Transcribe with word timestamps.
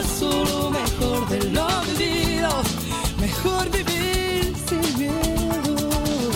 lo 0.00 0.70
mejor 0.70 1.28
de 1.28 1.50
lo 1.50 1.66
vivido. 1.98 2.48
Mejor 3.20 3.68
vivir 3.70 4.54
sin 4.68 4.98
miedo. 4.98 6.30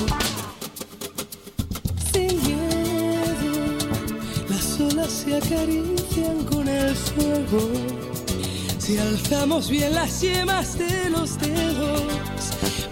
Sin 2.12 2.42
miedo. 2.42 3.78
Las 4.48 4.80
olas 4.80 5.12
se 5.12 5.36
acarician 5.36 6.44
con 6.50 6.66
el 6.66 6.94
fuego. 6.94 7.70
Si 8.78 8.98
alzamos 8.98 9.68
bien 9.70 9.94
las 9.94 10.20
yemas 10.20 10.76
de 10.76 11.10
los 11.10 11.38
dedos, 11.38 12.02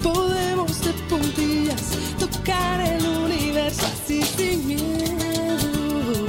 podemos 0.01 0.81
de 0.83 0.93
puntillas 1.09 1.83
tocar 2.21 2.81
el 2.81 3.05
universo 3.05 3.87
así 3.87 4.23
sin 4.23 4.69
miedo. 4.69 6.27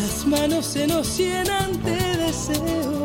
Las 0.00 0.24
manos 0.24 0.66
se 0.66 0.86
nos 0.86 1.18
llenan 1.18 1.82
de 1.82 2.16
deseos 2.16 3.01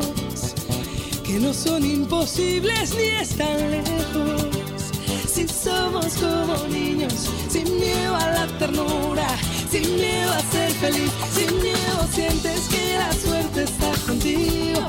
no 1.39 1.53
son 1.53 1.85
imposibles 1.85 2.95
ni 2.95 3.07
están 3.21 3.69
lejos. 3.69 4.91
Si 5.27 5.47
somos 5.47 6.15
como 6.17 6.57
niños, 6.67 7.29
sin 7.49 7.65
miedo 7.79 8.15
a 8.15 8.31
la 8.31 8.47
ternura, 8.57 9.27
sin 9.69 9.95
miedo 9.95 10.31
a 10.33 10.39
ser 10.51 10.71
feliz, 10.71 11.11
sin 11.31 11.61
miedo 11.61 12.07
sientes 12.11 12.67
que 12.69 12.97
la 12.97 13.13
suerte 13.13 13.63
está 13.63 13.91
contigo, 14.07 14.81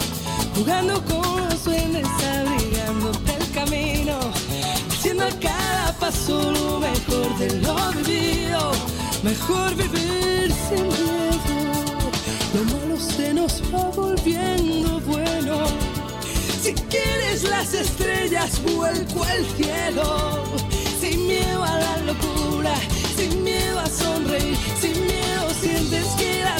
jugando 0.57 1.05
con 1.05 1.49
los 1.49 1.65
duendes, 1.65 2.07
abrigándote 2.07 3.35
el 3.39 3.51
camino, 3.53 4.19
haciendo 4.91 5.25
cada 5.41 5.93
paso 5.99 6.53
lo 6.53 6.81
mejor 6.81 7.39
de 7.39 7.61
lo 7.61 7.93
vivido, 7.93 8.73
mejor 9.23 9.75
vivir 9.75 10.53
sin 10.69 10.87
miedo. 10.87 11.19
Lo 12.55 12.65
malo 12.65 12.99
se 12.99 13.35
nos 13.35 13.63
va 13.73 13.91
volviendo 13.91 14.99
las 17.45 17.75
estrellas, 17.75 18.61
vuelco 18.63 19.23
al 19.25 19.45
cielo. 19.57 20.45
Sin 21.01 21.27
miedo 21.27 21.63
a 21.63 21.79
la 21.79 21.99
locura, 21.99 22.75
sin 23.17 23.45
miedo 23.45 23.79
a 23.79 23.87
sonreír, 23.87 24.57
sin 24.81 24.93
miedo 25.07 25.51
sientes 25.61 26.07
que 26.19 26.43
la 26.43 26.58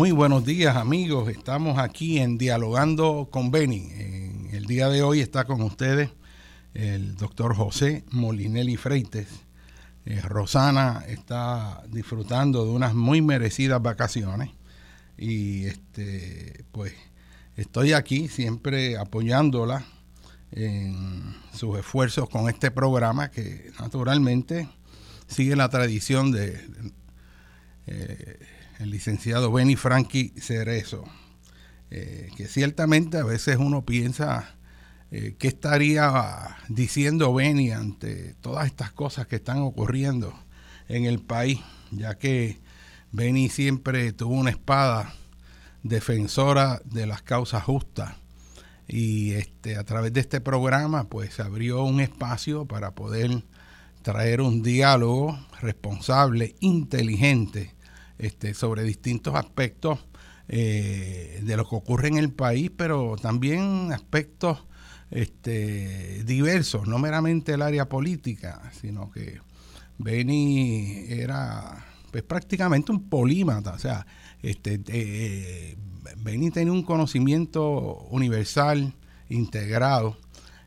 Muy 0.00 0.12
buenos 0.12 0.46
días 0.46 0.76
amigos, 0.76 1.28
estamos 1.28 1.78
aquí 1.78 2.20
en 2.20 2.38
Dialogando 2.38 3.28
con 3.30 3.50
Beni. 3.50 3.90
En 3.92 4.48
el 4.50 4.64
día 4.64 4.88
de 4.88 5.02
hoy 5.02 5.20
está 5.20 5.44
con 5.44 5.60
ustedes 5.60 6.08
el 6.72 7.16
doctor 7.16 7.54
José 7.54 8.06
Molinelli 8.10 8.78
Freites. 8.78 9.28
Eh, 10.06 10.22
Rosana 10.22 11.04
está 11.06 11.82
disfrutando 11.90 12.64
de 12.64 12.70
unas 12.70 12.94
muy 12.94 13.20
merecidas 13.20 13.82
vacaciones 13.82 14.48
y 15.18 15.66
este 15.66 16.64
pues 16.72 16.94
estoy 17.56 17.92
aquí 17.92 18.28
siempre 18.28 18.96
apoyándola 18.96 19.84
en 20.50 21.36
sus 21.52 21.78
esfuerzos 21.78 22.26
con 22.30 22.48
este 22.48 22.70
programa 22.70 23.30
que 23.30 23.70
naturalmente 23.78 24.66
sigue 25.26 25.56
la 25.56 25.68
tradición 25.68 26.32
de 26.32 26.58
eh, 27.86 28.38
el 28.80 28.90
licenciado 28.90 29.52
Benny 29.52 29.76
Frankie 29.76 30.32
Cerezo, 30.38 31.04
eh, 31.90 32.30
que 32.36 32.46
ciertamente 32.46 33.18
a 33.18 33.24
veces 33.24 33.58
uno 33.58 33.84
piensa 33.84 34.54
eh, 35.10 35.36
qué 35.38 35.48
estaría 35.48 36.56
diciendo 36.68 37.34
Benny 37.34 37.72
ante 37.72 38.34
todas 38.40 38.66
estas 38.66 38.90
cosas 38.90 39.26
que 39.26 39.36
están 39.36 39.58
ocurriendo 39.58 40.32
en 40.88 41.04
el 41.04 41.20
país, 41.20 41.60
ya 41.90 42.16
que 42.16 42.58
Benny 43.12 43.50
siempre 43.50 44.12
tuvo 44.12 44.34
una 44.34 44.50
espada 44.50 45.12
defensora 45.82 46.80
de 46.84 47.06
las 47.06 47.20
causas 47.22 47.62
justas. 47.62 48.14
Y 48.88 49.32
este 49.32 49.76
a 49.76 49.84
través 49.84 50.12
de 50.14 50.20
este 50.20 50.40
programa 50.40 51.04
pues 51.04 51.34
se 51.34 51.42
abrió 51.42 51.84
un 51.84 52.00
espacio 52.00 52.64
para 52.64 52.92
poder 52.92 53.44
traer 54.02 54.40
un 54.40 54.62
diálogo 54.62 55.38
responsable, 55.60 56.56
inteligente, 56.60 57.74
este, 58.20 58.54
sobre 58.54 58.82
distintos 58.82 59.34
aspectos 59.34 59.98
eh, 60.48 61.40
de 61.42 61.56
lo 61.56 61.68
que 61.68 61.74
ocurre 61.74 62.08
en 62.08 62.18
el 62.18 62.30
país, 62.30 62.70
pero 62.76 63.16
también 63.20 63.92
aspectos 63.92 64.58
este, 65.10 66.22
diversos, 66.24 66.86
no 66.86 66.98
meramente 66.98 67.54
el 67.54 67.62
área 67.62 67.88
política, 67.88 68.70
sino 68.78 69.10
que 69.10 69.40
Beni 69.98 71.06
era 71.08 71.84
pues, 72.10 72.22
prácticamente 72.22 72.92
un 72.92 73.08
polímata, 73.08 73.72
o 73.72 73.78
sea, 73.78 74.06
este, 74.42 74.80
eh, 74.88 75.76
Beni 76.18 76.50
tenía 76.50 76.72
un 76.72 76.82
conocimiento 76.82 78.06
universal, 78.10 78.94
integrado, 79.28 80.18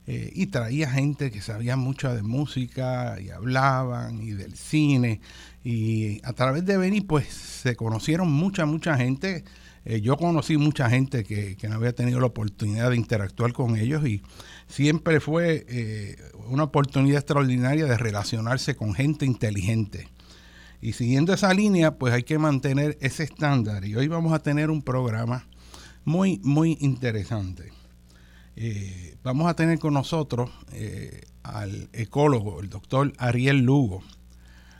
eh, 0.06 0.32
y 0.34 0.48
traía 0.48 0.90
gente 0.90 1.32
que 1.32 1.42
sabía 1.42 1.78
mucho 1.78 2.14
de 2.14 2.24
música 2.24 3.18
y 3.22 3.30
hablaban 3.30 4.22
y 4.22 4.32
del 4.32 4.56
cine 4.56 5.22
y 5.64 6.20
a 6.26 6.34
través 6.34 6.66
de 6.66 6.78
Beni 6.78 7.02
pues 7.02 7.28
se 7.28 7.76
conocieron 7.76 8.32
mucha 8.32 8.66
mucha 8.66 8.98
gente. 8.98 9.46
Eh, 9.86 10.02
yo 10.02 10.18
conocí 10.18 10.58
mucha 10.58 10.90
gente 10.90 11.24
que, 11.24 11.58
que, 11.58 11.68
no 11.68 11.76
había 11.76 11.94
tenido 11.94 12.20
la 12.20 12.28
oportunidad 12.28 12.90
de 12.90 12.96
interactuar 12.96 13.52
con 13.52 13.76
ellos 13.76 14.06
y 14.08 14.22
siempre 14.68 15.20
fue 15.20 15.66
eh, 15.68 16.18
una 16.48 16.64
oportunidad 16.64 17.18
extraordinaria 17.18 17.86
de 17.86 17.98
relacionarse 17.98 18.76
con 18.76 18.94
gente 18.94 19.26
inteligente. 19.26 20.08
Y 20.82 20.94
siguiendo 20.94 21.34
esa 21.34 21.54
línea 21.54 21.98
pues 21.98 22.14
hay 22.14 22.24
que 22.24 22.38
mantener 22.38 22.98
ese 23.02 23.24
estándar. 23.24 23.86
Y 23.86 23.96
hoy 23.96 24.08
vamos 24.08 24.34
a 24.34 24.40
tener 24.40 24.70
un 24.70 24.82
programa 24.82 25.48
muy 26.06 26.40
muy 26.44 26.78
interesante. 26.82 27.72
Eh, 28.56 29.16
vamos 29.24 29.50
a 29.50 29.56
tener 29.56 29.80
con 29.80 29.94
nosotros 29.94 30.50
al 31.42 31.90
ecólogo, 31.94 32.62
el 32.62 32.70
doctor 32.70 33.14
Ariel 33.18 33.60
Lugo. 33.60 34.02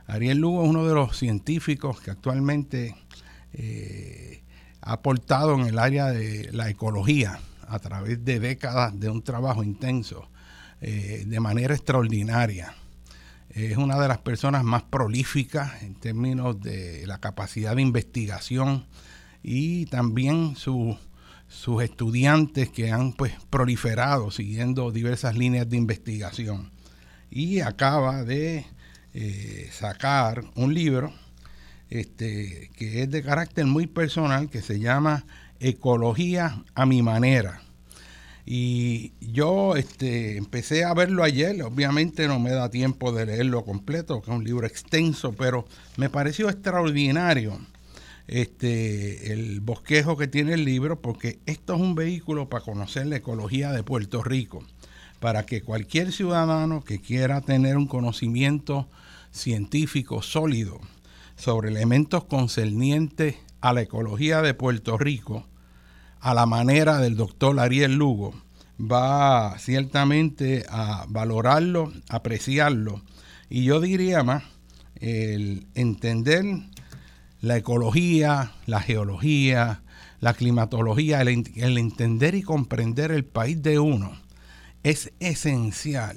Ariel 0.06 0.38
Lugo 0.38 0.64
es 0.64 0.70
uno 0.70 0.86
de 0.86 0.94
los 0.94 1.16
científicos 1.16 2.00
que 2.00 2.10
actualmente 2.10 2.94
eh, 3.52 4.42
ha 4.82 4.92
aportado 4.92 5.54
en 5.54 5.66
el 5.66 5.78
área 5.78 6.06
de 6.06 6.50
la 6.52 6.68
ecología 6.68 7.38
a 7.68 7.78
través 7.78 8.24
de 8.24 8.38
décadas 8.38 8.98
de 8.98 9.08
un 9.08 9.22
trabajo 9.22 9.62
intenso 9.62 10.28
eh, 10.80 11.24
de 11.26 11.40
manera 11.40 11.74
extraordinaria. 11.74 12.74
Es 13.48 13.76
una 13.76 13.98
de 13.98 14.08
las 14.08 14.18
personas 14.18 14.64
más 14.64 14.82
prolíficas 14.82 15.82
en 15.82 15.94
términos 15.94 16.60
de 16.60 17.06
la 17.06 17.18
capacidad 17.18 17.76
de 17.76 17.82
investigación 17.82 18.86
y 19.42 19.86
también 19.86 20.56
sus 20.56 20.98
estudiantes 21.82 22.68
que 22.70 22.90
han 22.90 23.12
pues 23.12 23.32
proliferado 23.48 24.30
siguiendo 24.30 24.90
diversas 24.90 25.36
líneas 25.36 25.68
de 25.68 25.76
investigación. 25.76 26.72
Y 27.30 27.60
acaba 27.60 28.24
de 28.24 28.66
eh, 29.14 29.68
sacar 29.72 30.44
un 30.56 30.74
libro 30.74 31.12
este, 31.90 32.70
que 32.76 33.02
es 33.02 33.10
de 33.10 33.22
carácter 33.22 33.66
muy 33.66 33.86
personal 33.86 34.50
que 34.50 34.60
se 34.60 34.80
llama 34.80 35.24
Ecología 35.60 36.62
a 36.74 36.86
mi 36.86 37.02
manera. 37.02 37.62
Y 38.46 39.12
yo 39.20 39.76
este, 39.76 40.36
empecé 40.36 40.84
a 40.84 40.92
verlo 40.92 41.22
ayer, 41.22 41.62
obviamente 41.62 42.28
no 42.28 42.38
me 42.38 42.50
da 42.50 42.68
tiempo 42.68 43.12
de 43.12 43.26
leerlo 43.26 43.64
completo, 43.64 44.20
que 44.20 44.30
es 44.30 44.36
un 44.36 44.44
libro 44.44 44.66
extenso, 44.66 45.32
pero 45.32 45.66
me 45.96 46.10
pareció 46.10 46.50
extraordinario 46.50 47.58
este, 48.26 49.32
el 49.32 49.60
bosquejo 49.60 50.16
que 50.16 50.26
tiene 50.26 50.54
el 50.54 50.64
libro, 50.64 51.00
porque 51.00 51.38
esto 51.46 51.74
es 51.74 51.80
un 51.80 51.94
vehículo 51.94 52.48
para 52.48 52.64
conocer 52.64 53.06
la 53.06 53.16
ecología 53.16 53.72
de 53.72 53.82
Puerto 53.82 54.22
Rico, 54.22 54.66
para 55.20 55.46
que 55.46 55.62
cualquier 55.62 56.12
ciudadano 56.12 56.84
que 56.84 57.00
quiera 57.00 57.40
tener 57.40 57.76
un 57.78 57.86
conocimiento 57.86 58.88
científico 59.34 60.22
sólido 60.22 60.80
sobre 61.36 61.68
elementos 61.68 62.24
concernientes 62.24 63.36
a 63.60 63.72
la 63.72 63.82
ecología 63.82 64.40
de 64.40 64.54
Puerto 64.54 64.96
Rico, 64.96 65.46
a 66.20 66.32
la 66.32 66.46
manera 66.46 66.98
del 66.98 67.16
doctor 67.16 67.58
Ariel 67.58 67.96
Lugo, 67.96 68.34
va 68.80 69.58
ciertamente 69.58 70.64
a 70.68 71.04
valorarlo, 71.08 71.92
apreciarlo. 72.08 73.02
Y 73.50 73.64
yo 73.64 73.80
diría 73.80 74.22
más, 74.22 74.44
el 74.96 75.66
entender 75.74 76.44
la 77.40 77.56
ecología, 77.56 78.52
la 78.66 78.80
geología, 78.80 79.82
la 80.20 80.32
climatología, 80.32 81.20
el, 81.20 81.78
entender 81.78 82.34
y 82.34 82.42
comprender 82.42 83.10
el 83.10 83.24
país 83.24 83.62
de 83.62 83.78
uno 83.78 84.16
es 84.82 85.12
esencial 85.18 86.16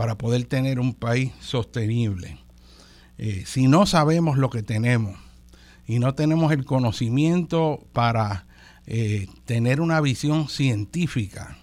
para 0.00 0.16
poder 0.16 0.46
tener 0.46 0.80
un 0.80 0.94
país 0.94 1.30
sostenible. 1.40 2.38
Eh, 3.18 3.44
si 3.44 3.68
no 3.68 3.84
sabemos 3.84 4.38
lo 4.38 4.48
que 4.48 4.62
tenemos 4.62 5.18
y 5.86 5.98
no 5.98 6.14
tenemos 6.14 6.52
el 6.52 6.64
conocimiento 6.64 7.86
para 7.92 8.46
eh, 8.86 9.26
tener 9.44 9.82
una 9.82 10.00
visión 10.00 10.48
científica 10.48 11.58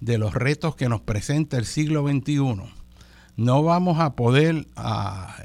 de 0.00 0.18
los 0.18 0.34
retos 0.34 0.74
que 0.74 0.88
nos 0.88 1.00
presenta 1.00 1.58
el 1.58 1.64
siglo 1.64 2.04
XXI, 2.08 2.56
no 3.36 3.62
vamos 3.62 4.00
a 4.00 4.16
poder 4.16 4.66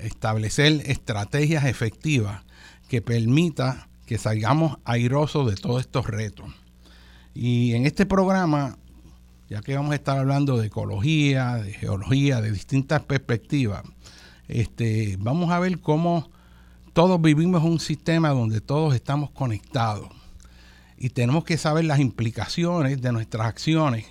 establecer 0.02 0.82
estrategias 0.88 1.66
efectivas 1.66 2.42
que 2.88 3.04
permita 3.04 3.88
que 4.08 4.18
salgamos 4.18 4.80
airosos 4.84 5.48
de 5.48 5.58
todos 5.58 5.82
estos 5.82 6.08
retos. 6.08 6.50
Y 7.36 7.76
en 7.76 7.86
este 7.86 8.08
programa, 8.08 8.80
ya 9.52 9.62
que 9.62 9.76
vamos 9.76 9.92
a 9.92 9.96
estar 9.96 10.18
hablando 10.18 10.56
de 10.56 10.68
ecología, 10.68 11.56
de 11.56 11.74
geología, 11.74 12.40
de 12.40 12.54
distintas 12.54 13.02
perspectivas, 13.02 13.84
este, 14.48 15.18
vamos 15.20 15.52
a 15.52 15.60
ver 15.60 15.82
cómo 15.82 16.30
todos 16.94 17.22
vivimos 17.22 17.62
un 17.62 17.82
sistema 17.82 18.30
donde 18.30 18.62
todos 18.62 18.96
estamos 18.96 19.30
conectados 19.32 20.08
y 20.98 21.10
tenemos 21.10 21.44
que 21.44 21.58
saber 21.58 21.84
las 21.84 22.00
implicaciones 22.00 23.02
de 23.02 23.12
nuestras 23.12 23.46
acciones 23.46 24.06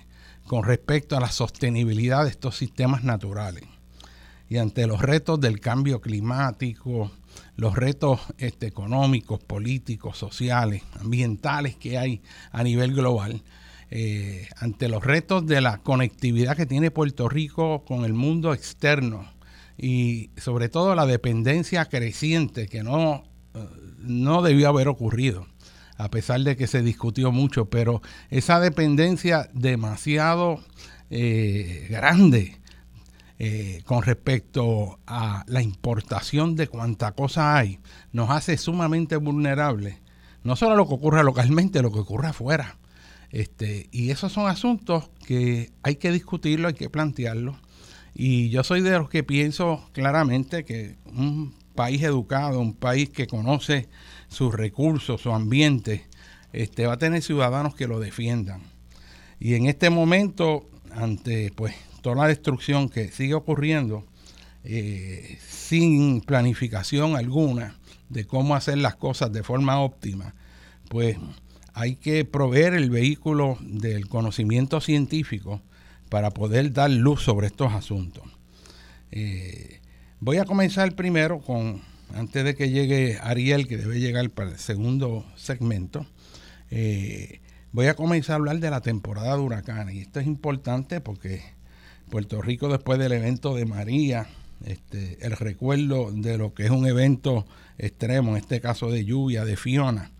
con 0.45 0.63
respecto 0.63 1.17
a 1.17 1.19
la 1.19 1.31
sostenibilidad 1.31 2.23
de 2.23 2.29
estos 2.29 2.55
sistemas 2.55 3.03
naturales. 3.03 3.63
Y 4.47 4.59
ante 4.59 4.85
los 4.85 5.01
retos 5.01 5.41
del 5.41 5.59
cambio 5.59 6.01
climático, 6.01 7.09
los 7.55 7.75
retos 7.75 8.19
este, 8.37 8.67
económicos, 8.67 9.39
políticos, 9.39 10.19
sociales, 10.19 10.83
ambientales 10.99 11.77
que 11.77 11.97
hay 11.97 12.21
a 12.51 12.61
nivel 12.61 12.93
global, 12.93 13.41
eh, 13.91 14.47
ante 14.57 14.87
los 14.87 15.03
retos 15.03 15.45
de 15.45 15.61
la 15.61 15.77
conectividad 15.77 16.57
que 16.57 16.65
tiene 16.65 16.91
Puerto 16.91 17.29
Rico 17.29 17.83
con 17.85 18.05
el 18.05 18.13
mundo 18.13 18.53
externo 18.53 19.31
y 19.77 20.31
sobre 20.37 20.69
todo 20.69 20.95
la 20.95 21.05
dependencia 21.05 21.85
creciente 21.85 22.67
que 22.67 22.83
no, 22.83 23.23
eh, 23.53 23.67
no 23.99 24.41
debió 24.41 24.69
haber 24.69 24.87
ocurrido 24.87 25.45
a 26.01 26.09
pesar 26.09 26.41
de 26.41 26.55
que 26.55 26.65
se 26.65 26.81
discutió 26.81 27.31
mucho, 27.31 27.65
pero 27.69 28.01
esa 28.31 28.59
dependencia 28.59 29.49
demasiado 29.53 30.59
eh, 31.11 31.87
grande 31.91 32.59
eh, 33.37 33.83
con 33.85 34.01
respecto 34.01 34.99
a 35.05 35.43
la 35.47 35.61
importación 35.61 36.55
de 36.55 36.67
cuánta 36.67 37.11
cosa 37.11 37.55
hay, 37.55 37.79
nos 38.11 38.31
hace 38.31 38.57
sumamente 38.57 39.15
vulnerables, 39.17 39.97
no 40.43 40.55
solo 40.55 40.75
lo 40.75 40.87
que 40.87 40.95
ocurre 40.95 41.23
localmente, 41.23 41.83
lo 41.83 41.91
que 41.91 41.99
ocurre 41.99 42.29
afuera. 42.29 42.77
Este, 43.31 43.87
y 43.91 44.11
esos 44.11 44.33
son 44.33 44.47
asuntos 44.47 45.09
que 45.25 45.71
hay 45.83 45.95
que 45.95 46.11
discutirlo, 46.11 46.67
hay 46.67 46.73
que 46.73 46.89
plantearlo. 46.89 47.57
Y 48.13 48.49
yo 48.49 48.63
soy 48.63 48.81
de 48.81 48.91
los 48.91 49.09
que 49.09 49.23
pienso 49.23 49.89
claramente 49.93 50.65
que 50.65 50.97
un 51.05 51.53
país 51.75 52.03
educado, 52.03 52.59
un 52.59 52.73
país 52.73 53.09
que 53.09 53.27
conoce 53.27 53.87
sus 54.27 54.53
recursos, 54.53 55.21
su 55.21 55.31
ambiente, 55.31 56.05
este, 56.51 56.85
va 56.85 56.93
a 56.93 56.97
tener 56.97 57.21
ciudadanos 57.21 57.75
que 57.75 57.87
lo 57.87 57.99
defiendan. 57.99 58.61
Y 59.39 59.55
en 59.55 59.65
este 59.65 59.89
momento, 59.89 60.69
ante 60.91 61.51
pues 61.55 61.73
toda 62.01 62.15
la 62.15 62.27
destrucción 62.27 62.89
que 62.89 63.11
sigue 63.11 63.33
ocurriendo, 63.33 64.05
eh, 64.63 65.39
sin 65.47 66.21
planificación 66.21 67.15
alguna 67.15 67.75
de 68.09 68.25
cómo 68.25 68.55
hacer 68.55 68.77
las 68.77 68.95
cosas 68.95 69.31
de 69.31 69.41
forma 69.41 69.79
óptima, 69.79 70.35
pues 70.89 71.17
hay 71.73 71.95
que 71.95 72.25
proveer 72.25 72.73
el 72.73 72.89
vehículo 72.89 73.57
del 73.61 74.07
conocimiento 74.07 74.81
científico 74.81 75.61
para 76.09 76.31
poder 76.31 76.73
dar 76.73 76.91
luz 76.91 77.23
sobre 77.23 77.47
estos 77.47 77.73
asuntos. 77.73 78.23
Eh, 79.11 79.79
voy 80.19 80.37
a 80.37 80.45
comenzar 80.45 80.93
primero 80.95 81.39
con 81.39 81.81
antes 82.13 82.43
de 82.43 82.55
que 82.55 82.69
llegue 82.69 83.17
Ariel, 83.21 83.67
que 83.67 83.77
debe 83.77 83.99
llegar 83.99 84.29
para 84.31 84.51
el 84.51 84.57
segundo 84.57 85.25
segmento, 85.35 86.05
eh, 86.69 87.39
voy 87.71 87.87
a 87.87 87.95
comenzar 87.95 88.33
a 88.33 88.35
hablar 88.35 88.59
de 88.59 88.69
la 88.69 88.81
temporada 88.81 89.35
de 89.35 89.41
huracanes. 89.41 89.95
Y 89.95 90.01
esto 90.01 90.19
es 90.19 90.27
importante 90.27 90.99
porque 91.01 91.41
Puerto 92.09 92.41
Rico, 92.41 92.67
después 92.67 92.99
del 92.99 93.13
evento 93.13 93.55
de 93.55 93.65
María, 93.65 94.27
este, 94.65 95.17
el 95.25 95.31
recuerdo 95.31 96.11
de 96.11 96.37
lo 96.37 96.53
que 96.53 96.65
es 96.65 96.71
un 96.71 96.85
evento 96.85 97.45
extremo, 97.77 98.31
en 98.31 98.37
este 98.37 98.61
caso 98.61 98.91
de 98.91 99.05
lluvia, 99.05 99.45
de 99.45 99.55
Fiona, 99.55 100.11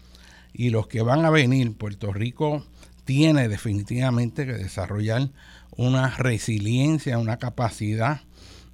y 0.53 0.70
los 0.70 0.88
que 0.88 1.01
van 1.01 1.25
a 1.25 1.29
venir, 1.29 1.74
Puerto 1.75 2.12
Rico 2.13 2.65
tiene 3.05 3.48
definitivamente 3.48 4.46
que 4.46 4.53
desarrollar 4.53 5.29
una 5.75 6.10
resiliencia, 6.17 7.17
una 7.17 7.38
capacidad 7.38 8.22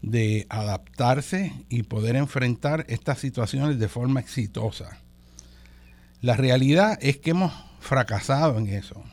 de 0.01 0.45
adaptarse 0.49 1.53
y 1.69 1.83
poder 1.83 2.15
enfrentar 2.15 2.85
estas 2.89 3.19
situaciones 3.19 3.79
de 3.79 3.87
forma 3.87 4.19
exitosa. 4.19 4.99
La 6.21 6.35
realidad 6.35 6.97
es 7.01 7.17
que 7.17 7.31
hemos 7.31 7.53
fracasado 7.79 8.57
en 8.57 8.67
eso. 8.67 9.03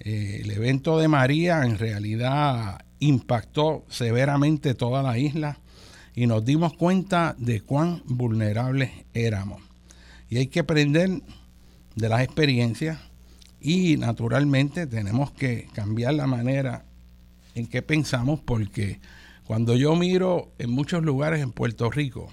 Eh, 0.00 0.40
el 0.42 0.50
evento 0.50 0.98
de 0.98 1.08
María 1.08 1.62
en 1.64 1.78
realidad 1.78 2.84
impactó 2.98 3.84
severamente 3.88 4.74
toda 4.74 5.02
la 5.02 5.18
isla 5.18 5.58
y 6.14 6.26
nos 6.26 6.44
dimos 6.44 6.74
cuenta 6.74 7.34
de 7.38 7.60
cuán 7.60 8.02
vulnerables 8.06 8.90
éramos. 9.14 9.62
Y 10.28 10.38
hay 10.38 10.46
que 10.46 10.60
aprender 10.60 11.22
de 11.94 12.08
las 12.08 12.22
experiencias 12.22 12.98
y 13.60 13.96
naturalmente 13.96 14.86
tenemos 14.86 15.30
que 15.30 15.68
cambiar 15.72 16.14
la 16.14 16.26
manera 16.26 16.84
en 17.54 17.66
que 17.66 17.82
pensamos 17.82 18.40
porque 18.40 19.00
cuando 19.44 19.76
yo 19.76 19.94
miro 19.96 20.52
en 20.58 20.70
muchos 20.70 21.02
lugares 21.02 21.40
en 21.40 21.52
Puerto 21.52 21.90
Rico, 21.90 22.30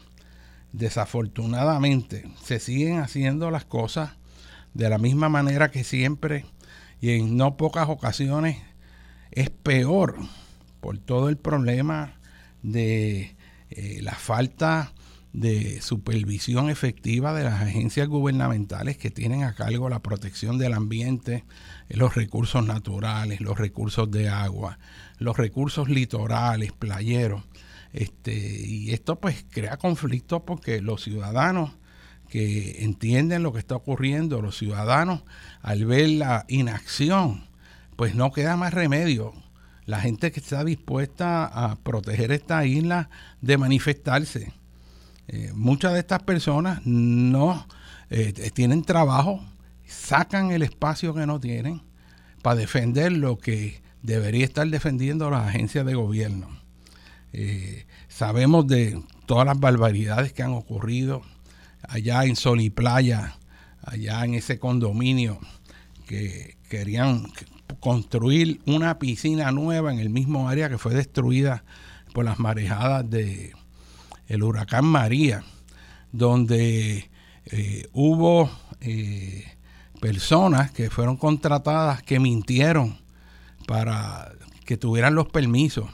desafortunadamente 0.72 2.30
se 2.44 2.60
siguen 2.60 3.00
haciendo 3.00 3.52
las 3.52 3.66
cosas 3.66 4.12
de 4.74 4.90
la 4.90 4.98
misma 4.98 5.30
manera 5.30 5.72
que 5.72 5.84
siempre 5.84 6.46
y 7.02 7.12
en 7.12 7.36
no 7.36 7.58
pocas 7.58 7.90
ocasiones 7.90 8.58
es 9.32 9.50
peor 9.50 10.16
por 10.80 10.98
todo 10.98 11.30
el 11.30 11.38
problema 11.38 12.16
de 12.64 13.36
eh, 13.70 14.00
la 14.02 14.14
falta 14.14 14.94
de 15.34 15.82
supervisión 15.82 16.70
efectiva 16.70 17.34
de 17.34 17.46
las 17.46 17.62
agencias 17.62 18.08
gubernamentales 18.08 18.98
que 18.98 19.12
tienen 19.12 19.44
a 19.44 19.54
cargo 19.54 19.90
la 19.90 20.02
protección 20.02 20.58
del 20.58 20.74
ambiente, 20.74 21.46
los 21.90 22.16
recursos 22.16 22.66
naturales, 22.66 23.40
los 23.40 23.58
recursos 23.58 24.12
de 24.12 24.30
agua, 24.30 24.78
los 25.20 25.38
recursos 25.38 25.90
litorales, 25.90 26.74
playeros. 26.74 27.44
Este, 27.94 28.34
y 28.34 28.92
esto 28.92 29.20
pues 29.20 29.46
crea 29.50 29.78
conflictos 29.78 30.44
porque 30.46 30.82
los 30.82 31.04
ciudadanos 31.04 31.72
que 32.30 32.84
entienden 32.84 33.44
lo 33.44 33.52
que 33.52 33.60
está 33.60 33.76
ocurriendo, 33.76 34.42
los 34.42 34.58
ciudadanos, 34.58 35.24
al 35.62 35.86
ver 35.86 36.10
la 36.10 36.46
inacción, 36.48 37.46
pues 37.98 38.16
no 38.16 38.32
queda 38.32 38.56
más 38.56 38.74
remedio. 38.74 39.34
La 39.86 40.00
gente 40.00 40.32
que 40.32 40.40
está 40.40 40.64
dispuesta 40.64 41.46
a 41.46 41.76
proteger 41.76 42.32
esta 42.32 42.66
isla 42.66 43.10
de 43.42 43.58
manifestarse. 43.58 44.54
Eh, 45.34 45.54
muchas 45.56 45.94
de 45.94 46.00
estas 46.00 46.22
personas 46.24 46.86
no 46.86 47.66
eh, 48.10 48.52
tienen 48.54 48.84
trabajo, 48.84 49.42
sacan 49.86 50.52
el 50.52 50.62
espacio 50.62 51.14
que 51.14 51.26
no 51.26 51.40
tienen 51.40 51.82
para 52.42 52.58
defender 52.58 53.14
lo 53.14 53.38
que 53.38 53.82
debería 54.04 54.44
estar 54.44 54.68
defendiendo 54.68 55.30
las 55.30 55.48
agencias 55.48 55.86
de 55.86 55.96
gobierno. 55.96 56.50
Eh, 57.32 57.86
sabemos 58.10 58.68
de 58.68 59.02
todas 59.26 59.46
las 59.46 59.58
barbaridades 59.58 60.34
que 60.34 60.44
han 60.44 60.52
ocurrido 60.52 61.22
allá 61.84 62.26
en 62.26 62.36
Sol 62.36 62.60
y 62.60 62.70
Playa, 62.70 63.38
allá 63.84 64.26
en 64.26 64.34
ese 64.34 64.60
condominio 64.60 65.40
que 66.08 66.58
querían 66.68 67.32
construir 67.80 68.60
una 68.66 69.00
piscina 69.00 69.54
nueva 69.54 69.94
en 69.94 70.00
el 70.00 70.10
mismo 70.10 70.50
área 70.50 70.68
que 70.68 70.78
fue 70.78 70.94
destruida 70.94 71.64
por 72.14 72.26
las 72.26 72.38
marejadas 72.38 73.10
de 73.10 73.54
el 74.32 74.44
huracán 74.44 74.86
María, 74.86 75.44
donde 76.14 77.10
eh, 77.48 77.88
hubo 77.92 78.50
eh, 78.80 79.44
personas 80.00 80.72
que 80.72 80.90
fueron 80.90 81.18
contratadas 81.18 82.02
que 82.02 82.18
mintieron 82.18 82.98
para 83.68 84.32
que 84.66 84.78
tuvieran 84.78 85.16
los 85.16 85.28
permisos 85.28 85.90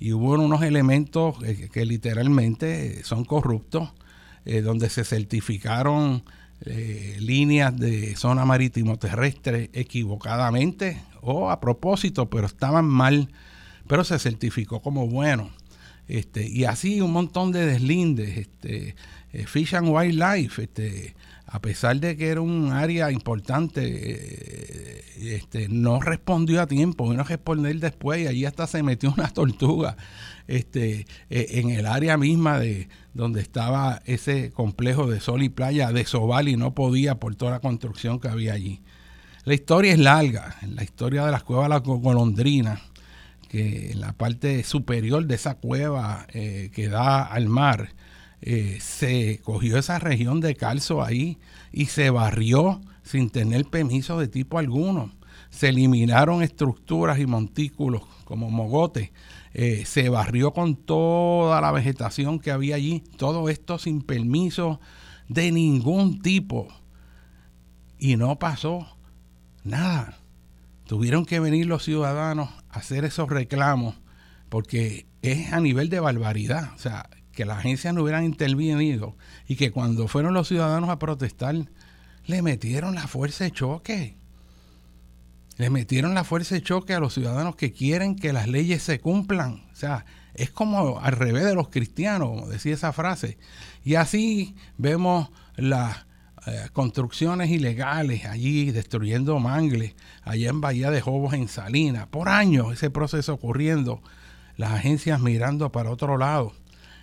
y 0.00 0.12
hubo 0.12 0.32
unos 0.32 0.62
elementos 0.62 1.36
que, 1.72 1.86
literalmente 1.86 3.04
son 3.04 3.24
corruptos, 3.24 3.92
eh, 4.44 4.62
donde 4.62 4.90
se 4.90 5.04
certificaron 5.04 6.24
líneas 7.20 7.76
de 7.76 8.16
zona 8.16 8.46
marítimo 8.46 8.98
terrestre 8.98 9.70
equivocadamente 9.74 11.02
o 11.20 11.50
a 11.50 11.60
propósito, 11.60 12.30
pero 12.30 12.46
estaban 12.46 12.86
mal, 12.86 13.28
pero 13.86 14.04
se 14.04 14.18
certificó 14.18 14.80
como 14.80 15.06
bueno. 15.06 15.50
Este, 16.08 16.46
y 16.46 16.64
así 16.64 17.00
un 17.00 17.12
montón 17.12 17.52
de 17.52 17.66
deslindes, 17.66 18.38
este, 18.38 18.94
eh, 19.32 19.46
Fish 19.46 19.74
and 19.74 19.88
Wildlife, 19.88 20.62
este, 20.62 21.14
a 21.46 21.60
pesar 21.60 21.98
de 21.98 22.16
que 22.16 22.28
era 22.28 22.40
un 22.40 22.72
área 22.72 23.10
importante, 23.10 23.82
eh, 23.84 25.04
este, 25.34 25.68
no 25.68 26.00
respondió 26.00 26.62
a 26.62 26.66
tiempo, 26.66 27.08
vino 27.08 27.22
a 27.22 27.24
responder 27.24 27.78
después 27.78 28.20
y 28.20 28.26
allí 28.26 28.44
hasta 28.44 28.66
se 28.66 28.82
metió 28.82 29.12
una 29.16 29.28
tortuga 29.28 29.96
este, 30.46 31.06
eh, 31.30 31.46
en 31.50 31.70
el 31.70 31.86
área 31.86 32.16
misma 32.16 32.58
de 32.58 32.88
donde 33.14 33.40
estaba 33.40 34.02
ese 34.04 34.50
complejo 34.52 35.06
de 35.08 35.20
sol 35.20 35.42
y 35.42 35.48
playa 35.48 35.90
de 35.92 36.04
Sobal 36.04 36.48
y 36.48 36.56
no 36.56 36.74
podía 36.74 37.16
por 37.16 37.34
toda 37.34 37.52
la 37.52 37.60
construcción 37.60 38.20
que 38.20 38.28
había 38.28 38.52
allí. 38.52 38.82
La 39.44 39.54
historia 39.54 39.92
es 39.92 39.98
larga, 39.98 40.56
la 40.68 40.82
historia 40.82 41.24
de 41.24 41.32
las 41.32 41.44
cuevas 41.44 41.66
de 41.66 41.70
la 41.70 41.78
golondrina 41.78 42.80
que 43.48 43.92
en 43.92 44.00
la 44.00 44.12
parte 44.12 44.62
superior 44.64 45.26
de 45.26 45.34
esa 45.34 45.56
cueva 45.56 46.26
eh, 46.32 46.70
que 46.74 46.88
da 46.88 47.22
al 47.22 47.48
mar, 47.48 47.94
eh, 48.42 48.78
se 48.80 49.40
cogió 49.42 49.78
esa 49.78 49.98
región 49.98 50.40
de 50.40 50.54
calzo 50.54 51.02
ahí 51.02 51.38
y 51.72 51.86
se 51.86 52.10
barrió 52.10 52.80
sin 53.02 53.30
tener 53.30 53.64
permiso 53.66 54.18
de 54.18 54.28
tipo 54.28 54.58
alguno. 54.58 55.12
Se 55.50 55.68
eliminaron 55.68 56.42
estructuras 56.42 57.18
y 57.18 57.26
montículos 57.26 58.02
como 58.24 58.50
mogotes. 58.50 59.10
Eh, 59.54 59.84
se 59.86 60.08
barrió 60.10 60.52
con 60.52 60.76
toda 60.76 61.60
la 61.60 61.72
vegetación 61.72 62.40
que 62.40 62.50
había 62.50 62.76
allí. 62.76 63.04
Todo 63.16 63.48
esto 63.48 63.78
sin 63.78 64.02
permiso 64.02 64.80
de 65.28 65.52
ningún 65.52 66.20
tipo. 66.20 66.68
Y 67.98 68.16
no 68.16 68.38
pasó 68.38 68.86
nada. 69.64 70.18
Tuvieron 70.86 71.26
que 71.26 71.40
venir 71.40 71.66
los 71.66 71.84
ciudadanos 71.84 72.48
a 72.70 72.78
hacer 72.78 73.04
esos 73.04 73.28
reclamos 73.28 73.96
porque 74.48 75.06
es 75.22 75.52
a 75.52 75.60
nivel 75.60 75.88
de 75.88 76.00
barbaridad. 76.00 76.72
O 76.74 76.78
sea, 76.78 77.08
que 77.32 77.44
las 77.44 77.58
agencias 77.58 77.92
no 77.94 78.02
hubieran 78.02 78.24
intervenido 78.24 79.16
y 79.46 79.56
que 79.56 79.70
cuando 79.70 80.08
fueron 80.08 80.34
los 80.34 80.48
ciudadanos 80.48 80.88
a 80.90 80.98
protestar, 80.98 81.54
le 82.24 82.42
metieron 82.42 82.94
la 82.94 83.06
fuerza 83.06 83.44
de 83.44 83.50
choque. 83.50 84.16
Le 85.56 85.70
metieron 85.70 86.14
la 86.14 86.24
fuerza 86.24 86.54
de 86.54 86.62
choque 86.62 86.94
a 86.94 87.00
los 87.00 87.14
ciudadanos 87.14 87.56
que 87.56 87.72
quieren 87.72 88.16
que 88.16 88.32
las 88.32 88.48
leyes 88.48 88.82
se 88.82 89.00
cumplan. 89.00 89.66
O 89.72 89.76
sea, 89.76 90.04
es 90.34 90.50
como 90.50 91.00
al 91.00 91.12
revés 91.12 91.44
de 91.44 91.54
los 91.54 91.68
cristianos, 91.68 92.48
decía 92.48 92.74
esa 92.74 92.92
frase. 92.92 93.38
Y 93.84 93.94
así 93.94 94.54
vemos 94.76 95.30
las 95.56 96.05
eh, 96.46 96.68
construcciones 96.72 97.50
ilegales 97.50 98.24
allí, 98.24 98.70
destruyendo 98.70 99.40
mangles, 99.40 99.94
allá 100.22 100.50
en 100.50 100.60
Bahía 100.60 100.92
de 100.92 101.00
Jobos, 101.00 101.34
en 101.34 101.48
Salinas, 101.48 102.06
por 102.06 102.28
años 102.28 102.72
ese 102.72 102.88
proceso 102.88 103.34
ocurriendo, 103.34 104.00
las 104.56 104.70
agencias 104.72 105.20
mirando 105.20 105.72
para 105.72 105.90
otro 105.90 106.16
lado. 106.16 106.52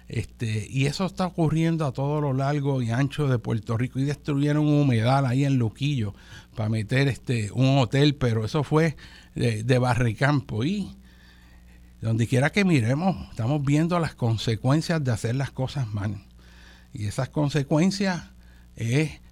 Este, 0.08 0.68
y 0.70 0.86
eso 0.86 1.06
está 1.06 1.26
ocurriendo 1.26 1.86
a 1.86 1.92
todo 1.92 2.22
lo 2.22 2.32
largo 2.32 2.82
y 2.82 2.92
ancho 2.92 3.28
de 3.28 3.38
Puerto 3.38 3.78
Rico 3.78 4.00
y 4.00 4.04
destruyeron 4.04 4.66
un 4.66 4.82
humedal 4.82 5.26
ahí 5.26 5.44
en 5.44 5.58
Luquillo 5.58 6.14
para 6.56 6.70
meter 6.70 7.10
este, 7.10 7.52
un 7.52 7.78
hotel, 7.80 8.16
pero 8.16 8.46
eso 8.46 8.64
fue 8.64 8.96
de, 9.36 9.64
de 9.64 9.78
Barricampo 9.78 10.64
y 10.64 10.96
donde 12.00 12.28
quiera 12.28 12.50
que 12.52 12.64
miremos, 12.64 13.30
estamos 13.30 13.64
viendo 13.64 14.00
las 14.00 14.16
consecuencias 14.16 15.04
de 15.04 15.12
hacer 15.12 15.36
las 15.36 15.52
cosas 15.52 15.88
mal. 15.94 16.24
Y 16.94 17.08
esas 17.08 17.28
consecuencias 17.28 18.24
es 18.76 19.23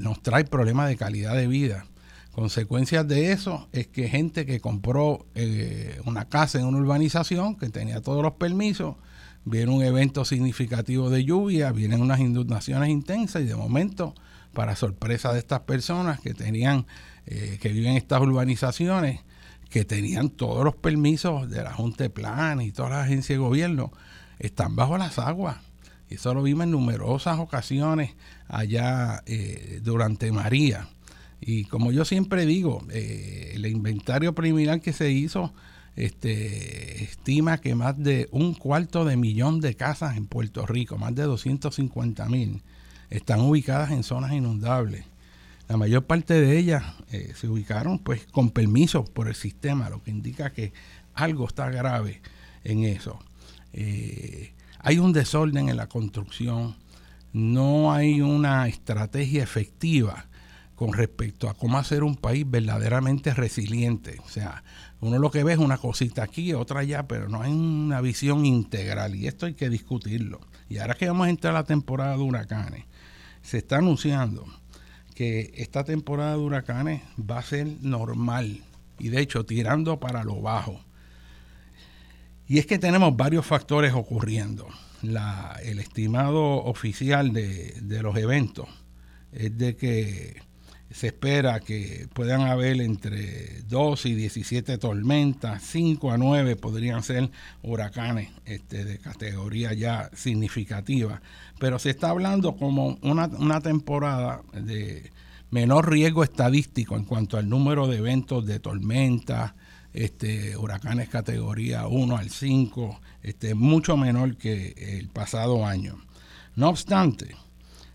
nos 0.00 0.22
trae 0.22 0.44
problemas 0.44 0.88
de 0.88 0.96
calidad 0.96 1.34
de 1.34 1.46
vida. 1.46 1.86
Consecuencias 2.32 3.06
de 3.06 3.30
eso 3.30 3.68
es 3.70 3.86
que 3.86 4.08
gente 4.08 4.44
que 4.44 4.60
compró 4.60 5.24
eh, 5.36 6.00
una 6.04 6.28
casa 6.28 6.58
en 6.58 6.66
una 6.66 6.78
urbanización, 6.78 7.54
que 7.54 7.68
tenía 7.68 8.00
todos 8.00 8.22
los 8.24 8.32
permisos, 8.32 8.96
viene 9.44 9.70
un 9.70 9.82
evento 9.84 10.24
significativo 10.24 11.10
de 11.10 11.24
lluvia, 11.24 11.70
vienen 11.70 12.00
unas 12.00 12.18
inundaciones 12.18 12.88
intensas 12.88 13.42
y 13.42 13.44
de 13.44 13.54
momento, 13.54 14.14
para 14.52 14.74
sorpresa 14.74 15.32
de 15.32 15.38
estas 15.38 15.60
personas 15.60 16.20
que 16.20 16.34
tenían, 16.34 16.86
eh, 17.26 17.58
que 17.60 17.68
viven 17.68 17.92
en 17.92 17.96
estas 17.98 18.20
urbanizaciones, 18.20 19.20
que 19.70 19.84
tenían 19.84 20.28
todos 20.28 20.64
los 20.64 20.74
permisos 20.74 21.48
de 21.48 21.62
la 21.62 21.72
Junta 21.72 22.04
de 22.04 22.10
Plan 22.10 22.60
y 22.60 22.72
todas 22.72 22.90
las 22.90 23.04
agencias 23.04 23.38
de 23.38 23.44
gobierno, 23.44 23.92
están 24.40 24.74
bajo 24.74 24.98
las 24.98 25.20
aguas. 25.20 25.58
Y 26.08 26.14
eso 26.14 26.34
lo 26.34 26.42
vimos 26.42 26.64
en 26.64 26.72
numerosas 26.72 27.38
ocasiones 27.38 28.14
allá 28.48 29.22
eh, 29.26 29.80
durante 29.82 30.32
María. 30.32 30.88
Y 31.40 31.64
como 31.64 31.92
yo 31.92 32.04
siempre 32.04 32.46
digo, 32.46 32.84
eh, 32.90 33.52
el 33.54 33.66
inventario 33.66 34.34
preliminar 34.34 34.80
que 34.80 34.92
se 34.92 35.10
hizo 35.10 35.52
este, 35.96 37.04
estima 37.04 37.58
que 37.58 37.74
más 37.74 38.02
de 38.02 38.28
un 38.30 38.54
cuarto 38.54 39.04
de 39.04 39.16
millón 39.16 39.60
de 39.60 39.74
casas 39.74 40.16
en 40.16 40.26
Puerto 40.26 40.66
Rico, 40.66 40.96
más 40.96 41.14
de 41.14 41.24
250 41.24 42.26
mil, 42.28 42.62
están 43.10 43.40
ubicadas 43.40 43.90
en 43.90 44.02
zonas 44.02 44.32
inundables. 44.32 45.04
La 45.68 45.76
mayor 45.76 46.04
parte 46.04 46.34
de 46.34 46.58
ellas 46.58 46.84
eh, 47.10 47.32
se 47.34 47.48
ubicaron 47.48 47.98
pues 47.98 48.26
con 48.26 48.50
permiso 48.50 49.04
por 49.04 49.28
el 49.28 49.34
sistema, 49.34 49.90
lo 49.90 50.02
que 50.02 50.10
indica 50.10 50.52
que 50.52 50.72
algo 51.14 51.46
está 51.46 51.70
grave 51.70 52.20
en 52.64 52.84
eso. 52.84 53.18
hay 54.78 54.98
un 54.98 55.12
desorden 55.12 55.68
en 55.68 55.76
la 55.76 55.88
construcción, 55.88 56.76
no 57.34 57.92
hay 57.92 58.20
una 58.20 58.68
estrategia 58.68 59.42
efectiva 59.42 60.26
con 60.76 60.92
respecto 60.92 61.48
a 61.48 61.54
cómo 61.54 61.78
hacer 61.78 62.04
un 62.04 62.14
país 62.14 62.48
verdaderamente 62.48 63.34
resiliente. 63.34 64.20
O 64.24 64.28
sea, 64.28 64.62
uno 65.00 65.18
lo 65.18 65.32
que 65.32 65.42
ve 65.42 65.54
es 65.54 65.58
una 65.58 65.78
cosita 65.78 66.22
aquí, 66.22 66.54
otra 66.54 66.80
allá, 66.80 67.08
pero 67.08 67.28
no 67.28 67.42
hay 67.42 67.52
una 67.52 68.00
visión 68.00 68.46
integral 68.46 69.16
y 69.16 69.26
esto 69.26 69.46
hay 69.46 69.54
que 69.54 69.68
discutirlo. 69.68 70.40
Y 70.68 70.78
ahora 70.78 70.94
que 70.94 71.08
vamos 71.08 71.26
a 71.26 71.30
entrar 71.30 71.56
a 71.56 71.58
la 71.58 71.64
temporada 71.64 72.16
de 72.16 72.22
huracanes, 72.22 72.84
se 73.42 73.58
está 73.58 73.78
anunciando 73.78 74.46
que 75.16 75.52
esta 75.56 75.82
temporada 75.82 76.32
de 76.32 76.38
huracanes 76.38 77.02
va 77.18 77.38
a 77.38 77.42
ser 77.42 77.66
normal 77.80 78.62
y 79.00 79.08
de 79.08 79.20
hecho 79.20 79.44
tirando 79.44 79.98
para 79.98 80.22
lo 80.22 80.40
bajo. 80.40 80.80
Y 82.46 82.58
es 82.58 82.66
que 82.66 82.78
tenemos 82.78 83.16
varios 83.16 83.44
factores 83.44 83.92
ocurriendo 83.92 84.68
el 85.08 85.78
estimado 85.78 86.64
oficial 86.64 87.32
de, 87.32 88.00
los 88.02 88.16
eventos 88.16 88.68
es 89.32 89.56
de 89.56 89.76
que 89.76 90.42
se 90.90 91.08
espera 91.08 91.58
que 91.60 92.06
puedan 92.12 92.42
haber 92.42 92.80
entre 92.80 93.62
2 93.62 94.06
y 94.06 94.14
17 94.14 94.78
tormentas, 94.78 95.62
5 95.64 96.12
a 96.12 96.18
9 96.18 96.54
podrían 96.56 97.02
ser 97.02 97.30
huracanes 97.62 98.30
este, 98.44 98.84
de 98.84 98.98
categoría 98.98 99.72
ya 99.72 100.10
significativa, 100.14 101.20
pero 101.58 101.78
se 101.80 101.90
está 101.90 102.10
hablando 102.10 102.56
como 102.56 102.98
una, 103.02 103.26
una 103.26 103.60
temporada 103.60 104.42
de 104.52 105.10
menor 105.50 105.90
riesgo 105.90 106.22
estadístico 106.22 106.96
en 106.96 107.04
cuanto 107.04 107.38
al 107.38 107.48
número 107.48 107.86
de 107.86 107.98
eventos 107.98 108.46
de 108.46 108.60
tormentas, 108.60 109.54
este, 109.94 110.56
huracanes 110.56 111.08
categoría 111.08 111.86
1 111.86 112.16
al 112.16 112.28
5, 112.28 113.00
este, 113.22 113.54
mucho 113.54 113.96
menor 113.96 114.36
que 114.36 114.74
el 114.98 115.08
pasado 115.08 115.64
año. 115.64 115.96
No 116.56 116.68
obstante, 116.68 117.36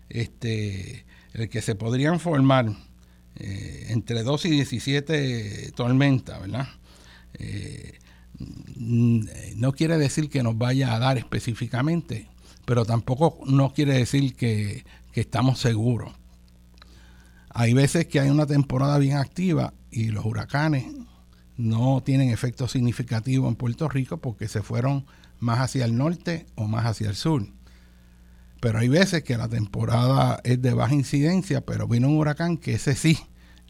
este, 0.08 1.04
el 1.34 1.48
que 1.50 1.62
se 1.62 1.74
podrían 1.74 2.18
formar 2.18 2.70
eh, 3.36 3.86
entre 3.90 4.22
2 4.22 4.46
y 4.46 4.50
17 4.50 5.72
tormentas, 5.72 6.40
¿verdad? 6.40 6.68
Eh, 7.34 7.98
no 8.76 9.72
quiere 9.72 9.98
decir 9.98 10.30
que 10.30 10.42
nos 10.42 10.56
vaya 10.56 10.94
a 10.94 10.98
dar 10.98 11.18
específicamente, 11.18 12.28
pero 12.64 12.86
tampoco 12.86 13.38
no 13.46 13.74
quiere 13.74 13.92
decir 13.92 14.34
que, 14.34 14.84
que 15.12 15.20
estamos 15.20 15.58
seguros. 15.58 16.12
Hay 17.50 17.74
veces 17.74 18.06
que 18.06 18.20
hay 18.20 18.30
una 18.30 18.46
temporada 18.46 18.96
bien 18.98 19.16
activa 19.16 19.74
y 19.90 20.06
los 20.06 20.24
huracanes 20.24 20.86
no 21.60 22.02
tienen 22.02 22.30
efecto 22.30 22.66
significativo 22.68 23.48
en 23.48 23.54
Puerto 23.54 23.88
Rico 23.88 24.16
porque 24.18 24.48
se 24.48 24.62
fueron 24.62 25.04
más 25.38 25.60
hacia 25.60 25.84
el 25.84 25.96
norte 25.96 26.46
o 26.54 26.66
más 26.66 26.86
hacia 26.86 27.08
el 27.08 27.16
sur. 27.16 27.46
Pero 28.60 28.78
hay 28.78 28.88
veces 28.88 29.22
que 29.22 29.36
la 29.36 29.48
temporada 29.48 30.40
es 30.44 30.60
de 30.60 30.74
baja 30.74 30.94
incidencia, 30.94 31.60
pero 31.62 31.86
vino 31.86 32.08
un 32.08 32.18
huracán 32.18 32.56
que 32.56 32.74
ese 32.74 32.94
sí 32.94 33.18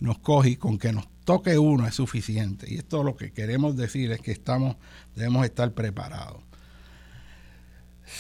nos 0.01 0.19
coge 0.19 0.51
y 0.51 0.57
con 0.57 0.79
que 0.79 0.93
nos 0.93 1.09
toque 1.25 1.59
uno 1.59 1.87
es 1.87 1.95
suficiente. 1.95 2.67
Y 2.73 2.77
esto 2.79 3.05
lo 3.05 3.17
que 3.17 3.33
queremos 3.33 3.77
decir 3.77 4.11
es 4.13 4.21
que 4.21 4.33
estamos, 4.33 4.77
debemos 5.15 5.45
estar 5.45 5.73
preparados. 5.73 6.43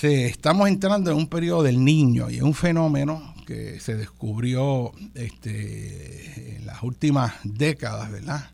estamos 0.03 0.69
entrando 0.69 1.11
en 1.11 1.17
un 1.17 1.27
periodo 1.29 1.63
del 1.63 1.85
niño 1.85 2.31
y 2.31 2.37
es 2.37 2.43
un 2.43 2.55
fenómeno 2.55 3.35
que 3.47 3.81
se 3.81 3.97
descubrió 3.97 4.93
este, 5.15 6.57
en 6.57 6.67
las 6.67 6.83
últimas 6.83 7.35
décadas, 7.43 8.13
¿verdad? 8.13 8.51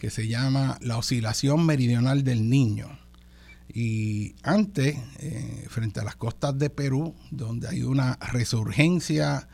Que 0.00 0.10
se 0.10 0.26
llama 0.26 0.78
la 0.80 0.98
oscilación 0.98 1.64
meridional 1.64 2.24
del 2.24 2.48
niño. 2.48 2.98
Y 3.72 4.34
antes, 4.42 4.96
eh, 5.18 5.66
frente 5.68 6.00
a 6.00 6.04
las 6.04 6.16
costas 6.16 6.58
de 6.58 6.70
Perú, 6.70 7.14
donde 7.30 7.68
hay 7.68 7.84
una 7.84 8.16
resurgencia 8.16 9.46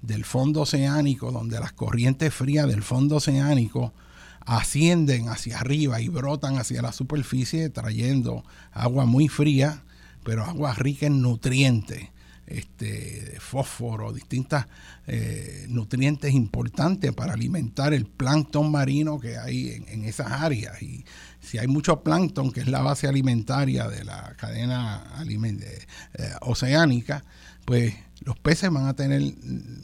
del 0.00 0.24
fondo 0.24 0.60
oceánico, 0.60 1.32
donde 1.32 1.58
las 1.58 1.72
corrientes 1.72 2.32
frías 2.32 2.68
del 2.68 2.82
fondo 2.82 3.16
oceánico 3.16 3.92
ascienden 4.40 5.28
hacia 5.28 5.58
arriba 5.58 6.00
y 6.00 6.08
brotan 6.08 6.58
hacia 6.58 6.82
la 6.82 6.92
superficie 6.92 7.70
trayendo 7.70 8.44
agua 8.72 9.06
muy 9.06 9.28
fría, 9.28 9.84
pero 10.22 10.44
agua 10.44 10.74
rica 10.74 11.06
en 11.06 11.22
nutrientes, 11.22 12.10
este, 12.58 13.36
fósforo, 13.40 14.12
distintas 14.12 14.66
eh, 15.06 15.66
nutrientes 15.68 16.32
importantes 16.32 17.12
para 17.12 17.32
alimentar 17.32 17.92
el 17.92 18.06
plancton 18.06 18.70
marino 18.70 19.18
que 19.18 19.36
hay 19.38 19.84
en, 19.88 20.04
esas 20.04 20.30
áreas. 20.30 20.80
Y 20.82 21.04
si 21.40 21.58
hay 21.58 21.66
mucho 21.66 22.02
plancton, 22.02 22.52
que 22.52 22.60
es 22.60 22.68
la 22.68 22.82
base 22.82 23.06
alimentaria 23.08 23.88
de 23.88 24.04
la 24.04 24.34
cadena 24.38 25.04
eh, 25.28 26.32
oceánica, 26.42 27.24
pues 27.64 27.94
los 28.20 28.38
peces 28.38 28.70
van 28.70 28.86
a 28.86 28.94
tener 28.94 29.22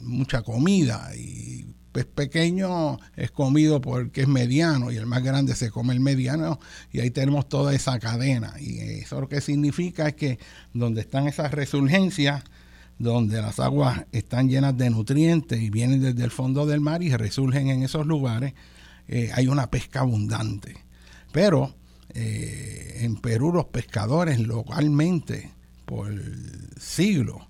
mucha 0.01 0.41
comida. 0.41 1.11
Y 1.15 1.65
pez 1.91 2.05
pequeño 2.05 2.99
es 3.15 3.31
comido 3.31 3.81
porque 3.81 4.21
es 4.21 4.27
mediano 4.27 4.91
y 4.91 4.97
el 4.97 5.05
más 5.05 5.23
grande 5.23 5.55
se 5.55 5.69
come 5.71 5.93
el 5.93 5.99
mediano. 5.99 6.59
Y 6.91 7.01
ahí 7.01 7.11
tenemos 7.11 7.49
toda 7.49 7.73
esa 7.73 7.99
cadena. 7.99 8.53
Y 8.59 8.79
eso 8.79 9.19
lo 9.19 9.27
que 9.27 9.41
significa 9.41 10.07
es 10.07 10.15
que 10.15 10.39
donde 10.73 11.01
están 11.01 11.27
esas 11.27 11.51
resurgencias 11.51 12.43
donde 13.01 13.41
las 13.41 13.59
aguas 13.59 14.05
están 14.11 14.49
llenas 14.49 14.77
de 14.77 14.89
nutrientes 14.89 15.59
y 15.59 15.69
vienen 15.69 16.01
desde 16.01 16.23
el 16.23 16.31
fondo 16.31 16.65
del 16.65 16.81
mar 16.81 17.01
y 17.03 17.15
resurgen 17.15 17.69
en 17.69 17.83
esos 17.83 18.05
lugares, 18.05 18.53
eh, 19.07 19.31
hay 19.33 19.47
una 19.47 19.69
pesca 19.69 20.01
abundante. 20.01 20.77
Pero 21.31 21.73
eh, 22.13 22.99
en 23.01 23.15
Perú 23.17 23.51
los 23.53 23.65
pescadores 23.65 24.39
localmente 24.39 25.51
por 25.85 26.13
siglos 26.79 27.41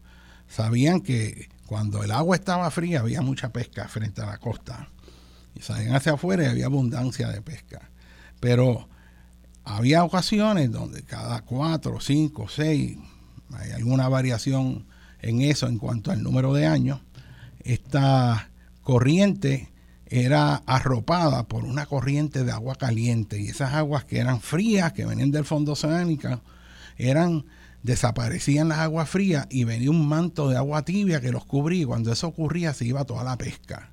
sabían 0.48 1.01
que 1.01 1.50
cuando 1.65 2.03
el 2.03 2.12
agua 2.12 2.36
estaba 2.36 2.70
fría 2.72 3.00
había 3.01 3.22
mucha 3.22 3.51
pesca 3.51 3.87
frente 3.87 4.22
a 4.22 4.25
la 4.25 4.37
costa. 4.37 4.90
Y 5.55 5.61
salían 5.61 5.96
hacia 5.96 6.14
afuera 6.14 6.44
y 6.44 6.48
había 6.48 6.66
abundancia 6.68 7.27
de 7.29 7.42
pesca. 7.42 7.90
Pero 8.40 8.87
había 9.64 10.03
ocasiones 10.03 10.72
donde 10.72 11.03
cada 11.03 11.42
cuatro, 11.42 12.00
cinco, 12.00 12.48
seis, 12.50 12.98
hay 13.53 13.72
alguna 13.72 14.07
variación 14.07 14.85
en 15.22 15.42
eso 15.42 15.68
en 15.68 15.77
cuanto 15.77 16.12
al 16.12 16.24
número 16.24 16.53
de 16.53 16.66
años, 16.66 17.00
esta 17.64 18.50
corriente 18.84 19.70
era 20.07 20.55
arropada 20.66 21.48
por 21.48 21.64
una 21.64 21.86
corriente 21.86 22.44
de 22.44 22.51
agua 22.51 22.75
caliente 22.75 23.40
y 23.40 23.48
esas 23.48 23.74
aguas 23.74 24.03
que 24.03 24.20
eran 24.20 24.42
frías, 24.42 24.94
que 24.94 25.05
venían 25.05 25.31
del 25.31 25.46
fondo 25.46 25.74
oceánico, 25.74 26.42
eran 26.98 27.46
desaparecían 27.84 28.70
las 28.70 28.79
aguas 28.79 29.10
frías 29.10 29.48
y 29.50 29.64
venía 29.64 29.90
un 29.90 30.07
manto 30.07 30.50
de 30.50 30.57
agua 30.57 30.84
tibia 30.84 31.22
que 31.22 31.31
los 31.31 31.46
cubría. 31.46 31.88
Cuando 31.88 32.12
eso 32.12 32.27
ocurría 32.27 32.74
se 32.74 32.86
iba 32.86 33.05
toda 33.05 33.24
la 33.24 33.38
pesca. 33.38 33.92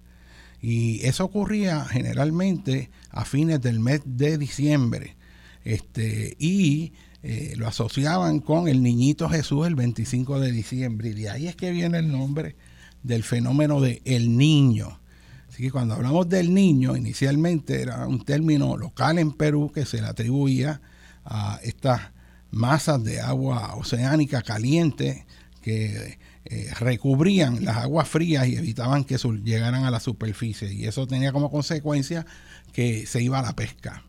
Y 0.60 1.06
eso 1.06 1.24
ocurría 1.24 1.84
generalmente 1.84 2.90
a 3.10 3.24
fines 3.24 3.60
del 3.60 3.80
mes 3.80 4.00
de 4.04 4.38
diciembre. 4.38 5.16
Este, 5.64 6.36
y 6.38 6.92
eh, 7.22 7.54
lo 7.56 7.66
asociaban 7.66 8.40
con 8.40 8.68
el 8.68 8.82
niñito 8.82 9.28
Jesús 9.28 9.66
el 9.66 9.74
25 9.74 10.40
de 10.40 10.52
diciembre. 10.52 11.10
Y 11.10 11.14
de 11.14 11.30
ahí 11.30 11.48
es 11.48 11.56
que 11.56 11.70
viene 11.70 11.98
el 11.98 12.12
nombre 12.12 12.56
del 13.02 13.22
fenómeno 13.24 13.80
de 13.80 14.02
el 14.04 14.36
niño. 14.36 15.00
Así 15.48 15.62
que 15.62 15.70
cuando 15.70 15.94
hablamos 15.94 16.28
del 16.28 16.54
niño, 16.54 16.96
inicialmente 16.96 17.82
era 17.82 18.06
un 18.06 18.24
término 18.24 18.76
local 18.76 19.18
en 19.18 19.32
Perú 19.32 19.72
que 19.74 19.84
se 19.86 20.00
le 20.00 20.06
atribuía 20.06 20.80
a 21.24 21.58
estas 21.62 22.12
masas 22.50 23.02
de 23.02 23.20
agua 23.20 23.74
oceánica 23.74 24.42
caliente 24.42 25.26
que 25.62 26.18
eh, 26.44 26.70
recubrían 26.78 27.64
las 27.64 27.76
aguas 27.78 28.08
frías 28.08 28.46
y 28.46 28.56
evitaban 28.56 29.04
que 29.04 29.18
llegaran 29.44 29.84
a 29.84 29.90
la 29.90 30.00
superficie. 30.00 30.72
Y 30.72 30.86
eso 30.86 31.06
tenía 31.06 31.32
como 31.32 31.50
consecuencia 31.50 32.24
que 32.72 33.06
se 33.06 33.22
iba 33.22 33.38
a 33.38 33.42
la 33.42 33.54
pesca. 33.54 34.04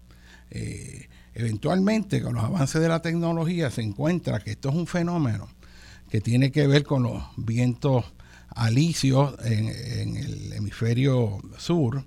Eh, 0.52 1.10
eventualmente, 1.39 2.21
con 2.21 2.36
los 2.36 2.43
avances 2.43 2.82
de 2.82 2.88
la 2.88 3.02
tecnología, 3.02 3.71
se 3.71 3.82
encuentra 3.82 4.39
que 4.39 4.52
esto 4.52 4.69
es 4.69 4.75
un 4.75 4.88
fenómeno 4.88 5.47
que 6.10 6.21
tiene 6.21 6.52
que 6.52 6.67
ver 6.67 6.84
con 6.84 7.04
los 7.04 7.23
vientos 7.38 8.06
alisios 8.49 9.36
en 9.45 9.67
el 10.17 10.54
hemisferio 10.54 11.39
sur 11.58 12.04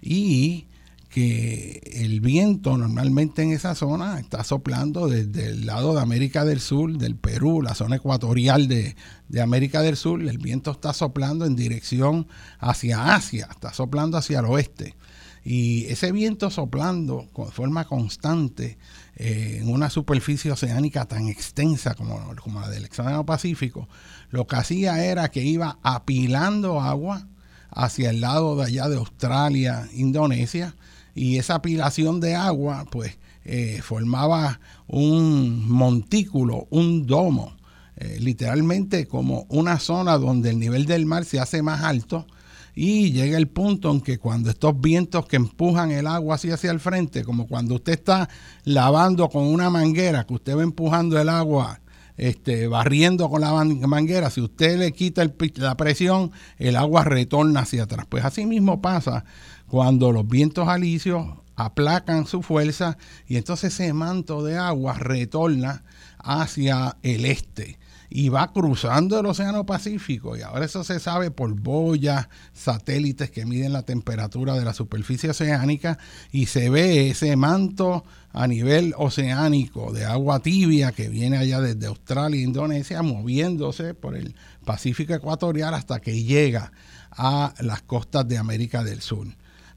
y 0.00 0.66
que 1.10 1.82
el 1.92 2.20
viento 2.20 2.78
normalmente 2.78 3.42
en 3.42 3.50
esa 3.50 3.74
zona 3.74 4.20
está 4.20 4.44
soplando 4.44 5.08
desde 5.08 5.48
el 5.48 5.66
lado 5.66 5.92
de 5.94 6.00
América 6.00 6.44
del 6.44 6.60
Sur, 6.60 6.96
del 6.98 7.16
Perú, 7.16 7.62
la 7.62 7.74
zona 7.74 7.96
ecuatorial 7.96 8.68
de, 8.68 8.94
América 9.42 9.82
del 9.82 9.96
Sur, 9.96 10.22
el 10.22 10.38
viento 10.38 10.70
está 10.70 10.92
soplando 10.92 11.46
en 11.46 11.56
dirección 11.56 12.28
hacia 12.60 13.14
Asia, 13.14 13.48
está 13.50 13.72
soplando 13.72 14.18
hacia 14.18 14.38
el 14.38 14.44
oeste. 14.46 14.94
Y 15.44 15.86
ese 15.86 16.12
viento 16.12 16.50
soplando 16.50 17.28
con 17.32 17.50
forma 17.50 17.86
constante 17.86 18.76
eh, 19.16 19.58
en 19.60 19.68
una 19.68 19.88
superficie 19.88 20.52
oceánica 20.52 21.06
tan 21.06 21.28
extensa 21.28 21.94
como, 21.94 22.34
como 22.42 22.60
la 22.60 22.68
del 22.68 22.84
Océano 22.84 23.24
Pacífico, 23.24 23.88
lo 24.30 24.46
que 24.46 24.56
hacía 24.56 25.04
era 25.04 25.30
que 25.30 25.42
iba 25.42 25.78
apilando 25.82 26.80
agua 26.80 27.26
hacia 27.70 28.10
el 28.10 28.20
lado 28.20 28.56
de 28.56 28.64
allá 28.64 28.88
de 28.88 28.96
Australia, 28.96 29.88
Indonesia, 29.94 30.74
y 31.14 31.38
esa 31.38 31.56
apilación 31.56 32.20
de 32.20 32.34
agua 32.34 32.86
pues 32.90 33.18
eh, 33.44 33.80
formaba 33.82 34.60
un 34.86 35.68
montículo, 35.68 36.66
un 36.70 37.06
domo, 37.06 37.56
eh, 37.96 38.18
literalmente 38.20 39.06
como 39.06 39.46
una 39.48 39.78
zona 39.78 40.18
donde 40.18 40.50
el 40.50 40.58
nivel 40.58 40.86
del 40.86 41.06
mar 41.06 41.24
se 41.24 41.40
hace 41.40 41.62
más 41.62 41.82
alto 41.82 42.26
y 42.74 43.12
llega 43.12 43.36
el 43.36 43.48
punto 43.48 43.90
en 43.90 44.00
que 44.00 44.18
cuando 44.18 44.50
estos 44.50 44.80
vientos 44.80 45.26
que 45.26 45.36
empujan 45.36 45.90
el 45.90 46.06
agua 46.06 46.36
hacia, 46.36 46.54
hacia 46.54 46.70
el 46.70 46.80
frente, 46.80 47.24
como 47.24 47.46
cuando 47.46 47.76
usted 47.76 47.94
está 47.94 48.28
lavando 48.64 49.28
con 49.28 49.44
una 49.44 49.70
manguera, 49.70 50.24
que 50.24 50.34
usted 50.34 50.56
va 50.56 50.62
empujando 50.62 51.20
el 51.20 51.28
agua 51.28 51.80
este, 52.16 52.68
barriendo 52.68 53.30
con 53.30 53.40
la 53.40 53.64
manguera, 53.86 54.30
si 54.30 54.40
usted 54.40 54.78
le 54.78 54.92
quita 54.92 55.24
la 55.56 55.76
presión, 55.76 56.32
el 56.58 56.76
agua 56.76 57.02
retorna 57.04 57.60
hacia 57.60 57.84
atrás. 57.84 58.06
Pues 58.08 58.24
así 58.24 58.46
mismo 58.46 58.80
pasa 58.80 59.24
cuando 59.66 60.12
los 60.12 60.28
vientos 60.28 60.68
alisios 60.68 61.26
aplacan 61.56 62.26
su 62.26 62.42
fuerza 62.42 62.98
y 63.26 63.36
entonces 63.36 63.74
ese 63.74 63.92
manto 63.92 64.44
de 64.44 64.56
agua 64.56 64.94
retorna 64.94 65.82
hacia 66.18 66.96
el 67.02 67.24
este 67.24 67.79
y 68.10 68.28
va 68.28 68.52
cruzando 68.52 69.20
el 69.20 69.26
Océano 69.26 69.64
Pacífico. 69.64 70.36
Y 70.36 70.42
ahora 70.42 70.64
eso 70.64 70.82
se 70.82 70.98
sabe 70.98 71.30
por 71.30 71.54
boyas, 71.54 72.28
satélites 72.52 73.30
que 73.30 73.46
miden 73.46 73.72
la 73.72 73.84
temperatura 73.84 74.54
de 74.54 74.64
la 74.64 74.74
superficie 74.74 75.30
oceánica 75.30 75.96
y 76.32 76.46
se 76.46 76.68
ve 76.68 77.10
ese 77.10 77.36
manto 77.36 78.04
a 78.32 78.48
nivel 78.48 78.94
oceánico 78.98 79.92
de 79.92 80.04
agua 80.04 80.40
tibia 80.40 80.90
que 80.90 81.08
viene 81.08 81.38
allá 81.38 81.60
desde 81.60 81.86
Australia 81.86 82.40
e 82.40 82.44
Indonesia 82.44 83.00
moviéndose 83.02 83.94
por 83.94 84.16
el 84.16 84.34
Pacífico 84.64 85.14
ecuatorial 85.14 85.72
hasta 85.74 86.00
que 86.00 86.22
llega 86.22 86.72
a 87.12 87.54
las 87.60 87.82
costas 87.82 88.26
de 88.26 88.38
América 88.38 88.82
del 88.82 89.02
Sur. 89.02 89.28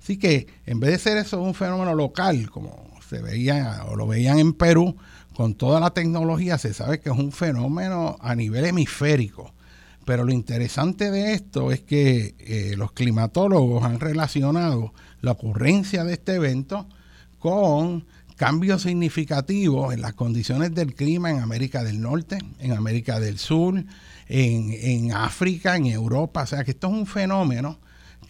Así 0.01 0.17
que 0.17 0.47
en 0.65 0.79
vez 0.79 0.91
de 0.91 0.99
ser 0.99 1.17
eso 1.17 1.39
un 1.39 1.53
fenómeno 1.53 1.93
local, 1.93 2.49
como 2.49 2.91
se 3.07 3.21
veía 3.21 3.85
o 3.87 3.95
lo 3.95 4.07
veían 4.07 4.39
en 4.39 4.53
Perú, 4.53 4.97
con 5.35 5.55
toda 5.55 5.79
la 5.79 5.91
tecnología 5.91 6.57
se 6.57 6.73
sabe 6.73 6.99
que 6.99 7.09
es 7.09 7.17
un 7.17 7.31
fenómeno 7.31 8.17
a 8.21 8.35
nivel 8.35 8.65
hemisférico. 8.65 9.53
Pero 10.05 10.23
lo 10.25 10.33
interesante 10.33 11.11
de 11.11 11.33
esto 11.33 11.71
es 11.71 11.81
que 11.81 12.35
eh, 12.39 12.75
los 12.77 12.91
climatólogos 12.91 13.83
han 13.83 13.99
relacionado 13.99 14.93
la 15.21 15.31
ocurrencia 15.31 16.03
de 16.03 16.13
este 16.13 16.35
evento 16.35 16.87
con 17.39 18.05
cambios 18.35 18.81
significativos 18.81 19.93
en 19.93 20.01
las 20.01 20.13
condiciones 20.13 20.73
del 20.75 20.93
clima 20.93 21.31
en 21.31 21.39
América 21.39 21.83
del 21.83 22.01
Norte, 22.01 22.39
en 22.59 22.73
América 22.73 23.19
del 23.19 23.37
Sur, 23.37 23.83
en, 24.27 24.73
en 24.73 25.13
África, 25.13 25.77
en 25.77 25.85
Europa. 25.85 26.43
O 26.43 26.47
sea 26.47 26.63
que 26.63 26.71
esto 26.71 26.87
es 26.87 26.93
un 26.93 27.05
fenómeno 27.05 27.79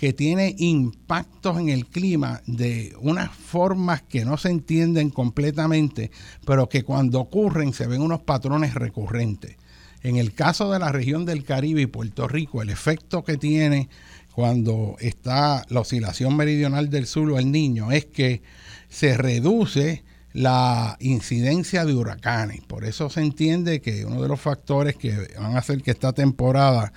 que 0.03 0.11
tiene 0.11 0.53
impactos 0.57 1.57
en 1.57 1.69
el 1.69 1.85
clima 1.85 2.41
de 2.45 2.93
unas 2.99 3.33
formas 3.33 4.01
que 4.01 4.25
no 4.25 4.35
se 4.35 4.49
entienden 4.49 5.09
completamente, 5.09 6.11
pero 6.45 6.67
que 6.67 6.83
cuando 6.83 7.21
ocurren 7.21 7.71
se 7.71 7.87
ven 7.87 8.01
unos 8.01 8.19
patrones 8.19 8.73
recurrentes. 8.73 9.55
En 10.01 10.17
el 10.17 10.33
caso 10.33 10.69
de 10.73 10.79
la 10.79 10.91
región 10.91 11.23
del 11.23 11.45
Caribe 11.45 11.83
y 11.83 11.85
Puerto 11.85 12.27
Rico, 12.27 12.61
el 12.61 12.69
efecto 12.69 13.23
que 13.23 13.37
tiene 13.37 13.87
cuando 14.35 14.97
está 14.99 15.63
la 15.69 15.79
oscilación 15.79 16.35
meridional 16.35 16.89
del 16.89 17.07
sur 17.07 17.31
o 17.31 17.39
el 17.39 17.49
niño 17.49 17.93
es 17.93 18.03
que 18.03 18.41
se 18.89 19.15
reduce 19.15 20.03
la 20.33 20.97
incidencia 20.99 21.85
de 21.85 21.95
huracanes. 21.95 22.59
Por 22.67 22.83
eso 22.83 23.09
se 23.09 23.21
entiende 23.21 23.79
que 23.79 24.03
uno 24.03 24.21
de 24.21 24.27
los 24.27 24.41
factores 24.41 24.97
que 24.97 25.29
van 25.39 25.55
a 25.55 25.59
hacer 25.59 25.81
que 25.81 25.91
esta 25.91 26.11
temporada 26.11 26.91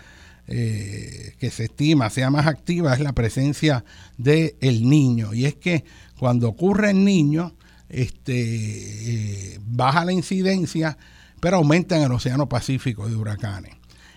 eh, 0.48 1.34
que 1.38 1.50
se 1.50 1.64
estima 1.64 2.08
sea 2.08 2.30
más 2.30 2.46
activa 2.46 2.94
es 2.94 3.00
la 3.00 3.12
presencia 3.12 3.84
del 4.16 4.54
el 4.60 4.88
niño. 4.88 5.34
Y 5.34 5.46
es 5.46 5.54
que 5.54 5.84
cuando 6.18 6.48
ocurre 6.48 6.90
el 6.90 7.04
niño, 7.04 7.54
este, 7.88 9.54
eh, 9.54 9.60
baja 9.64 10.04
la 10.04 10.12
incidencia, 10.12 10.96
pero 11.40 11.56
aumenta 11.56 11.96
en 11.96 12.02
el 12.02 12.12
Océano 12.12 12.48
Pacífico 12.48 13.08
de 13.08 13.16
huracanes. 13.16 13.74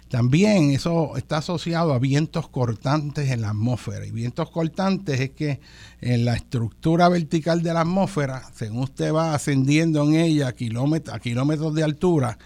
También 0.09 0.71
eso 0.71 1.15
está 1.17 1.37
asociado 1.37 1.93
a 1.93 1.99
vientos 1.99 2.49
cortantes 2.49 3.29
en 3.29 3.41
la 3.41 3.49
atmósfera. 3.49 4.07
Y 4.07 4.11
vientos 4.11 4.49
cortantes 4.49 5.19
es 5.19 5.29
que 5.31 5.59
en 6.01 6.25
la 6.25 6.33
estructura 6.33 7.09
vertical 7.09 7.61
de 7.61 7.73
la 7.73 7.81
atmósfera, 7.81 8.41
según 8.55 8.83
usted 8.83 9.13
va 9.13 9.35
ascendiendo 9.35 10.03
en 10.03 10.15
ella 10.15 10.51
kilómetros, 10.53 11.15
a 11.15 11.19
kilómetros 11.19 11.75
de 11.75 11.83
altura, 11.83 12.39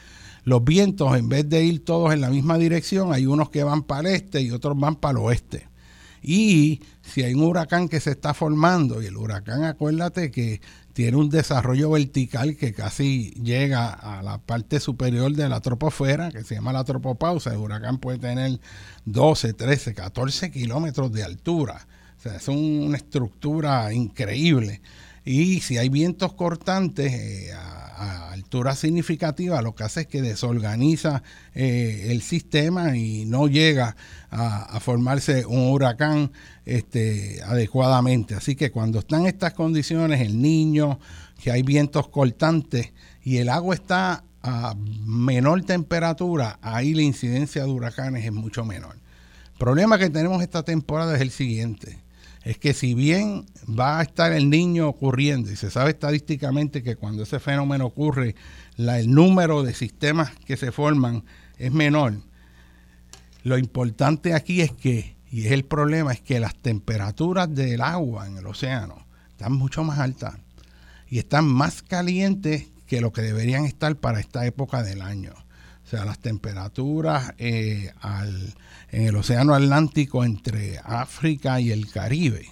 los 0.43 0.63
vientos, 0.63 1.15
en 1.17 1.29
vez 1.29 1.47
de 1.49 1.63
ir 1.63 1.86
todos 1.86 2.13
en 2.13 2.21
la 2.21 2.29
misma 2.29 2.58
dirección, 2.58 3.13
hay 3.13 3.25
unos 3.25 3.49
que 3.49 3.63
van 3.63 3.84
para 3.84 4.10
el 4.10 4.15
este 4.15 4.41
y 4.41 4.51
otros 4.51 4.77
van 4.77 4.95
para 4.95 5.12
el 5.13 5.25
oeste. 5.25 5.67
Y 6.21 6.82
si 7.01 7.23
hay 7.23 7.34
un 7.34 7.43
huracán 7.43 7.89
que 7.89 7.99
se 7.99 8.12
está 8.12 8.34
formando, 8.34 9.01
y 9.01 9.08
el 9.08 9.17
huracán, 9.17 9.63
acuérdate 9.65 10.32
que 10.32 10.62
tiene 10.93 11.17
un 11.17 11.29
desarrollo 11.29 11.89
vertical 11.89 12.56
que 12.56 12.71
casi 12.71 13.32
llega 13.32 13.89
a 13.89 14.21
la 14.21 14.38
parte 14.38 14.79
superior 14.79 15.34
de 15.34 15.49
la 15.49 15.60
troposfera, 15.60 16.32
que 16.32 16.43
se 16.43 16.56
llama 16.56 16.71
la 16.71 16.86
tropopausa. 16.86 17.51
El 17.51 17.58
huracán 17.58 17.97
puede 17.97 18.19
tener 18.19 18.60
12, 19.06 19.53
13, 19.53 19.93
14 19.93 20.51
kilómetros 20.51 21.12
de 21.12 21.23
altura. 21.23 21.88
O 22.17 22.21
sea, 22.21 22.36
es 22.36 22.47
una 22.47 22.95
estructura 22.95 23.91
increíble. 23.91 24.82
Y 25.25 25.62
si 25.62 25.77
hay 25.77 25.89
vientos 25.89 26.33
cortantes 26.33 27.13
eh, 27.13 27.53
a, 27.53 28.31
altura 28.31 28.75
significativa, 28.75 29.62
lo 29.62 29.73
que 29.75 29.83
hace 29.83 30.01
es 30.01 30.07
que 30.07 30.21
desorganiza 30.21 31.23
eh, 31.53 32.07
el 32.09 32.21
sistema 32.21 32.97
y 32.97 33.25
no 33.25 33.47
llega 33.47 33.95
a, 34.31 34.79
formarse 34.79 35.45
un 35.45 35.71
huracán 35.71 36.31
este, 36.65 37.41
adecuadamente. 37.45 38.36
Así 38.36 38.55
que 38.55 38.71
cuando 38.71 38.99
están 38.99 39.25
estas 39.27 39.53
condiciones, 39.53 40.21
el 40.21 40.41
niño, 40.41 40.99
que 41.41 41.51
hay 41.51 41.62
vientos 41.62 42.09
cortantes 42.09 42.91
y 43.23 43.38
el 43.38 43.49
agua 43.49 43.75
está 43.75 44.23
a 44.41 44.75
menor 44.75 45.63
temperatura, 45.63 46.59
ahí 46.62 46.93
la 46.93 47.03
incidencia 47.03 47.63
de 47.63 47.69
huracanes 47.69 48.25
es 48.25 48.33
mucho 48.33 48.65
menor. 48.65 48.95
El 49.53 49.59
problema 49.59 49.97
que 49.97 50.09
tenemos 50.09 50.41
esta 50.41 50.63
temporada 50.63 51.15
es 51.15 51.21
el 51.21 51.31
siguiente 51.31 52.03
es 52.43 52.58
que 52.58 52.73
si 52.73 52.93
bien 52.93 53.45
va 53.67 53.99
a 53.99 54.03
estar 54.03 54.34
el 54.34 54.49
niño 54.49 54.88
ocurriendo 54.88 55.49
y 55.49 55.56
se 55.56 55.71
sabe 55.71 55.91
estadísticamente 55.91 56.84
que 56.84 56.97
cuando 56.97 57.23
ese 57.23 57.39
fenómeno 57.39 57.86
ocurre, 57.86 58.36
el 58.77 59.12
número 59.12 59.63
de 59.63 59.73
sistemas 59.73 60.32
que 60.45 60.58
se 60.58 60.71
forman 60.71 61.23
es 61.58 61.71
menor, 61.71 62.15
lo 63.43 63.58
importante 63.58 64.34
aquí 64.34 64.62
es 64.62 64.71
que, 64.71 65.15
y 65.32 65.45
es 65.45 65.51
el 65.51 65.63
problema, 65.63 66.12
es 66.12 66.21
que 66.21 66.39
las 66.39 66.56
temperaturas 66.56 67.53
del 67.53 67.82
agua 67.82 68.27
en 68.27 68.38
el 68.38 68.47
océano 68.47 69.06
están 69.29 69.53
mucho 69.53 69.84
más 69.84 69.99
altas 69.99 70.36
y 71.08 71.19
están 71.19 71.45
más 71.45 71.82
calientes 71.82 72.67
que 72.88 73.01
lo 73.01 73.13
que 73.13 73.21
deberían 73.21 73.65
estar 73.65 73.95
para 73.95 74.19
esta 74.19 74.45
época 74.45 74.84
del 74.84 75.01
año. 75.01 75.34
Sea, 75.93 76.06
las 76.06 76.17
temperaturas 76.17 77.36
eh, 77.38 77.91
en 78.91 79.03
el 79.03 79.15
Océano 79.15 79.53
Atlántico 79.53 80.23
entre 80.23 80.79
África 80.84 81.62
y 81.62 81.69
el 81.69 81.88
Caribe, 81.91 82.47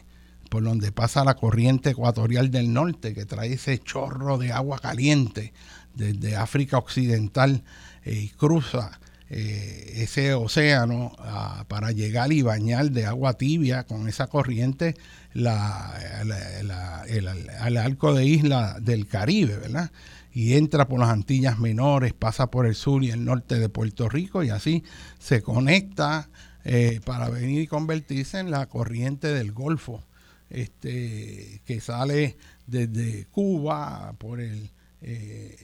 por 0.48 0.64
donde 0.64 0.92
pasa 0.92 1.24
la 1.24 1.34
corriente 1.34 1.90
ecuatorial 1.90 2.52
del 2.52 2.72
norte, 2.72 3.16
que 3.16 3.26
trae 3.26 3.54
ese 3.54 3.80
chorro 3.80 4.38
de 4.38 4.52
agua 4.52 4.78
caliente 4.78 5.54
desde 5.96 6.36
África 6.36 6.78
Occidental 6.78 7.64
eh, 8.04 8.14
y 8.14 8.30
cruza 8.30 9.00
eh, 9.32 9.94
ese 9.96 10.36
océano 10.36 11.16
ah, 11.18 11.66
para 11.68 11.92
llegar 11.92 12.32
y 12.32 12.44
bañar 12.44 12.92
de 12.92 13.08
agua 13.08 13.34
tibia 13.34 13.86
con 13.86 14.08
esa 14.08 14.28
corriente 14.28 14.96
la, 15.34 15.96
arco 17.82 18.14
de 18.14 18.24
isla 18.24 18.78
del 18.80 19.08
Caribe, 19.08 19.58
¿verdad? 19.58 19.90
Y 20.34 20.54
entra 20.54 20.88
por 20.88 21.00
las 21.00 21.10
Antillas 21.10 21.60
Menores, 21.60 22.14
pasa 22.14 22.50
por 22.50 22.66
el 22.66 22.76
sur 22.76 23.04
y 23.04 23.12
el 23.12 23.26
norte 23.26 23.60
de 23.60 23.70
Puerto 23.70 24.08
Rico 24.10 24.44
y 24.44 24.50
así 24.50 24.84
se 25.20 25.42
conecta 25.42 26.30
eh, 26.64 27.02
para 27.06 27.30
venir 27.30 27.62
y 27.62 27.68
convertirse 27.68 28.40
en 28.40 28.52
la 28.52 28.68
corriente 28.68 29.28
del 29.28 29.52
Golfo, 29.52 30.04
este, 30.50 31.62
que 31.66 31.82
sale 31.82 32.38
desde 32.68 33.26
Cuba 33.26 34.14
por 34.18 34.40
el 34.40 34.72
eh, 35.04 35.58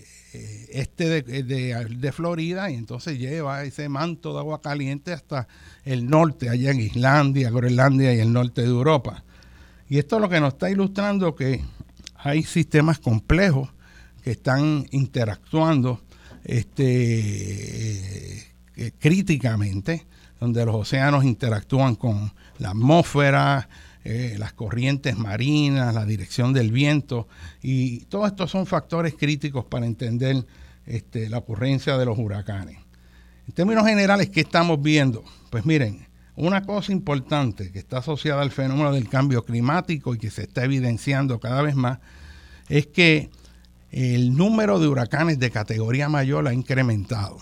este 0.71 1.21
de, 1.21 2.11
Florida 2.11 2.71
y 2.71 2.75
entonces 2.75 3.19
lleva 3.19 3.63
ese 3.63 3.87
manto 3.87 4.33
de 4.33 4.39
agua 4.39 4.61
caliente 4.61 5.13
hasta 5.13 5.47
el 5.85 6.07
norte, 6.07 6.49
allá 6.49 6.71
en 6.71 6.79
Islandia, 6.79 7.51
Groenlandia 7.51 8.13
y 8.13 8.19
el 8.19 8.33
norte 8.33 8.61
de 8.61 8.67
Europa. 8.67 9.23
Y 9.87 9.99
esto 9.99 10.15
es 10.15 10.21
lo 10.23 10.29
que 10.29 10.39
nos 10.39 10.53
está 10.53 10.69
ilustrando 10.69 11.35
que 11.35 11.63
hay 12.15 12.43
sistemas 12.43 12.99
complejos 12.99 13.69
que 14.27 14.33
están 14.33 14.85
interactuando 14.91 16.01
este, 16.43 18.39
eh, 18.75 18.91
críticamente, 18.99 20.05
donde 20.37 20.65
los 20.65 20.75
océanos 20.75 21.23
interactúan 21.23 21.95
con 21.95 22.33
la 22.59 22.71
atmósfera, 22.71 23.69
eh, 24.03 24.35
las 24.37 24.51
corrientes 24.51 25.17
marinas, 25.17 25.95
la 25.95 26.05
dirección 26.05 26.51
del 26.51 26.73
viento, 26.73 27.29
y 27.61 27.99
todos 28.07 28.27
estos 28.27 28.51
son 28.51 28.65
factores 28.65 29.13
críticos 29.13 29.63
para 29.63 29.85
entender 29.85 30.45
este, 30.85 31.29
la 31.29 31.37
ocurrencia 31.37 31.97
de 31.97 32.05
los 32.05 32.19
huracanes. 32.19 32.79
En 33.47 33.53
términos 33.53 33.87
generales, 33.87 34.29
¿qué 34.29 34.41
estamos 34.41 34.81
viendo? 34.81 35.23
Pues 35.49 35.65
miren, 35.65 36.05
una 36.35 36.63
cosa 36.63 36.91
importante 36.91 37.71
que 37.71 37.79
está 37.79 37.99
asociada 37.99 38.41
al 38.41 38.51
fenómeno 38.51 38.91
del 38.91 39.07
cambio 39.07 39.45
climático 39.45 40.13
y 40.13 40.17
que 40.17 40.31
se 40.31 40.41
está 40.41 40.65
evidenciando 40.65 41.39
cada 41.39 41.61
vez 41.61 41.77
más 41.77 41.99
es 42.67 42.87
que 42.87 43.29
el 43.97 44.37
número 44.37 44.79
de 44.79 44.87
huracanes 44.87 45.39
de 45.39 45.49
categoría 45.49 46.07
mayor 46.07 46.47
ha 46.47 46.53
incrementado. 46.53 47.39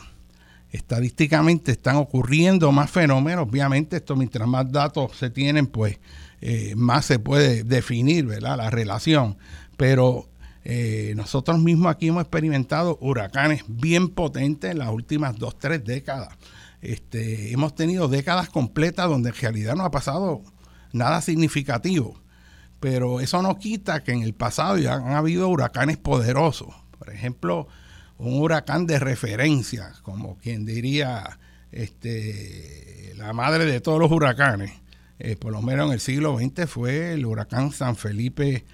Estadísticamente 0.71 1.73
están 1.73 1.97
ocurriendo 1.97 2.71
más 2.71 2.89
fenómenos, 2.89 3.49
obviamente 3.49 3.97
esto 3.97 4.15
mientras 4.15 4.47
más 4.47 4.71
datos 4.71 5.17
se 5.17 5.29
tienen, 5.29 5.67
pues 5.67 5.99
eh, 6.39 6.73
más 6.77 7.05
se 7.05 7.19
puede 7.19 7.65
definir 7.65 8.25
¿verdad? 8.25 8.55
la 8.55 8.69
relación. 8.69 9.37
Pero 9.75 10.29
eh, 10.63 11.11
nosotros 11.17 11.59
mismos 11.59 11.91
aquí 11.91 12.07
hemos 12.07 12.21
experimentado 12.21 12.97
huracanes 13.01 13.65
bien 13.67 14.07
potentes 14.07 14.71
en 14.71 14.79
las 14.79 14.89
últimas 14.89 15.37
dos, 15.37 15.59
tres 15.59 15.83
décadas. 15.83 16.29
Este, 16.81 17.51
hemos 17.51 17.75
tenido 17.75 18.07
décadas 18.07 18.47
completas 18.47 19.09
donde 19.09 19.29
en 19.29 19.35
realidad 19.35 19.75
no 19.75 19.83
ha 19.83 19.91
pasado 19.91 20.41
nada 20.93 21.19
significativo 21.19 22.15
pero 22.85 23.19
eso 23.19 23.41
no 23.41 23.57
quita 23.57 24.03
que 24.03 24.11
en 24.11 24.21
el 24.21 24.35
pasado 24.35 24.77
ya 24.77 24.93
han 24.93 25.13
habido 25.13 25.49
huracanes 25.49 25.97
poderosos. 25.97 26.67
Por 26.99 27.09
ejemplo, 27.09 27.67
un 28.19 28.39
huracán 28.39 28.85
de 28.85 28.99
referencia, 28.99 29.91
como 30.03 30.37
quien 30.37 30.67
diría 30.67 31.39
este, 31.71 33.15
la 33.17 33.33
madre 33.33 33.65
de 33.65 33.81
todos 33.81 33.97
los 33.97 34.11
huracanes, 34.11 34.71
eh, 35.17 35.35
por 35.35 35.51
lo 35.51 35.63
menos 35.63 35.87
en 35.87 35.93
el 35.93 35.99
siglo 35.99 36.37
XX, 36.37 36.69
fue 36.69 37.13
el 37.13 37.25
huracán 37.25 37.71
San 37.71 37.95
Felipe 37.95 38.65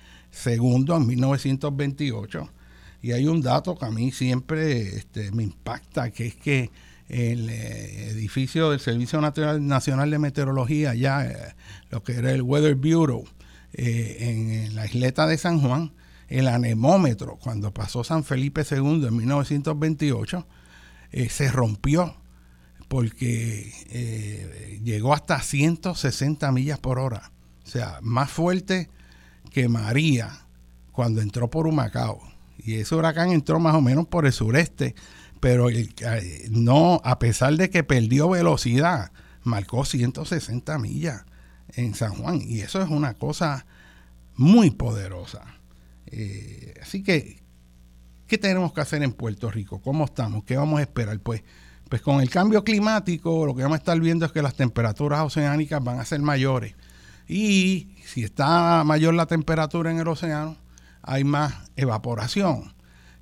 II 0.46 0.86
en 0.90 1.08
1928. 1.08 2.50
Y 3.02 3.14
hay 3.14 3.28
un 3.28 3.42
dato 3.42 3.78
que 3.78 3.86
a 3.86 3.92
mí 3.92 4.12
siempre 4.12 4.98
este, 4.98 5.32
me 5.32 5.44
impacta, 5.44 6.12
que 6.12 6.28
es 6.28 6.36
que 6.36 6.70
el 7.08 7.50
eh, 7.50 8.10
edificio 8.10 8.72
del 8.72 8.82
Servicio 8.82 9.22
Nacional 9.22 10.12
de 10.12 10.20
Meteorología, 10.20 10.96
ya 10.96 11.26
eh, 11.26 11.56
lo 11.92 12.04
que 12.04 12.18
era 12.18 12.34
el 12.34 12.42
Weather 12.42 12.76
Bureau, 12.76 13.24
eh, 13.74 14.66
en, 14.68 14.76
la 14.76 14.86
isleta 14.86 15.28
de 15.28 15.38
San 15.38 15.62
Juan, 15.62 15.94
el 16.28 16.48
anemómetro, 16.48 17.38
cuando 17.38 17.74
pasó 17.74 18.04
San 18.04 18.24
Felipe 18.24 18.64
II 18.70 19.06
en 19.08 19.16
1928, 19.16 20.48
eh, 21.12 21.30
se 21.30 21.52
rompió 21.52 22.16
porque 22.88 23.72
eh, 23.90 24.80
llegó 24.84 25.14
hasta 25.14 25.42
160 25.42 26.52
millas 26.52 26.80
por 26.80 27.00
hora. 27.00 27.32
O 27.64 27.68
sea, 27.68 28.00
más 28.02 28.30
fuerte 28.30 28.90
que 29.52 29.70
María 29.70 30.46
cuando 30.92 31.22
entró 31.22 31.50
por 31.50 31.68
Humacao. 31.68 32.22
Y 32.58 32.76
ese 32.76 32.96
huracán 32.96 33.32
entró 33.32 33.60
más 33.60 33.76
o 33.76 33.82
menos 33.82 34.08
por 34.08 34.26
el 34.26 34.34
sureste, 34.34 34.94
pero 35.40 35.68
no, 36.50 37.02
a 37.04 37.18
pesar 37.18 37.56
de 37.56 37.70
que 37.70 37.84
perdió 37.84 38.30
velocidad, 38.30 39.12
marcó 39.44 39.86
160 39.86 40.78
millas 40.78 41.24
en 41.76 41.94
San 41.96 42.14
Juan. 42.16 42.42
Y 42.42 42.62
eso 42.62 42.82
es 42.82 42.90
una 42.90 43.14
cosa 43.16 43.66
muy 44.36 44.72
poderosa. 44.72 45.46
Eh, 46.08 46.74
así 46.82 47.04
que, 47.04 47.42
¿qué 48.28 48.38
tenemos 48.38 48.74
que 48.74 48.82
hacer 48.82 49.04
en 49.04 49.14
Puerto 49.14 49.50
Rico? 49.50 49.82
¿Cómo 49.82 50.06
estamos? 50.06 50.44
¿Qué 50.44 50.58
vamos 50.58 50.80
a 50.80 50.84
esperar? 50.84 51.20
Pues, 51.20 51.44
pues 51.90 52.02
con 52.02 52.22
el 52.22 52.30
cambio 52.30 52.64
climático, 52.64 53.46
lo 53.46 53.56
que 53.56 53.64
vamos 53.64 53.76
a 53.76 53.80
estar 53.80 54.00
viendo 54.00 54.26
es 54.26 54.32
que 54.32 54.42
las 54.42 54.56
temperaturas 54.56 55.22
oceánicas 55.22 55.84
van 55.84 56.00
a 56.00 56.06
ser 56.06 56.22
mayores. 56.22 56.76
Y 57.28 57.96
si 58.06 58.24
está 58.24 58.84
mayor 58.84 59.14
la 59.14 59.26
temperatura 59.26 59.92
en 59.92 60.00
el 60.00 60.08
océano, 60.08 60.58
hay 61.02 61.24
más 61.24 61.54
evaporación. 61.76 62.74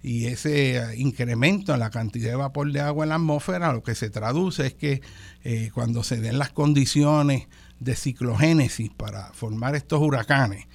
Y 0.01 0.27
ese 0.27 0.95
incremento 0.97 1.73
en 1.73 1.79
la 1.79 1.89
cantidad 1.89 2.29
de 2.29 2.35
vapor 2.35 2.71
de 2.71 2.79
agua 2.79 3.03
en 3.03 3.09
la 3.09 3.15
atmósfera 3.15 3.73
lo 3.73 3.83
que 3.83 3.95
se 3.95 4.09
traduce 4.09 4.67
es 4.67 4.73
que 4.73 5.01
eh, 5.43 5.71
cuando 5.73 6.03
se 6.03 6.21
den 6.21 6.39
las 6.39 6.51
condiciones 6.51 7.47
de 7.79 7.95
ciclogénesis 7.95 8.89
para 8.89 9.31
formar 9.33 9.75
estos 9.75 10.01
huracanes, 10.01 10.67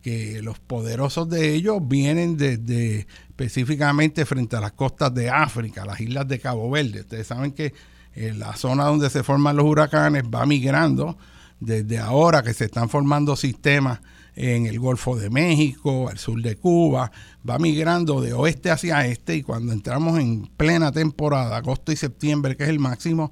que 0.00 0.42
los 0.42 0.58
poderosos 0.58 1.28
de 1.28 1.54
ellos 1.54 1.78
vienen 1.82 2.36
desde 2.36 3.06
específicamente 3.28 4.24
frente 4.26 4.56
a 4.56 4.60
las 4.60 4.72
costas 4.72 5.14
de 5.14 5.30
África, 5.30 5.84
las 5.84 6.00
islas 6.00 6.26
de 6.26 6.40
Cabo 6.40 6.70
Verde. 6.70 7.00
Ustedes 7.00 7.26
saben 7.26 7.52
que 7.52 7.72
eh, 8.14 8.34
la 8.36 8.56
zona 8.56 8.84
donde 8.84 9.10
se 9.10 9.22
forman 9.22 9.56
los 9.56 9.64
huracanes 9.64 10.24
va 10.24 10.44
migrando 10.44 11.16
desde 11.60 11.98
ahora 11.98 12.42
que 12.42 12.52
se 12.52 12.64
están 12.64 12.88
formando 12.88 13.36
sistemas 13.36 14.00
en 14.34 14.66
el 14.66 14.80
Golfo 14.80 15.16
de 15.16 15.30
México, 15.30 16.08
al 16.08 16.18
sur 16.18 16.40
de 16.40 16.56
Cuba, 16.56 17.12
va 17.48 17.58
migrando 17.58 18.20
de 18.20 18.32
oeste 18.32 18.70
hacia 18.70 19.06
este 19.06 19.36
y 19.36 19.42
cuando 19.42 19.72
entramos 19.72 20.18
en 20.18 20.46
plena 20.56 20.90
temporada, 20.90 21.56
agosto 21.56 21.92
y 21.92 21.96
septiembre, 21.96 22.56
que 22.56 22.64
es 22.64 22.68
el 22.68 22.78
máximo, 22.78 23.30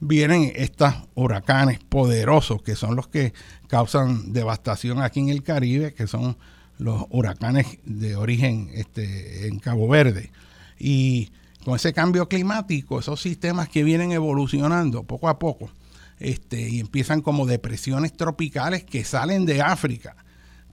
vienen 0.00 0.52
estos 0.56 0.94
huracanes 1.14 1.78
poderosos 1.78 2.62
que 2.62 2.74
son 2.74 2.96
los 2.96 3.08
que 3.08 3.32
causan 3.68 4.32
devastación 4.32 5.00
aquí 5.02 5.20
en 5.20 5.28
el 5.28 5.42
Caribe, 5.42 5.94
que 5.94 6.06
son 6.06 6.36
los 6.78 7.04
huracanes 7.10 7.78
de 7.84 8.16
origen 8.16 8.70
este, 8.72 9.46
en 9.46 9.58
Cabo 9.58 9.86
Verde. 9.86 10.32
Y 10.78 11.30
con 11.64 11.76
ese 11.76 11.92
cambio 11.92 12.28
climático, 12.28 12.98
esos 12.98 13.20
sistemas 13.20 13.68
que 13.68 13.84
vienen 13.84 14.12
evolucionando 14.12 15.02
poco 15.02 15.28
a 15.28 15.38
poco, 15.38 15.70
este, 16.18 16.68
y 16.68 16.80
empiezan 16.80 17.20
como 17.20 17.46
depresiones 17.46 18.14
tropicales 18.14 18.84
que 18.84 19.04
salen 19.04 19.44
de 19.44 19.60
África. 19.60 20.16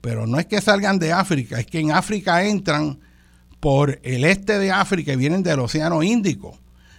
Pero 0.00 0.26
no 0.26 0.38
es 0.38 0.46
que 0.46 0.60
salgan 0.60 0.98
de 0.98 1.12
África, 1.12 1.60
es 1.60 1.66
que 1.66 1.80
en 1.80 1.92
África 1.92 2.44
entran 2.44 2.98
por 3.60 4.00
el 4.02 4.24
este 4.24 4.58
de 4.58 4.70
África 4.70 5.12
y 5.12 5.16
vienen 5.16 5.42
del 5.42 5.60
Océano 5.60 6.02
Índico. 6.02 6.58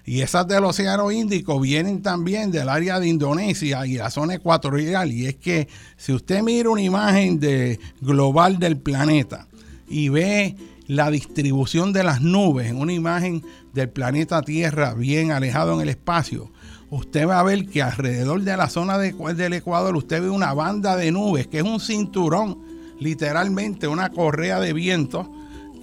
Y 0.09 0.23
esas 0.23 0.47
del 0.47 0.63
Océano 0.65 1.11
Índico 1.11 1.59
vienen 1.59 2.01
también 2.01 2.49
del 2.49 2.67
área 2.67 2.99
de 2.99 3.07
Indonesia 3.07 3.85
y 3.85 3.97
la 3.97 4.09
zona 4.09 4.33
ecuatorial. 4.33 5.11
Y 5.11 5.27
es 5.27 5.35
que 5.35 5.67
si 5.97 6.13
usted 6.13 6.41
mira 6.41 6.71
una 6.71 6.81
imagen 6.81 7.39
de, 7.39 7.79
global 8.01 8.57
del 8.57 8.77
planeta 8.77 9.45
y 9.87 10.09
ve 10.09 10.55
la 10.87 11.11
distribución 11.11 11.93
de 11.93 12.03
las 12.03 12.21
nubes 12.21 12.71
en 12.71 12.77
una 12.77 12.91
imagen 12.91 13.43
del 13.75 13.89
planeta 13.89 14.41
Tierra 14.41 14.95
bien 14.95 15.29
alejado 15.29 15.75
en 15.75 15.81
el 15.81 15.89
espacio, 15.89 16.49
usted 16.89 17.27
va 17.27 17.39
a 17.39 17.43
ver 17.43 17.67
que 17.67 17.83
alrededor 17.83 18.41
de 18.41 18.57
la 18.57 18.67
zona 18.67 18.97
del 18.97 19.53
Ecuador 19.53 19.95
usted 19.95 20.23
ve 20.23 20.31
una 20.31 20.55
banda 20.55 20.95
de 20.95 21.11
nubes, 21.11 21.45
que 21.45 21.59
es 21.59 21.63
un 21.63 21.79
cinturón, 21.79 22.57
literalmente 22.99 23.87
una 23.87 24.09
correa 24.09 24.59
de 24.59 24.73
viento 24.73 25.31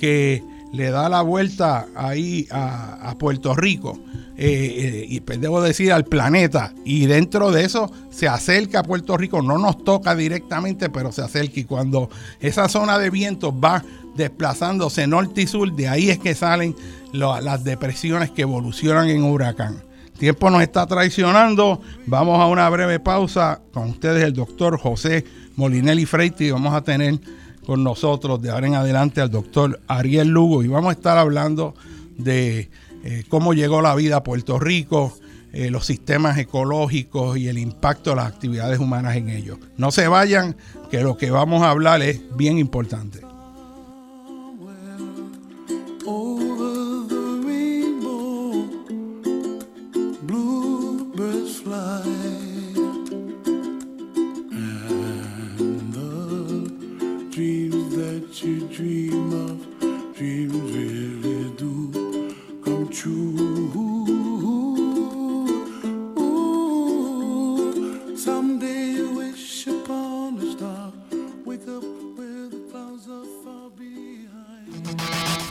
que 0.00 0.42
le 0.72 0.90
da 0.90 1.08
la 1.08 1.22
vuelta 1.22 1.86
ahí 1.94 2.46
a, 2.50 3.14
Puerto 3.18 3.54
Rico. 3.54 3.98
Eh, 4.38 4.44
eh, 4.46 5.06
y 5.08 5.20
pues 5.20 5.40
debo 5.40 5.62
decir 5.62 5.92
al 5.92 6.04
planeta, 6.04 6.74
y 6.84 7.06
dentro 7.06 7.50
de 7.52 7.64
eso 7.64 7.90
se 8.10 8.28
acerca 8.28 8.80
a 8.80 8.82
Puerto 8.82 9.16
Rico, 9.16 9.40
no 9.40 9.56
nos 9.56 9.82
toca 9.82 10.14
directamente, 10.14 10.90
pero 10.90 11.10
se 11.10 11.22
acerca, 11.22 11.58
y 11.60 11.64
cuando 11.64 12.10
esa 12.40 12.68
zona 12.68 12.98
de 12.98 13.08
viento 13.08 13.58
va 13.58 13.82
desplazándose 14.14 15.06
norte 15.06 15.42
y 15.42 15.46
sur, 15.46 15.74
de 15.74 15.88
ahí 15.88 16.10
es 16.10 16.18
que 16.18 16.34
salen 16.34 16.76
las 17.12 17.64
depresiones 17.64 18.30
que 18.30 18.42
evolucionan 18.42 19.08
en 19.08 19.24
huracán 19.24 19.86
tiempo 20.16 20.50
nos 20.50 20.62
está 20.62 20.86
traicionando. 20.86 21.80
Vamos 22.06 22.40
a 22.40 22.46
una 22.46 22.68
breve 22.68 22.98
pausa 23.00 23.60
con 23.72 23.90
ustedes, 23.90 24.24
el 24.24 24.32
doctor 24.32 24.78
José 24.78 25.24
Molinelli 25.56 26.06
Freiti. 26.06 26.50
Vamos 26.50 26.74
a 26.74 26.82
tener 26.82 27.18
con 27.66 27.82
nosotros 27.82 28.40
de 28.40 28.50
ahora 28.50 28.68
en 28.68 28.74
adelante 28.76 29.20
al 29.20 29.30
doctor 29.30 29.80
Ariel 29.88 30.28
Lugo 30.28 30.62
y 30.62 30.68
vamos 30.68 30.90
a 30.90 30.92
estar 30.92 31.18
hablando 31.18 31.74
de 32.16 32.70
eh, 33.04 33.24
cómo 33.28 33.54
llegó 33.54 33.82
la 33.82 33.94
vida 33.96 34.16
a 34.16 34.22
Puerto 34.22 34.60
Rico, 34.60 35.12
eh, 35.52 35.70
los 35.70 35.84
sistemas 35.84 36.38
ecológicos 36.38 37.36
y 37.36 37.48
el 37.48 37.58
impacto 37.58 38.10
de 38.10 38.16
las 38.16 38.26
actividades 38.26 38.78
humanas 38.78 39.16
en 39.16 39.28
ellos. 39.30 39.58
No 39.76 39.90
se 39.90 40.06
vayan, 40.06 40.56
que 40.90 41.02
lo 41.02 41.16
que 41.16 41.32
vamos 41.32 41.62
a 41.62 41.70
hablar 41.70 42.02
es 42.02 42.20
bien 42.36 42.58
importante. 42.58 43.20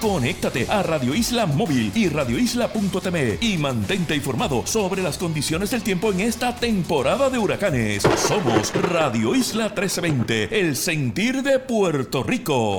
Conéctate 0.06 0.68
a 0.70 0.84
Radio 0.84 1.16
Isla 1.16 1.48
Móvil 1.48 1.92
y 1.96 2.10
radioisla.tv 2.10 3.40
y 3.42 3.58
mantente 3.58 4.16
informado 4.16 4.64
sobre 4.68 5.02
las 5.02 5.18
condiciones 5.18 5.72
del 5.72 5.82
tiempo 5.82 6.12
en 6.12 6.20
esta 6.20 6.56
temporada 6.56 7.32
de 7.32 7.40
huracanes. 7.40 8.04
Somos 8.16 8.72
Radio 8.92 9.34
Isla 9.34 9.64
1320, 9.64 10.60
el 10.60 10.76
sentir 10.76 11.42
de 11.42 11.58
Puerto 11.58 12.22
Rico. 12.22 12.78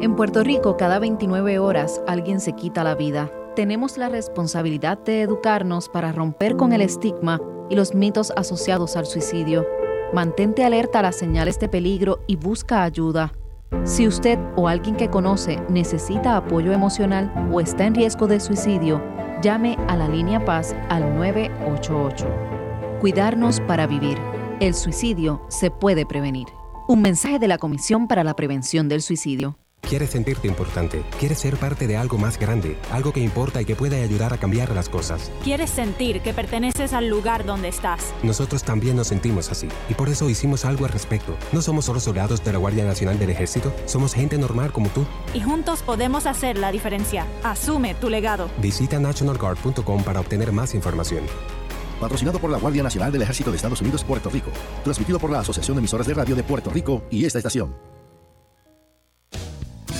En 0.00 0.14
Puerto 0.14 0.44
Rico, 0.44 0.76
cada 0.76 1.00
29 1.00 1.58
horas 1.58 2.00
alguien 2.06 2.38
se 2.38 2.52
quita 2.52 2.84
la 2.84 2.94
vida. 2.94 3.28
Tenemos 3.56 3.98
la 3.98 4.08
responsabilidad 4.08 4.98
de 4.98 5.22
educarnos 5.22 5.88
para 5.88 6.12
romper 6.12 6.56
con 6.56 6.72
el 6.72 6.80
estigma 6.80 7.40
y 7.68 7.74
los 7.74 7.92
mitos 7.92 8.32
asociados 8.36 8.94
al 8.96 9.06
suicidio. 9.06 9.66
Mantente 10.12 10.64
alerta 10.64 11.00
a 11.00 11.02
las 11.02 11.16
señales 11.16 11.58
de 11.58 11.68
peligro 11.68 12.20
y 12.28 12.36
busca 12.36 12.84
ayuda. 12.84 13.32
Si 13.84 14.06
usted 14.06 14.38
o 14.56 14.68
alguien 14.68 14.96
que 14.96 15.10
conoce 15.10 15.60
necesita 15.68 16.36
apoyo 16.36 16.72
emocional 16.72 17.32
o 17.52 17.60
está 17.60 17.84
en 17.84 17.94
riesgo 17.94 18.26
de 18.26 18.38
suicidio, 18.38 19.02
llame 19.42 19.76
a 19.88 19.96
la 19.96 20.08
línea 20.08 20.44
Paz 20.44 20.74
al 20.88 21.14
988. 21.16 22.26
Cuidarnos 23.00 23.60
para 23.60 23.86
vivir. 23.86 24.18
El 24.60 24.74
suicidio 24.74 25.44
se 25.48 25.70
puede 25.70 26.06
prevenir. 26.06 26.46
Un 26.86 27.02
mensaje 27.02 27.38
de 27.38 27.48
la 27.48 27.58
Comisión 27.58 28.06
para 28.06 28.22
la 28.22 28.34
Prevención 28.36 28.88
del 28.88 29.02
Suicidio. 29.02 29.58
Quieres 29.82 30.10
sentirte 30.10 30.48
importante, 30.48 31.04
quieres 31.18 31.38
ser 31.40 31.58
parte 31.58 31.86
de 31.86 31.98
algo 31.98 32.16
más 32.16 32.38
grande, 32.38 32.78
algo 32.90 33.12
que 33.12 33.20
importa 33.20 33.60
y 33.60 33.66
que 33.66 33.76
puede 33.76 34.02
ayudar 34.02 34.32
a 34.32 34.38
cambiar 34.38 34.74
las 34.74 34.88
cosas. 34.88 35.30
Quieres 35.44 35.68
sentir 35.68 36.22
que 36.22 36.32
perteneces 36.32 36.94
al 36.94 37.08
lugar 37.08 37.44
donde 37.44 37.68
estás. 37.68 38.14
Nosotros 38.22 38.62
también 38.62 38.96
nos 38.96 39.08
sentimos 39.08 39.50
así 39.50 39.68
y 39.90 39.94
por 39.94 40.08
eso 40.08 40.30
hicimos 40.30 40.64
algo 40.64 40.86
al 40.86 40.92
respecto. 40.92 41.36
No 41.52 41.60
somos 41.60 41.84
solo 41.84 42.00
soldados 42.00 42.42
de 42.42 42.52
la 42.52 42.58
Guardia 42.58 42.84
Nacional 42.86 43.18
del 43.18 43.30
Ejército, 43.30 43.70
somos 43.84 44.14
gente 44.14 44.38
normal 44.38 44.72
como 44.72 44.88
tú. 44.88 45.04
Y 45.34 45.40
juntos 45.40 45.82
podemos 45.82 46.24
hacer 46.26 46.56
la 46.56 46.72
diferencia. 46.72 47.26
Asume 47.42 47.94
tu 47.94 48.08
legado. 48.08 48.48
Visita 48.62 48.98
nationalguard.com 48.98 50.04
para 50.04 50.20
obtener 50.20 50.52
más 50.52 50.74
información. 50.74 51.24
Patrocinado 52.00 52.38
por 52.38 52.50
la 52.50 52.58
Guardia 52.58 52.82
Nacional 52.82 53.12
del 53.12 53.22
Ejército 53.22 53.50
de 53.50 53.56
Estados 53.56 53.80
Unidos, 53.82 54.04
Puerto 54.04 54.30
Rico. 54.30 54.50
Transmitido 54.84 55.18
por 55.18 55.30
la 55.30 55.40
Asociación 55.40 55.76
de 55.76 55.80
Emisoras 55.80 56.06
de 56.06 56.14
Radio 56.14 56.34
de 56.34 56.42
Puerto 56.42 56.70
Rico 56.70 57.02
y 57.10 57.26
esta 57.26 57.38
estación. 57.38 57.74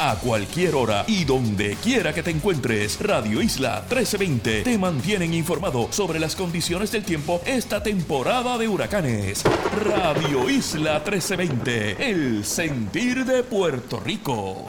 a 0.00 0.16
cualquier 0.16 0.74
hora 0.74 1.04
y 1.06 1.24
donde 1.24 1.76
quiera 1.82 2.12
que 2.12 2.22
te 2.22 2.30
encuentres. 2.30 2.98
Radio 3.00 3.40
Isla 3.42 3.84
1320 3.88 4.62
te 4.62 4.78
mantienen 4.78 5.34
informado 5.34 5.88
sobre 5.90 6.18
las 6.18 6.36
condiciones 6.36 6.92
del 6.92 7.04
tiempo 7.04 7.40
esta 7.46 7.82
temporada 7.82 8.58
de 8.58 8.68
huracanes. 8.68 9.42
Radio 9.84 10.48
Isla 10.50 11.02
1320, 11.04 12.10
el 12.10 12.44
sentir 12.44 13.24
de 13.24 13.42
Puerto 13.42 14.00
Rico. 14.00 14.68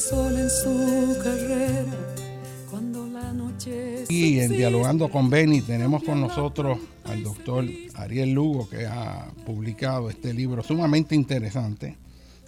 sol 0.08 0.36
en 0.36 0.50
su 0.50 1.16
carrera. 1.22 1.84
Cuando 2.68 3.06
la 3.06 3.32
noche 3.32 4.04
y 4.08 4.40
en 4.40 4.50
Dialogando 4.50 5.08
con 5.08 5.30
Benny 5.30 5.60
tenemos 5.60 6.02
con 6.02 6.20
nosotros 6.20 6.78
al 7.04 7.22
doctor 7.22 7.64
Ariel 7.94 8.32
Lugo, 8.32 8.68
que 8.68 8.86
ha 8.86 9.30
publicado 9.46 10.10
este 10.10 10.34
libro 10.34 10.64
sumamente 10.64 11.14
interesante, 11.14 11.96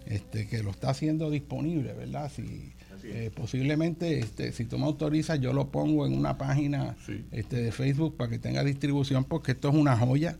este, 0.06 0.48
que 0.48 0.64
lo 0.64 0.70
está 0.70 0.90
haciendo 0.90 1.30
disponible, 1.30 1.92
¿verdad? 1.92 2.30
Si, 2.34 2.72
eh, 3.04 3.30
posiblemente, 3.32 4.18
este, 4.18 4.50
si 4.50 4.64
tú 4.64 4.76
me 4.78 4.86
autorizas, 4.86 5.38
yo 5.38 5.52
lo 5.52 5.68
pongo 5.68 6.06
en 6.06 6.14
una 6.14 6.36
página 6.36 6.96
este, 7.30 7.56
de 7.56 7.70
Facebook 7.70 8.16
para 8.16 8.30
que 8.30 8.38
tenga 8.40 8.64
distribución, 8.64 9.24
porque 9.24 9.52
esto 9.52 9.68
es 9.68 9.74
una 9.76 9.96
joya 9.96 10.36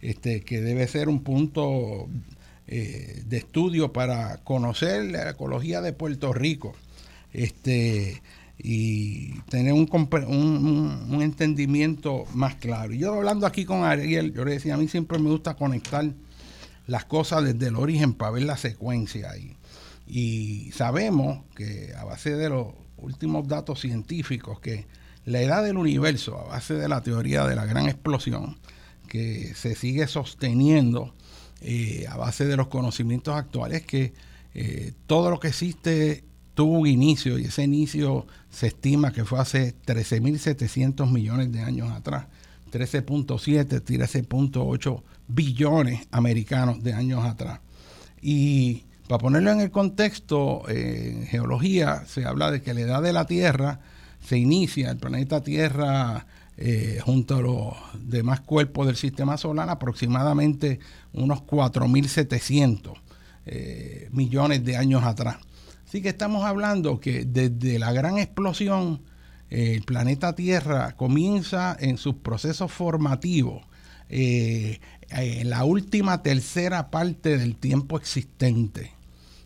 este, 0.00 0.40
que 0.40 0.60
debe 0.60 0.88
ser 0.88 1.08
un 1.08 1.22
punto 1.22 2.08
eh, 2.68 3.22
de 3.26 3.36
estudio 3.36 3.92
para 3.92 4.38
conocer 4.38 5.04
la 5.04 5.30
ecología 5.30 5.80
de 5.80 5.92
Puerto 5.92 6.32
Rico. 6.32 6.74
Este, 7.32 8.22
y 8.58 9.40
tener 9.42 9.72
un, 9.74 9.88
un, 9.90 11.22
entendimiento 11.22 12.24
más 12.32 12.54
claro. 12.54 12.92
Yo 12.94 13.14
hablando 13.14 13.46
aquí 13.46 13.64
con 13.64 13.84
Ariel, 13.84 14.32
yo 14.32 14.44
le 14.44 14.52
decía, 14.52 14.74
a 14.74 14.78
mí 14.78 14.88
siempre 14.88 15.18
me 15.18 15.28
gusta 15.28 15.54
conectar 15.54 16.10
las 16.86 17.04
cosas 17.04 17.44
desde 17.44 17.68
el 17.68 17.76
origen 17.76 18.14
para 18.14 18.32
ver 18.32 18.44
la 18.44 18.56
secuencia. 18.56 19.32
Y 20.06 20.70
sabemos 20.72 21.40
que 21.54 21.92
a 21.96 22.04
base 22.04 22.34
de 22.34 22.48
los 22.48 22.68
últimos 22.96 23.46
datos 23.46 23.80
científicos, 23.80 24.60
que 24.60 24.86
la 25.24 25.42
edad 25.42 25.62
del 25.62 25.76
universo, 25.76 26.38
a 26.38 26.44
base 26.44 26.74
de 26.74 26.88
la 26.88 27.02
teoría 27.02 27.46
de 27.46 27.56
la 27.56 27.66
gran 27.66 27.88
explosión, 27.88 28.58
que 29.08 29.54
se 29.54 29.74
sigue 29.74 30.06
sosteniendo 30.06 31.14
eh, 31.60 32.06
a 32.08 32.16
base 32.16 32.46
de 32.46 32.56
los 32.56 32.68
conocimientos 32.68 33.34
actuales, 33.34 33.82
que 33.82 34.12
eh, 34.54 34.92
todo 35.06 35.30
lo 35.30 35.40
que 35.40 35.48
existe 35.48 36.24
tuvo 36.54 36.78
un 36.78 36.86
inicio 36.86 37.38
y 37.38 37.44
ese 37.44 37.64
inicio 37.64 38.26
se 38.50 38.68
estima 38.68 39.12
que 39.12 39.24
fue 39.24 39.40
hace 39.40 39.74
13.700 39.86 41.10
millones 41.10 41.52
de 41.52 41.60
años 41.60 41.90
atrás, 41.92 42.26
13.7, 42.72 43.82
13.8 43.82 45.02
billones 45.28 46.06
americanos 46.10 46.82
de 46.82 46.92
años 46.92 47.24
atrás. 47.24 47.60
Y 48.22 48.84
para 49.08 49.18
ponerlo 49.18 49.52
en 49.52 49.60
el 49.60 49.70
contexto, 49.70 50.68
en 50.68 51.26
geología 51.26 52.04
se 52.06 52.24
habla 52.24 52.50
de 52.50 52.62
que 52.62 52.74
la 52.74 52.80
edad 52.80 53.02
de 53.02 53.12
la 53.12 53.26
Tierra 53.26 53.80
se 54.26 54.38
inicia, 54.38 54.90
el 54.90 54.96
planeta 54.96 55.42
Tierra 55.42 56.26
eh, 56.58 57.00
junto 57.04 57.36
a 57.36 57.42
los 57.42 57.74
demás 57.98 58.40
cuerpos 58.40 58.86
del 58.86 58.96
sistema 58.96 59.36
solar, 59.36 59.68
aproximadamente 59.68 60.80
unos 61.12 61.40
4.700 61.42 62.94
eh, 63.44 64.08
millones 64.10 64.64
de 64.64 64.76
años 64.76 65.04
atrás. 65.04 65.36
Así 65.86 66.00
que 66.00 66.08
estamos 66.08 66.44
hablando 66.44 66.98
que 66.98 67.24
desde 67.24 67.78
la 67.78 67.92
gran 67.92 68.18
explosión, 68.18 69.02
el 69.50 69.82
planeta 69.82 70.34
Tierra 70.34 70.96
comienza 70.96 71.76
en 71.78 71.98
sus 71.98 72.16
procesos 72.16 72.72
formativos, 72.72 73.62
eh, 74.08 74.80
en 75.10 75.50
la 75.50 75.64
última 75.64 76.22
tercera 76.22 76.90
parte 76.90 77.38
del 77.38 77.54
tiempo 77.56 77.98
existente, 77.98 78.92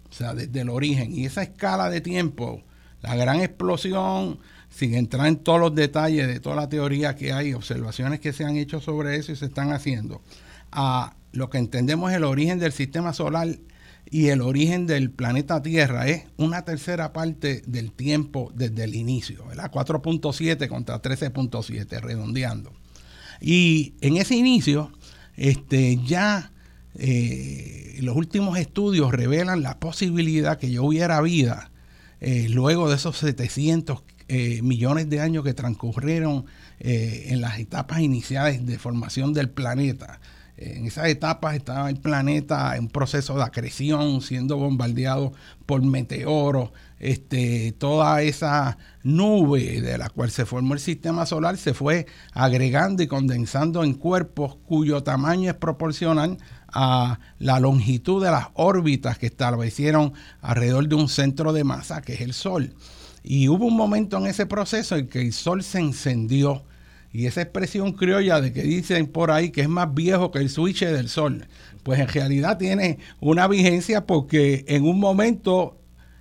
o 0.09 0.13
sea, 0.13 0.33
desde 0.33 0.61
el 0.61 0.71
origen. 0.71 1.13
Y 1.13 1.27
esa 1.27 1.43
escala 1.43 1.91
de 1.91 2.01
tiempo, 2.01 2.63
la 3.03 3.17
gran 3.17 3.41
explosión, 3.41 4.39
sin 4.71 4.95
entrar 4.95 5.27
en 5.27 5.37
todos 5.37 5.61
los 5.61 5.75
detalles 5.75 6.27
de 6.27 6.41
toda 6.41 6.57
la 6.57 6.69
teoría 6.69 7.17
que 7.17 7.33
hay, 7.33 7.53
observaciones 7.53 8.21
que 8.21 8.33
se 8.33 8.45
han 8.45 8.57
hecho 8.57 8.81
sobre 8.81 9.17
eso 9.17 9.33
y 9.33 9.37
se 9.37 9.47
están 9.47 9.73
haciendo, 9.73 10.23
a 10.73 11.17
lo 11.33 11.51
que 11.51 11.59
entendemos 11.59 12.13
el 12.13 12.25
origen 12.25 12.59
del 12.59 12.73
sistema 12.73 13.13
solar 13.13 13.49
y 14.09 14.29
el 14.29 14.41
origen 14.41 14.87
del 14.87 15.11
planeta 15.11 15.63
Tierra 15.63 16.09
es 16.09 16.25
una 16.37 16.65
tercera 16.65 17.13
parte 17.13 17.63
del 17.67 17.93
tiempo 17.93 18.51
desde 18.55 18.85
el 18.85 18.95
inicio, 18.95 19.47
¿verdad? 19.47 19.71
4.7 19.71 20.69
contra 20.69 21.01
13.7, 21.01 22.01
redondeando. 22.01 22.73
Y 23.41 23.95
en 24.01 24.17
ese 24.17 24.35
inicio, 24.35 24.93
este, 25.37 25.99
ya 26.05 26.53
eh, 26.95 27.99
los 28.01 28.17
últimos 28.17 28.59
estudios 28.59 29.13
revelan 29.13 29.63
la 29.63 29.79
posibilidad 29.79 30.59
que 30.59 30.71
yo 30.71 30.85
hubiera 30.85 31.21
vida 31.21 31.71
eh, 32.21 32.49
luego 32.51 32.89
de 32.89 32.97
esos 32.97 33.17
700 33.17 34.03
eh, 34.33 34.63
millones 34.63 35.11
de 35.11 35.21
años 35.21 35.43
que 35.43 35.55
transcurrieron 35.55 36.47
eh, 36.79 37.25
en 37.31 37.41
las 37.41 37.59
etapas 37.59 37.99
iniciales 37.99 38.65
de 38.65 38.79
formación 38.79 39.33
del 39.33 39.51
planeta. 39.51 40.21
En 40.57 40.87
esas 40.87 41.07
etapas 41.07 41.57
estaba 41.57 41.91
el 41.91 41.97
planeta 41.97 42.77
en 42.77 42.87
proceso 42.87 43.35
de 43.35 43.43
acreción, 43.43 44.21
siendo 44.21 44.57
bombardeado 44.57 45.33
por 45.67 45.83
meteoros. 45.83 46.71
Este, 47.01 47.73
toda 47.73 48.23
esa 48.23 48.79
nube 49.03 49.81
de 49.81 49.99
la 49.99 50.11
cual 50.11 50.31
se 50.31 50.47
formó 50.47 50.75
el 50.75 50.81
sistema 50.81 51.27
solar 51.27 51.57
se 51.57 51.75
fue 51.75 52.07
agregando 52.33 53.03
y 53.03 53.09
condensando 53.09 53.83
en 53.83 53.95
cuerpos 53.95 54.59
cuyo 54.67 55.03
tamaño 55.03 55.51
es 55.51 55.57
proporcional 55.57 56.39
a 56.69 57.19
la 57.41 57.59
longitud 57.59 58.23
de 58.23 58.31
las 58.31 58.49
órbitas 58.55 59.19
que 59.19 59.27
establecieron 59.27 60.13
alrededor 60.41 60.87
de 60.87 60.95
un 60.95 61.09
centro 61.09 61.53
de 61.53 61.65
masa 61.65 62.01
que 62.01 62.13
es 62.13 62.21
el 62.21 62.33
Sol. 62.33 62.75
Y 63.23 63.49
hubo 63.49 63.67
un 63.67 63.77
momento 63.77 64.19
en 64.19 64.27
ese 64.27 64.47
proceso 64.47 64.97
en 64.97 65.09
que 65.09 65.21
el 65.21 65.33
Sol 65.33 65.63
se 65.63 65.79
encendió 65.79 66.65
y 67.13 67.27
esa 67.27 67.43
expresión 67.43 67.93
criolla 67.93 68.41
de 68.41 68.53
que 68.53 68.63
dicen 68.63 69.07
por 69.07 69.31
ahí 69.31 69.51
que 69.51 69.63
es 69.63 69.69
más 69.69 69.93
viejo 69.93 70.31
que 70.31 70.39
el 70.39 70.49
switch 70.49 70.85
del 70.85 71.09
sol, 71.09 71.47
pues 71.83 71.99
en 71.99 72.09
realidad 72.09 72.57
tiene 72.57 72.99
una 73.19 73.49
vigencia 73.49 74.07
porque 74.07 74.65
en 74.69 74.85
un 74.85 75.01
momento 75.01 75.77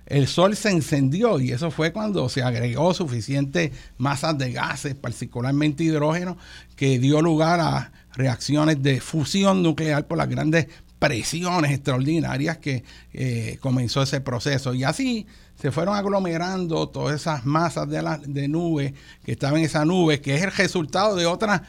el 0.06 0.26
sol 0.26 0.56
se 0.56 0.70
encendió 0.70 1.38
y 1.38 1.52
eso 1.52 1.70
fue 1.70 1.92
cuando 1.92 2.28
se 2.28 2.42
agregó 2.42 2.92
suficiente 2.92 3.70
masas 3.98 4.36
de 4.36 4.50
gases, 4.50 4.96
particularmente 4.96 5.84
hidrógeno, 5.84 6.36
que 6.74 6.98
dio 6.98 7.22
lugar 7.22 7.60
a 7.60 7.92
reacciones 8.14 8.82
de 8.82 9.00
fusión 9.00 9.62
nuclear 9.62 10.08
por 10.08 10.18
las 10.18 10.28
grandes 10.28 10.66
presiones 10.98 11.70
extraordinarias 11.70 12.58
que 12.58 12.82
eh, 13.12 13.58
comenzó 13.60 14.02
ese 14.02 14.20
proceso. 14.20 14.74
Y 14.74 14.82
así 14.82 15.28
se 15.60 15.70
fueron 15.70 15.94
aglomerando 15.94 16.88
todas 16.88 17.20
esas 17.20 17.44
masas 17.44 17.88
de, 17.88 18.00
la, 18.00 18.18
de 18.18 18.48
nubes 18.48 18.94
que 19.24 19.32
estaban 19.32 19.58
en 19.58 19.66
esa 19.66 19.84
nube, 19.84 20.20
que 20.20 20.34
es 20.34 20.42
el 20.42 20.52
resultado 20.52 21.16
de 21.16 21.26
otras 21.26 21.62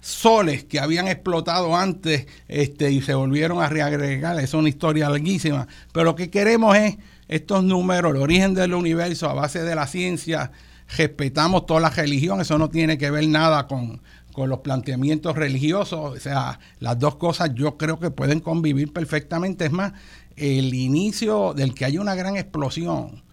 soles 0.00 0.64
que 0.64 0.78
habían 0.78 1.08
explotado 1.08 1.74
antes 1.74 2.26
este, 2.46 2.92
y 2.92 3.00
se 3.00 3.14
volvieron 3.14 3.62
a 3.62 3.68
reagregar. 3.68 4.38
Es 4.38 4.52
una 4.52 4.68
historia 4.68 5.08
larguísima. 5.08 5.66
Pero 5.92 6.04
lo 6.04 6.14
que 6.14 6.30
queremos 6.30 6.76
es 6.76 6.98
estos 7.26 7.64
números, 7.64 8.14
el 8.14 8.20
origen 8.20 8.54
del 8.54 8.74
universo 8.74 9.30
a 9.30 9.34
base 9.34 9.62
de 9.62 9.74
la 9.74 9.86
ciencia. 9.86 10.52
Respetamos 10.96 11.64
todas 11.64 11.82
las 11.82 11.96
religiones, 11.96 12.46
eso 12.46 12.58
no 12.58 12.68
tiene 12.68 12.98
que 12.98 13.10
ver 13.10 13.26
nada 13.28 13.66
con, 13.66 14.00
con 14.32 14.50
los 14.50 14.60
planteamientos 14.60 15.36
religiosos. 15.36 16.16
O 16.16 16.20
sea, 16.20 16.60
las 16.80 16.98
dos 16.98 17.16
cosas 17.16 17.54
yo 17.54 17.78
creo 17.78 17.98
que 17.98 18.10
pueden 18.10 18.40
convivir 18.40 18.92
perfectamente. 18.92 19.64
Es 19.64 19.72
más, 19.72 19.94
el 20.36 20.74
inicio 20.74 21.54
del 21.54 21.74
que 21.74 21.86
haya 21.86 22.00
una 22.00 22.14
gran 22.14 22.36
explosión 22.36 23.26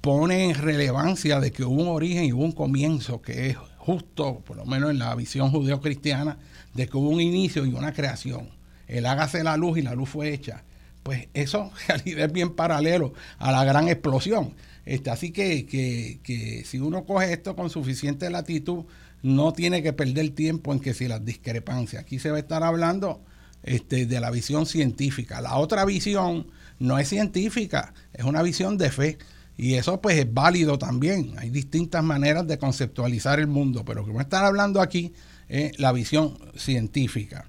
pone 0.00 0.50
en 0.50 0.54
relevancia 0.54 1.40
de 1.40 1.50
que 1.52 1.64
hubo 1.64 1.82
un 1.82 1.88
origen 1.88 2.24
y 2.24 2.32
hubo 2.32 2.44
un 2.44 2.52
comienzo 2.52 3.20
que 3.20 3.50
es 3.50 3.56
justo, 3.78 4.40
por 4.40 4.56
lo 4.56 4.64
menos 4.64 4.90
en 4.90 4.98
la 4.98 5.14
visión 5.14 5.50
judeo-cristiana, 5.50 6.38
de 6.74 6.88
que 6.88 6.96
hubo 6.96 7.08
un 7.10 7.20
inicio 7.20 7.66
y 7.66 7.72
una 7.72 7.92
creación. 7.92 8.48
El 8.86 9.06
hágase 9.06 9.44
la 9.44 9.56
luz 9.56 9.78
y 9.78 9.82
la 9.82 9.94
luz 9.94 10.08
fue 10.08 10.32
hecha. 10.32 10.64
Pues 11.02 11.28
eso 11.34 11.70
realidad 11.88 12.26
es 12.26 12.32
bien 12.32 12.50
paralelo 12.54 13.12
a 13.38 13.52
la 13.52 13.64
gran 13.64 13.88
explosión. 13.88 14.54
Este, 14.84 15.10
así 15.10 15.30
que, 15.30 15.66
que, 15.66 16.20
que 16.22 16.64
si 16.64 16.78
uno 16.78 17.04
coge 17.04 17.32
esto 17.32 17.54
con 17.54 17.70
suficiente 17.70 18.30
latitud, 18.30 18.84
no 19.22 19.52
tiene 19.52 19.82
que 19.82 19.92
perder 19.92 20.30
tiempo 20.30 20.72
en 20.72 20.80
que 20.80 20.94
si 20.94 21.08
las 21.08 21.24
discrepancias. 21.24 22.02
Aquí 22.02 22.18
se 22.18 22.30
va 22.30 22.36
a 22.36 22.40
estar 22.40 22.62
hablando 22.62 23.22
este, 23.62 24.06
de 24.06 24.20
la 24.20 24.30
visión 24.30 24.66
científica. 24.66 25.40
La 25.40 25.56
otra 25.56 25.84
visión 25.84 26.46
no 26.78 26.98
es 26.98 27.08
científica, 27.08 27.92
es 28.12 28.24
una 28.24 28.42
visión 28.42 28.78
de 28.78 28.90
fe. 28.90 29.18
Y 29.62 29.74
eso 29.74 30.00
pues 30.00 30.16
es 30.16 30.32
válido 30.32 30.78
también. 30.78 31.34
Hay 31.36 31.50
distintas 31.50 32.02
maneras 32.02 32.46
de 32.46 32.56
conceptualizar 32.56 33.38
el 33.40 33.46
mundo, 33.46 33.84
pero 33.84 34.06
que 34.06 34.18
a 34.18 34.22
estar 34.22 34.42
hablando 34.42 34.80
aquí 34.80 35.12
es 35.48 35.78
la 35.78 35.92
visión 35.92 36.38
científica. 36.56 37.44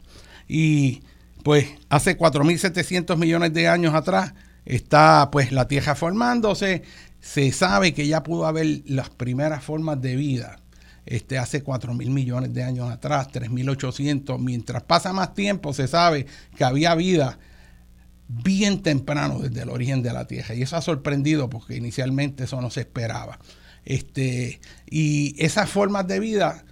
Y 0.46 1.04
pues 1.42 1.68
hace 1.88 2.18
4.700 2.18 3.16
millones 3.16 3.54
de 3.54 3.70
años 3.70 3.96
atrás 3.96 4.34
está 4.66 5.30
pues 5.32 5.54
la 5.54 5.70
Tierra 5.70 5.96
formándose. 5.96 6.84
Se 7.22 7.54
sabe 7.54 7.94
que 7.94 8.06
ya 8.06 8.24
pudo 8.24 8.46
haber 8.46 8.82
las 8.88 9.10
primeras 9.10 9.64
formas 9.64 10.02
de 10.02 10.18
vida 10.18 10.60
este, 11.06 11.38
hace 11.38 11.64
4.000 11.64 12.10
millones 12.10 12.54
de 12.54 12.64
años 12.64 12.92
atrás, 12.92 13.30
3.800. 13.30 14.38
Mientras 14.38 14.84
pasa 14.84 15.14
más 15.14 15.34
tiempo 15.34 15.72
se 15.72 15.88
sabe 15.88 16.26
que 16.58 16.66
había 16.66 16.94
vida 16.94 17.40
bien 18.44 18.82
temprano 18.82 19.40
desde 19.40 19.64
el 19.64 19.70
origen 19.70 20.02
de 20.02 20.14
la 20.14 20.26
Tierra. 20.26 20.56
Y 20.56 20.62
eso 20.62 20.78
ha 20.78 20.82
sorprendido 20.82 21.50
porque 21.50 21.76
inicialmente 21.76 22.46
eso 22.46 22.62
no 22.62 22.70
se 22.70 22.82
esperaba. 22.82 23.40
Este, 23.84 24.60
y 24.90 25.36
esas 25.44 25.70
formas 25.70 26.08
de 26.08 26.20
vida 26.20 26.64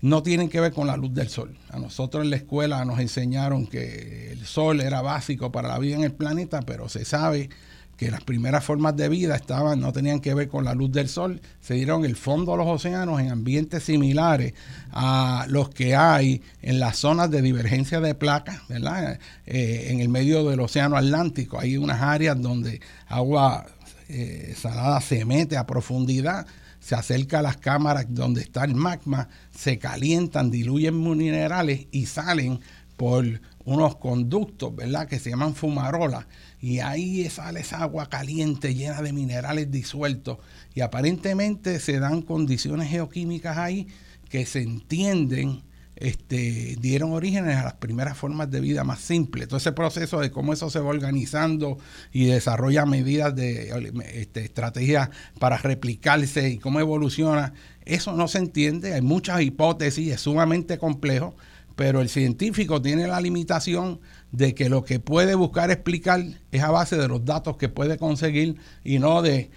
no 0.00 0.22
tienen 0.22 0.48
que 0.48 0.60
ver 0.60 0.72
con 0.72 0.86
la 0.86 0.96
luz 0.96 1.12
del 1.12 1.28
sol. 1.28 1.58
A 1.70 1.78
nosotros 1.78 2.24
en 2.24 2.30
la 2.30 2.36
escuela 2.36 2.84
nos 2.84 3.00
enseñaron 3.00 3.66
que 3.66 4.32
el 4.32 4.46
sol 4.46 4.80
era 4.80 5.02
básico 5.02 5.52
para 5.52 5.68
la 5.68 5.78
vida 5.78 5.96
en 5.96 6.04
el 6.04 6.12
planeta, 6.12 6.62
pero 6.62 6.88
se 6.88 7.04
sabe 7.04 7.50
que 7.98 8.12
las 8.12 8.22
primeras 8.22 8.64
formas 8.64 8.96
de 8.96 9.08
vida 9.08 9.34
estaban, 9.34 9.80
no 9.80 9.92
tenían 9.92 10.20
que 10.20 10.32
ver 10.32 10.48
con 10.48 10.64
la 10.64 10.72
luz 10.72 10.92
del 10.92 11.08
sol, 11.08 11.40
se 11.60 11.74
dieron 11.74 12.04
el 12.04 12.14
fondo 12.14 12.52
de 12.52 12.58
los 12.58 12.68
océanos 12.68 13.20
en 13.20 13.32
ambientes 13.32 13.82
similares 13.82 14.54
a 14.92 15.46
los 15.48 15.70
que 15.70 15.96
hay 15.96 16.40
en 16.62 16.78
las 16.78 16.96
zonas 16.96 17.28
de 17.28 17.42
divergencia 17.42 18.00
de 18.00 18.14
placas, 18.14 18.60
¿verdad? 18.68 19.18
Eh, 19.46 19.88
en 19.90 19.98
el 19.98 20.08
medio 20.08 20.48
del 20.48 20.60
océano 20.60 20.96
Atlántico. 20.96 21.58
Hay 21.58 21.76
unas 21.76 22.00
áreas 22.00 22.40
donde 22.40 22.80
agua 23.08 23.66
eh, 24.08 24.54
salada 24.56 25.00
se 25.00 25.24
mete 25.24 25.56
a 25.56 25.66
profundidad, 25.66 26.46
se 26.78 26.94
acerca 26.94 27.40
a 27.40 27.42
las 27.42 27.56
cámaras 27.56 28.06
donde 28.10 28.42
está 28.42 28.62
el 28.62 28.76
magma, 28.76 29.28
se 29.50 29.80
calientan, 29.80 30.52
diluyen 30.52 31.02
minerales 31.02 31.88
y 31.90 32.06
salen 32.06 32.60
por 32.96 33.40
unos 33.64 33.96
conductos. 33.96 34.72
Que 35.08 35.18
se 35.18 35.30
llaman 35.30 35.56
fumarolas 35.56 36.26
y 36.60 36.80
ahí 36.80 37.28
sale 37.30 37.60
esa 37.60 37.82
agua 37.82 38.08
caliente 38.08 38.74
llena 38.74 39.00
de 39.02 39.12
minerales 39.12 39.70
disueltos 39.70 40.38
y 40.74 40.80
aparentemente 40.80 41.78
se 41.80 42.00
dan 42.00 42.22
condiciones 42.22 42.88
geoquímicas 42.88 43.58
ahí 43.58 43.86
que 44.28 44.44
se 44.44 44.62
entienden 44.62 45.62
este, 46.00 46.76
dieron 46.80 47.12
orígenes 47.12 47.56
a 47.56 47.64
las 47.64 47.74
primeras 47.74 48.16
formas 48.16 48.50
de 48.50 48.60
vida 48.60 48.84
más 48.84 49.00
simples. 49.00 49.48
Todo 49.48 49.58
ese 49.58 49.72
proceso 49.72 50.20
de 50.20 50.30
cómo 50.30 50.52
eso 50.52 50.70
se 50.70 50.78
va 50.78 50.90
organizando 50.90 51.78
y 52.12 52.26
desarrolla 52.26 52.86
medidas 52.86 53.34
de 53.34 53.92
este, 54.14 54.44
estrategias 54.44 55.10
para 55.40 55.58
replicarse 55.58 56.50
y 56.50 56.58
cómo 56.58 56.78
evoluciona, 56.78 57.52
eso 57.84 58.12
no 58.12 58.28
se 58.28 58.38
entiende. 58.38 58.94
Hay 58.94 59.02
muchas 59.02 59.42
hipótesis, 59.42 60.12
es 60.12 60.20
sumamente 60.20 60.78
complejo, 60.78 61.34
pero 61.74 62.00
el 62.00 62.08
científico 62.08 62.80
tiene 62.80 63.08
la 63.08 63.20
limitación 63.20 64.00
de 64.32 64.54
que 64.54 64.68
lo 64.68 64.84
que 64.84 65.00
puede 65.00 65.34
buscar 65.34 65.70
explicar 65.70 66.22
es 66.52 66.62
a 66.62 66.70
base 66.70 66.96
de 66.96 67.08
los 67.08 67.24
datos 67.24 67.56
que 67.56 67.68
puede 67.68 67.96
conseguir 67.96 68.56
y 68.84 68.98
no 68.98 69.22
de, 69.22 69.50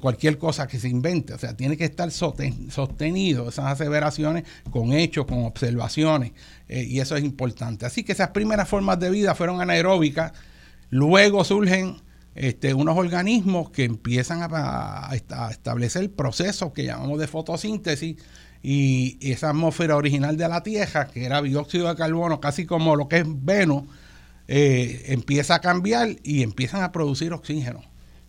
cualquier 0.00 0.38
cosa 0.38 0.68
que 0.68 0.78
se 0.78 0.88
invente. 0.88 1.34
O 1.34 1.38
sea, 1.38 1.56
tiene 1.56 1.76
que 1.76 1.84
estar 1.84 2.10
sostenido 2.10 3.48
esas 3.48 3.66
aseveraciones 3.66 4.44
con 4.70 4.92
hechos, 4.92 5.26
con 5.26 5.44
observaciones, 5.44 6.32
eh, 6.68 6.84
y 6.84 7.00
eso 7.00 7.16
es 7.16 7.24
importante. 7.24 7.86
Así 7.86 8.04
que 8.04 8.12
esas 8.12 8.28
primeras 8.28 8.68
formas 8.68 9.00
de 9.00 9.10
vida 9.10 9.34
fueron 9.34 9.60
anaeróbicas, 9.60 10.32
luego 10.90 11.42
surgen 11.42 11.96
este, 12.34 12.74
unos 12.74 12.96
organismos 12.96 13.70
que 13.70 13.84
empiezan 13.84 14.42
a, 14.42 15.10
a 15.10 15.50
establecer 15.50 16.10
procesos 16.12 16.72
que 16.72 16.84
llamamos 16.84 17.18
de 17.18 17.26
fotosíntesis, 17.26 18.16
y 18.62 19.18
esa 19.20 19.50
atmósfera 19.50 19.96
original 19.96 20.36
de 20.36 20.48
la 20.48 20.62
Tierra, 20.62 21.08
que 21.08 21.24
era 21.24 21.42
dióxido 21.42 21.88
de 21.88 21.96
carbono, 21.96 22.40
casi 22.40 22.64
como 22.64 22.94
lo 22.94 23.08
que 23.08 23.18
es 23.18 23.24
Venus, 23.26 23.82
eh, 24.48 25.04
empieza 25.06 25.56
a 25.56 25.60
cambiar 25.60 26.16
y 26.22 26.42
empiezan 26.42 26.82
a 26.82 26.92
producir 26.92 27.32
oxígeno. 27.32 27.82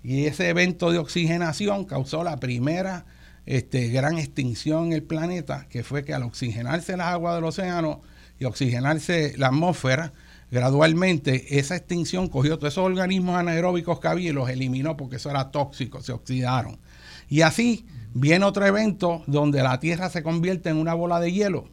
Y 0.04 0.26
ese 0.26 0.50
evento 0.50 0.92
de 0.92 0.98
oxigenación 0.98 1.86
causó 1.86 2.24
la 2.24 2.40
primera 2.40 3.06
este, 3.46 3.90
gran 3.90 4.18
extinción 4.18 4.88
en 4.88 4.94
el 4.94 5.04
planeta, 5.04 5.68
que 5.70 5.84
fue 5.84 6.04
que 6.04 6.14
al 6.14 6.24
oxigenarse 6.24 6.98
las 6.98 7.08
aguas 7.08 7.36
del 7.36 7.46
océano 7.46 8.02
y 8.40 8.46
oxigenarse 8.46 9.34
la 9.38 9.48
atmósfera, 9.48 10.14
gradualmente 10.52 11.60
esa 11.60 11.76
extinción 11.76 12.28
cogió 12.28 12.58
todos 12.58 12.74
esos 12.74 12.86
organismos 12.86 13.38
anaeróbicos 13.38 14.00
que 14.00 14.08
había 14.08 14.30
y 14.30 14.34
los 14.34 14.50
eliminó 14.50 14.96
porque 14.98 15.16
eso 15.16 15.30
era 15.30 15.52
tóxico, 15.52 16.02
se 16.02 16.12
oxidaron. 16.12 16.80
Y 17.28 17.42
así 17.42 17.86
viene 18.14 18.46
otro 18.46 18.66
evento 18.66 19.24
donde 19.26 19.64
la 19.64 19.80
Tierra 19.80 20.10
se 20.10 20.22
convierte 20.22 20.70
en 20.70 20.78
una 20.78 20.94
bola 20.94 21.20
de 21.20 21.32
hielo 21.32 21.70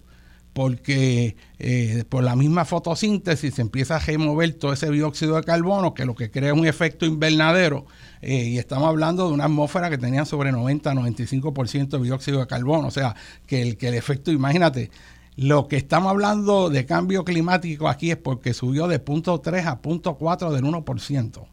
porque 0.52 1.36
eh, 1.58 2.04
por 2.08 2.24
la 2.24 2.36
misma 2.36 2.64
fotosíntesis 2.64 3.54
se 3.54 3.62
empieza 3.62 3.96
a 3.96 3.98
remover 3.98 4.52
todo 4.54 4.72
ese 4.72 4.90
dióxido 4.90 5.36
de 5.36 5.44
carbono, 5.44 5.94
que 5.94 6.04
lo 6.04 6.14
que 6.14 6.30
crea 6.30 6.54
un 6.54 6.66
efecto 6.66 7.06
invernadero, 7.06 7.86
eh, 8.20 8.44
y 8.44 8.58
estamos 8.58 8.88
hablando 8.88 9.28
de 9.28 9.34
una 9.34 9.44
atmósfera 9.44 9.90
que 9.90 9.98
tenía 9.98 10.24
sobre 10.24 10.52
90-95% 10.52 11.98
de 11.98 12.04
dióxido 12.04 12.40
de 12.40 12.46
carbono, 12.46 12.88
o 12.88 12.90
sea, 12.90 13.14
que 13.46 13.62
el, 13.62 13.76
que 13.76 13.88
el 13.88 13.94
efecto, 13.94 14.32
imagínate, 14.32 14.90
lo 15.36 15.68
que 15.68 15.76
estamos 15.76 16.10
hablando 16.10 16.68
de 16.68 16.84
cambio 16.84 17.24
climático 17.24 17.88
aquí 17.88 18.10
es 18.10 18.16
porque 18.16 18.52
subió 18.52 18.88
de 18.88 18.98
punto 18.98 19.40
3 19.40 19.66
a 19.66 19.80
punto 19.80 20.16
4 20.16 20.52
del 20.52 20.64
1%. 20.64 21.46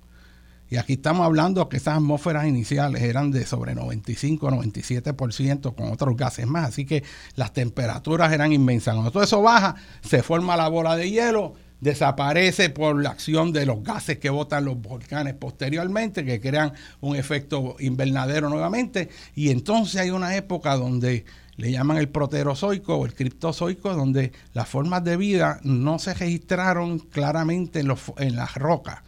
Y 0.69 0.75
aquí 0.75 0.93
estamos 0.93 1.25
hablando 1.25 1.69
que 1.69 1.77
esas 1.77 1.95
atmósferas 1.95 2.45
iniciales 2.45 3.01
eran 3.01 3.31
de 3.31 3.45
sobre 3.45 3.73
95, 3.73 4.51
97% 4.51 5.75
con 5.75 5.91
otros 5.91 6.17
gases 6.17 6.45
más. 6.45 6.69
Así 6.69 6.85
que 6.85 7.03
las 7.35 7.53
temperaturas 7.53 8.33
eran 8.33 8.51
inmensas. 8.51 8.93
Cuando 8.93 9.11
todo 9.11 9.23
eso 9.23 9.41
baja, 9.41 9.75
se 10.01 10.23
forma 10.23 10.57
la 10.57 10.67
bola 10.67 10.97
de 10.97 11.09
hielo, 11.09 11.53
desaparece 11.79 12.69
por 12.69 13.01
la 13.01 13.11
acción 13.11 13.53
de 13.53 13.65
los 13.65 13.81
gases 13.81 14.17
que 14.17 14.29
botan 14.29 14.65
los 14.65 14.81
volcanes 14.81 15.35
posteriormente, 15.35 16.25
que 16.25 16.41
crean 16.41 16.73
un 16.99 17.15
efecto 17.15 17.77
invernadero 17.79 18.49
nuevamente. 18.49 19.07
Y 19.35 19.51
entonces 19.51 20.01
hay 20.01 20.09
una 20.09 20.35
época 20.35 20.75
donde 20.75 21.23
le 21.55 21.71
llaman 21.71 21.97
el 21.97 22.09
proterozoico 22.09 22.97
o 22.97 23.05
el 23.05 23.13
criptozoico, 23.13 23.95
donde 23.95 24.33
las 24.53 24.67
formas 24.67 25.03
de 25.05 25.15
vida 25.15 25.61
no 25.63 25.97
se 25.97 26.13
registraron 26.13 26.99
claramente 26.99 27.79
en, 27.79 27.87
los, 27.87 28.01
en 28.17 28.35
las 28.35 28.55
rocas 28.55 29.06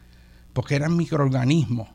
porque 0.53 0.75
eran 0.75 0.95
microorganismos. 0.95 1.89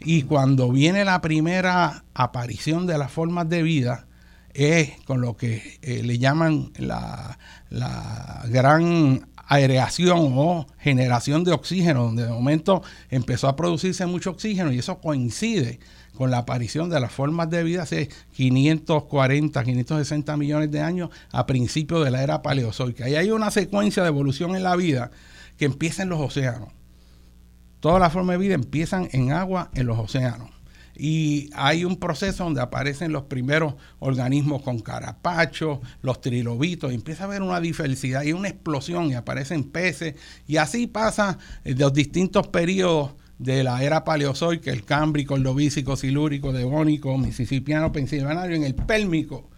Y 0.00 0.22
cuando 0.22 0.70
viene 0.70 1.04
la 1.04 1.20
primera 1.20 2.04
aparición 2.14 2.86
de 2.86 2.98
las 2.98 3.10
formas 3.10 3.48
de 3.48 3.62
vida, 3.62 4.06
es 4.54 5.00
con 5.04 5.20
lo 5.20 5.36
que 5.36 5.78
eh, 5.82 6.02
le 6.02 6.18
llaman 6.18 6.72
la, 6.78 7.38
gran 8.48 9.28
aireación 9.50 10.32
o 10.34 10.66
generación 10.78 11.44
de 11.44 11.52
oxígeno, 11.52 12.04
donde 12.04 12.24
de 12.24 12.30
momento 12.30 12.82
empezó 13.08 13.48
a 13.48 13.56
producirse 13.56 14.04
mucho 14.04 14.30
oxígeno 14.30 14.72
y 14.72 14.78
eso 14.78 14.98
coincide 15.00 15.80
con 16.14 16.30
la 16.30 16.38
aparición 16.38 16.90
de 16.90 17.00
las 17.00 17.12
formas 17.12 17.48
de 17.48 17.62
vida 17.62 17.84
hace 17.84 18.08
540, 18.32 19.62
560 19.62 20.36
millones 20.36 20.70
de 20.70 20.80
años 20.80 21.10
a 21.30 21.46
principios 21.46 22.04
de 22.04 22.10
la 22.10 22.22
era 22.22 22.42
paleozoica. 22.42 23.08
Y 23.08 23.14
hay 23.14 23.30
una 23.30 23.50
secuencia 23.50 24.02
de 24.02 24.08
evolución 24.08 24.56
en 24.56 24.64
la 24.64 24.76
vida 24.76 25.12
que 25.56 25.64
empieza 25.64 26.02
en 26.02 26.08
los 26.08 26.20
océanos. 26.20 26.77
Todas 27.80 28.00
las 28.00 28.12
formas 28.12 28.34
de 28.34 28.44
vida 28.44 28.54
empiezan 28.54 29.08
en 29.12 29.32
agua 29.32 29.70
en 29.74 29.86
los 29.86 29.98
océanos. 29.98 30.50
Y 30.96 31.50
hay 31.54 31.84
un 31.84 31.96
proceso 31.96 32.42
donde 32.42 32.60
aparecen 32.60 33.12
los 33.12 33.22
primeros 33.24 33.74
organismos 34.00 34.62
con 34.62 34.80
carapacho, 34.80 35.80
los 36.02 36.20
trilobitos, 36.20 36.90
y 36.90 36.96
empieza 36.96 37.22
a 37.22 37.26
haber 37.26 37.42
una 37.42 37.60
diversidad 37.60 38.24
y 38.24 38.32
una 38.32 38.48
explosión 38.48 39.10
y 39.10 39.14
aparecen 39.14 39.62
peces. 39.62 40.16
Y 40.48 40.56
así 40.56 40.88
pasa 40.88 41.38
de 41.62 41.76
los 41.76 41.92
distintos 41.92 42.48
periodos 42.48 43.12
de 43.38 43.62
la 43.62 43.84
era 43.84 44.02
paleozoica, 44.02 44.72
el 44.72 44.84
cámbrico, 44.84 45.36
el 45.36 45.42
lobísico, 45.42 45.94
silúrico, 45.94 46.52
devónico, 46.52 47.16
mississippiano, 47.16 47.92
pensilvanario, 47.92 48.56
en 48.56 48.64
el 48.64 48.74
pélmico 48.74 49.48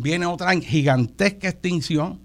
viene 0.00 0.26
otra 0.26 0.52
gigantesca 0.60 1.48
extinción 1.48 2.20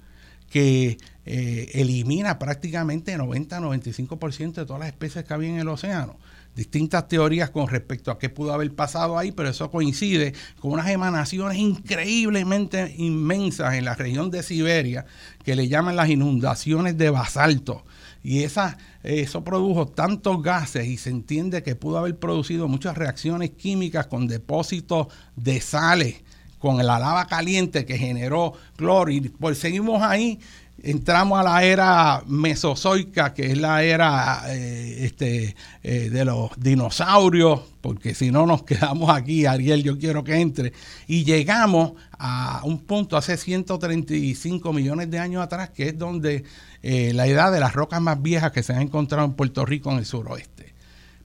que 0.49 0.97
eh, 1.25 1.71
elimina 1.73 2.37
prácticamente 2.37 3.17
90-95% 3.17 4.53
de 4.53 4.65
todas 4.65 4.79
las 4.79 4.89
especies 4.89 5.25
que 5.25 5.33
había 5.33 5.49
en 5.49 5.59
el 5.59 5.67
océano. 5.67 6.17
Distintas 6.55 7.07
teorías 7.07 7.49
con 7.49 7.67
respecto 7.67 8.11
a 8.11 8.19
qué 8.19 8.29
pudo 8.29 8.53
haber 8.53 8.73
pasado 8.73 9.17
ahí, 9.17 9.31
pero 9.31 9.49
eso 9.49 9.69
coincide 9.71 10.33
con 10.59 10.71
unas 10.71 10.87
emanaciones 10.89 11.57
increíblemente 11.57 12.93
inmensas 12.97 13.73
en 13.73 13.85
la 13.85 13.95
región 13.95 14.31
de 14.31 14.43
Siberia 14.43 15.05
que 15.43 15.55
le 15.55 15.67
llaman 15.67 15.95
las 15.95 16.09
inundaciones 16.09 16.97
de 16.97 17.09
basalto. 17.09 17.83
Y 18.23 18.43
esa, 18.43 18.77
eso 19.03 19.43
produjo 19.43 19.87
tantos 19.87 20.41
gases 20.41 20.87
y 20.87 20.97
se 20.97 21.09
entiende 21.09 21.61
que 21.61 21.75
pudo 21.75 21.97
haber 21.97 22.17
producido 22.17 22.67
muchas 22.67 22.97
reacciones 22.97 23.51
químicas 23.51 24.07
con 24.07 24.27
depósitos 24.27 25.07
de 25.35 25.59
sales, 25.59 26.23
con 26.57 26.77
la 26.77 26.97
lava 26.97 27.27
caliente 27.27 27.85
que 27.85 27.97
generó 27.97 28.53
cloro. 28.77 29.11
Y 29.11 29.21
pues 29.21 29.59
seguimos 29.59 30.01
ahí 30.01 30.39
entramos 30.85 31.39
a 31.39 31.43
la 31.43 31.63
era 31.63 32.23
mesozoica, 32.27 33.33
que 33.33 33.51
es 33.51 33.57
la 33.57 33.83
era 33.83 34.43
eh, 34.49 35.05
este, 35.05 35.55
eh, 35.81 36.11
de 36.11 36.25
los 36.25 36.51
dinosaurios, 36.57 37.61
porque 37.81 38.13
si 38.13 38.29
no 38.29 38.45
nos 38.45 38.63
quedamos 38.63 39.09
aquí, 39.09 39.47
Ariel, 39.47 39.81
yo 39.81 39.97
quiero 39.97 40.23
que 40.23 40.35
entre, 40.35 40.73
y 41.07 41.23
llegamos 41.23 41.93
a 42.19 42.61
un 42.63 42.79
punto 42.79 43.17
hace 43.17 43.35
135 43.35 44.71
millones 44.73 45.09
de 45.09 45.17
años 45.17 45.43
atrás, 45.43 45.71
que 45.71 45.89
es 45.89 45.97
donde 45.97 46.43
eh, 46.83 47.13
la 47.13 47.25
edad 47.25 47.51
de 47.51 47.59
las 47.59 47.73
rocas 47.73 47.99
más 47.99 48.21
viejas 48.21 48.51
que 48.51 48.61
se 48.61 48.73
han 48.73 48.83
encontrado 48.83 49.25
en 49.25 49.33
Puerto 49.33 49.65
Rico 49.65 49.91
en 49.91 49.97
el 49.97 50.05
suroeste. 50.05 50.75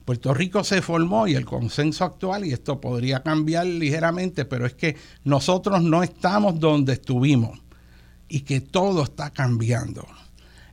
Puerto 0.05 0.33
Rico 0.33 0.63
se 0.63 0.81
formó 0.81 1.27
y 1.27 1.35
el 1.35 1.45
consenso 1.45 2.03
actual, 2.03 2.45
y 2.45 2.51
esto 2.51 2.81
podría 2.81 3.21
cambiar 3.21 3.67
ligeramente, 3.67 4.43
pero 4.45 4.65
es 4.65 4.73
que 4.73 4.97
nosotros 5.23 5.83
no 5.83 6.01
estamos 6.01 6.59
donde 6.59 6.93
estuvimos 6.93 7.59
y 8.31 8.41
que 8.41 8.61
todo 8.61 9.03
está 9.03 9.29
cambiando. 9.31 10.07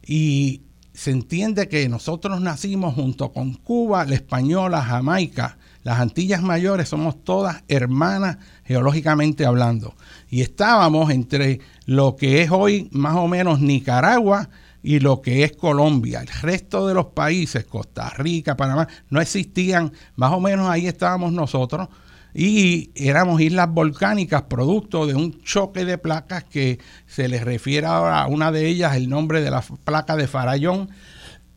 Y 0.07 0.63
se 0.93 1.11
entiende 1.11 1.69
que 1.69 1.89
nosotros 1.89 2.41
nacimos 2.41 2.95
junto 2.95 3.33
con 3.33 3.55
Cuba, 3.55 4.05
la 4.05 4.15
Española, 4.15 4.81
Jamaica, 4.81 5.59
las 5.83 5.99
Antillas 5.99 6.41
Mayores, 6.41 6.89
somos 6.89 7.25
todas 7.25 7.65
hermanas 7.67 8.39
geológicamente 8.65 9.45
hablando. 9.45 9.95
Y 10.31 10.43
estábamos 10.43 11.11
entre 11.11 11.61
lo 11.85 12.15
que 12.15 12.43
es 12.43 12.51
hoy 12.53 12.89
más 12.93 13.17
o 13.17 13.27
menos 13.27 13.61
Nicaragua 13.61 14.49
y 14.81 15.01
lo 15.01 15.21
que 15.21 15.43
es 15.43 15.57
Colombia. 15.57 16.21
El 16.21 16.29
resto 16.29 16.87
de 16.87 16.95
los 16.95 17.07
países, 17.07 17.65
Costa 17.65 18.11
Rica, 18.11 18.57
Panamá, 18.57 18.87
no 19.11 19.21
existían, 19.21 19.93
más 20.15 20.33
o 20.33 20.41
menos 20.41 20.71
ahí 20.71 20.87
estábamos 20.87 21.33
nosotros 21.33 21.89
y 22.35 22.91
éramos 22.95 23.41
islas 23.41 23.69
volcánicas 23.71 24.43
producto 24.43 25.07
de 25.07 25.15
un 25.15 25.41
choque 25.43 25.85
de 25.85 25.99
placas 25.99 26.45
que 26.45 26.79
se 27.07 27.29
les 27.29 27.43
refiere 27.45 27.87
ahora 27.87 28.23
a 28.23 28.27
una 28.27 28.53
de 28.53 28.67
ellas 28.67 28.97
el 28.97 29.09
nombre 29.09 29.41
de 29.41 29.51
la 29.51 29.63
placa 29.85 30.17
de 30.17 30.27
Farallón 30.27 30.91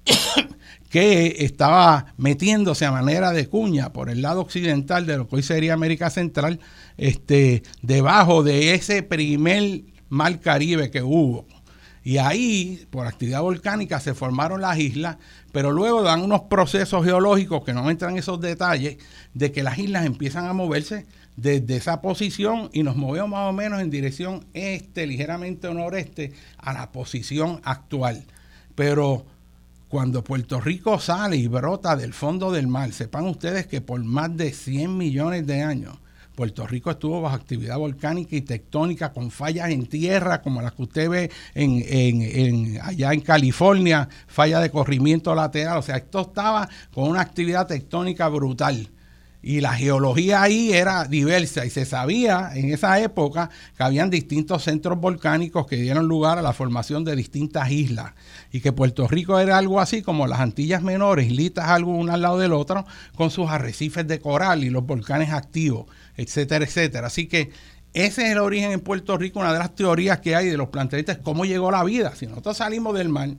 que 0.90 1.38
estaba 1.40 2.14
metiéndose 2.18 2.86
a 2.86 2.92
manera 2.92 3.32
de 3.32 3.48
cuña 3.48 3.94
por 3.94 4.10
el 4.10 4.22
lado 4.22 4.42
occidental 4.42 5.06
de 5.06 5.18
lo 5.18 5.28
que 5.28 5.38
hoy 5.38 5.44
sería 5.44 5.74
América 5.74 6.10
Central, 6.10 6.60
este, 6.98 7.64
debajo 7.82 8.44
de 8.44 8.74
ese 8.74 9.02
primer 9.02 9.84
mar 10.10 10.40
Caribe 10.42 10.92
que 10.92 11.02
hubo. 11.02 11.46
Y 12.04 12.18
ahí, 12.18 12.88
por 12.90 13.06
actividad 13.06 13.42
volcánica, 13.42 14.00
se 14.00 14.16
formaron 14.16 14.62
las 14.62 14.80
islas, 14.80 15.18
pero 15.52 15.72
luego 15.72 16.02
dan 16.02 16.22
unos 16.22 16.42
procesos 16.42 17.06
geológicos 17.06 17.64
que 17.64 17.74
no 17.74 17.90
entran 17.90 18.14
en 18.14 18.18
esos 18.20 18.42
detalles, 18.42 18.98
de 19.34 19.52
que 19.52 19.62
las 19.62 19.78
islas 19.78 20.06
empiezan 20.06 20.48
a 20.48 20.54
moverse 20.54 21.06
desde 21.36 21.78
esa 21.78 22.02
posición 22.02 22.70
y 22.74 22.84
nos 22.84 22.96
movemos 22.96 23.30
más 23.30 23.50
o 23.50 23.54
menos 23.54 23.82
en 23.82 23.90
dirección 23.90 24.46
este, 24.54 25.06
ligeramente 25.06 25.72
noreste, 25.74 26.34
a 26.58 26.74
la 26.74 26.92
posición 26.92 27.62
actual. 27.64 28.26
Pero 28.74 29.26
cuando 29.88 30.24
Puerto 30.24 30.60
Rico 30.60 31.00
sale 31.00 31.38
y 31.38 31.48
brota 31.48 31.96
del 31.96 32.14
fondo 32.14 32.52
del 32.52 32.68
mar, 32.68 32.94
sepan 32.94 33.28
ustedes 33.28 33.68
que 33.68 33.82
por 33.82 34.04
más 34.04 34.36
de 34.36 34.54
100 34.54 34.98
millones 34.98 35.46
de 35.46 35.62
años, 35.62 35.98
Puerto 36.36 36.66
Rico 36.66 36.92
estuvo 36.92 37.22
bajo 37.22 37.36
actividad 37.36 37.78
volcánica 37.78 38.36
y 38.36 38.42
tectónica 38.42 39.12
con 39.12 39.32
fallas 39.32 39.70
en 39.70 39.86
tierra 39.86 40.42
como 40.42 40.62
las 40.62 40.74
que 40.74 40.84
usted 40.84 41.10
ve 41.10 41.32
en, 41.54 42.80
allá 42.82 43.12
en 43.14 43.22
California, 43.22 44.08
falla 44.28 44.60
de 44.60 44.72
corrimiento 44.72 45.36
lateral. 45.36 45.78
O 45.78 45.82
sea, 45.82 45.98
esto 45.98 46.22
estaba 46.22 46.70
con 46.94 47.10
una 47.10 47.22
actividad 47.22 47.68
tectónica 47.68 48.28
brutal. 48.30 48.90
Y 49.44 49.60
la 49.60 49.74
geología 49.74 50.44
ahí 50.44 50.72
era 50.72 51.06
diversa 51.06 51.66
y 51.66 51.72
se 51.72 51.84
sabía 51.84 52.52
en 52.54 52.72
esa 52.72 53.00
época 53.02 53.50
que 53.76 53.82
habían 53.82 54.12
distintos 54.12 54.64
centros 54.64 55.00
volcánicos 55.00 55.66
que 55.66 55.78
dieron 55.78 56.08
lugar 56.08 56.38
a 56.38 56.44
la 56.44 56.54
formación 56.54 57.04
de 57.04 57.16
distintas 57.16 57.72
islas 57.72 58.14
y 58.52 58.62
que 58.62 58.72
Puerto 58.72 59.08
Rico 59.08 59.40
era 59.40 59.58
algo 59.58 59.80
así 59.80 60.04
como 60.04 60.28
las 60.28 60.42
Antillas 60.42 60.84
Menores, 60.84 61.26
islitas 61.26 61.70
algo 61.70 61.92
una 61.92 62.14
al 62.14 62.22
lado 62.22 62.38
del 62.38 62.54
otro, 62.54 62.86
con 63.16 63.32
sus 63.32 63.50
arrecifes 63.50 64.08
de 64.08 64.20
coral 64.20 64.64
y 64.64 64.70
los 64.70 64.86
volcanes 64.86 65.32
activos 65.32 65.88
etcétera, 66.22 66.66
etcétera. 66.66 67.08
Así 67.08 67.28
que 67.28 67.52
ese 67.94 68.24
es 68.24 68.32
el 68.32 68.38
origen 68.38 68.72
en 68.72 68.80
Puerto 68.80 69.18
Rico, 69.18 69.40
una 69.40 69.52
de 69.52 69.60
las 69.60 69.76
teorías 69.76 70.20
que 70.20 70.36
hay 70.36 70.48
de 70.48 70.58
los 70.58 70.70
planteadistas, 70.70 71.18
cómo 71.18 71.46
llegó 71.46 71.72
la 71.72 71.84
vida. 71.84 72.16
Si 72.16 72.26
nosotros 72.26 72.58
salimos 72.58 72.98
del 72.98 73.10
mar, 73.10 73.30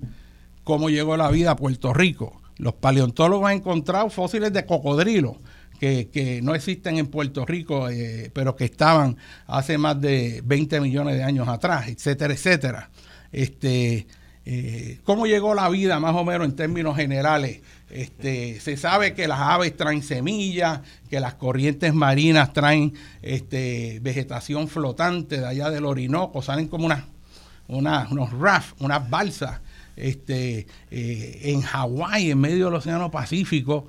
¿cómo 0.64 0.90
llegó 0.90 1.16
la 1.16 1.30
vida 1.30 1.52
a 1.52 1.56
Puerto 1.56 1.94
Rico? 1.94 2.40
Los 2.58 2.74
paleontólogos 2.74 3.48
han 3.48 3.56
encontrado 3.56 4.10
fósiles 4.10 4.52
de 4.52 4.66
cocodrilo 4.66 5.38
que, 5.80 6.40
no 6.42 6.54
existen 6.54 6.98
en 6.98 7.08
Puerto 7.08 7.44
Rico, 7.44 7.88
eh, 7.88 8.30
pero 8.32 8.54
que 8.54 8.64
estaban 8.64 9.16
hace 9.46 9.78
más 9.78 10.00
de 10.00 10.40
20 10.44 10.80
millones 10.80 11.16
de 11.16 11.24
años 11.24 11.48
atrás, 11.48 11.88
etcétera, 11.88 12.32
etcétera. 12.32 12.90
Este, 13.32 14.06
eh, 14.44 14.98
¿Cómo 15.02 15.26
llegó 15.26 15.54
la 15.54 15.68
vida, 15.68 15.98
más 15.98 16.14
o 16.14 16.24
menos 16.24 16.46
en 16.46 16.54
términos 16.54 16.96
generales? 16.96 17.62
Este, 17.92 18.58
se 18.60 18.78
sabe 18.78 19.12
que 19.12 19.28
las 19.28 19.38
aves 19.38 19.76
traen 19.76 20.02
semillas, 20.02 20.80
que 21.10 21.20
las 21.20 21.34
corrientes 21.34 21.92
marinas 21.92 22.54
traen 22.54 22.94
este, 23.20 24.00
vegetación 24.02 24.66
flotante 24.66 25.38
de 25.38 25.46
allá 25.46 25.68
del 25.68 25.84
Orinoco, 25.84 26.40
salen 26.40 26.68
como 26.68 26.86
unas, 26.86 28.10
unos 28.10 28.32
rafts, 28.32 28.74
unas 28.80 29.08
balsas. 29.10 29.60
Este, 29.94 30.66
eh, 30.90 31.40
en 31.42 31.60
Hawái, 31.60 32.30
en 32.30 32.40
medio 32.40 32.66
del 32.66 32.74
Océano 32.76 33.10
Pacífico, 33.10 33.88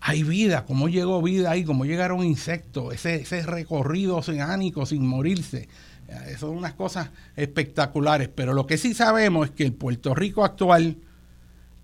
hay 0.00 0.24
vida. 0.24 0.64
¿Cómo 0.64 0.88
llegó 0.88 1.22
vida 1.22 1.52
ahí? 1.52 1.62
¿Cómo 1.62 1.84
llegaron 1.84 2.24
insectos? 2.24 2.94
Ese, 2.94 3.22
ese 3.22 3.42
recorrido 3.42 4.16
oceánico 4.16 4.86
sin 4.86 5.06
morirse. 5.06 5.68
Eh, 6.08 6.36
son 6.38 6.50
unas 6.50 6.74
cosas 6.74 7.10
espectaculares. 7.36 8.28
Pero 8.28 8.54
lo 8.54 8.66
que 8.66 8.76
sí 8.76 8.92
sabemos 8.92 9.50
es 9.50 9.54
que 9.54 9.64
el 9.64 9.72
Puerto 9.72 10.16
Rico 10.16 10.44
actual 10.44 10.96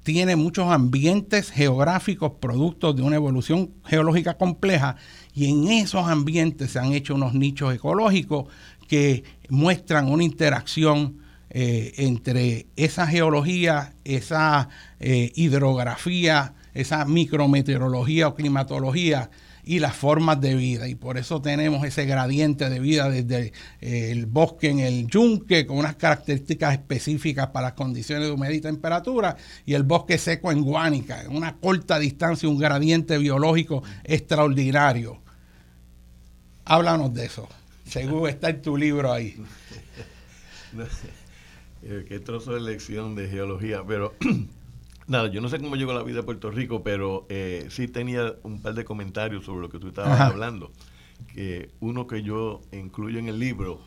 tiene 0.03 0.37
muchos 0.37 0.71
ambientes 0.71 1.51
geográficos 1.51 2.33
productos 2.41 2.97
de 2.97 3.03
una 3.03 3.17
evolución 3.17 3.71
geológica 3.85 4.35
compleja 4.35 4.97
y 5.35 5.51
en 5.51 5.69
esos 5.69 6.07
ambientes 6.07 6.73
se 6.73 6.79
han 6.79 6.93
hecho 6.93 7.15
unos 7.15 7.35
nichos 7.35 7.75
ecológicos 7.75 8.47
que 8.89 9.25
muestran 9.49 10.11
una 10.11 10.25
interacción 10.25 11.19
eh, 11.51 11.93
entre 11.99 12.67
esa 12.77 13.07
geología, 13.07 13.95
esa 14.05 14.69
eh, 15.01 15.31
hidrografía, 15.35 16.55
esa 16.75 17.05
micrometeorología 17.05 18.29
o 18.29 18.35
climatología 18.35 19.31
y 19.65 19.79
las 19.79 19.95
formas 19.95 20.41
de 20.41 20.55
vida. 20.55 20.89
Y 20.89 20.95
por 20.95 21.19
eso 21.19 21.41
tenemos 21.41 21.85
ese 21.87 22.05
gradiente 22.05 22.69
de 22.69 22.81
vida 22.81 23.09
desde 23.09 23.53
eh, 23.81 24.11
el 24.11 24.27
bosque 24.27 24.71
en 24.71 24.81
el 24.81 25.07
yunque, 25.07 25.67
con 25.67 25.79
unas 25.79 25.97
características 25.97 26.75
específicas 26.75 27.49
para 27.49 27.69
las 27.69 27.75
condiciones 27.75 28.27
de 28.27 28.33
humedad 28.33 28.53
y 28.53 28.61
temperatura, 28.61 29.37
y 29.65 29.75
el 29.75 29.85
bosque 29.85 30.19
seco 30.19 30.51
en 30.51 30.63
Guánica, 30.63 31.23
en 31.23 31.37
una 31.37 31.57
corta 31.57 31.99
distancia, 31.99 32.49
un 32.49 32.59
gradiente 32.59 33.19
biológico 33.19 33.83
extraordinario. 34.05 35.21
Háblanos 36.65 37.13
de 37.15 37.27
eso. 37.27 37.49
Seguro 37.85 38.29
está 38.29 38.51
en 38.51 38.63
tu 38.63 38.77
libro 38.77 39.13
ahí. 39.13 39.37
Eh, 41.85 42.05
qué 42.09 42.21
trozo 42.21 42.55
de 42.55 42.61
lección 42.61 43.17
de 43.17 43.29
geología, 43.29 43.83
pero 43.85 44.15
Nada, 45.13 45.29
yo 45.29 45.43
no 45.43 45.51
sé 45.51 45.59
cómo 45.61 45.77
llegó 45.77 45.93
la 45.93 46.03
vida 46.03 46.21
a 46.21 46.23
Puerto 46.23 46.51
Rico, 46.51 46.83
pero 46.83 47.27
eh, 47.29 47.67
sí 47.69 47.87
tenía 47.87 48.35
un 48.45 48.63
par 48.63 48.73
de 48.73 48.87
comentarios 48.87 49.45
sobre 49.45 49.61
lo 49.61 49.69
que 49.69 49.79
tú 49.79 49.89
estabas 49.89 50.19
hablando. 50.19 50.73
Que 51.35 51.69
uno 51.81 52.07
que 52.07 52.23
yo 52.23 52.63
incluyo 52.73 53.19
en 53.19 53.29
el 53.29 53.39
libro 53.39 53.79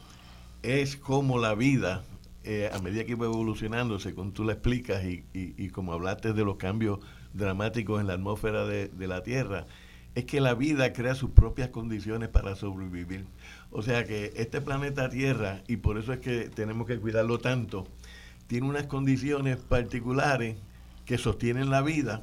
es 0.61 0.95
cómo 0.95 1.39
la 1.39 1.55
vida, 1.55 2.03
eh, 2.43 2.69
a 2.71 2.77
medida 2.77 3.05
que 3.05 3.13
iba 3.13 3.25
evolucionando, 3.25 3.97
según 3.97 4.33
tú 4.33 4.43
la 4.43 4.53
explicas 4.53 5.03
y, 5.03 5.25
y, 5.33 5.69
como 5.69 5.93
hablaste 5.93 6.31
de 6.31 6.45
los 6.45 6.57
cambios 6.57 6.99
dramáticos 7.33 7.99
en 7.99 8.05
la 8.05 8.13
atmósfera 8.13 8.67
de, 8.67 8.89
de 8.89 9.07
la 9.07 9.23
Tierra, 9.23 9.65
es 10.13 10.25
que 10.25 10.39
la 10.41 10.53
vida 10.53 10.93
crea 10.93 11.15
sus 11.15 11.31
propias 11.31 11.69
condiciones 11.69 12.29
para 12.29 12.55
sobrevivir. 12.55 13.25
O 13.71 13.81
sea 13.81 14.05
que 14.05 14.31
este 14.35 14.61
planeta 14.61 15.09
Tierra, 15.09 15.63
y 15.67 15.77
por 15.77 15.97
eso 15.97 16.13
es 16.13 16.19
que 16.19 16.51
tenemos 16.51 16.85
que 16.85 16.99
cuidarlo 16.99 17.39
tanto, 17.39 17.87
tiene 18.45 18.67
unas 18.67 18.85
condiciones 18.85 19.57
particulares 19.57 20.57
que 21.05 21.17
sostienen 21.17 21.69
la 21.69 21.81
vida, 21.81 22.21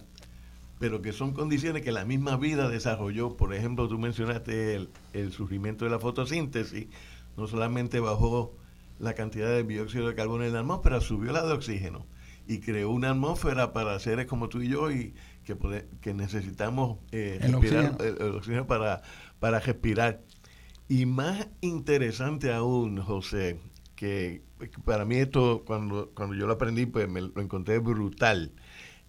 pero 0.79 1.01
que 1.01 1.13
son 1.13 1.33
condiciones 1.33 1.83
que 1.83 1.93
la 1.93 2.05
misma 2.05 2.37
vida 2.37 2.69
desarrolló. 2.69 3.37
Por 3.37 3.55
ejemplo, 3.55 3.89
tú 3.89 3.99
mencionaste 3.99 4.89
el, 5.13 5.33
surgimiento 5.33 5.85
de 5.85 5.93
la 5.93 6.01
fotosíntesis, 6.01 6.89
no 7.37 7.47
solamente 7.47 8.01
bajó 8.01 8.57
la 8.99 9.15
cantidad 9.15 9.49
de 9.49 9.63
dióxido 9.63 10.09
de 10.09 10.15
carbono 10.15 10.45
en 10.45 10.53
la 10.53 10.61
atmósfera, 10.61 11.01
subió 11.01 11.33
la 11.33 11.47
de 11.47 11.53
oxígeno 11.53 12.05
y 12.49 12.59
creó 12.59 12.91
una 12.91 13.11
atmósfera 13.11 13.73
para 13.73 13.99
seres 14.01 14.27
como 14.27 14.49
tú 14.49 14.61
y 14.61 14.69
yo 14.69 14.91
y 14.91 15.15
que, 15.45 15.57
que 16.01 16.15
necesitamos 16.15 16.99
eh, 17.13 17.39
el 17.41 17.53
respirar 17.53 17.85
oxígeno. 17.93 18.19
El, 18.27 18.35
oxígeno 18.35 18.67
para, 18.67 19.03
para 19.39 19.61
respirar. 19.61 20.21
Y 20.89 21.07
más 21.07 21.47
interesante 21.61 22.53
aún, 22.53 23.01
José, 23.01 23.61
que 23.95 24.43
para 24.85 25.05
mí 25.05 25.17
esto, 25.17 25.63
cuando, 25.65 26.11
cuando 26.15 26.35
yo 26.35 26.47
lo 26.47 26.55
aprendí, 26.55 26.87
pues 26.87 27.09
me 27.09 27.21
lo 27.21 27.41
encontré 27.41 27.79
brutal 27.79 28.53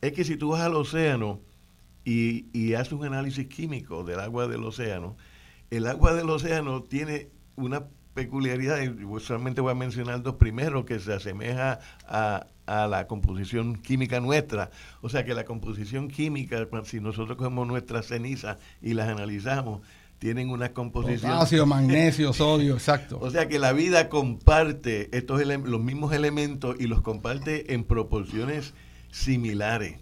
es 0.03 0.11
que 0.11 0.25
si 0.25 0.35
tú 0.35 0.49
vas 0.49 0.61
al 0.61 0.75
océano 0.75 1.39
y, 2.03 2.73
haces 2.73 2.91
un 2.91 3.05
análisis 3.05 3.47
químico 3.47 4.03
del 4.03 4.19
agua 4.19 4.49
del 4.49 4.65
océano, 4.65 5.15
el 5.71 5.87
agua 5.87 6.13
del 6.13 6.29
océano 6.29 6.83
tiene 6.83 7.29
una 7.55 7.85
peculiaridad, 8.13 8.81
y 8.81 9.19
solamente 9.21 9.61
voy 9.61 9.71
a 9.71 9.75
mencionar 9.75 10.21
dos 10.21 10.35
primeros, 10.35 10.83
que 10.83 10.99
se 10.99 11.13
asemeja 11.13 11.79
a, 12.05 12.47
la 12.67 13.07
composición 13.07 13.77
química 13.77 14.19
nuestra. 14.19 14.71
O 14.99 15.07
sea 15.07 15.23
que 15.23 15.33
la 15.33 15.45
composición 15.45 16.09
química, 16.09 16.67
si 16.83 16.99
nosotros 16.99 17.37
cogemos 17.37 17.65
nuestras 17.65 18.07
cenizas 18.07 18.57
y 18.81 18.95
las 18.95 19.07
analizamos, 19.07 19.81
tienen 20.19 20.49
una 20.49 20.73
composición. 20.73 21.31
Potasio, 21.31 21.65
magnesio, 21.65 22.33
sodio, 22.33 22.73
exacto. 22.73 23.19
O 23.21 23.31
sea 23.31 23.47
que 23.47 23.57
la 23.57 23.71
vida 23.71 24.09
comparte 24.09 25.15
estos 25.17 25.45
los 25.45 25.81
mismos 25.81 26.11
elementos 26.11 26.75
y 26.77 26.87
los 26.87 27.01
comparte 27.01 27.73
en 27.73 27.85
proporciones 27.85 28.73
similares. 29.13 29.99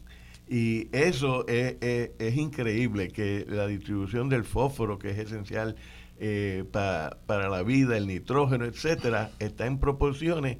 Y 0.48 0.88
eso 0.92 1.48
es, 1.48 2.36
increíble, 2.36 3.10
que 3.10 3.46
la 3.48 3.68
distribución 3.68 4.30
del 4.30 4.44
fósforo, 4.44 4.98
que 4.98 5.12
es 5.12 5.18
esencial 5.18 5.76
eh, 6.20 6.66
para 6.72 7.50
la 7.50 7.64
vida, 7.64 7.96
el 7.96 8.08
nitrógeno, 8.08 8.66
etcétera, 8.66 9.32
está 9.40 9.66
en 9.66 9.80
proporciones 9.80 10.58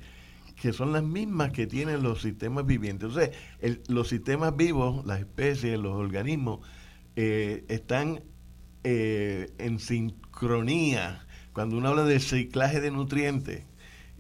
que 0.62 0.74
son 0.74 0.94
las 0.94 1.04
mismas 1.04 1.52
que 1.52 1.66
tienen 1.66 2.04
los 2.04 2.22
sistemas 2.22 2.66
vivientes. 2.66 3.10
Entonces, 3.10 3.36
los 3.90 4.08
sistemas 4.08 4.56
vivos, 4.56 5.04
las 5.08 5.20
especies, 5.20 5.80
los 5.80 5.94
organismos, 5.94 6.60
eh, 7.16 7.66
están 7.68 8.22
eh, 8.84 9.50
en 9.58 9.80
sincronía. 9.80 11.26
Cuando 11.52 11.78
uno 11.78 11.90
habla 11.90 12.04
de 12.04 12.20
ciclaje 12.20 12.80
de 12.80 12.92
nutrientes, 12.92 13.66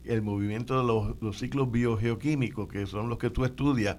el 0.06 0.22
movimiento 0.22 0.80
de 0.80 0.86
los, 0.86 1.22
los 1.22 1.38
ciclos 1.39 1.72
biogeoquímicos, 1.72 2.68
que 2.68 2.86
son 2.86 3.10
los 3.10 3.18
que 3.18 3.30
tú 3.30 3.45
estudias, 3.45 3.97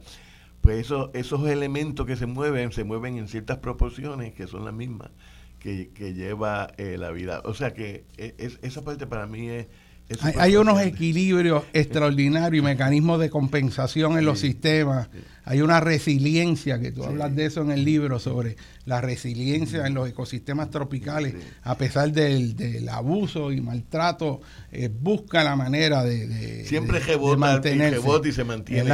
pues 0.61 0.79
eso, 0.79 1.11
esos 1.15 1.47
elementos 1.49 2.07
que 2.07 2.17
se 2.17 2.27
mueven, 2.27 2.73
se 2.73 2.85
mueven 2.85 3.17
en 3.19 3.29
ciertas 3.29 3.59
proporciones 3.59 4.33
que 4.35 4.47
son 4.47 4.65
las 4.65 4.75
mismas 4.75 5.11
que, 5.63 6.15
lleva 6.15 6.73
eh, 6.77 6.97
la 6.99 7.11
vida. 7.11 7.41
O 7.45 7.55
sea 7.55 7.73
que 7.73 8.05
e, 8.17 8.35
esa 8.63 8.83
parte 8.83 9.07
para 9.07 9.27
mí 9.27 9.49
es... 9.49 9.67
hay, 10.39 10.57
unos 10.57 10.81
equilibrios 10.81 11.65
extraordinarios 11.73 12.63
y 12.63 12.65
mecanismos 12.65 13.19
de 13.21 13.31
compensación 13.31 14.19
en 14.19 14.25
los 14.25 14.41
sistemas. 14.41 15.09
Hay 15.45 15.61
una 15.61 15.81
resiliencia, 15.81 16.79
que 16.81 16.93
tú 16.93 17.05
hablas 17.05 17.35
de 17.35 17.47
eso 17.47 17.63
en 17.63 17.73
el 17.73 17.85
libro, 17.85 18.19
sobre 18.19 18.57
la 18.85 19.01
resiliencia 19.01 19.87
en 19.87 19.95
los 19.95 20.09
ecosistemas 20.09 20.71
tropicales, 20.71 21.35
a 21.63 21.77
pesar 21.77 22.13
del, 22.13 22.89
abuso 22.89 23.53
y 23.53 23.61
maltrato, 23.61 24.41
eh, 24.71 24.89
busca 24.89 25.43
la 25.43 25.57
manera 25.57 26.05
de, 26.05 26.65
Siempre 26.67 27.01
rebota, 27.01 27.71
y, 27.71 28.29
y 28.29 28.33
se 28.33 28.45
mantiene. 28.45 28.93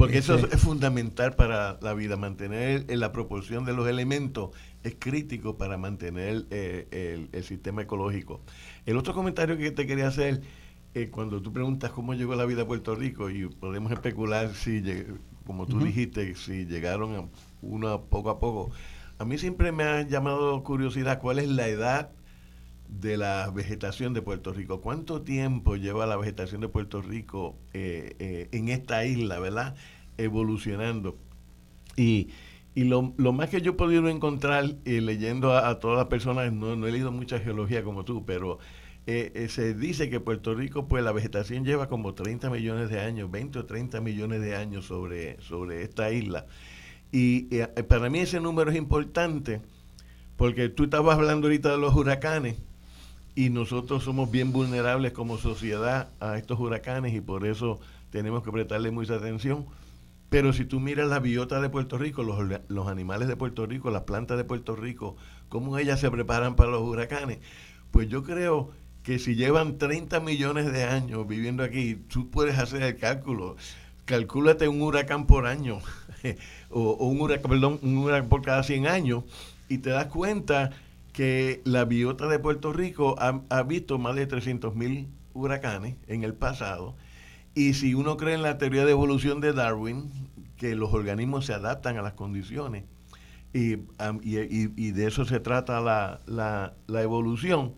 Porque 0.00 0.16
eso 0.16 0.36
es, 0.36 0.58
fundamental 0.58 1.34
para 1.34 1.78
la 1.82 1.92
vida, 1.92 2.16
mantener 2.16 2.86
la 2.88 3.12
proporción 3.12 3.66
de 3.66 3.74
los 3.74 3.86
elementos 3.86 4.50
es 4.82 4.96
crítico 4.98 5.58
para 5.58 5.76
mantener 5.76 6.46
eh, 6.50 7.28
el, 7.32 7.44
sistema 7.44 7.82
ecológico. 7.82 8.40
El 8.86 8.96
otro 8.96 9.14
comentario 9.14 9.56
que 9.56 9.70
te 9.70 9.86
quería 9.86 10.08
hacer, 10.08 10.42
eh, 10.94 11.08
cuando 11.10 11.40
tú 11.40 11.52
preguntas 11.52 11.90
cómo 11.90 12.14
llegó 12.14 12.34
la 12.34 12.44
vida 12.44 12.62
a 12.62 12.66
Puerto 12.66 12.94
Rico, 12.94 13.30
y 13.30 13.46
podemos 13.46 13.92
especular 13.92 14.54
si, 14.54 14.82
como 15.46 15.66
tú 15.66 15.80
dijiste, 15.80 16.34
si 16.34 16.66
llegaron 16.66 17.14
a 17.16 17.28
uno 17.62 18.02
poco 18.02 18.30
a 18.30 18.38
poco, 18.38 18.70
a 19.18 19.24
mí 19.24 19.38
siempre 19.38 19.70
me 19.72 19.84
ha 19.84 20.02
llamado 20.02 20.62
curiosidad 20.62 21.20
cuál 21.20 21.38
es 21.38 21.48
la 21.48 21.68
edad 21.68 22.10
de 22.88 23.16
la 23.16 23.50
vegetación 23.50 24.14
de 24.14 24.22
Puerto 24.22 24.52
Rico. 24.52 24.80
¿Cuánto 24.80 25.22
tiempo 25.22 25.76
lleva 25.76 26.06
la 26.06 26.16
vegetación 26.16 26.60
de 26.60 26.68
Puerto 26.68 27.02
Rico 27.02 27.56
eh, 27.72 28.16
eh, 28.18 28.48
en 28.52 28.68
esta 28.68 29.04
isla, 29.04 29.38
verdad? 29.38 29.76
Evolucionando. 30.16 31.16
Y, 31.96 32.30
y 32.74 32.84
lo, 32.84 33.14
lo, 33.16 33.32
más 33.32 33.50
que 33.50 33.60
yo 33.60 33.72
he 33.72 33.74
podido 33.74 34.08
encontrar 34.08 34.76
eh, 34.84 35.00
leyendo 35.00 35.56
a, 35.56 35.78
todas 35.80 35.98
las 35.98 36.06
personas, 36.06 36.52
no, 36.52 36.76
no, 36.76 36.86
he 36.86 36.92
leído 36.92 37.10
mucha 37.12 37.38
geología 37.38 37.82
como 37.82 38.04
tú, 38.04 38.24
pero 38.24 38.58
se 39.06 39.74
dice 39.74 40.08
que 40.08 40.20
Puerto 40.20 40.54
Rico, 40.54 40.86
pues 40.86 41.02
la 41.02 41.10
vegetación 41.10 41.64
lleva 41.64 41.88
como 41.88 42.14
30 42.14 42.48
millones 42.48 42.90
de 42.90 43.00
años, 43.00 43.28
20 43.28 43.58
o 43.58 43.64
30 43.64 44.00
millones 44.00 44.40
de 44.40 44.54
años 44.54 44.86
sobre, 44.86 45.40
sobre 45.40 45.82
esta 45.82 46.12
isla. 46.12 46.46
Y 47.10 47.48
para 47.88 48.08
mí 48.08 48.20
ese 48.20 48.38
número 48.38 48.70
es 48.70 48.76
importante 48.76 49.60
porque 50.40 50.70
tú 50.70 50.84
estabas 50.84 51.18
hablando 51.18 51.48
ahorita 51.48 51.72
de 51.72 51.76
los 51.76 51.94
huracanes 51.94 52.56
y 53.34 53.50
nosotros 53.50 54.04
somos 54.04 54.30
bien 54.30 54.52
vulnerables 54.52 55.12
como 55.12 55.36
sociedad 55.36 56.08
a 56.18 56.38
estos 56.38 56.58
huracanes 56.58 57.14
y 57.14 57.20
por 57.20 57.46
eso 57.46 57.78
tenemos 58.10 58.42
que 58.42 58.50
prestarle 58.50 58.90
mucha 58.90 59.16
atención. 59.16 59.66
Pero 60.30 60.52
si 60.52 60.64
tú 60.64 60.80
miras 60.80 61.08
la 61.08 61.18
biota 61.18 61.60
de 61.60 61.68
Puerto 61.68 61.98
Rico, 61.98 62.22
los, 62.22 62.38
los 62.68 62.88
animales 62.88 63.28
de 63.28 63.36
Puerto 63.36 63.66
Rico, 63.66 63.90
las 63.90 64.02
plantas 64.02 64.38
de 64.38 64.44
Puerto 64.44 64.76
Rico, 64.76 65.16
cómo 65.48 65.76
ellas 65.76 66.00
se 66.00 66.10
preparan 66.10 66.56
para 66.56 66.70
los 66.70 66.82
huracanes, 66.82 67.38
pues 67.90 68.08
yo 68.08 68.22
creo 68.22 68.70
que 69.02 69.18
si 69.18 69.34
llevan 69.34 69.78
30 69.78 70.20
millones 70.20 70.72
de 70.72 70.84
años 70.84 71.26
viviendo 71.26 71.62
aquí, 71.62 71.96
tú 71.96 72.30
puedes 72.30 72.58
hacer 72.58 72.82
el 72.82 72.96
cálculo. 72.96 73.56
Calcúlate 74.04 74.68
un 74.68 74.82
huracán 74.82 75.26
por 75.26 75.46
año, 75.46 75.80
o, 76.70 77.06
un 77.06 77.20
huracán, 77.20 77.50
perdón, 77.50 77.78
un 77.82 77.98
huracán 77.98 78.28
por 78.28 78.42
cada 78.42 78.62
100 78.62 78.86
años, 78.86 79.24
y 79.68 79.78
te 79.78 79.90
das 79.90 80.06
cuenta 80.06 80.70
que 81.12 81.60
la 81.64 81.84
biota 81.84 82.28
de 82.28 82.38
Puerto 82.38 82.72
Rico 82.72 83.16
ha, 83.18 83.62
visto 83.62 83.98
más 83.98 84.16
de 84.16 84.26
300 84.26 84.74
mil 84.74 85.08
huracanes 85.34 85.96
en 86.06 86.24
el 86.24 86.34
pasado. 86.34 86.94
Y 87.60 87.74
si 87.74 87.92
uno 87.92 88.16
cree 88.16 88.36
en 88.36 88.40
la 88.42 88.56
teoría 88.56 88.86
de 88.86 88.92
evolución 88.92 89.42
de 89.42 89.52
Darwin, 89.52 90.10
que 90.56 90.74
los 90.74 90.94
organismos 90.94 91.44
se 91.44 91.52
adaptan 91.52 91.98
a 91.98 92.02
las 92.02 92.14
condiciones, 92.14 92.84
y, 93.52 93.76
y, 94.22 94.90
de 94.92 95.06
eso 95.06 95.26
se 95.26 95.40
trata 95.40 95.78
la, 95.82 96.22
la, 96.26 97.02
evolución, 97.02 97.74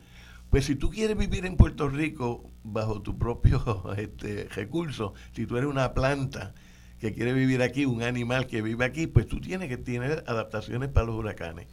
pues 0.51 0.66
si 0.66 0.76
tú 0.76 0.89
quieres 0.89 1.16
vivir 1.16 1.47
en 1.47 1.57
Puerto 1.57 1.89
Rico 1.89 2.49
bajo 2.62 3.03
tu 3.03 3.18
propio 3.18 3.83
este, 3.97 4.49
recurso, 4.55 5.14
si 5.33 5.47
tú 5.47 5.57
eres 5.57 5.68
una 5.68 5.95
planta 5.95 6.55
que 7.01 7.12
quiere 7.12 7.33
vivir 7.33 7.61
aquí, 7.61 7.85
un 7.85 8.05
animal 8.05 8.47
que 8.47 8.62
vive 8.62 8.85
aquí, 8.85 9.09
pues 9.09 9.26
tú 9.26 9.41
tienes 9.41 9.68
que 9.68 9.78
tener 9.78 10.22
adaptaciones 10.28 10.91
para 10.91 11.07
los 11.07 11.16
huracanes. 11.16 11.66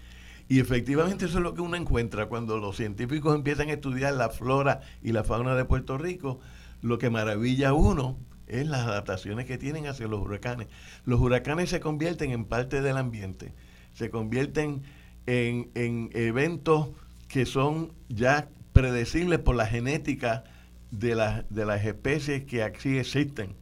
Y 0.48 0.60
efectivamente 0.60 1.26
eso 1.26 1.38
es 1.38 1.44
lo 1.44 1.54
que 1.54 1.62
uno 1.62 1.76
encuentra 1.76 2.26
cuando 2.26 2.58
los 2.58 2.76
científicos 2.76 3.36
empiezan 3.36 3.70
a 3.70 3.74
estudiar 3.74 4.16
la 4.16 4.30
flora 4.30 4.82
y 5.04 5.12
la 5.12 5.24
fauna 5.24 5.54
de 5.54 5.64
Puerto 5.64 6.00
Rico. 6.00 6.40
Lo 6.82 6.98
que 6.98 7.10
maravilla 7.10 7.70
a 7.70 7.74
uno 7.74 8.18
es 8.48 8.68
las 8.68 8.88
adaptaciones 8.88 9.46
que 9.46 9.58
tienen 9.58 9.88
hacia 9.88 10.08
los 10.08 10.22
huracanes. 10.22 10.68
Los 11.06 11.20
huracanes 11.20 11.70
se 11.70 11.80
convierten 11.80 12.32
en 12.32 12.46
parte 12.46 12.82
del 12.82 12.98
ambiente, 12.98 13.54
se 13.94 14.10
convierten 14.10 14.84
en, 15.26 15.70
en 15.76 16.10
eventos 16.14 16.90
que 17.28 17.46
son 17.46 17.94
ya 18.10 18.50
predecibles 18.74 19.40
por 19.40 19.56
la 19.56 19.68
genética 19.68 20.44
de, 20.92 21.44
de 21.50 21.66
las 21.66 21.86
especies 21.86 22.46
que 22.46 22.64
aquí 22.64 22.98
existen. 22.98 23.56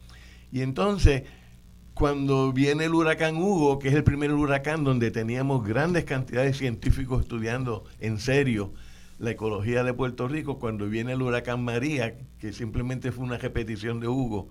Y 0.51 0.61
entonces 0.61 1.23
cuando 1.93 2.53
viene 2.53 2.85
el 2.85 2.93
huracán 2.93 3.37
Hugo, 3.37 3.79
que 3.79 3.87
es 3.87 3.95
el 3.95 4.03
primer 4.03 4.31
huracán 4.31 4.83
donde 4.83 5.09
teníamos 5.09 5.67
grandes 5.67 6.05
cantidades 6.05 6.51
de 6.51 6.57
científicos 6.57 7.23
estudiando 7.23 7.85
en 7.99 8.19
serio 8.19 8.71
la 9.19 9.31
ecología 9.31 9.83
de 9.83 9.93
Puerto 9.93 10.27
Rico, 10.27 10.59
cuando 10.59 10.87
viene 10.87 11.13
el 11.13 11.21
huracán 11.21 11.63
María, 11.63 12.17
que 12.39 12.53
simplemente 12.53 13.11
fue 13.11 13.25
una 13.25 13.37
repetición 13.37 13.99
de 13.99 14.07
Hugo, 14.07 14.49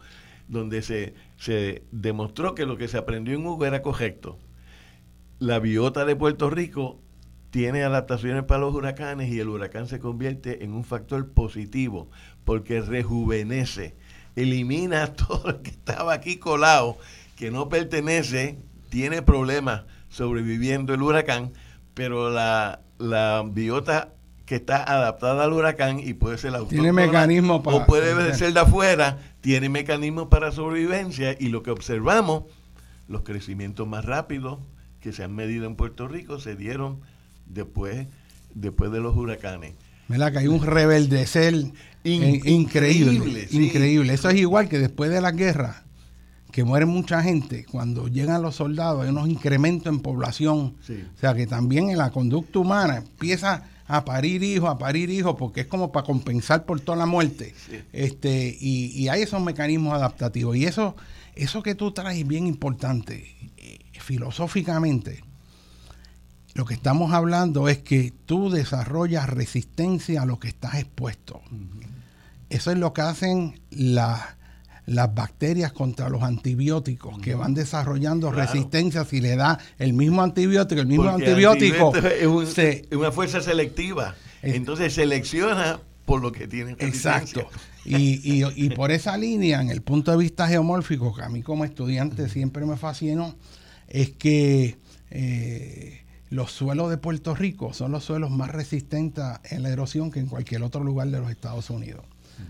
donde 0.48 0.82
se, 0.82 1.14
se 1.36 1.84
demostró 1.92 2.54
que 2.54 2.66
lo 2.66 2.76
que 2.76 2.88
se 2.88 2.98
aprendió 2.98 3.34
en 3.34 3.46
Hugo 3.46 3.64
era 3.66 3.82
correcto. 3.82 4.38
La 5.38 5.58
biota 5.58 6.04
de 6.04 6.16
Puerto 6.16 6.50
Rico 6.50 7.00
tiene 7.50 7.84
adaptaciones 7.84 8.44
para 8.44 8.60
los 8.60 8.74
huracanes 8.74 9.32
y 9.32 9.40
el 9.40 9.48
huracán 9.48 9.88
se 9.88 9.98
convierte 9.98 10.64
en 10.64 10.72
un 10.72 10.84
factor 10.84 11.30
positivo 11.30 12.10
porque 12.44 12.80
rejuvenece, 12.80 13.96
elimina 14.34 15.06
todo 15.14 15.52
lo 15.52 15.62
que 15.62 15.70
estaba 15.70 16.12
aquí 16.12 16.36
colado 16.36 16.98
que 17.36 17.50
no 17.50 17.68
pertenece, 17.68 18.58
tiene 18.88 19.22
problemas 19.22 19.84
sobreviviendo 20.08 20.94
el 20.94 21.02
huracán, 21.02 21.52
pero 21.94 22.30
la, 22.30 22.80
biota 23.46 24.14
que 24.46 24.54
está 24.54 24.82
adaptada 24.82 25.44
al 25.44 25.52
huracán 25.52 25.98
y 25.98 26.14
puede 26.14 26.38
ser 26.38 26.54
autóctona 26.54 26.82
tiene 26.82 26.92
mecanismo 26.92 27.62
para, 27.62 27.78
o 27.78 27.86
puede 27.86 28.32
ser 28.34 28.52
de 28.52 28.60
afuera, 28.60 29.18
tiene 29.40 29.68
mecanismos 29.68 30.28
para 30.28 30.52
sobrevivencia 30.52 31.36
y 31.38 31.48
lo 31.48 31.64
que 31.64 31.72
observamos, 31.72 32.44
los 33.08 33.22
crecimientos 33.22 33.86
más 33.88 34.04
rápidos 34.04 34.60
que 35.00 35.12
se 35.12 35.24
han 35.24 35.34
medido 35.34 35.66
en 35.66 35.74
Puerto 35.74 36.06
Rico 36.06 36.38
se 36.38 36.54
dieron 36.54 37.00
después, 37.44 38.06
después 38.54 38.92
de 38.92 39.00
los 39.00 39.16
huracanes. 39.16 39.74
¿Verdad? 40.08 40.32
Que 40.32 40.38
hay 40.38 40.46
un 40.46 40.64
rebeldecer 40.64 41.54
increíble. 42.04 43.48
Increíble. 43.50 44.14
Eso 44.14 44.30
es 44.30 44.36
igual 44.36 44.68
que 44.68 44.78
después 44.78 45.10
de 45.10 45.20
la 45.20 45.32
guerra 45.32 45.82
que 46.52 46.62
muere 46.62 46.86
mucha 46.86 47.20
gente, 47.22 47.66
cuando 47.70 48.06
llegan 48.06 48.42
los 48.42 48.54
soldados 48.54 49.02
hay 49.02 49.10
unos 49.10 49.28
incrementos 49.28 49.92
en 49.92 50.00
población. 50.00 50.76
O 50.88 51.18
sea 51.18 51.34
que 51.34 51.48
también 51.48 51.90
en 51.90 51.98
la 51.98 52.10
conducta 52.10 52.60
humana 52.60 52.98
empieza 52.98 53.64
a 53.88 54.04
parir 54.04 54.42
hijos, 54.42 54.68
a 54.68 54.78
parir 54.78 55.10
hijos, 55.10 55.36
porque 55.38 55.62
es 55.62 55.66
como 55.66 55.92
para 55.92 56.06
compensar 56.06 56.64
por 56.64 56.80
toda 56.80 56.98
la 56.98 57.06
muerte. 57.06 57.54
Este, 57.92 58.56
y, 58.60 59.08
hay 59.08 59.22
esos 59.22 59.40
mecanismos 59.40 59.94
adaptativos. 59.94 60.56
Y 60.56 60.64
eso, 60.64 60.96
eso 61.34 61.62
que 61.62 61.74
tú 61.74 61.92
traes 61.92 62.26
bien 62.26 62.46
importante, 62.46 63.34
eh, 63.56 63.78
filosóficamente, 64.00 65.22
lo 66.54 66.64
que 66.64 66.74
estamos 66.74 67.12
hablando 67.12 67.68
es 67.68 67.78
que 67.78 68.12
tú 68.24 68.50
desarrollas 68.50 69.28
resistencia 69.28 70.22
a 70.22 70.26
lo 70.26 70.40
que 70.40 70.48
estás 70.48 70.76
expuesto. 70.76 71.42
Eso 72.48 72.70
es 72.70 72.78
lo 72.78 72.92
que 72.92 73.02
hacen 73.02 73.60
las 73.70 74.20
las 74.86 75.12
bacterias 75.14 75.72
contra 75.72 76.08
los 76.08 76.22
antibióticos 76.22 77.18
que 77.18 77.34
van 77.34 77.54
desarrollando 77.54 78.30
resistencia 78.30 79.04
si 79.04 79.20
le 79.20 79.36
da 79.36 79.58
el 79.78 79.92
mismo 79.92 80.22
antibiótico, 80.22 80.80
el 80.80 80.86
mismo 80.86 81.08
antibiótico. 81.08 81.92
Es, 81.96 82.82
una 82.92 83.12
fuerza 83.12 83.40
selectiva. 83.40 84.14
Entonces 84.42 84.94
selecciona 84.94 85.80
por 86.04 86.22
lo 86.22 86.30
que 86.30 86.46
tiene. 86.46 86.76
Exacto. 86.78 87.48
Y, 87.84 88.44
y, 88.54 88.70
por 88.70 88.90
esa 88.90 89.16
línea, 89.16 89.60
en 89.60 89.70
el 89.70 89.82
punto 89.82 90.10
de 90.12 90.16
vista 90.16 90.48
geomórfico, 90.48 91.14
que 91.14 91.22
a 91.22 91.28
mí 91.28 91.42
como 91.42 91.64
estudiante 91.64 92.28
siempre 92.28 92.64
me 92.64 92.76
fascinó, 92.76 93.36
es 93.88 94.10
que 94.10 94.76
eh, 95.10 96.04
los 96.30 96.50
suelos 96.50 96.90
de 96.90 96.98
Puerto 96.98 97.34
Rico 97.34 97.72
son 97.72 97.92
los 97.92 98.04
suelos 98.04 98.30
más 98.30 98.50
resistentes 98.50 99.24
en 99.50 99.62
la 99.62 99.70
erosión 99.70 100.10
que 100.10 100.20
en 100.20 100.26
cualquier 100.26 100.62
otro 100.62 100.82
lugar 100.82 101.08
de 101.08 101.20
los 101.20 101.30
Estados 101.30 101.70
Unidos. 101.70 102.04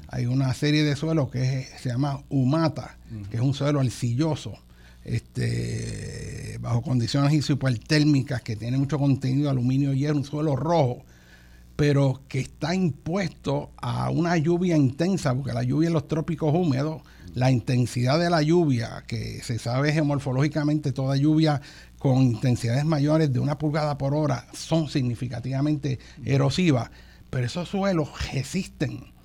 Hay 0.08 0.26
una 0.26 0.52
serie 0.54 0.84
de 0.84 0.96
suelos 0.96 1.30
que 1.30 1.66
se 1.78 1.88
llama 1.90 2.22
humata, 2.28 2.98
que 3.30 3.36
es 3.36 3.42
un 3.42 3.54
suelo 3.54 3.80
arcilloso, 3.80 4.58
este, 5.04 6.58
bajo 6.60 6.82
condiciones 6.82 7.48
hipertérmicas, 7.48 8.42
que 8.42 8.56
tiene 8.56 8.78
mucho 8.78 8.98
contenido 8.98 9.44
de 9.44 9.50
aluminio 9.50 9.92
y 9.92 10.00
hierro, 10.00 10.16
un 10.16 10.24
suelo 10.24 10.56
rojo, 10.56 11.04
pero 11.76 12.22
que 12.28 12.40
está 12.40 12.74
impuesto 12.74 13.70
a 13.76 14.10
una 14.10 14.36
lluvia 14.36 14.76
intensa, 14.76 15.34
porque 15.34 15.52
la 15.52 15.62
lluvia 15.62 15.88
en 15.88 15.92
los 15.92 16.08
trópicos 16.08 16.52
húmedos, 16.54 17.02
la 17.34 17.50
intensidad 17.50 18.18
de 18.18 18.30
la 18.30 18.42
lluvia, 18.42 19.04
que 19.06 19.42
se 19.42 19.58
sabe 19.58 19.92
geomorfológicamente, 19.92 20.92
toda 20.92 21.16
lluvia 21.16 21.60
con 21.98 22.22
intensidades 22.22 22.84
mayores 22.84 23.32
de 23.32 23.40
una 23.40 23.58
pulgada 23.58 23.98
por 23.98 24.14
hora 24.14 24.46
son 24.54 24.88
significativamente 24.88 25.98
erosivas, 26.24 26.90
pero 27.30 27.46
esos 27.46 27.68
suelos 27.68 28.08
resisten 28.32 29.15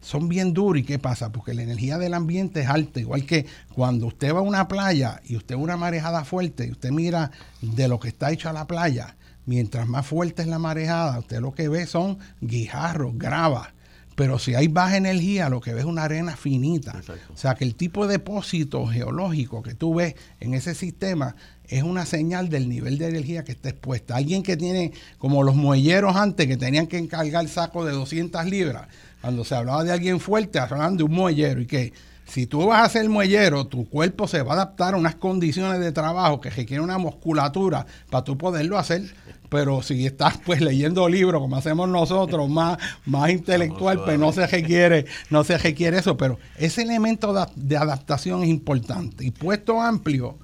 son 0.00 0.28
bien 0.28 0.54
duros. 0.54 0.80
¿Y 0.80 0.84
qué 0.84 0.98
pasa? 0.98 1.30
Porque 1.30 1.54
la 1.54 1.62
energía 1.62 1.98
del 1.98 2.14
ambiente 2.14 2.60
es 2.60 2.68
alta. 2.68 3.00
Igual 3.00 3.24
que 3.24 3.46
cuando 3.74 4.06
usted 4.06 4.34
va 4.34 4.38
a 4.38 4.42
una 4.42 4.68
playa 4.68 5.20
y 5.24 5.36
usted 5.36 5.56
ve 5.56 5.62
una 5.62 5.76
marejada 5.76 6.24
fuerte 6.24 6.66
y 6.66 6.70
usted 6.70 6.90
mira 6.90 7.30
de 7.60 7.88
lo 7.88 7.98
que 7.98 8.08
está 8.08 8.30
hecho 8.30 8.48
a 8.48 8.52
la 8.52 8.66
playa, 8.66 9.16
mientras 9.46 9.88
más 9.88 10.06
fuerte 10.06 10.42
es 10.42 10.48
la 10.48 10.58
marejada, 10.58 11.18
usted 11.18 11.40
lo 11.40 11.52
que 11.52 11.68
ve 11.68 11.86
son 11.86 12.18
guijarros, 12.40 13.16
gravas. 13.16 13.68
Pero 14.14 14.40
si 14.40 14.56
hay 14.56 14.66
baja 14.66 14.96
energía, 14.96 15.48
lo 15.48 15.60
que 15.60 15.72
ve 15.72 15.80
es 15.80 15.86
una 15.86 16.02
arena 16.02 16.36
finita. 16.36 17.00
O 17.32 17.36
sea 17.36 17.54
que 17.54 17.64
el 17.64 17.76
tipo 17.76 18.06
de 18.08 18.14
depósito 18.14 18.84
geológico 18.84 19.62
que 19.62 19.74
tú 19.74 19.94
ves 19.94 20.16
en 20.40 20.54
ese 20.54 20.74
sistema 20.74 21.36
es 21.68 21.84
una 21.84 22.04
señal 22.04 22.48
del 22.48 22.68
nivel 22.68 22.98
de 22.98 23.10
energía 23.10 23.44
que 23.44 23.52
está 23.52 23.68
expuesta. 23.68 24.16
Alguien 24.16 24.42
que 24.42 24.56
tiene, 24.56 24.92
como 25.18 25.44
los 25.44 25.54
muelleros 25.54 26.16
antes, 26.16 26.48
que 26.48 26.56
tenían 26.56 26.88
que 26.88 26.98
encargar 26.98 27.46
saco 27.46 27.84
de 27.84 27.92
200 27.92 28.44
libras, 28.46 28.88
cuando 29.20 29.44
se 29.44 29.54
hablaba 29.54 29.84
de 29.84 29.92
alguien 29.92 30.20
fuerte, 30.20 30.58
hablaban 30.58 30.96
de 30.96 31.04
un 31.04 31.12
muellero 31.12 31.60
y 31.60 31.66
que 31.66 31.92
si 32.28 32.46
tú 32.46 32.66
vas 32.66 32.84
a 32.84 32.90
ser 32.90 33.08
muellero, 33.08 33.66
tu 33.66 33.88
cuerpo 33.88 34.28
se 34.28 34.42
va 34.42 34.52
a 34.52 34.56
adaptar 34.56 34.94
a 34.94 34.98
unas 34.98 35.14
condiciones 35.14 35.80
de 35.80 35.92
trabajo 35.92 36.40
que 36.40 36.50
requieren 36.50 36.84
una 36.84 36.98
musculatura 36.98 37.86
para 38.10 38.22
tú 38.22 38.36
poderlo 38.36 38.78
hacer. 38.78 39.02
Pero 39.48 39.82
si 39.82 40.04
estás 40.04 40.38
pues 40.44 40.60
leyendo 40.60 41.08
libros 41.08 41.40
como 41.40 41.56
hacemos 41.56 41.88
nosotros, 41.88 42.48
más, 42.50 42.76
más 43.06 43.30
intelectual, 43.30 44.04
pues 44.04 44.18
no 44.18 44.30
se 44.32 44.46
requiere, 44.46 45.06
no 45.30 45.42
se 45.42 45.56
requiere 45.56 45.98
eso. 45.98 46.18
Pero 46.18 46.38
ese 46.58 46.82
elemento 46.82 47.34
de 47.56 47.76
adaptación 47.78 48.42
es 48.42 48.50
importante. 48.50 49.24
Y 49.24 49.30
puesto 49.30 49.80
amplio, 49.80 50.38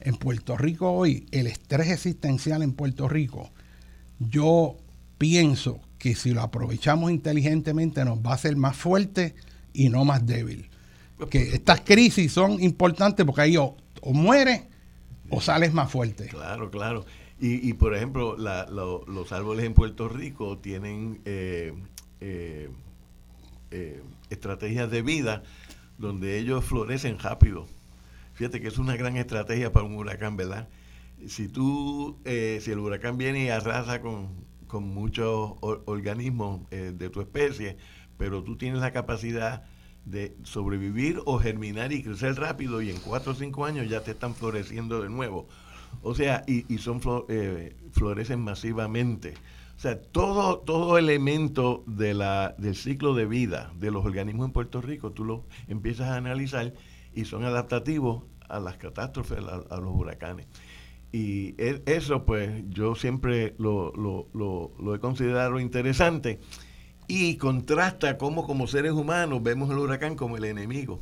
en 0.00 0.16
Puerto 0.16 0.56
Rico 0.56 0.90
hoy, 0.92 1.26
el 1.32 1.46
estrés 1.46 1.90
existencial 1.90 2.62
en 2.62 2.72
Puerto 2.72 3.08
Rico, 3.08 3.50
yo 4.18 4.76
pienso 5.18 5.80
que 5.98 6.14
si 6.14 6.32
lo 6.32 6.42
aprovechamos 6.42 7.10
inteligentemente 7.10 8.04
nos 8.04 8.18
va 8.18 8.30
a 8.30 8.34
hacer 8.34 8.56
más 8.56 8.76
fuerte 8.76 9.34
y 9.72 9.88
no 9.88 10.04
más 10.04 10.24
débil. 10.24 10.70
Que 11.30 11.54
estas 11.54 11.80
crisis 11.80 12.32
son 12.32 12.62
importantes 12.62 13.26
porque 13.26 13.42
ahí 13.42 13.56
o, 13.56 13.76
mueres 14.04 14.62
o 15.28 15.40
sales 15.40 15.74
más 15.74 15.90
fuerte. 15.90 16.28
Claro, 16.28 16.70
claro. 16.70 17.04
Y, 17.40 17.68
y 17.68 17.72
por 17.72 17.94
ejemplo, 17.94 18.36
los 18.36 19.32
árboles 19.32 19.66
en 19.66 19.74
Puerto 19.74 20.08
Rico 20.08 20.58
tienen 20.58 21.20
eh, 21.24 21.74
eh, 22.20 22.70
eh, 23.70 24.02
estrategias 24.30 24.90
de 24.90 25.02
vida 25.02 25.42
donde 25.98 26.38
ellos 26.38 26.64
florecen 26.64 27.18
rápido. 27.18 27.66
Fíjate 28.34 28.60
que 28.60 28.68
es 28.68 28.78
una 28.78 28.96
gran 28.96 29.16
estrategia 29.16 29.72
para 29.72 29.84
un 29.84 29.96
huracán, 29.96 30.36
¿verdad? 30.36 30.68
Si 31.26 31.48
tú, 31.48 32.16
si 32.24 32.70
el 32.70 32.78
huracán 32.78 33.18
viene 33.18 33.44
y 33.44 33.48
arrasa 33.48 34.00
con, 34.00 34.28
con 34.68 34.84
muchos 34.94 35.54
organismos 35.60 36.60
eh, 36.70 36.92
de 36.94 37.10
tu 37.10 37.20
especie, 37.20 37.76
pero 38.16 38.44
tú 38.44 38.56
tienes 38.56 38.80
la 38.80 38.92
capacidad 38.92 39.64
de 40.04 40.36
sobrevivir 40.42 41.20
o 41.26 41.38
germinar 41.38 41.92
y 41.92 42.02
crecer 42.02 42.36
rápido 42.36 42.80
y 42.80 42.90
en 42.90 42.98
cuatro 42.98 43.32
o 43.32 43.34
cinco 43.34 43.64
años 43.64 43.88
ya 43.88 44.02
te 44.02 44.12
están 44.12 44.34
floreciendo 44.34 45.02
de 45.02 45.08
nuevo. 45.08 45.48
O 46.02 46.14
sea, 46.14 46.44
y, 46.46 46.78
son 46.78 47.00
eh, 47.28 47.76
florecen 47.92 48.40
masivamente. 48.40 49.34
O 49.76 49.80
sea, 49.80 50.00
todo, 50.00 50.58
todo 50.58 50.98
elemento 50.98 51.84
de 51.86 52.14
la, 52.14 52.54
del 52.58 52.74
ciclo 52.74 53.14
de 53.14 53.26
vida 53.26 53.72
de 53.78 53.90
los 53.90 54.04
organismos 54.04 54.46
en 54.46 54.52
Puerto 54.52 54.80
Rico, 54.80 55.12
tú 55.12 55.24
lo 55.24 55.44
empiezas 55.66 56.08
a 56.08 56.16
analizar 56.16 56.74
y 57.14 57.24
son 57.24 57.44
adaptativos 57.44 58.24
a 58.48 58.60
las 58.60 58.76
catástrofes, 58.76 59.38
a 59.38 59.76
los 59.76 59.94
huracanes. 59.94 60.46
Y 61.12 61.54
e, 61.58 61.82
eso 61.86 62.24
pues 62.24 62.64
yo 62.68 62.94
siempre 62.94 63.54
lo, 63.58 63.92
lo, 63.94 64.94
he 64.94 64.98
considerado 65.00 65.58
interesante 65.58 66.40
y 67.06 67.36
contrasta 67.36 68.18
cómo 68.18 68.46
como 68.46 68.66
seres 68.66 68.92
humanos 68.92 69.42
vemos 69.42 69.70
el 69.70 69.78
huracán 69.78 70.16
como 70.16 70.36
el 70.36 70.44
enemigo. 70.44 71.00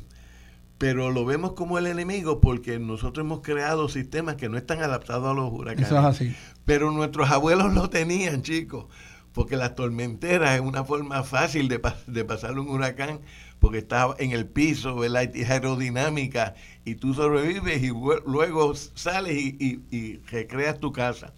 pero 0.77 1.11
lo 1.11 1.25
vemos 1.25 1.53
como 1.53 1.77
el 1.77 1.87
enemigo 1.87 2.39
porque 2.39 2.79
nosotros 2.79 3.25
hemos 3.25 3.41
creado 3.41 3.89
sistemas 3.89 4.35
que 4.35 4.47
no 4.47 4.57
están 4.57 4.81
adaptados 4.81 5.29
a 5.29 5.33
los 5.33 5.51
huracanes. 5.51 5.87
Eso 5.87 5.99
es 5.99 6.05
así. 6.05 6.35
Pero 6.65 6.91
nuestros 6.91 7.29
abuelos 7.31 7.73
lo 7.73 7.89
tenían, 7.89 8.43
chicos, 8.43 8.85
porque 9.33 9.57
las 9.57 9.75
tormenteras 9.75 10.55
es 10.55 10.61
una 10.61 10.83
forma 10.83 11.23
fácil 11.23 11.67
de, 11.67 11.81
de 12.05 12.25
pasar 12.25 12.57
un 12.59 12.69
huracán 12.69 13.19
porque 13.59 13.79
está 13.79 14.15
en 14.19 14.31
el 14.31 14.45
piso, 14.45 15.03
la 15.07 15.19
aerodinámica, 15.19 16.55
y 16.85 16.95
tú 16.95 17.13
sobrevives 17.13 17.81
y 17.83 17.89
luego 17.89 18.75
sales 18.75 19.35
y, 19.35 20.19
recreas 20.29 20.79
tu 20.79 20.91
casa. 20.91 21.33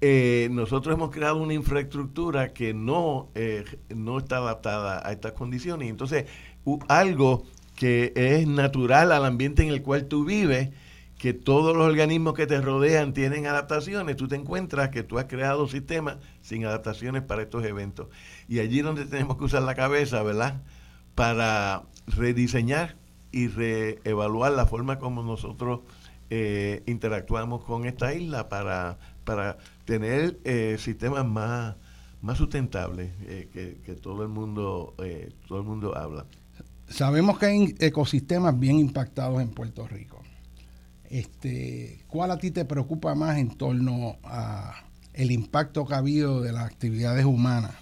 Eh, 0.00 0.48
nosotros 0.50 0.94
hemos 0.94 1.10
creado 1.10 1.36
una 1.36 1.54
infraestructura 1.54 2.52
que 2.52 2.74
no, 2.74 3.28
eh, 3.34 3.64
no 3.88 4.18
está 4.18 4.38
adaptada 4.38 5.06
a 5.06 5.12
estas 5.12 5.32
condiciones. 5.32 5.88
Entonces, 5.88 6.24
algo 6.88 7.44
que 7.76 8.12
es 8.16 8.46
natural 8.46 9.12
al 9.12 9.24
ambiente 9.24 9.62
en 9.62 9.68
el 9.68 9.82
cual 9.82 10.06
tú 10.06 10.24
vives, 10.24 10.70
que 11.18 11.32
todos 11.32 11.76
los 11.76 11.86
organismos 11.86 12.34
que 12.34 12.48
te 12.48 12.60
rodean 12.60 13.12
tienen 13.12 13.46
adaptaciones, 13.46 14.16
tú 14.16 14.26
te 14.26 14.34
encuentras 14.34 14.88
que 14.88 15.04
tú 15.04 15.20
has 15.20 15.26
creado 15.26 15.68
sistemas 15.68 16.16
sin 16.40 16.64
adaptaciones 16.64 17.22
para 17.22 17.42
estos 17.42 17.64
eventos. 17.64 18.08
Y 18.48 18.58
allí 18.58 18.80
es 18.80 18.84
donde 18.84 19.04
tenemos 19.04 19.36
que 19.36 19.44
usar 19.44 19.62
la 19.62 19.76
cabeza, 19.76 20.20
¿verdad? 20.24 20.62
Para 21.14 21.82
rediseñar 22.06 22.96
y 23.32 23.48
reevaluar 23.48 24.52
la 24.52 24.66
forma 24.66 24.98
como 24.98 25.22
nosotros 25.22 25.80
eh, 26.30 26.82
interactuamos 26.86 27.64
con 27.64 27.84
esta 27.86 28.14
isla 28.14 28.48
para, 28.48 28.98
para 29.24 29.58
tener 29.84 30.38
eh, 30.44 30.76
sistemas 30.78 31.26
más, 31.26 31.76
más 32.20 32.38
sustentables 32.38 33.10
eh, 33.26 33.48
que, 33.52 33.78
que, 33.84 33.94
todo 33.94 34.22
el 34.22 34.28
mundo 34.28 34.94
todo 35.46 35.58
el 35.58 35.64
mundo 35.66 35.96
habla. 35.96 36.24
Sabemos 36.88 37.38
que 37.38 37.46
hay 37.46 37.74
ecosistemas 37.78 38.58
bien 38.58 38.78
impactados 38.78 39.42
en 39.42 39.50
Puerto 39.50 39.86
Rico. 39.86 40.22
Este, 41.10 42.02
¿Cuál 42.08 42.30
a 42.30 42.38
ti 42.38 42.50
te 42.50 42.64
preocupa 42.64 43.14
más 43.14 43.36
en 43.36 43.50
torno 43.50 44.16
a 44.24 44.84
el 45.12 45.30
impacto 45.30 45.84
que 45.84 45.94
ha 45.94 45.98
habido 45.98 46.40
de 46.40 46.52
las 46.52 46.64
actividades 46.64 47.26
humanas 47.26 47.81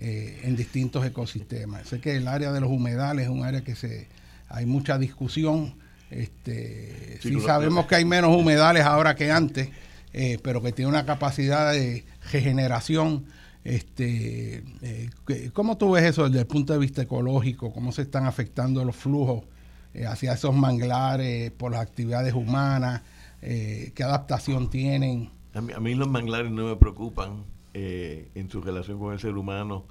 eh, 0.00 0.40
en 0.44 0.56
distintos 0.56 1.04
ecosistemas? 1.04 1.88
Sé 1.88 2.00
que 2.00 2.16
el 2.16 2.28
área 2.28 2.52
de 2.52 2.60
los 2.60 2.70
humedales 2.70 3.26
es 3.26 3.30
un 3.30 3.44
área 3.44 3.62
que 3.62 3.74
se 3.74 4.08
hay 4.48 4.66
mucha 4.66 4.98
discusión. 4.98 5.74
Este, 6.10 7.18
sí, 7.22 7.38
sabemos 7.40 7.86
que 7.86 7.94
hay 7.94 8.04
menos 8.04 8.36
humedales 8.36 8.84
ahora 8.84 9.14
que 9.14 9.30
antes, 9.30 9.68
eh, 10.12 10.38
pero 10.42 10.60
que 10.60 10.72
tiene 10.72 10.88
una 10.88 11.06
capacidad 11.06 11.72
de 11.72 12.04
regeneración 12.32 13.26
este, 13.64 14.64
eh, 14.80 15.10
¿Cómo 15.52 15.76
tú 15.76 15.92
ves 15.92 16.04
eso 16.04 16.24
desde 16.26 16.40
el 16.40 16.46
punto 16.46 16.72
de 16.72 16.78
vista 16.78 17.02
ecológico? 17.02 17.72
¿Cómo 17.72 17.92
se 17.92 18.02
están 18.02 18.24
afectando 18.26 18.84
los 18.84 18.96
flujos 18.96 19.44
eh, 19.92 20.06
hacia 20.06 20.32
esos 20.32 20.54
manglares 20.54 21.50
por 21.50 21.72
las 21.72 21.82
actividades 21.82 22.32
humanas? 22.32 23.02
Eh, 23.42 23.92
¿Qué 23.94 24.02
adaptación 24.02 24.70
tienen? 24.70 25.30
A 25.52 25.60
mí, 25.60 25.94
los 25.94 26.08
manglares 26.08 26.50
no 26.50 26.68
me 26.68 26.76
preocupan 26.76 27.44
en 27.74 28.50
su 28.50 28.60
relación 28.60 28.98
con 28.98 29.12
el 29.12 29.20
ser 29.20 29.36
humano, 29.36 29.86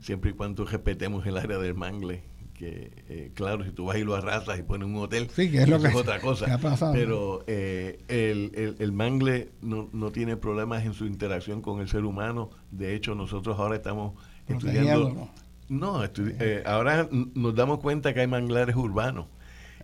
siempre 0.00 0.30
y 0.30 0.34
cuando 0.34 0.64
respetemos 0.64 1.26
el 1.26 1.36
área 1.36 1.58
del 1.58 1.74
mangle 1.74 2.22
que 2.56 2.90
eh, 3.08 3.30
claro, 3.34 3.64
si 3.64 3.70
tú 3.70 3.86
vas 3.86 3.98
y 3.98 4.04
lo 4.04 4.14
arrasas 4.14 4.58
y 4.58 4.62
pones 4.62 4.88
un 4.88 4.96
hotel, 4.96 5.28
sí, 5.34 5.50
que 5.50 5.62
es, 5.62 5.68
lo 5.68 5.80
que, 5.80 5.88
otra 5.88 6.20
cosa. 6.20 6.58
Pero 6.92 7.44
eh, 7.46 8.00
el, 8.08 8.76
el, 8.78 8.92
mangle 8.92 9.50
no, 9.62 9.88
no, 9.92 10.10
tiene 10.10 10.36
problemas 10.36 10.84
en 10.84 10.94
su 10.94 11.06
interacción 11.06 11.60
con 11.60 11.80
el 11.80 11.88
ser 11.88 12.04
humano. 12.04 12.50
De 12.70 12.94
hecho, 12.94 13.14
nosotros 13.14 13.58
ahora 13.58 13.76
estamos 13.76 14.14
estudiando... 14.48 15.28
No, 15.68 16.04
eh, 16.04 16.62
ahora 16.64 17.08
nos 17.10 17.54
damos 17.54 17.80
cuenta 17.80 18.14
que 18.14 18.20
hay 18.20 18.28
manglares 18.28 18.76
urbanos. 18.76 19.26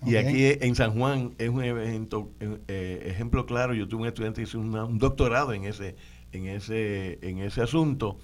Y 0.05 0.16
aquí 0.16 0.47
en 0.47 0.74
San 0.74 0.99
Juan 0.99 1.34
es 1.38 1.49
un 1.49 1.62
evento, 1.62 2.32
ejemplo 2.68 3.47
claro. 3.47 3.74
Yo 3.74 3.86
tuve 3.86 4.03
un 4.03 4.09
estudiante 4.09 4.40
que 4.40 4.49
hizo 4.49 4.59
un 4.59 4.99
doctorado 4.99 5.53
en 5.53 5.64
ese, 5.64 5.95
en 6.33 6.47
ese, 6.47 7.18
en 7.22 7.39
ese 7.39 7.62
asunto 7.62 8.18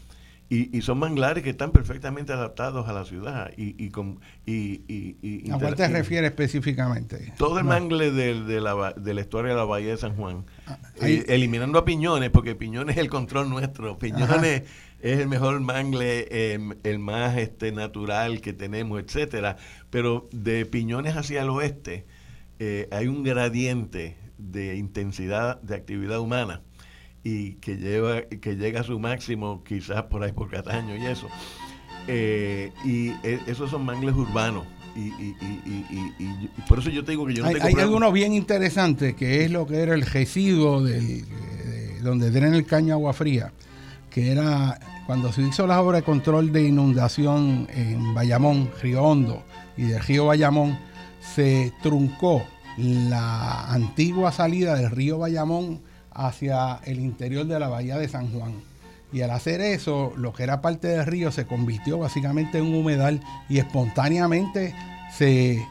y, 0.51 0.81
son 0.81 0.99
manglares 0.99 1.45
que 1.45 1.51
están 1.51 1.73
perfectamente 1.73 2.33
adaptados 2.33 2.89
a 2.89 2.93
la 2.95 3.05
ciudad. 3.05 3.51
Y, 3.59 3.75
y, 3.85 3.91
con, 3.91 4.19
y, 4.47 5.51
¿A 5.51 5.59
cuál 5.59 5.75
te 5.75 5.87
refieres 5.89 6.31
específicamente? 6.31 7.35
Todo 7.37 7.59
el 7.59 7.65
mangle 7.65 8.11
de, 8.11 8.43
de, 8.43 8.61
la, 8.61 8.95
de 8.95 9.13
la 9.13 9.21
historia 9.21 9.51
de 9.51 9.59
la 9.59 9.65
Bahía 9.65 9.91
de 9.91 9.99
San 9.99 10.17
Juan, 10.17 10.47
ah, 10.67 10.79
eh, 11.03 11.25
eliminando 11.29 11.79
a 11.79 11.85
Piñones, 11.85 12.31
porque 12.31 12.55
Piñones 12.55 12.97
es 12.97 13.03
el 13.03 13.11
control 13.11 13.51
nuestro. 13.51 13.99
Piñones 13.99 14.63
es 15.03 15.19
el 15.19 15.29
mejor 15.29 15.61
mangle, 15.61 16.55
em, 16.55 16.73
el 16.83 16.99
más 16.99 17.37
este 17.37 17.71
natural 17.71 18.41
que 18.41 18.55
tenemos, 18.55 19.03
etcétera. 19.03 19.59
Pero 19.91 20.29
de 20.33 20.65
Piñones 20.65 21.15
hacia 21.15 21.43
el 21.43 21.51
oeste 21.51 22.07
eh, 22.59 22.89
hay 22.91 23.07
un 23.07 23.23
gradiente 23.23 24.17
de 24.39 24.77
intensidad 24.77 25.61
de 25.61 25.75
actividad 25.75 26.21
humana 26.21 26.63
y 27.29 27.55
que 27.55 27.77
lleva 27.77 28.23
que 28.23 28.57
llega 28.57 28.81
a 28.81 28.85
su 28.85 28.99
máximo 28.99 29.63
quizás 29.63 30.05
por 30.05 30.23
ahí 30.23 30.33
por 30.33 30.49
Cataño 30.51 30.97
y 30.97 31.05
eso. 31.07 31.29
Eh, 32.07 32.73
y 32.85 33.11
e, 33.23 33.41
esos 33.47 33.71
son 33.71 33.85
mangles 33.85 34.15
urbanos. 34.15 34.65
Y, 34.97 35.35
por 36.69 36.81
eso 36.81 36.91
yo 36.91 37.05
te 37.05 37.13
digo 37.13 37.25
que 37.27 37.35
yo 37.35 37.45
no 37.45 37.51
hay, 37.51 37.57
hay 37.61 37.75
alguno 37.75 38.11
bien 38.11 38.33
interesante 38.33 39.15
que 39.15 39.45
es 39.45 39.51
lo 39.51 39.65
que 39.65 39.77
era 39.77 39.95
el 39.95 40.03
residuo 40.03 40.83
del 40.83 41.25
donde 42.03 42.33
drena 42.33 42.57
el 42.57 42.67
caño 42.67 42.95
agua 42.95 43.13
fría 43.13 43.53
que 44.11 44.33
era 44.33 44.81
cuando 45.07 45.33
se 45.33 45.43
hizo 45.43 45.69
la 45.69 45.81
obra 45.81 45.99
de 45.99 46.03
control 46.03 46.51
de 46.51 46.65
inundación 46.65 47.69
en 47.73 48.13
Bayamón, 48.13 48.71
Río 48.83 49.05
Hondo 49.05 49.45
y 49.77 49.83
del 49.83 50.03
río 50.03 50.27
Bayamón 50.27 50.77
se 51.21 51.73
truncó 51.81 52.43
la 52.77 53.71
antigua 53.71 54.33
salida 54.33 54.75
del 54.75 54.91
río 54.91 55.19
Bayamón 55.19 55.81
hacia 56.19 56.81
el 56.85 56.99
interior 56.99 57.47
de 57.47 57.59
la 57.59 57.69
bahía 57.69 57.97
de 57.97 58.09
San 58.09 58.31
Juan. 58.33 58.55
Y 59.13 59.23
al 59.23 59.31
hacer 59.31 59.61
eso, 59.63 60.13
lo 60.17 60.35
que 60.35 60.43
era 60.43 60.61
parte 60.61 60.89
del 60.89 61.07
río 61.07 61.33
se 61.33 61.47
convirtió 61.47 61.99
básicamente 61.99 62.59
en 62.59 62.67
un 62.67 62.75
humedal 62.75 63.21
y 63.49 63.59
espontáneamente 63.59 64.75
se 65.17 65.65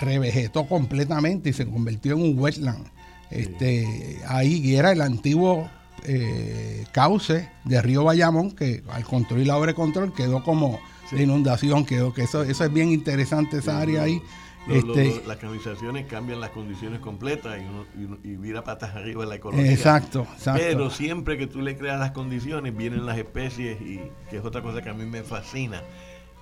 revegetó 0.00 0.68
completamente 0.68 1.50
y 1.50 1.52
se 1.52 1.66
convirtió 1.66 2.12
en 2.14 2.22
un 2.22 2.38
wetland. 2.38 2.86
Este, 3.30 4.20
ahí 4.28 4.76
era 4.76 4.92
el 4.92 5.00
antiguo 5.00 5.68
eh, 6.04 6.84
cauce 6.92 7.48
del 7.64 7.82
río 7.82 8.04
Bayamón 8.04 8.52
que 8.52 8.82
al 8.90 9.04
construir 9.04 9.46
la 9.46 9.56
obra 9.56 9.68
de 9.68 9.74
control 9.74 10.12
quedó 10.14 10.44
como 10.44 10.78
de 11.10 11.22
inundación, 11.22 11.84
quedó 11.84 12.12
que 12.12 12.22
eso, 12.22 12.42
eso 12.42 12.64
es 12.64 12.72
bien 12.72 12.90
interesante 12.90 13.58
esa 13.58 13.80
área 13.80 14.02
ahí 14.02 14.20
este, 14.68 15.22
las 15.26 15.38
canalizaciones 15.38 16.06
cambian 16.06 16.40
las 16.40 16.50
condiciones 16.50 17.00
completas 17.00 17.58
y, 17.58 18.28
y, 18.28 18.36
vira 18.36 18.62
patas 18.62 18.94
arriba 18.94 19.26
la 19.26 19.36
ecología. 19.36 19.70
Exacto, 19.70 20.26
Pero 20.54 20.90
siempre 20.90 21.36
que 21.36 21.46
tú 21.46 21.60
le 21.60 21.76
creas 21.76 21.98
las 21.98 22.12
condiciones, 22.12 22.76
vienen 22.76 23.04
las 23.04 23.18
especies 23.18 23.80
y 23.80 24.00
que 24.30 24.38
es 24.38 24.44
otra 24.44 24.62
cosa 24.62 24.80
que 24.82 24.90
a 24.90 24.94
mí 24.94 25.04
me 25.04 25.22
fascina, 25.22 25.82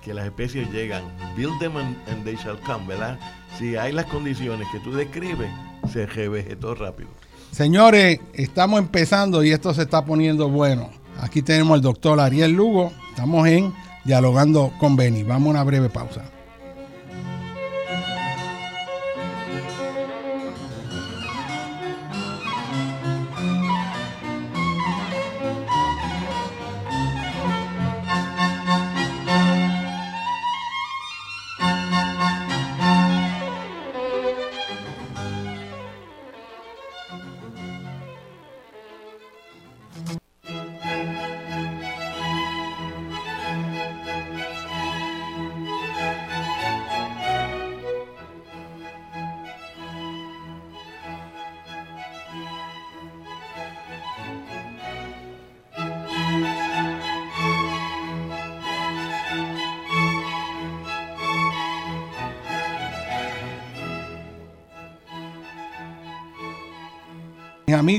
que 0.03 0.13
las 0.13 0.25
especies 0.25 0.71
llegan. 0.71 1.03
Build 1.35 1.57
them 1.59 1.77
and, 1.77 2.23
they 2.23 2.35
shall 2.35 2.59
come, 2.61 2.85
¿verdad? 2.87 3.19
Si 3.57 3.75
hay 3.75 3.91
las 3.91 4.05
condiciones 4.05 4.67
que 4.71 4.79
tú 4.79 4.93
describes, 4.93 5.49
se 5.91 6.05
revegetó 6.05 6.75
rápido. 6.75 7.09
Señores, 7.51 8.19
estamos 8.33 8.79
empezando 8.79 9.43
y 9.43 9.51
esto 9.51 9.73
se 9.73 9.81
está 9.81 10.05
poniendo 10.05 10.47
bueno. 10.47 10.89
Aquí 11.19 11.41
tenemos 11.41 11.75
al 11.75 11.81
doctor 11.81 12.19
Ariel 12.19 12.51
Lugo. 12.51 12.91
Estamos 13.09 13.47
en 13.47 13.73
Dialogando 14.05 14.71
con 14.79 14.95
Beni. 14.95 15.23
Vamos 15.23 15.47
a 15.47 15.49
una 15.51 15.63
breve 15.63 15.89
pausa. 15.89 16.23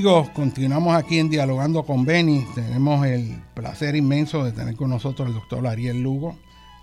Amigos, 0.03 0.31
continuamos 0.31 0.97
aquí 0.97 1.21
en 1.21 1.31
Dialogando 1.31 1.85
con 1.85 2.05
Beni. 2.05 2.45
Tenemos 2.57 3.07
el 3.07 3.41
placer 3.55 3.95
inmenso 3.95 4.43
de 4.43 4.51
tener 4.51 4.75
con 4.75 4.91
nosotros 4.91 5.29
al 5.29 5.35
doctor 5.35 5.65
Ariel 5.65 6.03
Lugo, 6.03 6.37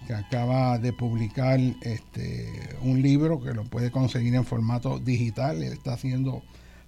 que 0.07 0.13
acaba 0.13 0.77
de 0.77 0.93
publicar 0.93 1.59
este, 1.81 2.77
un 2.81 3.01
libro 3.01 3.41
que 3.41 3.53
lo 3.53 3.65
puede 3.65 3.91
conseguir 3.91 4.35
en 4.35 4.45
formato 4.45 4.99
digital. 4.99 5.61
Él 5.61 5.73
está 5.73 5.91
haciendo 5.91 6.43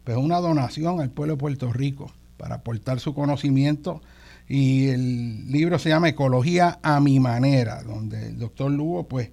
pues, 0.06 0.16
una 0.16 0.38
donación 0.38 1.02
al 1.02 1.10
pueblo 1.10 1.34
de 1.34 1.40
Puerto 1.40 1.74
Rico 1.74 2.14
para 2.38 2.56
aportar 2.56 3.02
su 3.02 3.14
conocimiento. 3.14 4.02
Y 4.48 4.88
el 4.88 5.52
libro 5.52 5.80
se 5.80 5.90
llama 5.90 6.08
Ecología 6.08 6.80
a 6.82 7.02
mi 7.02 7.20
manera, 7.20 7.84
donde 7.84 8.28
el 8.28 8.40
doctor 8.40 8.72
Lugo 8.72 9.06
pues, 9.06 9.32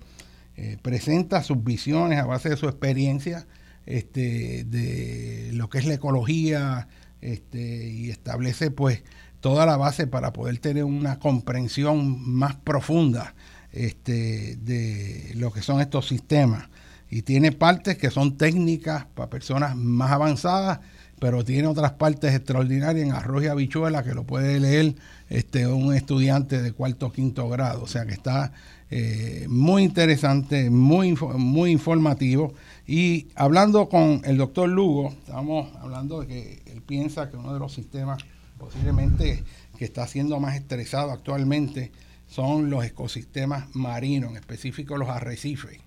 eh, 0.56 0.78
presenta 0.82 1.44
sus 1.44 1.62
visiones 1.62 2.18
a 2.18 2.26
base 2.26 2.48
de 2.48 2.56
su 2.56 2.66
experiencia 2.66 3.46
este, 3.88 4.64
de 4.64 5.50
lo 5.54 5.70
que 5.70 5.78
es 5.78 5.86
la 5.86 5.94
ecología 5.94 6.88
este, 7.22 7.88
y 7.88 8.10
establece 8.10 8.70
pues 8.70 9.02
toda 9.40 9.64
la 9.64 9.78
base 9.78 10.06
para 10.06 10.34
poder 10.34 10.58
tener 10.58 10.84
una 10.84 11.18
comprensión 11.18 12.22
más 12.22 12.54
profunda 12.56 13.34
este, 13.72 14.56
de 14.56 15.32
lo 15.36 15.50
que 15.52 15.62
son 15.62 15.80
estos 15.80 16.06
sistemas. 16.06 16.68
Y 17.08 17.22
tiene 17.22 17.50
partes 17.50 17.96
que 17.96 18.10
son 18.10 18.36
técnicas 18.36 19.06
para 19.14 19.30
personas 19.30 19.74
más 19.74 20.12
avanzadas, 20.12 20.80
pero 21.18 21.42
tiene 21.42 21.66
otras 21.66 21.92
partes 21.92 22.34
extraordinarias 22.34 23.06
en 23.06 23.12
arroz 23.12 23.42
y 23.42 23.46
habichuela 23.46 24.02
que 24.02 24.14
lo 24.14 24.24
puede 24.24 24.60
leer 24.60 24.96
este, 25.30 25.66
un 25.66 25.94
estudiante 25.94 26.60
de 26.60 26.72
cuarto 26.72 27.06
o 27.06 27.12
quinto 27.12 27.48
grado. 27.48 27.84
O 27.84 27.86
sea 27.86 28.04
que 28.04 28.12
está 28.12 28.52
eh, 28.90 29.46
muy 29.48 29.82
interesante, 29.82 30.68
muy, 30.68 31.14
muy 31.36 31.70
informativo. 31.70 32.52
Y 32.90 33.28
hablando 33.34 33.90
con 33.90 34.22
el 34.24 34.38
doctor 34.38 34.66
Lugo, 34.66 35.10
estamos 35.10 35.68
hablando 35.76 36.22
de 36.22 36.26
que 36.26 36.62
él 36.72 36.80
piensa 36.80 37.28
que 37.28 37.36
uno 37.36 37.52
de 37.52 37.58
los 37.58 37.74
sistemas 37.74 38.24
posiblemente 38.58 39.44
que 39.76 39.84
está 39.84 40.06
siendo 40.06 40.40
más 40.40 40.56
estresado 40.56 41.10
actualmente 41.10 41.92
son 42.28 42.70
los 42.70 42.86
ecosistemas 42.86 43.76
marinos, 43.76 44.30
en 44.30 44.38
específico 44.38 44.96
los 44.96 45.10
arrecifes. 45.10 45.78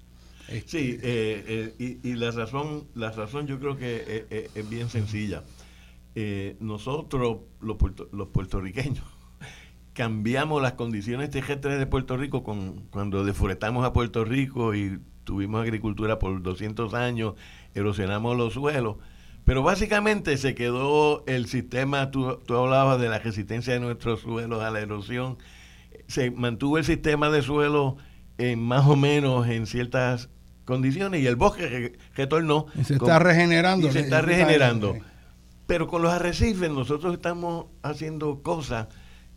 Sí, 0.67 0.99
eh, 1.01 1.73
eh, 1.79 1.97
y, 2.03 2.13
la 2.13 2.29
razón, 2.29 2.85
la 2.93 3.11
razón 3.11 3.47
yo 3.47 3.59
creo 3.59 3.75
que 3.77 4.49
es, 4.53 4.69
bien 4.69 4.87
sencilla. 4.87 5.43
nosotros, 6.59 7.39
los, 7.61 7.77
los 8.11 8.27
puertorriqueños, 8.27 9.05
cambiamos 9.93 10.61
las 10.61 10.73
condiciones 10.73 11.31
terrestres 11.31 11.79
de 11.79 11.87
Puerto 11.87 12.15
Rico 12.15 12.43
con, 12.43 12.85
cuando 12.91 13.25
deforestamos 13.25 13.83
a 13.85 13.91
Puerto 13.91 14.23
Rico 14.23 14.75
y 14.75 14.99
tuvimos 15.23 15.61
agricultura 15.61 16.19
por 16.19 16.41
200 16.41 16.93
años, 16.93 17.35
erosionamos 17.73 18.37
los 18.37 18.53
suelos. 18.53 18.97
Pero 19.45 19.63
básicamente 19.63 20.37
se 20.37 20.53
quedó 20.53 21.23
el 21.25 21.47
sistema, 21.47 22.11
tú, 22.11 22.39
tú 22.45 22.55
hablabas 22.55 23.01
de 23.01 23.09
la 23.09 23.19
resistencia 23.19 23.73
de 23.73 23.79
nuestros 23.79 24.21
suelos 24.21 24.61
a 24.63 24.69
la 24.69 24.79
erosión, 24.79 25.37
se 26.07 26.31
mantuvo 26.31 26.77
el 26.77 26.85
sistema 26.85 27.29
de 27.29 27.41
suelo 27.41 27.97
en 28.37 28.61
más 28.61 28.85
o 28.87 28.95
menos 28.95 29.47
en 29.47 29.65
ciertas 29.65 30.29
condiciones 30.65 31.21
y 31.21 31.27
el 31.27 31.35
bosque 31.35 31.97
retornó. 32.15 32.67
Y 32.75 32.83
se 32.83 32.93
está 32.95 33.19
regenerando. 33.19 33.91
se 33.91 33.99
está 33.99 34.21
regenerando. 34.21 34.97
Pero 35.67 35.87
con 35.87 36.01
los 36.01 36.11
arrecifes 36.11 36.69
nosotros 36.69 37.13
estamos 37.13 37.67
haciendo 37.81 38.41
cosas 38.41 38.87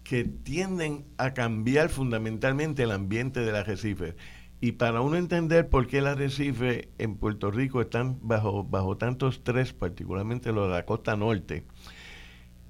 que 0.02 0.24
tienden 0.24 1.06
a 1.16 1.32
cambiar 1.32 1.88
fundamentalmente 1.88 2.82
el 2.82 2.90
ambiente 2.90 3.40
del 3.40 3.56
arrecife. 3.56 4.16
Y 4.64 4.72
para 4.72 5.02
uno 5.02 5.18
entender 5.18 5.68
por 5.68 5.86
qué 5.86 5.98
el 5.98 6.06
arrecife 6.06 6.88
en 6.96 7.16
Puerto 7.16 7.50
Rico 7.50 7.82
están 7.82 8.16
bajo, 8.22 8.64
bajo 8.64 8.96
tanto 8.96 9.28
estrés, 9.28 9.74
particularmente 9.74 10.52
los 10.52 10.68
de 10.68 10.72
la 10.72 10.86
costa 10.86 11.16
norte, 11.16 11.64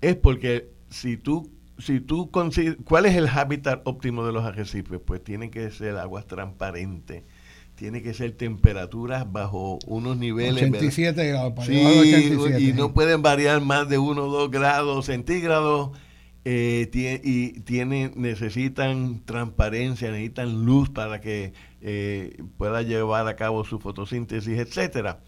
es 0.00 0.16
porque 0.16 0.72
si 0.90 1.16
tú, 1.16 1.52
si 1.78 2.00
tú 2.00 2.32
¿cuál 2.82 3.06
es 3.06 3.14
el 3.14 3.28
hábitat 3.28 3.82
óptimo 3.84 4.26
de 4.26 4.32
los 4.32 4.44
arrecifes? 4.44 4.98
Pues 5.06 5.22
tiene 5.22 5.52
que 5.52 5.70
ser 5.70 5.96
aguas 5.96 6.26
transparentes, 6.26 7.22
tiene 7.76 8.02
que 8.02 8.12
ser 8.12 8.32
temperaturas 8.32 9.30
bajo 9.30 9.78
unos 9.86 10.16
niveles... 10.16 10.64
87 10.64 11.28
grados, 11.28 11.68
y 11.68 12.72
no 12.72 12.92
pueden 12.92 13.22
variar 13.22 13.60
más 13.60 13.88
de 13.88 13.98
1 13.98 14.20
o 14.20 14.32
2 14.32 14.50
grados 14.50 15.06
centígrados 15.06 15.92
eh, 16.46 16.90
y 17.24 17.60
tiene, 17.60 18.10
necesitan 18.16 19.22
transparencia, 19.24 20.10
necesitan 20.10 20.66
luz 20.66 20.90
para 20.90 21.20
que 21.22 21.54
eh, 21.84 22.42
pueda 22.56 22.82
llevar 22.82 23.28
a 23.28 23.36
cabo 23.36 23.64
su 23.64 23.78
fotosíntesis, 23.78 24.58
etcétera. 24.58 25.20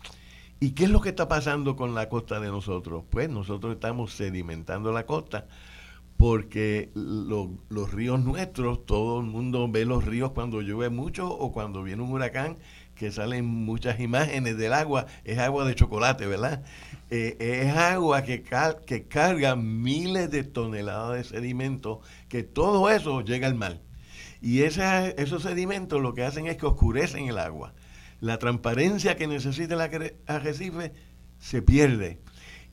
¿Y 0.58 0.70
qué 0.70 0.84
es 0.84 0.90
lo 0.90 1.02
que 1.02 1.10
está 1.10 1.28
pasando 1.28 1.76
con 1.76 1.94
la 1.94 2.08
costa 2.08 2.40
de 2.40 2.48
nosotros? 2.48 3.04
Pues 3.10 3.28
nosotros 3.28 3.74
estamos 3.74 4.12
sedimentando 4.14 4.90
la 4.90 5.04
costa 5.04 5.46
porque 6.16 6.90
los 6.94 7.92
ríos 7.92 8.20
nuestros, 8.24 8.86
todo 8.86 9.20
el 9.20 9.26
mundo 9.26 9.68
ve 9.70 9.84
los 9.84 10.04
ríos 10.04 10.32
cuando 10.32 10.62
llueve 10.62 10.88
mucho 10.88 11.28
o 11.28 11.52
cuando 11.52 11.82
viene 11.82 12.02
un 12.02 12.10
huracán 12.10 12.56
que 12.94 13.12
salen 13.12 13.44
muchas 13.44 14.00
imágenes 14.00 14.56
del 14.56 14.72
agua, 14.72 15.06
es 15.24 15.38
agua 15.38 15.66
de 15.66 15.74
chocolate, 15.74 16.26
¿verdad? 16.26 16.64
Eh, 17.10 17.36
es 17.38 17.76
agua 17.76 18.22
que, 18.22 18.42
que 18.86 19.06
carga 19.06 19.54
miles 19.56 20.30
de 20.30 20.44
toneladas 20.44 21.16
de 21.18 21.24
sedimentos, 21.24 21.98
que 22.30 22.42
todo 22.42 22.88
eso 22.88 23.20
llega 23.20 23.46
al 23.46 23.54
mar. 23.54 23.80
Y 24.40 24.62
esos 24.62 25.42
sedimentos 25.42 26.00
lo 26.00 26.14
que 26.14 26.24
hacen 26.24 26.46
es 26.46 26.56
que 26.56 26.66
oscurecen 26.66 27.28
el 27.28 27.38
agua. 27.38 27.74
La 28.20 28.38
transparencia 28.38 29.16
que 29.16 29.26
necesita 29.26 29.74
el 29.74 30.12
arrecife 30.26 30.92
se 31.38 31.62
pierde. 31.62 32.20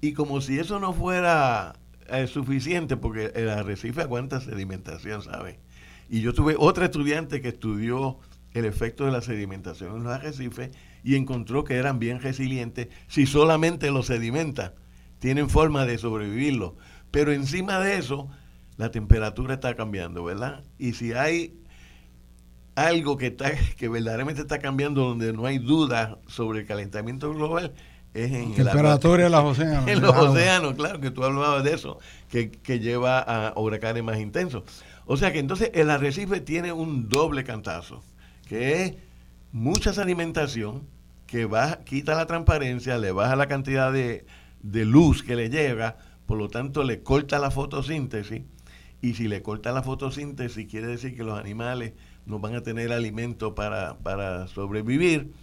Y 0.02 0.14
como 0.14 0.42
si 0.42 0.60
eso 0.60 0.80
no 0.80 0.94
fuera 0.94 1.76
eh, 2.10 2.28
suficiente, 2.28 2.98
porque 2.98 3.32
el 3.36 3.50
arrecife 3.50 4.02
aguanta 4.02 4.42
sedimentación, 4.42 5.22
¿sabes? 5.22 5.58
Y 6.10 6.22
yo 6.22 6.34
tuve 6.34 6.56
otra 6.58 6.86
estudiante 6.86 7.42
que 7.42 7.50
estudió 7.50 8.20
el 8.54 8.66
efecto 8.66 9.06
de 9.06 9.12
la 9.12 9.22
sedimentación 9.22 9.96
en 9.96 10.04
los 10.04 10.14
arrecifes 10.14 10.72
y 11.04 11.16
encontró 11.16 11.64
que 11.64 11.76
eran 11.76 12.00
bien 12.00 12.22
resilientes 12.22 12.90
si 13.08 13.26
solamente 13.26 13.92
los 13.92 14.08
sedimenta. 14.08 14.76
Tienen 15.20 15.50
forma 15.50 15.86
de 15.86 15.98
sobrevivirlo. 15.98 16.76
Pero 17.10 17.32
encima 17.32 17.80
de 17.80 17.98
eso, 17.98 18.30
la 18.84 18.92
temperatura 18.92 19.56
está 19.56 19.76
cambiando, 19.76 20.24
¿verdad? 20.24 20.64
Y 20.78 20.94
si 20.94 21.14
hay 21.14 21.54
algo 22.76 23.18
que, 23.18 23.28
está, 23.28 23.52
que 23.78 23.90
verdaderamente 23.90 24.42
está 24.42 24.60
cambiando 24.60 25.02
donde 25.02 25.34
no 25.34 25.46
hay 25.46 25.58
duda 25.58 26.18
sobre 26.28 26.62
el 26.62 26.68
calentamiento 26.68 27.34
global, 27.34 27.74
es 28.14 28.32
en 28.32 28.54
temperatura 28.54 29.24
de 29.24 29.30
los 29.30 29.44
océanos. 29.44 29.88
En 29.88 30.02
los 30.02 30.16
océanos, 30.16 30.76
claro, 30.76 31.00
que 31.00 31.10
tú 31.10 31.24
hablabas 31.24 31.64
de 31.64 31.74
eso, 31.74 31.98
que, 32.30 32.52
que 32.52 32.80
lleva 32.80 33.20
a 33.20 33.54
huracanes 33.60 34.04
más 34.04 34.20
intensos. 34.20 34.64
O 35.06 35.18
sea 35.18 35.34
que 35.34 35.40
entonces 35.40 35.72
el 35.74 35.90
arrecife 35.90 36.40
tiene 36.40 36.72
un 36.72 37.10
doble 37.10 37.44
cantazo 37.44 38.04
que 38.48 38.84
es 38.84 38.94
mucha 39.52 39.90
alimentación, 40.02 40.88
que 41.28 41.50
quita 41.86 42.16
la 42.16 42.26
transparencia, 42.26 42.98
le 42.98 43.12
baja 43.12 43.36
la 43.36 43.48
cantidad 43.48 43.92
de, 43.92 44.26
luz 44.62 45.24
que 45.24 45.36
le 45.36 45.50
llega, 45.50 45.98
por 46.26 46.38
lo 46.38 46.50
tanto 46.50 46.84
le 46.84 47.02
corta 47.02 47.40
la 47.40 47.52
fotosíntesis, 47.52 48.44
y 49.04 49.16
si 49.16 49.28
le 49.28 49.42
corta 49.42 49.74
la 49.74 49.84
fotosíntesis 49.84 50.66
quiere 50.66 50.88
decir 50.88 51.14
que 51.14 51.26
los 51.26 51.38
animales 51.38 51.92
no 52.26 52.40
van 52.40 52.56
a 52.56 52.64
tener 52.64 52.94
alimento 52.94 53.54
para, 53.54 54.48
sobrevivir, 54.48 55.34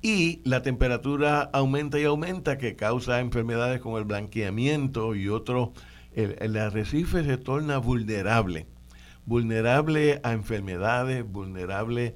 y 0.00 0.40
la 0.44 0.62
temperatura 0.62 1.42
aumenta 1.52 2.00
y 2.00 2.04
aumenta, 2.04 2.56
que 2.56 2.74
causa 2.74 3.20
enfermedades 3.20 3.82
como 3.82 3.98
el 3.98 4.04
blanqueamiento 4.04 5.14
y 5.14 5.28
otros, 5.28 5.70
el, 6.14 6.36
el 6.40 6.56
arrecife 6.56 7.22
se 7.22 7.36
torna 7.36 7.76
vulnerable, 7.76 8.66
vulnerable 9.26 10.18
a 10.22 10.32
enfermedades, 10.32 11.22
vulnerable 11.30 12.14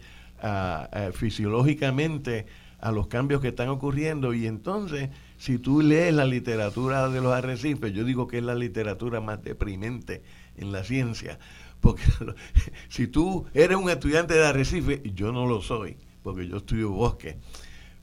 fisiológicamente 1.13 2.47
a 2.79 2.91
los 2.91 3.09
cambios 3.09 3.43
que 3.43 3.49
están 3.49 3.69
ocurriendo. 3.69 4.33
Y 4.33 4.47
entonces 4.47 5.11
si 5.37 5.59
tú 5.59 5.83
lees 5.83 6.15
la 6.15 6.25
literatura 6.25 7.11
de 7.11 7.21
los 7.21 7.35
arrecifes, 7.35 7.93
yo 7.93 8.05
digo 8.05 8.27
que 8.27 8.39
es 8.39 8.45
la 8.45 8.55
literatura 8.55 9.21
más 9.21 9.43
deprimente 9.43 10.23
en 10.61 10.73
la 10.73 10.85
ciencia, 10.85 11.39
porque 11.81 12.03
si 12.89 13.07
tú 13.07 13.47
eres 13.55 13.77
un 13.77 13.91
estudiante 13.91 14.35
de 14.35 14.47
arrecife, 14.47 15.03
yo 15.15 15.33
no 15.33 15.47
lo 15.47 15.63
soy, 15.63 15.97
porque 16.23 16.47
yo 16.47 16.59
estudio 16.59 16.91
bosque, 16.91 17.39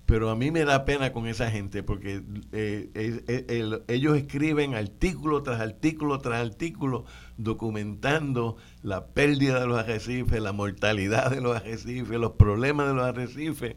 pero 0.07 0.29
a 0.29 0.37
mí 0.37 0.51
me 0.51 0.63
da 0.63 0.85
pena 0.85 1.11
con 1.11 1.27
esa 1.27 1.51
gente 1.51 1.83
porque 1.83 2.23
eh, 2.53 3.83
ellos 3.89 4.17
escriben 4.17 4.73
artículo 4.73 5.43
tras 5.43 5.59
artículo 5.59 6.19
tras 6.19 6.39
artículo 6.39 7.03
documentando 7.35 8.55
la 8.81 9.07
pérdida 9.07 9.59
de 9.59 9.67
los 9.67 9.77
arrecifes, 9.77 10.41
la 10.41 10.53
mortalidad 10.53 11.29
de 11.29 11.41
los 11.41 11.57
arrecifes, 11.57 12.17
los 12.17 12.31
problemas 12.31 12.87
de 12.87 12.93
los 12.93 13.03
arrecifes. 13.03 13.75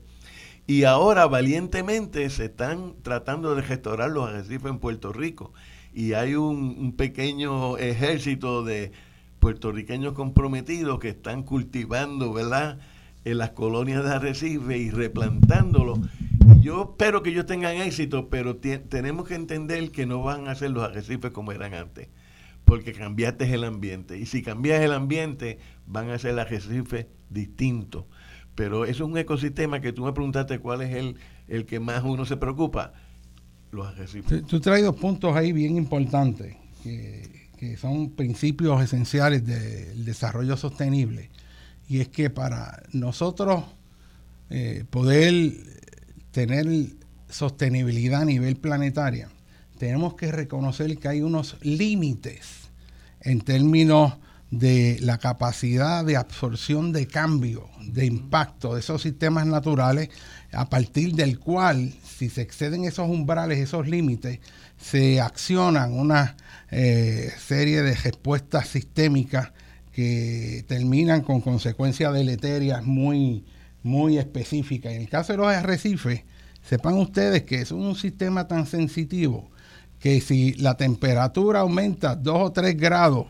Y 0.68 0.84
ahora 0.84 1.26
valientemente 1.26 2.30
se 2.30 2.44
están 2.44 2.94
tratando 3.02 3.56
de 3.56 3.62
restaurar 3.62 4.12
los 4.12 4.28
arrecifes 4.28 4.70
en 4.70 4.78
Puerto 4.78 5.12
Rico. 5.12 5.52
Y 5.92 6.12
hay 6.12 6.34
un, 6.34 6.92
pequeño 6.96 7.76
ejército 7.78 8.62
de 8.64 8.92
puertorriqueños 9.40 10.12
comprometidos 10.12 10.98
que 11.00 11.08
están 11.08 11.42
cultivando, 11.42 12.32
¿verdad? 12.32 12.78
en 13.24 13.38
las 13.38 13.50
colonias 13.50 14.04
de 14.04 14.10
arrecife 14.10 14.78
y 14.78 14.90
replantándolo. 14.90 15.94
yo 16.60 16.92
espero 16.92 17.22
que 17.22 17.30
ellos 17.30 17.46
tengan 17.46 17.76
éxito, 17.76 18.28
pero 18.30 18.56
tenemos 18.56 19.28
que 19.28 19.34
entender 19.34 19.90
que 19.90 20.06
no 20.06 20.22
van 20.22 20.48
a 20.48 20.54
ser 20.54 20.70
los 20.70 20.84
arrecifes 20.84 21.30
como 21.30 21.52
eran 21.52 21.74
antes. 21.74 22.08
porque 22.64 22.92
cambiaste 22.92 23.52
el 23.52 23.64
ambiente. 23.64 24.16
Y 24.16 24.26
si 24.26 24.42
cambias 24.42 24.80
el 24.80 24.92
ambiente, 24.92 25.58
van 25.86 26.10
a 26.10 26.18
ser 26.18 26.38
arrecifes 26.38 27.06
distintos. 27.28 28.04
Pero 28.54 28.84
es 28.84 29.00
un 29.00 29.16
ecosistema 29.18 29.80
que 29.80 29.92
tú 29.92 30.04
me 30.04 30.12
preguntaste 30.12 30.60
cuál 30.60 30.82
es 30.82 30.94
el, 30.94 31.16
el 31.48 31.66
que 31.66 31.80
más 31.80 32.04
uno 32.04 32.24
se 32.26 32.36
preocupa. 32.36 32.92
Tú, 34.48 34.60
traes 34.60 34.84
dos 34.84 34.96
puntos 34.96 35.36
ahí 35.36 35.52
bien 35.52 35.76
importantes, 35.76 36.56
que, 36.82 37.48
que 37.56 37.76
son 37.76 38.10
principios 38.10 38.82
esenciales 38.82 39.46
del 39.46 40.04
desarrollo 40.04 40.56
sostenible. 40.56 41.30
Y 41.88 42.00
es 42.00 42.08
que 42.08 42.30
para 42.30 42.82
nosotros 42.92 43.64
eh, 44.48 44.84
poder 44.90 45.52
tener 46.32 46.66
sostenibilidad 47.28 48.22
a 48.22 48.24
nivel 48.24 48.56
planetario, 48.56 49.28
tenemos 49.78 50.14
que 50.14 50.32
reconocer 50.32 50.98
que 50.98 51.08
hay 51.08 51.22
unos 51.22 51.56
límites 51.62 52.70
en 53.20 53.40
términos 53.40 54.14
de 54.50 54.98
la 55.00 55.18
capacidad 55.18 56.04
de 56.04 56.16
absorción 56.16 56.92
de 56.92 57.06
cambio, 57.06 57.68
de 57.86 58.06
impacto 58.06 58.74
de 58.74 58.80
esos 58.80 59.02
sistemas 59.02 59.46
naturales, 59.46 60.08
a 60.52 60.68
partir 60.68 61.14
del 61.14 61.38
cual, 61.38 61.94
si 62.04 62.28
se 62.28 62.42
exceden 62.42 62.84
esos 62.84 63.08
umbrales, 63.08 63.58
esos 63.58 63.86
límites, 63.86 64.40
se 64.76 65.20
accionan 65.20 65.92
una 65.92 66.36
eh, 66.70 67.30
serie 67.38 67.82
de 67.82 67.94
respuestas 67.94 68.68
sistémicas 68.68 69.52
que 69.92 70.64
terminan 70.66 71.22
con 71.22 71.40
consecuencias 71.40 72.12
deleterias 72.12 72.84
muy, 72.84 73.44
muy 73.82 74.18
específicas. 74.18 74.92
En 74.92 75.02
el 75.02 75.08
caso 75.08 75.32
de 75.32 75.38
los 75.38 75.48
arrecifes, 75.48 76.24
sepan 76.62 76.94
ustedes 76.94 77.44
que 77.44 77.60
es 77.60 77.70
un 77.70 77.94
sistema 77.94 78.48
tan 78.48 78.66
sensitivo 78.66 79.50
que 80.00 80.20
si 80.20 80.54
la 80.54 80.76
temperatura 80.76 81.60
aumenta 81.60 82.16
2 82.16 82.36
o 82.36 82.52
3 82.52 82.76
grados 82.76 83.26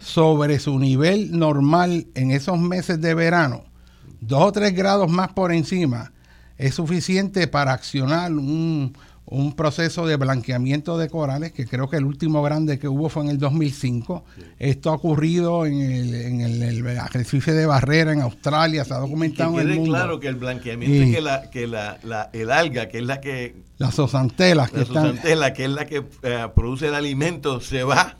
sobre 0.00 0.58
su 0.58 0.78
nivel 0.78 1.38
normal 1.38 2.06
en 2.14 2.30
esos 2.30 2.58
meses 2.58 3.00
de 3.00 3.14
verano, 3.14 3.64
2 4.20 4.42
o 4.42 4.52
3 4.52 4.74
grados 4.74 5.10
más 5.10 5.28
por 5.32 5.52
encima, 5.52 6.12
es 6.56 6.74
suficiente 6.74 7.46
para 7.46 7.72
accionar 7.72 8.32
un, 8.32 8.92
un 9.30 9.52
proceso 9.54 10.06
de 10.06 10.16
blanqueamiento 10.16 10.96
de 10.96 11.08
corales, 11.08 11.52
que 11.52 11.66
creo 11.66 11.88
que 11.88 11.96
el 11.96 12.04
último 12.04 12.42
grande 12.42 12.78
que 12.78 12.88
hubo 12.88 13.08
fue 13.08 13.24
en 13.24 13.30
el 13.30 13.38
2005. 13.38 14.24
Esto 14.58 14.90
ha 14.90 14.94
ocurrido 14.94 15.66
en 15.66 15.80
el, 15.80 16.14
en 16.14 16.40
el, 16.40 16.98
arrecife 16.98 17.52
de 17.52 17.66
Barrera 17.66 18.12
en 18.12 18.22
Australia, 18.22 18.84
se 18.84 18.94
ha 18.94 18.98
documentado 18.98 19.60
en 19.60 19.68
el 19.68 19.76
mundo. 19.76 19.92
claro 19.92 20.20
que 20.20 20.28
el 20.28 20.36
blanqueamiento 20.36 21.04
es 21.04 21.14
que, 21.14 21.20
la, 21.20 21.50
que 21.50 21.66
la, 21.66 21.98
la, 22.02 22.30
el 22.32 22.50
alga, 22.50 22.88
que 22.88 22.98
es 22.98 23.04
la 23.04 23.20
que... 23.20 23.54
La 23.76 23.92
zozantela, 23.92 24.66
que, 24.66 24.84
que 25.54 25.64
es 25.64 25.70
la 25.70 25.86
que 25.86 26.04
eh, 26.22 26.48
produce 26.54 26.88
el 26.88 26.94
alimento, 26.94 27.60
se 27.60 27.84
va 27.84 28.16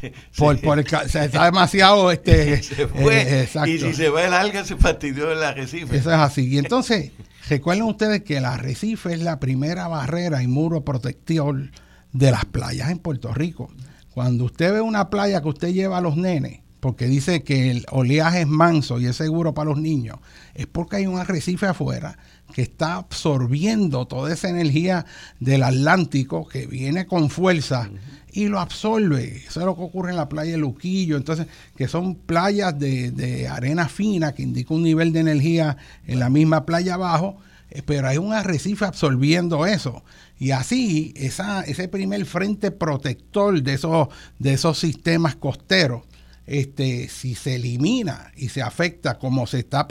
por, 0.36 0.60
por 0.60 0.88
se 1.08 1.24
está 1.24 1.44
demasiado 1.44 2.10
este 2.10 2.62
se 2.62 2.86
fue, 2.86 3.42
eh, 3.42 3.48
y 3.66 3.78
si 3.78 3.92
se 3.94 4.08
va 4.08 4.24
el 4.24 4.34
alga 4.34 4.64
se 4.64 4.76
fastidió 4.76 5.30
el 5.32 5.42
arrecife. 5.42 5.96
Eso 5.96 6.10
es 6.10 6.18
así. 6.18 6.48
Y 6.48 6.58
entonces 6.58 7.12
Recuerden 7.48 7.84
ustedes 7.84 8.22
que 8.24 8.38
el 8.38 8.44
arrecife 8.44 9.14
es 9.14 9.22
la 9.22 9.38
primera 9.38 9.86
barrera 9.86 10.42
y 10.42 10.48
muro 10.48 10.84
protector 10.84 11.70
de 12.12 12.30
las 12.32 12.44
playas 12.44 12.90
en 12.90 12.98
Puerto 12.98 13.32
Rico. 13.32 13.70
Cuando 14.12 14.46
usted 14.46 14.72
ve 14.72 14.80
una 14.80 15.10
playa 15.10 15.40
que 15.40 15.48
usted 15.48 15.72
lleva 15.72 15.98
a 15.98 16.00
los 16.00 16.16
nenes, 16.16 16.62
porque 16.80 17.06
dice 17.06 17.44
que 17.44 17.70
el 17.70 17.86
oleaje 17.92 18.40
es 18.40 18.46
manso 18.48 18.98
y 18.98 19.06
es 19.06 19.14
seguro 19.14 19.54
para 19.54 19.70
los 19.70 19.78
niños, 19.78 20.18
es 20.54 20.66
porque 20.66 20.96
hay 20.96 21.06
un 21.06 21.20
arrecife 21.20 21.66
afuera 21.66 22.18
que 22.52 22.62
está 22.62 22.96
absorbiendo 22.96 24.06
toda 24.06 24.32
esa 24.32 24.48
energía 24.48 25.06
del 25.38 25.62
Atlántico 25.62 26.48
que 26.48 26.66
viene 26.66 27.06
con 27.06 27.30
fuerza 27.30 27.90
y 28.36 28.48
lo 28.48 28.60
absorbe. 28.60 29.44
Eso 29.46 29.60
es 29.60 29.66
lo 29.66 29.74
que 29.74 29.80
ocurre 29.80 30.10
en 30.10 30.16
la 30.16 30.28
playa 30.28 30.52
de 30.52 30.58
Luquillo. 30.58 31.16
Entonces, 31.16 31.46
que 31.74 31.88
son 31.88 32.14
playas 32.14 32.78
de, 32.78 33.48
arena 33.50 33.88
fina 33.88 34.34
que 34.34 34.42
indica 34.42 34.74
un 34.74 34.82
nivel 34.82 35.10
de 35.14 35.20
energía 35.20 35.78
en 36.06 36.18
la 36.18 36.28
misma 36.28 36.66
playa 36.66 36.94
abajo, 36.94 37.38
eh, 37.70 37.80
pero 37.82 38.08
hay 38.08 38.18
un 38.18 38.34
arrecife 38.34 38.84
absorbiendo 38.84 39.64
eso. 39.64 40.04
Y 40.38 40.50
así, 40.50 41.14
esa, 41.16 41.62
ese 41.62 41.88
primer 41.88 42.26
frente 42.26 42.70
protector 42.70 43.62
de 43.62 43.72
esos, 43.72 44.08
de 44.38 44.52
esos 44.52 44.78
sistemas 44.78 45.34
costeros, 45.34 46.02
este, 46.44 47.08
si 47.08 47.34
se 47.34 47.54
elimina 47.54 48.32
y 48.36 48.50
se 48.50 48.60
afecta 48.60 49.18
como 49.18 49.46
se 49.46 49.60
está 49.60 49.88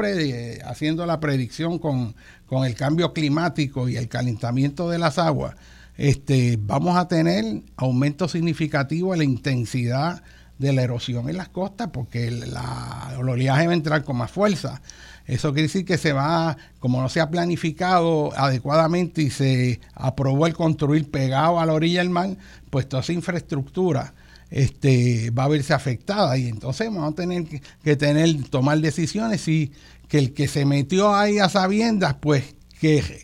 haciendo 0.66 1.08
la 1.08 1.20
predicción 1.20 1.80
con, 1.80 2.16
con 2.46 2.64
el 2.64 2.76
cambio 2.76 3.12
climático 3.12 3.89
y 3.89 3.98
el 3.98 4.08
calentamiento 4.08 4.88
de 4.88 5.00
las 5.00 5.18
aguas, 5.18 5.56
este, 5.98 6.58
vamos 6.60 6.98
a 6.98 7.08
tener 7.08 7.62
aumento 7.78 8.28
significativo 8.28 9.14
en 9.14 9.20
la 9.20 9.26
intensidad 9.26 10.24
de 10.58 10.72
la 10.74 10.84
erosión 10.84 11.30
en 11.30 11.38
las 11.38 11.50
costas 11.50 11.89
porque 11.91 12.32
la, 12.32 13.14
el 13.14 13.28
oleaje 13.28 13.68
va 13.68 13.74
a 13.74 13.76
entrar 13.76 14.04
con 14.04 14.18
más 14.18 14.32
fuerza. 14.32 14.82
Eso 15.26 15.54
quiere 15.54 15.64
decir 15.64 15.86
que 15.86 15.98
se 15.98 16.14
va, 16.14 16.56
como 16.80 17.02
no 17.02 17.10
se 17.10 17.20
ha 17.20 17.30
planificado 17.30 18.32
adecuadamente 18.38 19.24
y 19.24 19.30
se 19.32 19.80
aprobó 19.93 20.46
el 20.46 20.54
construir 20.54 21.10
pegado 21.10 21.60
a 21.60 21.66
la 21.66 21.74
orilla 21.74 22.00
del 22.00 22.12
mar, 22.12 22.38
pues 22.70 22.88
toda 22.88 23.02
esa 23.02 23.14
infraestructura 23.14 24.14
este, 24.52 25.32
va 25.32 25.46
a 25.46 25.48
verse 25.48 25.74
afectada 25.74 26.38
y 26.38 26.48
entonces 26.48 26.88
vamos 26.88 27.14
a 27.14 27.16
tener 27.16 27.46
que, 27.46 27.62
que 27.84 27.96
tener, 27.96 28.43
tomar 28.50 28.80
decisiones 28.80 29.48
y 29.48 29.72
que 30.08 30.20
el 30.20 30.34
que 30.34 30.48
se 30.48 30.66
metió 30.66 31.16
ahí 31.16 31.39
a 31.39 31.50
sabiendas, 31.50 32.16
pues 32.20 32.56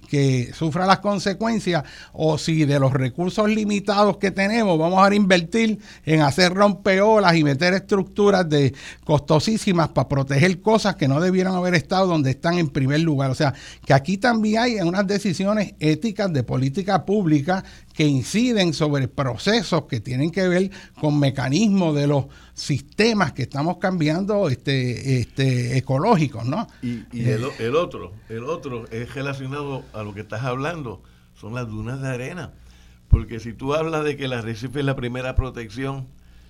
que, 0.09 0.51
sufra 0.53 0.85
las 0.85 0.99
consecuencias 0.99 1.83
o 2.13 2.37
si 2.37 2.65
de 2.65 2.79
los 2.79 2.91
recursos 2.91 3.49
limitados 3.49 4.17
que 4.17 4.31
tenemos 4.31 4.77
vamos 4.77 4.99
a 5.01 5.13
invertir 5.15 5.79
en 6.05 6.21
hacer 6.21 6.53
rompeolas 6.53 7.35
y 7.35 7.43
meter 7.43 7.73
estructuras 7.73 8.47
de 8.49 8.73
costosísimas 9.03 9.89
para 9.89 10.09
proteger 10.09 10.61
cosas 10.61 10.95
que 10.95 11.07
no 11.07 11.21
debieron 11.21 11.55
haber 11.55 11.75
estado 11.75 12.07
donde 12.07 12.31
están 12.31 12.57
en 12.57 12.69
primer 12.69 12.99
lugar. 13.01 13.31
O 13.31 13.35
sea, 13.35 13.53
que 13.85 13.93
aquí 13.93 14.17
también 14.17 14.61
hay 14.61 14.75
unas 14.81 15.07
decisiones 15.07 15.75
éticas 15.79 16.31
de 16.33 16.43
política 16.43 17.05
pública 17.05 17.63
que 18.01 18.07
inciden 18.07 18.73
sobre 18.73 19.07
procesos 19.07 19.83
que 19.83 19.99
tienen 19.99 20.31
que 20.31 20.47
ver 20.47 20.71
con 20.99 21.19
mecanismos 21.19 21.93
de 21.93 22.07
los 22.07 22.25
sistemas 22.55 23.31
que 23.31 23.43
estamos 23.43 23.77
cambiando 23.77 24.49
este, 24.49 25.19
este, 25.19 25.77
ecológicos, 25.77 26.43
¿no? 26.43 26.65
Y, 26.81 27.03
el, 27.13 27.43
eh, 27.43 27.51
el, 27.59 27.75
otro, 27.75 28.11
el 28.27 28.45
otro 28.45 28.87
es 28.89 29.13
relacionado 29.13 29.85
a 29.93 30.01
lo 30.01 30.15
que 30.15 30.21
estás 30.21 30.41
hablando, 30.41 31.03
son 31.35 31.53
las 31.53 31.67
dunas 31.67 32.01
de 32.01 32.07
arena. 32.07 32.53
Porque 33.07 33.39
si 33.39 33.53
tú 33.53 33.75
hablas 33.75 34.03
de 34.03 34.17
que 34.17 34.27
la 34.27 34.39
arrecife 34.39 34.79
es 34.79 34.85
la 34.85 34.95
primera 34.95 35.35
protección, 35.35 36.07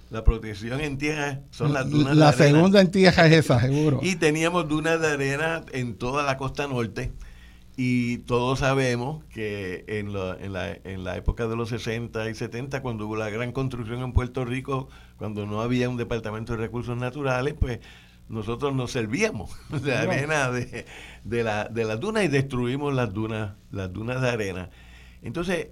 la 0.10 0.24
protección 0.24 0.80
en 0.80 0.98
tierra 0.98 1.42
son 1.50 1.74
las 1.74 1.90
dunas 1.90 2.16
de 2.16 2.24
arena. 2.24 2.26
La 2.28 2.32
segunda 2.32 2.80
en 2.80 2.92
tierra 2.92 3.28
es 3.28 3.34
esa, 3.34 3.60
seguro. 3.60 4.00
Y 4.04 4.16
teníamos 4.16 4.70
dunas 4.70 5.02
de 5.02 5.08
arena 5.08 5.66
en 5.74 5.96
toda 5.96 6.24
la 6.24 6.38
costa 6.38 6.66
norte 6.68 7.12
y 7.84 8.20
todos 8.20 8.60
sabemos 8.60 9.24
que 9.26 9.86
en 9.88 10.14
la, 10.14 10.38
en, 10.40 10.54
la, 10.54 10.72
en 10.72 11.04
la 11.04 11.18
época 11.18 11.48
de 11.48 11.56
los 11.56 11.70
60 11.70 12.30
y 12.30 12.36
70, 12.36 12.84
cuando 12.84 13.08
hubo 13.08 13.16
la 13.16 13.32
gran 13.32 13.52
construcción 13.54 14.04
en 14.04 14.14
Puerto 14.14 14.46
Rico, 14.46 14.88
cuando 15.18 15.48
no 15.48 15.62
había 15.62 15.90
un 15.90 15.98
departamento 15.98 16.54
de 16.54 16.60
recursos 16.60 16.96
naturales, 16.96 17.56
pues 17.60 17.80
nosotros 18.30 18.76
nos 18.76 18.92
servíamos 18.92 19.50
de 19.84 19.96
arena 19.96 20.52
de, 20.52 20.86
de, 21.24 21.44
la, 21.44 21.70
de 21.70 21.86
las 21.86 22.00
dunas 22.00 22.24
y 22.24 22.28
destruimos 22.28 22.94
las 22.94 23.12
dunas, 23.14 23.54
las 23.72 23.92
dunas 23.92 24.22
de 24.22 24.30
arena. 24.30 24.70
Entonces, 25.24 25.70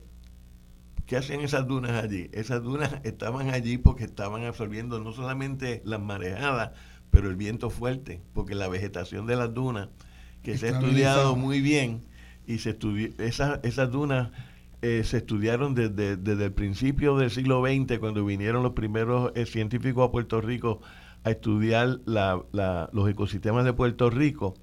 ¿qué 1.06 1.16
hacían 1.16 1.42
esas 1.42 1.68
dunas 1.68 1.92
allí? 1.92 2.28
Esas 2.34 2.64
dunas 2.64 3.02
estaban 3.04 3.52
allí 3.52 3.78
porque 3.78 4.06
estaban 4.06 4.46
absorbiendo 4.46 5.00
no 5.00 5.14
solamente 5.14 5.84
las 5.86 6.00
marejadas, 6.00 6.72
pero 7.12 7.30
el 7.30 7.36
viento 7.36 7.70
fuerte, 7.70 8.24
porque 8.34 8.56
la 8.56 8.68
vegetación 8.68 9.28
de 9.28 9.36
las 9.36 9.54
dunas 9.54 9.90
que 10.42 10.58
se 10.58 10.70
ha 10.70 10.72
estudiado 10.72 11.36
muy 11.36 11.62
bien 11.62 12.09
y 12.50 12.58
se 12.58 12.76
esas, 13.20 13.60
esas 13.64 13.92
dunas 13.92 14.32
eh, 14.82 15.04
se 15.06 15.18
estudiaron 15.18 15.76
desde, 15.76 16.18
desde, 16.18 16.46
el 16.46 16.52
principio 16.52 17.16
del 17.16 17.30
siglo 17.30 17.64
XX, 17.64 18.00
cuando 18.00 18.26
vinieron 18.26 18.64
los 18.64 18.72
primeros 18.72 19.32
eh, 19.36 19.46
científicos 19.46 20.08
a 20.08 20.12
Puerto 20.12 20.42
Rico 20.42 20.82
a 21.24 21.30
estudiar 21.30 22.00
la, 22.06 22.42
los 22.92 23.08
ecosistemas 23.08 23.66
de 23.66 23.74
Puerto 23.74 24.10
Rico. 24.10 24.56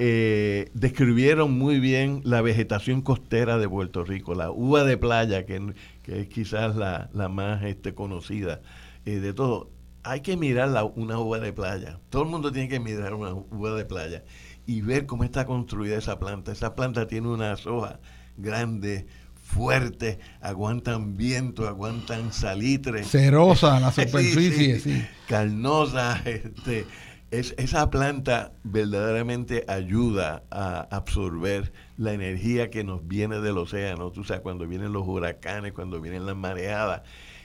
Eh, 0.00 0.68
describieron 0.74 1.56
muy 1.56 1.78
bien 1.78 2.22
la 2.24 2.42
vegetación 2.42 3.02
costera 3.02 3.56
de 3.56 3.68
Puerto 3.68 4.02
Rico, 4.02 4.34
la 4.34 4.50
uva 4.50 4.82
de 4.82 4.96
playa, 4.96 5.46
que, 5.46 5.74
que 6.02 6.22
es 6.22 6.28
quizás 6.28 6.74
la, 6.74 7.08
la 7.14 7.28
más 7.28 7.62
este, 7.62 7.94
conocida 7.94 8.62
de 9.04 9.32
todo. 9.32 9.70
Hay 10.02 10.22
que 10.22 10.36
mirar 10.36 10.70
la, 10.70 10.82
una 10.82 11.20
uva 11.20 11.38
de 11.38 11.52
playa. 11.52 12.00
Todo 12.10 12.24
el 12.24 12.30
mundo 12.30 12.50
tiene 12.50 12.68
que 12.68 12.80
mirar 12.80 13.14
una 13.14 13.32
uva 13.32 13.74
de 13.74 13.84
playa 13.84 14.24
y 14.66 14.80
ver 14.80 15.06
cómo 15.06 15.24
está 15.24 15.46
construida 15.46 15.96
esa 15.96 16.18
planta. 16.18 16.52
Esa 16.52 16.74
planta 16.74 17.06
tiene 17.06 17.28
unas 17.28 17.66
hojas 17.66 17.98
grandes, 18.36 19.06
fuertes, 19.42 20.18
aguantan 20.40 21.16
viento, 21.16 21.68
aguantan 21.68 22.32
salitre. 22.32 23.04
Cerosa 23.04 23.78
la 23.80 23.92
superficie, 23.92 24.80
sí, 24.80 25.04
Carnosa, 25.28 26.20
este, 26.24 26.84
es, 27.30 27.54
esa 27.56 27.90
planta 27.90 28.52
verdaderamente 28.64 29.64
ayuda 29.68 30.42
a 30.50 30.80
absorber 30.90 31.72
la 31.96 32.12
energía 32.12 32.70
que 32.70 32.84
nos 32.84 33.06
viene 33.06 33.40
del 33.40 33.58
océano, 33.58 34.10
tú 34.10 34.24
sabes, 34.24 34.42
cuando 34.42 34.66
vienen 34.66 34.92
los 34.92 35.06
huracanes, 35.06 35.72
cuando 35.72 36.00
vienen 36.00 36.26
las 36.26 36.36
mareadas. 36.36 37.02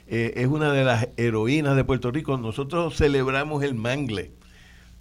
Eh, 0.07 0.33
es 0.35 0.47
una 0.47 0.73
de 0.73 0.83
las 0.83 1.07
heroínas 1.15 1.75
de 1.75 1.83
Puerto 1.85 2.11
Rico. 2.11 2.37
Nosotros 2.37 2.97
celebramos 2.97 3.63
el 3.63 3.75
mangle, 3.75 4.33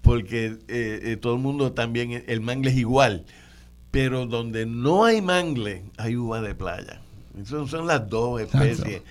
porque 0.03 0.59
eh, 0.69 1.01
eh, 1.03 1.17
todo 1.21 1.35
el 1.35 1.41
mundo 1.41 1.73
también, 1.73 2.25
el 2.27 2.41
mangle 2.41 2.71
es 2.71 2.77
igual, 2.77 3.25
pero 3.91 4.27
donde 4.27 4.67
no 4.67 5.05
hay 5.05 5.21
mangle, 5.21 5.85
hay 5.97 6.17
uva 6.17 6.41
de 6.41 6.55
playa. 6.55 7.01
Son, 7.45 7.69
son 7.69 7.87
las 7.87 8.09
dos 8.09 8.41
especies 8.41 9.03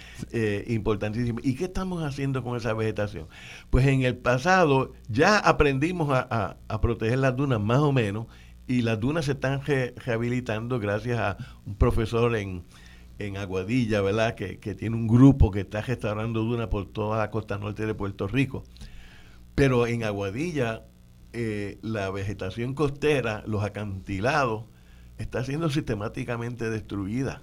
importantísimas. 0.68 1.44
¿Y 1.44 1.56
qué 1.56 1.66
estamos 1.66 2.04
haciendo 2.04 2.44
con 2.44 2.58
esa 2.58 2.74
vegetación? 2.74 3.28
Pues 3.70 3.88
en 3.88 4.04
el 4.04 4.18
pasado 4.18 4.94
ya 5.08 5.40
aprendimos 5.40 6.10
a, 6.12 6.58
a 6.68 6.82
proteger 6.82 7.20
las 7.20 7.36
dunas 7.36 7.62
más 7.62 7.80
o 7.80 7.92
menos 7.92 8.28
y 8.70 8.84
las 8.84 9.00
dunas 9.00 9.26
se 9.26 9.32
están 9.32 9.62
rehabilitando 9.66 10.80
gracias 10.80 11.18
a 11.18 11.38
un 11.66 11.76
profesor 11.76 12.36
en, 12.36 12.64
en 13.20 13.38
Aguadilla, 13.38 14.02
¿verdad? 14.02 14.36
Que, 14.36 14.58
tiene 14.76 14.96
un 14.96 15.08
grupo 15.08 15.52
que 15.52 15.62
está 15.62 15.82
restaurando 15.82 16.44
dunas 16.44 16.68
por 16.68 16.86
toda 16.88 17.18
la 17.18 17.30
costa 17.30 17.58
norte 17.58 17.86
de 17.86 17.94
Puerto 17.94 18.28
Rico. 18.28 18.64
Pero 19.60 19.88
en 19.88 20.06
Aguadilla, 20.06 20.84
eh, 21.34 21.80
la 21.82 22.10
vegetación 22.12 22.74
costera, 22.74 23.44
los 23.46 23.64
acantilados, 23.64 24.64
está 25.18 25.44
siendo 25.44 25.70
sistemáticamente 25.70 26.70
destruida 26.70 27.42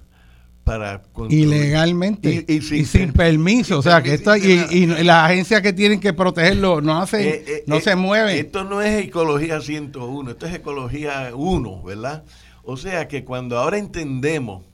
para 0.64 1.02
ilegalmente 1.28 2.44
y, 2.48 2.60
sin, 2.60 3.12
permiso 3.12 3.78
o 3.78 3.82
sea 3.82 4.02
que 4.02 4.14
esto 4.14 4.34
y, 4.36 4.86
las 5.04 5.30
agencias 5.30 5.62
que 5.62 5.72
tienen 5.72 6.00
que 6.00 6.12
protegerlo 6.12 6.80
no 6.80 7.00
hacen 7.00 7.20
eh, 7.20 7.44
eh, 7.46 7.64
no 7.68 7.78
se 7.78 7.94
mueven. 7.94 8.36
esto 8.36 8.64
no 8.64 8.82
es 8.82 9.04
ecología 9.04 9.60
101 9.60 10.28
esto 10.28 10.46
es 10.46 10.54
ecología 10.54 11.30
1 11.32 11.82
verdad 11.84 12.24
o 12.64 12.76
sea 12.76 13.06
que 13.06 13.24
cuando 13.24 13.58
ahora 13.58 13.78
entendemos 13.78 14.64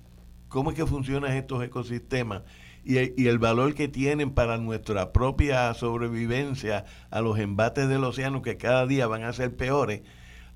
cómo 0.48 0.70
es 0.70 0.76
que 0.76 0.86
funcionan 0.86 1.36
estos 1.36 1.62
ecosistemas 1.62 2.40
y, 2.84 3.26
el 3.26 3.38
valor 3.38 3.74
que 3.74 3.88
tienen 3.88 4.32
para 4.32 4.58
nuestra 4.58 5.12
propia 5.12 5.72
sobrevivencia 5.74 6.84
a 7.10 7.20
los 7.20 7.38
embates 7.38 7.88
del 7.88 8.04
océano 8.04 8.42
que 8.42 8.56
cada 8.56 8.86
día 8.86 9.06
van 9.06 9.22
a 9.22 9.32
ser 9.32 9.56
peores 9.56 10.02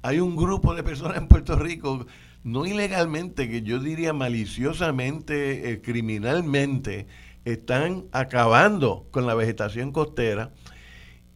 hay 0.06 0.20
un 0.20 0.36
grupo 0.36 0.74
de 0.74 0.84
personas 0.84 1.16
en 1.16 1.26
Puerto 1.26 1.56
Rico 1.56 2.06
no 2.44 2.64
ilegalmente, 2.64 3.50
que 3.50 3.62
yo 3.62 3.80
diría 3.80 4.12
maliciosamente, 4.12 5.72
eh, 5.72 5.82
criminalmente, 5.82 7.08
están 7.44 8.04
acabando 8.12 9.08
con 9.10 9.26
la 9.26 9.34
vegetación 9.34 9.90
costera. 9.90 10.52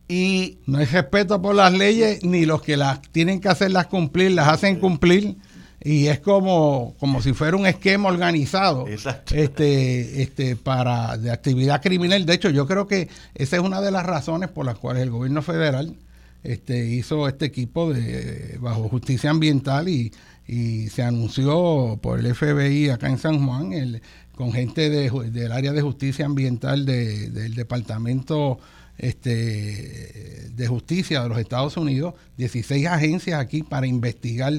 Y 0.07 0.59
no 0.67 0.79
hay 0.79 0.85
respeto 0.85 1.43
por 1.43 1.57
las 1.57 1.73
leyes, 1.73 2.25
ni 2.25 2.47
los 2.47 2.63
que 2.63 2.77
las 2.77 3.03
tienen 3.03 3.41
que 3.41 3.49
hacerlas 3.49 3.89
cumplir, 3.89 4.31
las 4.31 4.47
hacen 4.47 4.79
cumplir. 4.79 5.37
Y 5.83 6.09
es 6.09 6.21
como, 6.21 6.95
como 7.01 7.23
si 7.23 7.33
fuera 7.33 7.57
un 7.57 7.67
esquema 7.67 8.09
organizado 8.09 8.87
este 8.87 10.23
este 10.23 10.57
para 10.57 11.17
de 11.17 11.31
actividad 11.31 11.81
criminal. 11.81 12.27
De 12.27 12.35
hecho, 12.35 12.51
yo 12.51 12.67
creo 12.67 12.87
que 12.87 13.09
esa 13.35 13.57
es 13.57 13.63
una 13.63 13.81
de 13.81 13.91
las 13.91 14.05
razones 14.05 14.51
por 14.51 14.67
las 14.67 14.79
cuales 14.79 15.03
el 15.03 15.11
gobierno 15.11 15.41
federal 15.41 15.97
este, 16.43 16.87
hizo 16.87 17.29
este 17.29 17.47
equipo 17.47 17.93
de 17.93 18.59
bajo 18.61 18.89
justicia 18.89 19.31
ambiental 19.31 19.89
y 19.89 20.13
y 20.51 20.89
se 20.89 21.05
anunció 21.05 22.01
por 22.03 22.19
el 22.19 22.35
FBI 22.35 22.89
acá 22.89 23.09
en 23.09 23.19
San 23.19 23.47
Juan, 23.47 23.73
el, 23.73 24.03
con 24.35 24.53
gente 24.53 24.91
del 24.91 25.53
área 25.53 25.73
de 25.73 25.81
justicia 25.81 26.27
ambiental 26.27 26.85
del 26.85 27.55
Departamento 27.55 28.59
este, 29.01 30.51
de 30.55 30.67
Justicia 30.67 31.23
de 31.23 31.29
los 31.31 31.39
Estados 31.39 31.77
Unidos, 31.79 32.15
16 32.37 32.87
agencias 32.87 33.41
aquí 33.41 33.63
para 33.63 33.87
investigar 33.87 34.53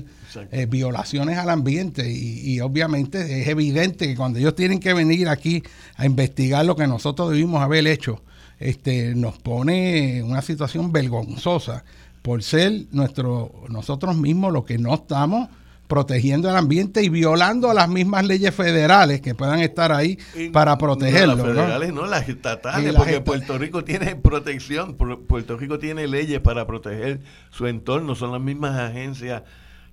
eh, 0.51 0.65
violaciones 0.65 1.38
al 1.38 1.49
ambiente. 1.49 2.11
Y, 2.11 2.59
obviamente 2.59 3.41
es 3.41 3.47
evidente 3.47 4.07
que 4.07 4.15
cuando 4.15 4.39
ellos 4.39 4.55
tienen 4.55 4.80
que 4.80 4.93
venir 4.93 5.30
aquí 5.30 5.61
a 5.95 6.05
investigar 6.05 6.65
lo 6.65 6.76
que 6.76 6.88
nosotros 6.88 7.30
debimos 7.30 7.61
haber 7.61 7.85
hecho, 7.85 8.22
este, 8.59 9.13
nos 9.13 9.38
pone 9.38 10.18
en 10.18 10.26
una 10.26 10.41
situación 10.41 10.91
vergonzosa 10.91 11.84
por 12.23 12.41
ser 12.41 12.85
nuestro, 12.91 13.51
nosotros 13.69 14.15
mismos 14.15 14.53
los 14.53 14.65
que 14.65 14.77
no 14.77 14.93
estamos 14.93 15.49
protegiendo 15.91 16.49
el 16.49 16.55
ambiente 16.55 17.03
y 17.03 17.09
violando 17.09 17.73
las 17.73 17.89
mismas 17.89 18.26
leyes 18.26 18.55
federales 18.55 19.19
que 19.19 19.35
puedan 19.35 19.59
estar 19.59 19.91
ahí 19.91 20.18
para 20.53 20.77
protegerlo. 20.77 21.35
las 21.35 21.45
federales 21.45 21.93
no, 21.93 22.05
las 22.05 22.30
estatales, 22.30 22.93
porque 22.93 23.19
Puerto 23.19 23.57
Rico 23.57 23.84
tiene 23.84 24.15
protección, 24.15 24.95
Puerto 24.95 25.57
Rico 25.57 25.80
tiene 25.80 26.07
leyes 26.07 26.39
para 26.39 26.65
proteger 26.65 27.19
su 27.49 27.68
entorno, 27.68 28.15
son 28.15 28.31
las 28.31 28.39
mismas 28.39 28.80
agencias 28.80 29.43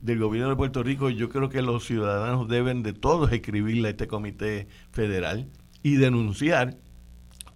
del 0.00 0.20
gobierno 0.20 0.50
de 0.50 0.54
Puerto 0.54 0.84
Rico. 0.84 1.10
Yo 1.10 1.30
creo 1.30 1.48
que 1.48 1.62
los 1.62 1.84
ciudadanos 1.84 2.46
deben 2.46 2.84
de 2.84 2.92
todos 2.92 3.32
escribirle 3.32 3.88
a 3.88 3.90
este 3.90 4.06
comité 4.06 4.68
federal 4.92 5.48
y 5.82 5.96
denunciar 5.96 6.76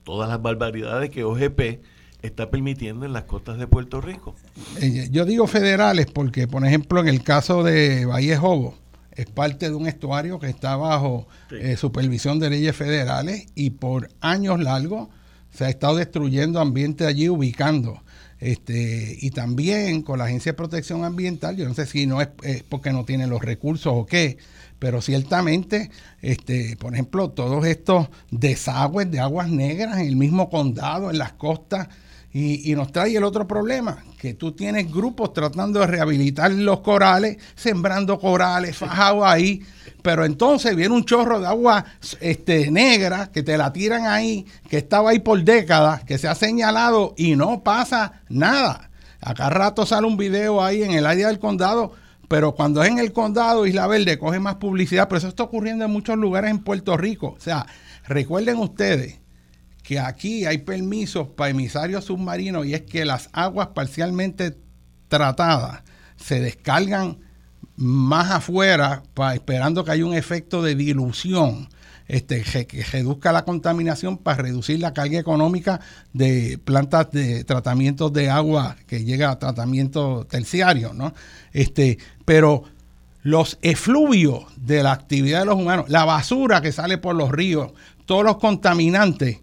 todas 0.02 0.28
las 0.28 0.42
barbaridades 0.42 1.10
que 1.10 1.22
OGP 1.22 1.80
está 2.22 2.50
permitiendo 2.50 3.04
en 3.04 3.12
las 3.12 3.24
costas 3.24 3.58
de 3.58 3.66
Puerto 3.66 4.00
Rico. 4.00 4.34
Eh, 4.80 5.08
yo 5.10 5.24
digo 5.24 5.46
federales 5.46 6.06
porque, 6.06 6.46
por 6.46 6.64
ejemplo, 6.64 7.00
en 7.00 7.08
el 7.08 7.22
caso 7.22 7.62
de 7.62 8.06
Valle 8.06 8.36
Jobo, 8.36 8.76
es 9.12 9.26
parte 9.26 9.68
de 9.68 9.74
un 9.74 9.86
estuario 9.86 10.38
que 10.38 10.48
está 10.48 10.76
bajo 10.76 11.26
eh, 11.50 11.76
supervisión 11.76 12.38
de 12.38 12.50
leyes 12.50 12.74
federales 12.74 13.46
y 13.54 13.70
por 13.70 14.08
años 14.20 14.60
largos 14.60 15.08
se 15.52 15.66
ha 15.66 15.68
estado 15.68 15.96
destruyendo 15.96 16.60
ambiente 16.60 17.06
allí, 17.06 17.28
ubicando. 17.28 18.02
Este, 18.38 19.18
y 19.20 19.30
también 19.30 20.02
con 20.02 20.18
la 20.18 20.24
Agencia 20.24 20.52
de 20.52 20.56
Protección 20.56 21.04
Ambiental, 21.04 21.56
yo 21.56 21.68
no 21.68 21.74
sé 21.74 21.86
si 21.86 22.06
no 22.06 22.20
es, 22.20 22.28
porque 22.68 22.92
no 22.92 23.04
tienen 23.04 23.30
los 23.30 23.42
recursos 23.42 23.92
o 23.94 24.06
qué, 24.06 24.38
pero 24.80 25.00
ciertamente, 25.00 25.90
este, 26.22 26.76
por 26.76 26.94
ejemplo, 26.94 27.30
todos 27.30 27.64
estos 27.66 28.08
desagües 28.32 29.08
de 29.12 29.20
aguas 29.20 29.48
negras 29.48 29.98
en 29.98 30.08
el 30.08 30.16
mismo 30.16 30.50
condado, 30.50 31.10
en 31.10 31.18
las 31.18 31.34
costas, 31.34 31.88
y, 32.34 32.74
nos 32.74 32.90
trae 32.92 33.14
el 33.14 33.24
otro 33.24 33.46
problema, 33.46 34.02
que 34.18 34.32
tú 34.32 34.52
tienes 34.52 34.90
grupos 34.90 35.34
tratando 35.34 35.80
de 35.80 35.86
rehabilitar 35.86 36.50
los 36.50 36.80
corales, 36.80 37.36
sembrando 37.54 38.18
corales, 38.18 38.76
fajados 38.76 39.24
ahí, 39.26 39.62
pero 40.00 40.24
entonces 40.24 40.74
viene 40.74 40.94
un 40.94 41.04
chorro 41.04 41.40
de 41.40 41.46
agua 41.46 41.84
este, 42.20 42.70
negra 42.70 43.30
que 43.30 43.42
te 43.42 43.58
la 43.58 43.72
tiran 43.72 44.06
ahí, 44.06 44.46
que 44.70 44.78
estaba 44.78 45.10
ahí 45.10 45.18
por 45.18 45.42
décadas, 45.44 46.04
que 46.04 46.16
se 46.16 46.26
ha 46.26 46.34
señalado 46.34 47.14
y 47.18 47.36
no 47.36 47.62
pasa 47.62 48.22
nada. 48.30 48.90
Acá 49.20 49.50
rato 49.50 49.84
sale 49.84 50.06
un 50.06 50.16
video 50.16 50.64
ahí 50.64 50.82
en 50.82 50.92
el 50.92 51.06
área 51.06 51.28
del 51.28 51.38
condado, 51.38 51.92
pero 52.28 52.54
cuando 52.54 52.82
es 52.82 52.88
en 52.88 52.98
el 52.98 53.12
condado 53.12 53.66
Isla 53.66 53.86
Verde 53.86 54.18
coge 54.18 54.40
más 54.40 54.54
publicidad, 54.54 55.06
pero 55.06 55.18
eso 55.18 55.28
está 55.28 55.42
ocurriendo 55.42 55.84
en 55.84 55.90
muchos 55.90 56.16
lugares 56.16 56.50
en 56.50 56.60
Puerto 56.60 56.96
Rico. 56.96 57.34
O 57.36 57.40
sea, 57.40 57.66
recuerden 58.06 58.56
ustedes 58.56 59.21
que 59.82 59.98
aquí 59.98 60.44
hay 60.46 60.58
permisos 60.58 61.28
para 61.28 61.50
emisarios 61.50 62.04
submarinos 62.04 62.66
y 62.66 62.74
es 62.74 62.82
que 62.82 63.04
las 63.04 63.28
aguas 63.32 63.68
parcialmente 63.68 64.56
tratadas 65.08 65.82
se 66.16 66.40
descargan 66.40 67.18
más 67.76 68.30
afuera 68.30 69.02
para, 69.14 69.34
esperando 69.34 69.84
que 69.84 69.90
haya 69.90 70.06
un 70.06 70.14
efecto 70.14 70.62
de 70.62 70.74
dilución 70.74 71.68
este, 72.08 72.42
que 72.42 72.84
reduzca 72.84 73.32
la 73.32 73.44
contaminación 73.44 74.18
para 74.18 74.42
reducir 74.42 74.80
la 74.80 74.92
carga 74.92 75.18
económica 75.18 75.80
de 76.12 76.58
plantas 76.62 77.10
de 77.10 77.44
tratamiento 77.44 78.10
de 78.10 78.28
agua 78.28 78.76
que 78.86 79.04
llega 79.04 79.30
a 79.30 79.38
tratamiento 79.38 80.26
terciario, 80.26 80.92
¿no? 80.92 81.14
Este, 81.52 81.98
pero 82.24 82.64
los 83.22 83.58
efluvios 83.62 84.44
de 84.56 84.82
la 84.82 84.92
actividad 84.92 85.40
de 85.40 85.46
los 85.46 85.56
humanos, 85.56 85.86
la 85.88 86.04
basura 86.04 86.60
que 86.60 86.72
sale 86.72 86.98
por 86.98 87.14
los 87.14 87.30
ríos, 87.30 87.72
todos 88.04 88.24
los 88.24 88.36
contaminantes, 88.38 89.40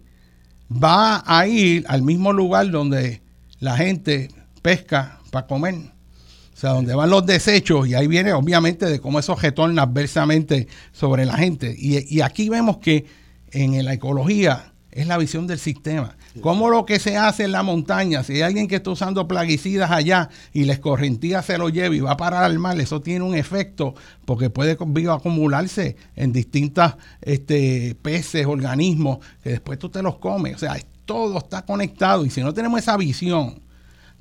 va 0.70 1.22
a 1.26 1.46
ir 1.46 1.84
al 1.88 2.02
mismo 2.02 2.32
lugar 2.32 2.70
donde 2.70 3.22
la 3.58 3.76
gente 3.76 4.28
pesca 4.62 5.20
para 5.30 5.46
comer. 5.46 5.74
O 5.74 6.56
sea, 6.60 6.70
donde 6.70 6.94
van 6.94 7.08
los 7.08 7.24
desechos 7.24 7.88
y 7.88 7.94
ahí 7.94 8.06
viene 8.06 8.32
obviamente 8.34 8.84
de 8.86 9.00
cómo 9.00 9.18
eso 9.18 9.34
retorna 9.34 9.82
adversamente 9.82 10.68
sobre 10.92 11.24
la 11.24 11.36
gente. 11.36 11.74
Y, 11.76 12.14
y 12.14 12.20
aquí 12.20 12.48
vemos 12.48 12.78
que 12.78 13.06
en 13.50 13.82
la 13.84 13.94
ecología 13.94 14.72
es 14.90 15.06
la 15.06 15.16
visión 15.16 15.46
del 15.46 15.58
sistema. 15.58 16.16
Como 16.40 16.70
lo 16.70 16.86
que 16.86 17.00
se 17.00 17.16
hace 17.16 17.44
en 17.44 17.52
la 17.52 17.64
montaña, 17.64 18.22
si 18.22 18.34
hay 18.34 18.42
alguien 18.42 18.68
que 18.68 18.76
está 18.76 18.90
usando 18.90 19.26
plaguicidas 19.26 19.90
allá 19.90 20.30
y 20.52 20.64
la 20.64 20.74
escorrentía 20.74 21.42
se 21.42 21.58
lo 21.58 21.68
lleva 21.68 21.94
y 21.94 22.00
va 22.00 22.12
a 22.12 22.16
parar 22.16 22.44
al 22.44 22.60
mar, 22.60 22.80
eso 22.80 23.00
tiene 23.00 23.24
un 23.24 23.34
efecto 23.34 23.94
porque 24.24 24.48
puede 24.48 24.76
acumularse 25.10 25.96
en 26.14 26.32
distintas 26.32 26.96
este, 27.20 27.96
peces, 28.00 28.46
organismos, 28.46 29.18
que 29.42 29.50
después 29.50 29.78
tú 29.80 29.88
te 29.88 30.02
los 30.02 30.18
comes. 30.18 30.54
O 30.54 30.58
sea, 30.58 30.76
todo 31.04 31.38
está 31.38 31.62
conectado 31.62 32.24
y 32.24 32.30
si 32.30 32.42
no 32.42 32.54
tenemos 32.54 32.78
esa 32.78 32.96
visión 32.96 33.60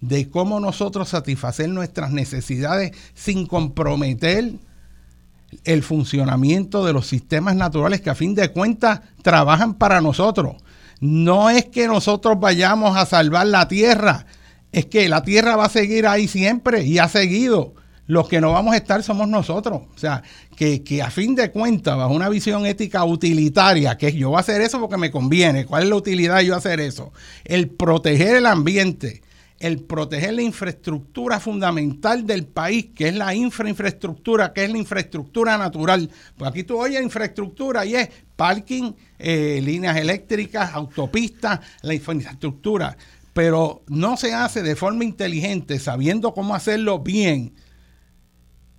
de 0.02 0.30
cómo 0.30 0.60
nosotros 0.60 1.10
satisfacer 1.10 1.69
nuestras 1.69 2.11
necesidades 2.11 2.98
sin 3.14 3.45
comprometer 3.45 4.53
el 5.64 5.84
funcionamiento 5.84 6.86
de 6.86 6.94
los 6.94 7.06
sistemas 7.06 7.56
naturales 7.56 8.02
que 8.02 8.10
a 8.10 8.15
fin 8.15 8.34
de 8.34 8.49
cuentas 8.49 9.02
trabajan 9.22 9.76
para 9.76 10.02
nosotros 10.02 10.56
no 11.00 11.50
es 11.50 11.66
que 11.66 11.88
nosotros 11.88 12.40
vayamos 12.40 12.98
a 12.98 13.06
salvar 13.06 13.48
la 13.48 13.68
tierra, 13.68 14.26
es 14.72 14.86
que 14.86 15.10
la 15.10 15.24
tierra 15.24 15.56
va 15.56 15.66
a 15.66 15.70
seguir 15.70 16.08
ahí 16.08 16.28
siempre 16.28 16.84
y 16.84 17.00
ha 17.00 17.08
seguido. 17.08 17.74
Los 18.06 18.28
que 18.28 18.42
no 18.42 18.52
vamos 18.52 18.74
a 18.74 18.78
estar 18.78 19.04
somos 19.04 19.28
nosotros. 19.28 19.84
O 19.94 19.98
sea, 19.98 20.24
que, 20.56 20.84
que 20.84 21.04
a 21.04 21.12
fin 21.12 21.36
de 21.36 21.52
cuentas, 21.52 21.96
bajo 21.96 22.12
una 22.12 22.28
visión 22.28 22.66
ética 22.66 23.06
utilitaria, 23.06 23.98
que 23.98 24.12
yo 24.14 24.30
voy 24.30 24.38
a 24.38 24.40
hacer 24.40 24.62
eso 24.62 24.80
porque 24.80 24.98
me 24.98 25.12
conviene, 25.12 25.68
¿cuál 25.68 25.84
es 25.84 25.90
la 25.90 25.96
utilidad 25.96 26.38
de 26.38 26.48
yo 26.48 26.56
hacer 26.56 26.80
eso? 26.80 27.14
El 27.46 27.70
proteger 27.70 28.36
el 28.38 28.48
ambiente, 28.48 29.22
el 29.60 29.84
proteger 29.84 30.34
la 30.34 30.41
infraestructura 30.41 31.40
fundamental 31.40 32.26
del 32.26 32.45
país, 32.45 32.90
que 32.95 33.10
es 33.10 33.15
la 33.15 33.34
infrainfraestructura, 33.36 34.53
que 34.53 34.64
es 34.64 34.72
la 34.72 34.77
infraestructura 34.77 35.57
natural. 35.57 36.10
Pues 36.38 36.49
aquí 36.49 36.64
tú 36.64 36.80
oyes 36.80 37.03
infraestructura 37.03 37.86
y 37.86 37.95
es 37.95 38.10
parking, 38.36 38.94
eh, 39.18 39.60
líneas 39.64 39.98
eléctricas, 39.98 40.73
autopistas, 40.73 41.60
la 41.81 41.94
infraestructura. 41.94 42.98
Pero 43.34 43.84
no 43.88 44.18
se 44.18 44.34
hace 44.34 44.64
de 44.64 44.76
forma 44.76 45.03
inteligente, 45.03 45.80
sabiendo 45.80 46.34
cómo 46.34 46.56
hacerlo 46.56 46.99
bien 46.99 47.53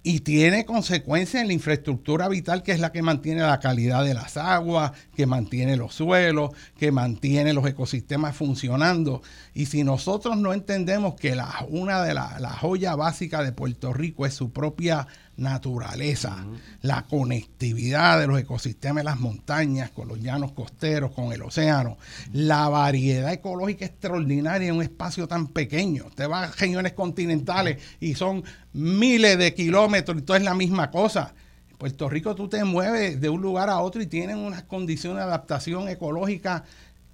y 0.03 0.21
tiene 0.21 0.65
consecuencias 0.65 1.43
en 1.43 1.49
la 1.49 1.53
infraestructura 1.53 2.29
vital 2.29 2.63
que 2.63 2.73
es 2.73 2.81
la 2.81 2.91
que 2.91 3.03
mantiene 3.03 3.43
la 3.43 3.61
calidad 3.61 4.03
de 4.03 4.15
las 4.15 4.37
aguas, 4.39 4.93
que 5.15 5.27
mantiene 5.27 5.77
los 5.77 5.95
suelos, 5.95 6.51
que 6.79 6.91
mantiene 6.91 7.53
los 7.53 7.67
ecosistemas 7.67 8.35
funcionando. 8.35 9.23
Y 9.53 9.67
si 9.67 9.85
nosotros 9.85 10.39
no 10.39 10.55
entendemos 10.55 11.15
que 11.17 11.37
una 11.69 12.03
de 12.03 12.15
las 12.15 12.41
la 12.41 12.51
joyas 12.51 12.97
básicas 12.97 13.45
de 13.45 13.53
Puerto 13.53 13.93
Rico 13.93 14.25
es 14.25 14.33
su 14.33 14.51
propia 14.53 15.07
naturaleza, 15.41 16.47
la 16.83 17.03
conectividad 17.03 18.21
de 18.21 18.27
los 18.27 18.39
ecosistemas 18.39 19.01
de 19.01 19.05
las 19.05 19.19
montañas 19.19 19.91
con 19.91 20.07
los 20.07 20.21
llanos 20.21 20.53
costeros, 20.53 21.13
con 21.13 21.33
el 21.33 21.43
océano, 21.43 21.97
la 22.33 22.69
variedad 22.69 23.33
ecológica 23.33 23.87
extraordinaria 23.87 24.69
en 24.69 24.77
un 24.77 24.83
espacio 24.83 25.27
tan 25.27 25.49
pequeño. 25.49 26.07
Usted 26.07 26.29
va 26.29 26.45
a 26.45 26.51
regiones 26.53 26.93
continentales 26.93 27.83
y 28.01 28.15
son 28.15 28.45
miles 28.73 29.39
de 29.39 29.55
kilómetros 29.55 30.19
y 30.19 30.23
todo 30.23 30.37
es 30.37 30.43
la 30.43 30.55
misma 30.55 30.91
cosa. 30.91 31.35
En 31.71 31.79
Puerto 31.79 32.09
Rico 32.09 32.35
tú 32.35 32.49
te 32.49 32.63
mueves 32.63 33.21
de 33.21 33.29
un 33.31 33.41
lugar 33.41 33.71
a 33.71 33.81
otro 33.81 34.03
y 34.03 34.07
tienen 34.07 34.37
unas 34.37 34.65
condiciones 34.65 35.19
de 35.19 35.25
adaptación 35.25 35.89
ecológica 35.89 36.65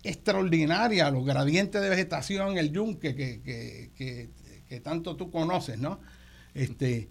extraordinarias, 0.02 1.12
los 1.12 1.24
gradientes 1.24 1.80
de 1.80 1.88
vegetación, 1.88 2.58
el 2.58 2.72
yunque 2.72 3.14
que, 3.14 3.40
que, 3.40 3.90
que, 3.96 4.30
que 4.68 4.80
tanto 4.80 5.16
tú 5.16 5.30
conoces, 5.30 5.78
¿no? 5.78 6.00
Este, 6.54 7.08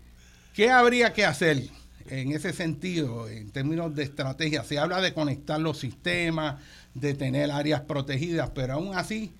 ¿Qué 0.55 0.71
habría 0.71 1.11
que 1.11 1.25
hacer 1.25 1.63
en 2.09 2.31
ese 2.31 2.53
sentido, 2.53 3.27
en 3.27 3.51
términos 3.51 3.93
de 3.93 4.03
estrategia? 4.03 4.63
Se 4.63 4.79
habla 4.79 5.01
de 5.01 5.13
conectar 5.13 5.59
los 5.59 5.77
sistemas, 5.77 6.61
de 6.93 7.13
tener 7.13 7.51
áreas 7.51 7.81
protegidas, 7.81 8.51
pero 8.55 8.75
aún 8.75 8.95
así 8.95 9.33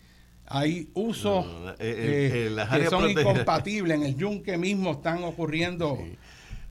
hay 0.46 0.90
usos 0.94 1.46
eh, 1.80 2.50
eh, 2.50 2.56
eh, 2.58 2.78
que 2.78 2.90
son 2.90 3.10
incompatibles. 3.10 3.98
En 3.98 4.04
el 4.04 4.18
yunque 4.18 4.58
mismo 4.58 4.92
están 4.92 5.24
ocurriendo. 5.24 5.98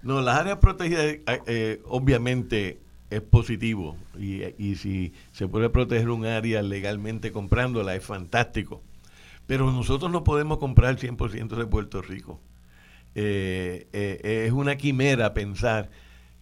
No, 0.02 0.20
las 0.20 0.36
áreas 0.40 0.58
protegidas 0.58 1.16
obviamente 1.86 2.80
es 3.08 3.22
positivo 3.22 3.96
y, 4.18 4.42
y 4.58 4.74
si 4.76 5.14
se 5.32 5.48
puede 5.48 5.70
proteger 5.70 6.10
un 6.10 6.26
área 6.26 6.60
legalmente 6.60 7.32
comprándola 7.32 7.94
es 7.94 8.04
fantástico. 8.04 8.82
Pero 9.46 9.72
nosotros 9.72 10.12
no 10.12 10.22
podemos 10.22 10.58
comprar 10.58 10.90
el 10.90 10.98
100% 10.98 11.56
de 11.56 11.64
Puerto 11.64 12.02
Rico. 12.02 12.40
Eh, 13.14 13.86
eh, 13.92 14.44
es 14.46 14.52
una 14.52 14.76
quimera 14.76 15.34
pensar 15.34 15.90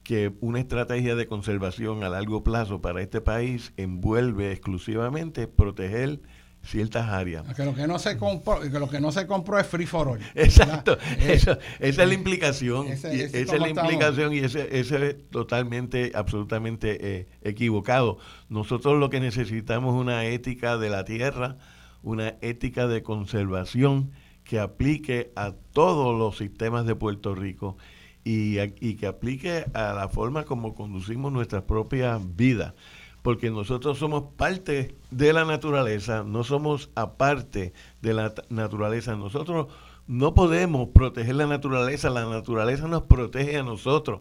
que 0.03 0.33
una 0.41 0.59
estrategia 0.59 1.15
de 1.15 1.27
conservación 1.27 2.03
a 2.03 2.09
largo 2.09 2.43
plazo 2.43 2.81
para 2.81 3.03
este 3.03 3.21
país 3.21 3.73
envuelve 3.77 4.51
exclusivamente 4.51 5.47
proteger 5.47 6.21
ciertas 6.65 7.09
áreas. 7.09 7.45
Que 7.55 7.65
lo 7.65 7.75
que 7.75 7.87
no 7.87 7.99
se 7.99 8.17
compró, 8.17 8.61
que 8.61 8.79
lo 8.79 8.89
que 8.89 9.01
no 9.01 9.13
se 9.13 9.27
compró 9.27 9.59
es 9.59 9.67
free 9.67 9.87
for 9.87 10.09
all. 10.09 10.21
Exacto, 10.35 10.97
eh, 11.19 11.35
esa, 11.35 11.59
es 11.79 11.97
la 11.97 12.15
implicación. 12.15 12.89
esa 12.89 13.13
es 13.13 13.61
la 13.61 13.69
implicación 13.69 14.33
y 14.33 14.39
ese, 14.39 14.79
ese, 14.79 15.07
es 15.07 15.31
totalmente, 15.31 16.13
absolutamente 16.15 17.29
equivocado. 17.43 18.19
Nosotros 18.49 18.99
lo 18.99 19.11
que 19.11 19.21
necesitamos 19.21 19.95
es 19.95 20.01
una 20.01 20.25
ética 20.25 20.79
de 20.79 20.91
la 20.91 21.05
tierra, 21.05 21.59
una 22.03 22.35
ética 22.41 22.89
de 22.89 23.03
conservación 23.03 24.13
que 24.53 24.61
aplique 24.61 25.33
a 25.35 25.53
todos 25.73 26.15
los 26.19 26.37
sistemas 26.37 26.85
de 26.85 26.95
Puerto 26.95 27.35
Rico 27.35 27.79
y, 28.23 28.59
que 28.97 29.07
aplique 29.07 29.65
a 29.73 29.95
la 29.95 30.11
forma 30.11 30.45
como 30.45 30.75
conducimos 30.75 31.33
nuestras 31.33 31.63
propias 31.63 32.21
vidas. 32.37 32.75
Porque 33.23 33.51
nosotros 33.51 33.97
somos 33.97 34.25
parte 34.37 34.95
de 35.11 35.33
la 35.33 35.47
naturaleza, 35.47 36.23
no 36.23 36.45
somos 36.45 36.91
aparte 36.97 37.73
de 38.03 38.13
la 38.13 38.35
naturaleza. 38.51 39.17
Nosotros 39.17 39.69
no 40.07 40.35
podemos 40.35 40.91
proteger 40.91 41.37
la 41.37 41.47
naturaleza, 41.47 42.11
la 42.11 42.27
naturaleza 42.27 42.87
nos 42.89 43.05
protege 43.05 43.57
a 43.57 43.63
nosotros 43.63 44.21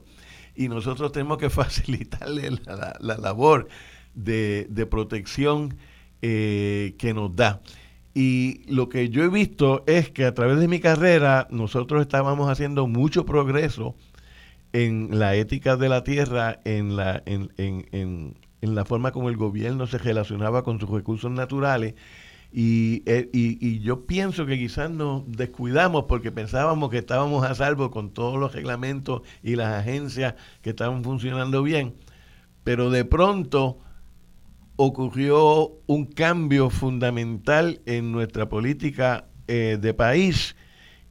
y 0.56 0.70
nosotros 0.70 1.12
tenemos 1.12 1.40
que 1.40 1.50
facilitarle 1.50 2.52
la, 2.52 3.18
labor 3.18 3.68
de, 4.14 4.88
protección 4.90 5.76
eh, 6.22 6.96
que 6.98 7.14
nos 7.14 7.36
da. 7.36 7.62
Y 8.14 8.64
lo 8.68 8.90
que 8.90 9.10
yo 9.10 9.24
he 9.24 9.30
visto 9.30 9.84
es 9.88 10.10
que 10.10 10.26
a 10.26 10.34
través 10.34 10.60
de 10.60 10.68
mi 10.68 10.80
carrera 10.80 11.48
nosotros 11.50 12.02
estábamos 12.02 12.50
haciendo 12.50 12.88
mucho 12.88 13.26
progreso 13.26 13.96
en 14.74 15.20
la 15.20 15.36
ética 15.36 15.78
de 15.78 15.90
la 15.90 16.04
tierra, 16.04 16.60
en 16.66 16.96
la, 16.96 17.24
en, 17.26 17.52
en, 17.58 18.36
en, 18.62 18.76
la 18.76 18.86
forma 18.86 19.12
como 19.12 19.30
el 19.30 19.38
gobierno 19.38 19.88
se 19.88 19.98
relacionaba 19.98 20.64
con 20.64 20.80
sus 20.80 20.90
recursos 20.90 21.32
naturales. 21.32 21.96
Y, 22.54 23.04
eh, 23.06 23.30
y, 23.32 23.66
y, 23.66 23.80
yo 23.80 24.06
pienso 24.06 24.46
que 24.46 24.58
quizás 24.58 24.92
nos 24.92 25.24
descuidamos 25.32 26.04
porque 26.04 26.34
pensábamos 26.34 26.90
que 26.90 26.98
estábamos 26.98 27.46
a 27.46 27.56
salvo 27.56 27.92
con 27.92 28.12
todos 28.12 28.38
los 28.38 28.54
reglamentos 28.54 29.22
y 29.42 29.56
las 29.56 29.74
agencias 29.74 30.36
que 30.62 30.72
estaban 30.72 31.04
funcionando 31.04 31.64
bien. 31.64 31.96
Pero 32.66 32.90
de 32.90 33.06
pronto 33.06 33.80
ocurrió 34.84 35.74
un 35.86 36.08
cambio 36.08 36.72
fundamental 36.72 37.82
en 37.86 38.12
nuestra 38.12 38.50
política 38.50 39.26
eh, 39.48 39.78
de 39.80 39.94
país 39.94 40.56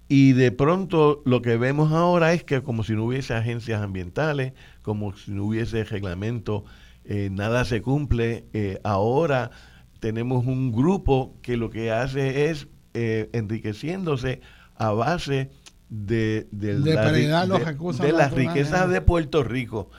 y 0.08 0.32
de 0.32 0.50
pronto 0.50 1.22
lo 1.24 1.40
que 1.40 1.56
vemos 1.56 1.92
ahora 1.92 2.32
es 2.32 2.42
que 2.42 2.62
como 2.62 2.82
si 2.82 2.94
no 2.94 3.04
hubiese 3.04 3.32
agencias 3.32 3.80
ambientales, 3.80 4.54
como 4.82 5.14
si 5.16 5.30
no 5.30 5.44
hubiese 5.44 5.84
reglamento, 5.84 6.64
eh, 7.04 7.28
nada 7.30 7.64
se 7.64 7.80
cumple. 7.80 8.44
Eh, 8.54 8.80
ahora 8.82 9.52
tenemos 10.00 10.46
un 10.46 10.72
grupo 10.72 11.36
que 11.40 11.56
lo 11.56 11.70
que 11.70 11.92
hace 11.92 12.50
es 12.50 12.66
enriqueciéndose 12.92 14.40
a 14.74 14.90
base 14.90 15.48
de, 15.90 16.48
de, 16.50 16.80
de 16.80 18.12
las 18.12 18.32
riquezas 18.32 18.90
de 18.90 19.00
Puerto 19.00 19.44
Rico. 19.44 19.90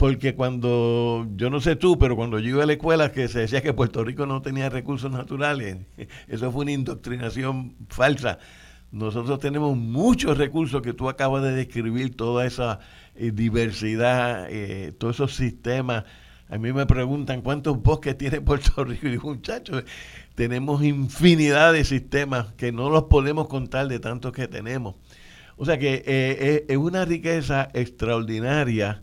Porque 0.00 0.34
cuando, 0.34 1.28
yo 1.36 1.50
no 1.50 1.60
sé 1.60 1.76
tú, 1.76 1.98
pero 1.98 2.16
cuando 2.16 2.38
yo 2.38 2.48
iba 2.48 2.62
a 2.62 2.66
la 2.66 2.72
escuela 2.72 3.12
que 3.12 3.28
se 3.28 3.40
decía 3.40 3.60
que 3.60 3.74
Puerto 3.74 4.02
Rico 4.02 4.24
no 4.24 4.40
tenía 4.40 4.70
recursos 4.70 5.12
naturales, 5.12 5.76
eso 6.26 6.50
fue 6.50 6.62
una 6.62 6.72
indoctrinación 6.72 7.76
falsa. 7.90 8.38
Nosotros 8.92 9.38
tenemos 9.40 9.76
muchos 9.76 10.38
recursos 10.38 10.80
que 10.80 10.94
tú 10.94 11.10
acabas 11.10 11.42
de 11.42 11.52
describir, 11.52 12.16
toda 12.16 12.46
esa 12.46 12.80
eh, 13.14 13.30
diversidad, 13.30 14.46
eh, 14.48 14.94
todos 14.98 15.16
esos 15.16 15.36
sistemas. 15.36 16.04
A 16.48 16.56
mí 16.56 16.72
me 16.72 16.86
preguntan 16.86 17.42
cuántos 17.42 17.82
bosques 17.82 18.16
tiene 18.16 18.40
Puerto 18.40 18.82
Rico. 18.82 19.06
Y 19.06 19.18
muchachos, 19.18 19.84
tenemos 20.34 20.82
infinidad 20.82 21.74
de 21.74 21.84
sistemas 21.84 22.54
que 22.54 22.72
no 22.72 22.88
los 22.88 23.02
podemos 23.02 23.48
contar 23.48 23.86
de 23.86 24.00
tantos 24.00 24.32
que 24.32 24.48
tenemos. 24.48 24.94
O 25.58 25.66
sea 25.66 25.76
que 25.76 26.02
eh, 26.06 26.64
es 26.68 26.76
una 26.78 27.04
riqueza 27.04 27.68
extraordinaria 27.74 29.02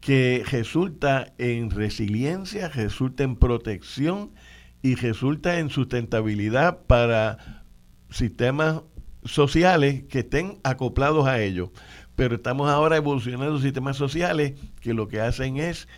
que 0.00 0.44
resulta 0.50 1.32
en 1.38 1.70
resiliencia, 1.70 2.68
resulta 2.68 3.24
en 3.24 3.36
protección 3.36 4.32
y 4.82 4.94
resulta 4.94 5.58
en 5.58 5.70
sustentabilidad 5.70 6.80
para 6.86 7.64
sistemas 8.10 8.82
sociales 9.24 10.04
que 10.08 10.20
estén 10.20 10.58
acoplados 10.62 11.26
a 11.26 11.40
ellos. 11.40 11.70
Pero 12.14 12.36
estamos 12.36 12.68
ahora 12.70 12.96
evolucionando 12.96 13.58
sistemas 13.60 13.96
sociales 13.96 14.54
que 14.80 14.94
lo 14.94 15.08
que 15.08 15.20
hacen 15.20 15.56
es 15.56 15.88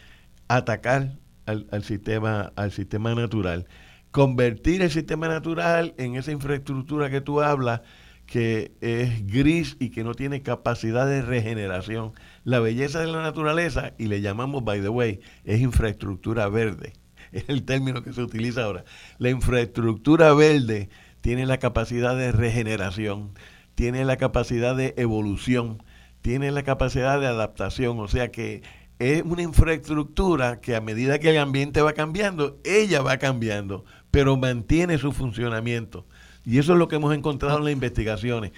atacar 0.49 1.19
al, 1.47 1.85
sistema, 1.85 2.53
al 2.57 2.73
sistema 2.73 3.15
natural. 3.15 3.67
Convertir 4.11 4.83
el 4.83 4.91
sistema 4.91 5.29
natural 5.29 5.95
en 5.97 6.17
esa 6.17 6.33
infraestructura 6.33 7.11
que 7.11 7.21
tú 7.21 7.41
hablas, 7.41 7.83
que 8.27 8.73
es 8.81 9.27
gris 9.27 9.77
y 9.81 9.91
que 9.91 10.05
no 10.05 10.15
tiene 10.15 10.43
capacidad 10.43 11.07
de 11.07 11.23
regeneración 11.23 12.13
la 12.45 12.61
belleza 12.61 13.01
de 13.01 13.07
la 13.07 13.23
naturaleza, 13.23 13.93
y 13.99 14.07
le 14.07 14.21
llamamos, 14.21 14.65
by 14.65 14.81
the 14.81 14.89
way, 14.89 15.21
es 15.45 15.61
infraestructura 15.61 16.49
verde. 16.49 16.95
Es 17.33 17.45
el 17.49 17.63
término 17.63 18.03
que 18.03 18.13
se 18.13 18.23
utiliza 18.23 18.65
ahora. 18.65 18.85
La 19.19 19.31
infraestructura 19.31 20.35
verde 20.35 20.89
tiene 21.21 21.47
la 21.47 21.59
capacidad 21.59 22.17
de 22.17 22.33
regeneración, 22.33 23.31
tiene 23.77 24.05
la 24.05 24.17
capacidad 24.17 24.75
de 24.75 24.95
evolución, 24.97 25.81
tiene 26.23 26.51
la 26.51 26.65
capacidad 26.65 27.21
de 27.21 27.29
adaptación. 27.29 28.01
O 28.01 28.09
sea 28.09 28.33
que 28.33 28.63
es 28.99 29.23
una 29.23 29.43
infraestructura 29.43 30.61
que 30.61 30.77
a 30.77 30.81
medida 30.81 31.19
que 31.19 31.31
el 31.31 31.39
ambiente 31.39 31.83
va 31.83 31.93
cambiando, 31.93 32.59
ella 32.65 33.01
va 33.01 33.19
cambiando, 33.19 33.85
pero 34.11 34.37
mantiene 34.37 34.99
su 34.99 35.13
funcionamiento. 35.13 36.07
Y 36.45 36.59
eso 36.59 36.73
es 36.73 36.79
lo 36.79 36.89
que 36.89 36.97
hemos 36.97 37.15
encontrado 37.15 37.59
en 37.59 37.65
las 37.65 37.73
investigaciones. 37.73 38.53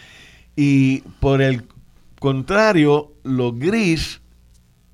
Y 0.57 1.01
por 1.21 1.43
el 1.43 1.67
contrario, 2.19 3.12
lo 3.23 3.53
gris 3.53 4.23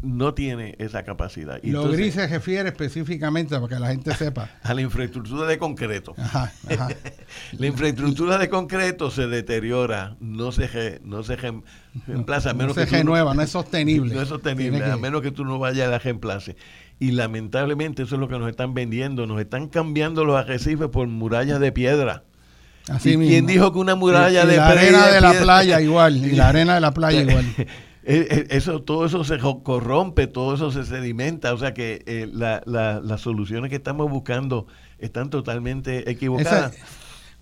no 0.01 0.33
tiene 0.33 0.77
esa 0.79 1.03
capacidad. 1.03 1.61
lo 1.63 1.89
gris 1.91 2.15
se 2.15 2.27
refiere 2.27 2.69
específicamente, 2.69 3.57
para 3.57 3.69
que 3.69 3.81
la 3.81 3.89
gente 3.89 4.15
sepa. 4.15 4.51
A 4.63 4.75
la 4.75 4.83
infraestructura 4.83 5.47
de 5.47 5.59
concreto. 5.59 6.15
la 7.59 7.67
infraestructura 7.67 8.39
de 8.39 8.49
concreto 8.49 9.11
se 9.11 9.27
deteriora, 9.27 10.17
no 10.21 10.53
se, 10.53 11.01
no 11.03 11.23
se 11.25 11.37
reemplaza. 11.37 12.53
No, 12.53 12.75
se 12.75 12.87
renueva, 12.87 13.35
no, 13.35 13.43
es 13.43 13.51
sostenible. 13.51 14.15
No 14.15 14.23
es 14.23 14.29
sostenible, 14.29 14.85
a 14.85 14.97
menos 14.97 15.23
que 15.23 15.33
tú 15.33 15.45
no 15.45 15.59
vayas 15.59 15.89
a 15.89 15.91
la 15.91 15.99
reemplace. 15.99 16.57
Y 17.01 17.13
lamentablemente 17.13 18.03
eso 18.03 18.17
es 18.17 18.21
lo 18.21 18.29
que 18.29 18.39
nos 18.39 18.49
están 18.51 18.75
vendiendo. 18.75 19.27
Nos 19.27 19.41
están 19.41 19.69
cambiando 19.69 20.25
los 20.25 20.37
arrecifes 20.37 20.89
por 20.89 21.07
murallas 21.07 21.61
de 21.61 21.73
piedra. 21.73 22.25
Así 22.89 23.11
¿Y 23.11 23.17
¿Quién 23.17 23.47
dijo 23.47 23.73
que 23.73 23.79
una 23.79 23.95
muralla 23.95 24.47
de 24.47 24.57
la 24.57 24.69
arena 24.71 25.09
de 25.09 25.21
la 25.21 25.33
playa 25.33 25.81
igual? 25.81 26.17
Y 26.17 26.33
la 26.33 26.49
arena 26.49 26.75
de 26.77 26.81
la 26.81 26.95
playa 26.95 27.21
igual. 27.21 27.45
Eh, 28.11 28.27
eh, 28.31 28.47
eso, 28.49 28.81
todo 28.83 29.05
eso 29.05 29.23
se 29.23 29.37
corrompe, 29.39 30.27
todo 30.27 30.55
eso 30.55 30.71
se 30.71 30.87
sedimenta, 30.87 31.53
o 31.53 31.59
sea 31.59 31.75
que 31.75 32.03
eh, 32.07 32.27
las 32.33 33.21
soluciones 33.21 33.69
que 33.69 33.77
estamos 33.77 34.11
buscando 34.11 34.67
están 34.99 35.29
totalmente 35.29 36.11
equivocadas. 36.11 36.75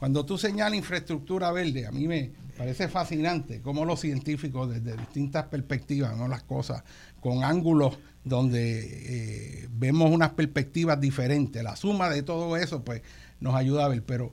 cuando 0.00 0.26
tú 0.26 0.36
señalas 0.36 0.76
infraestructura 0.76 1.52
verde, 1.52 1.86
a 1.86 1.92
mí 1.92 2.08
me 2.08 2.32
parece 2.58 2.88
fascinante 2.88 3.60
cómo 3.60 3.84
los 3.84 4.00
científicos 4.00 4.68
desde 4.68 4.96
distintas 4.96 5.44
perspectivas, 5.44 6.16
no 6.16 6.26
las 6.26 6.42
cosas, 6.42 6.82
con 7.20 7.44
ángulos 7.44 8.00
donde 8.24 9.68
vemos 9.70 10.10
unas 10.10 10.30
perspectivas 10.30 11.00
diferentes. 11.00 11.62
La 11.62 11.76
suma 11.76 12.10
de 12.10 12.24
todo 12.24 12.56
eso, 12.56 12.82
pues, 12.82 13.02
nos 13.38 13.54
ayuda 13.54 13.84
a 13.84 13.88
ver. 13.88 14.02
Pero 14.02 14.32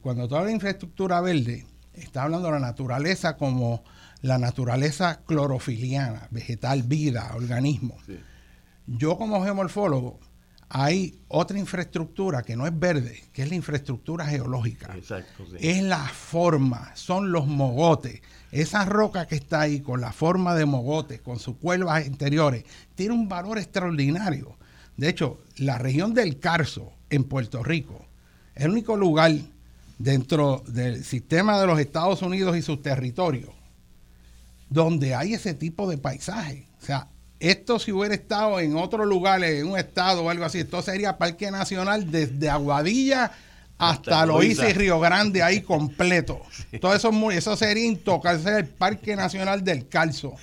cuando 0.00 0.28
tú 0.28 0.36
hablas 0.36 0.50
de 0.50 0.54
infraestructura 0.54 1.20
verde, 1.20 1.66
está 1.94 2.22
hablando 2.22 2.46
de 2.46 2.52
la 2.52 2.60
naturaleza 2.60 3.36
como 3.36 3.82
la 4.22 4.38
naturaleza 4.38 5.20
clorofiliana, 5.26 6.28
vegetal, 6.30 6.82
vida, 6.82 7.32
organismo. 7.34 7.96
Yo 8.86 9.16
como 9.16 9.42
geomorfólogo, 9.42 10.20
hay 10.68 11.20
otra 11.28 11.58
infraestructura 11.58 12.42
que 12.42 12.54
no 12.54 12.66
es 12.66 12.78
verde, 12.78 13.24
que 13.32 13.42
es 13.42 13.48
la 13.48 13.56
infraestructura 13.56 14.26
geológica. 14.26 14.94
Es 15.58 15.82
la 15.82 16.06
forma, 16.08 16.94
son 16.94 17.32
los 17.32 17.46
mogotes. 17.46 18.20
Esa 18.52 18.84
roca 18.84 19.26
que 19.26 19.34
está 19.34 19.62
ahí 19.62 19.80
con 19.80 20.00
la 20.00 20.12
forma 20.12 20.54
de 20.54 20.66
mogotes, 20.66 21.20
con 21.20 21.38
sus 21.38 21.56
cuervas 21.56 22.06
interiores, 22.06 22.64
tiene 22.94 23.14
un 23.14 23.28
valor 23.28 23.58
extraordinario. 23.58 24.56
De 24.96 25.08
hecho, 25.08 25.40
la 25.56 25.78
región 25.78 26.14
del 26.14 26.38
Carso 26.38 26.92
en 27.08 27.24
Puerto 27.24 27.64
Rico 27.64 28.04
es 28.54 28.64
el 28.64 28.70
único 28.70 28.96
lugar 28.96 29.32
dentro 29.98 30.62
del 30.68 31.04
sistema 31.04 31.60
de 31.60 31.66
los 31.66 31.80
Estados 31.80 32.22
Unidos 32.22 32.56
y 32.56 32.62
sus 32.62 32.80
territorios 32.82 33.50
donde 34.70 35.14
hay 35.14 35.34
ese 35.34 35.52
tipo 35.52 35.90
de 35.90 35.98
paisaje. 35.98 36.66
O 36.80 36.86
sea, 36.86 37.08
esto 37.40 37.78
si 37.78 37.92
hubiera 37.92 38.14
estado 38.14 38.60
en 38.60 38.76
otro 38.76 39.04
lugar, 39.04 39.42
en 39.44 39.66
un 39.66 39.78
estado 39.78 40.22
o 40.22 40.30
algo 40.30 40.44
así, 40.44 40.60
esto 40.60 40.80
sería 40.80 41.18
Parque 41.18 41.50
Nacional 41.50 42.10
desde 42.10 42.48
Aguadilla 42.48 43.32
hasta 43.76 44.26
Loíza 44.26 44.68
y 44.68 44.74
Río 44.74 45.00
Grande 45.00 45.42
ahí 45.42 45.62
completo. 45.62 46.40
Todo 46.80 46.94
eso, 46.94 47.10
eso 47.30 47.56
sería 47.56 47.86
intocable, 47.86 48.58
el 48.58 48.68
Parque 48.68 49.16
Nacional 49.16 49.64
del 49.64 49.88
Calzo. 49.88 50.34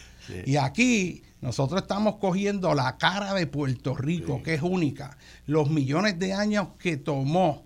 Y 0.45 0.57
aquí 0.57 1.23
nosotros 1.39 1.83
estamos 1.83 2.15
cogiendo 2.15 2.73
la 2.73 2.97
cara 2.97 3.33
de 3.33 3.47
Puerto 3.47 3.95
Rico, 3.95 4.41
que 4.43 4.55
es 4.55 4.61
única, 4.61 5.17
los 5.45 5.69
millones 5.69 6.19
de 6.19 6.33
años 6.33 6.69
que 6.79 6.97
tomó 6.97 7.63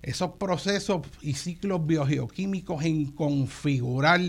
esos 0.00 0.30
procesos 0.38 1.02
y 1.20 1.34
ciclos 1.34 1.84
biogeoquímicos 1.86 2.84
en 2.84 3.06
configurar 3.10 4.20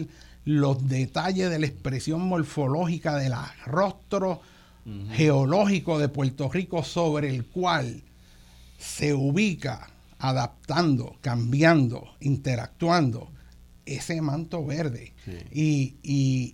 los 0.46 0.88
detalles 0.88 1.50
de 1.50 1.60
la 1.60 1.66
expresión 1.66 2.22
morfológica 2.22 3.16
del 3.18 3.34
rostro 3.66 4.42
geológico 5.12 6.00
de 6.00 6.10
Puerto 6.10 6.50
Rico 6.50 6.84
sobre 6.84 7.30
el 7.30 7.46
cual 7.46 8.02
se 8.80 9.14
ubica 9.14 9.90
adaptando, 10.18 11.18
cambiando, 11.22 12.16
interactuando 12.20 13.30
ese 13.86 14.22
manto 14.22 14.66
verde. 14.66 15.14
Y, 15.52 15.96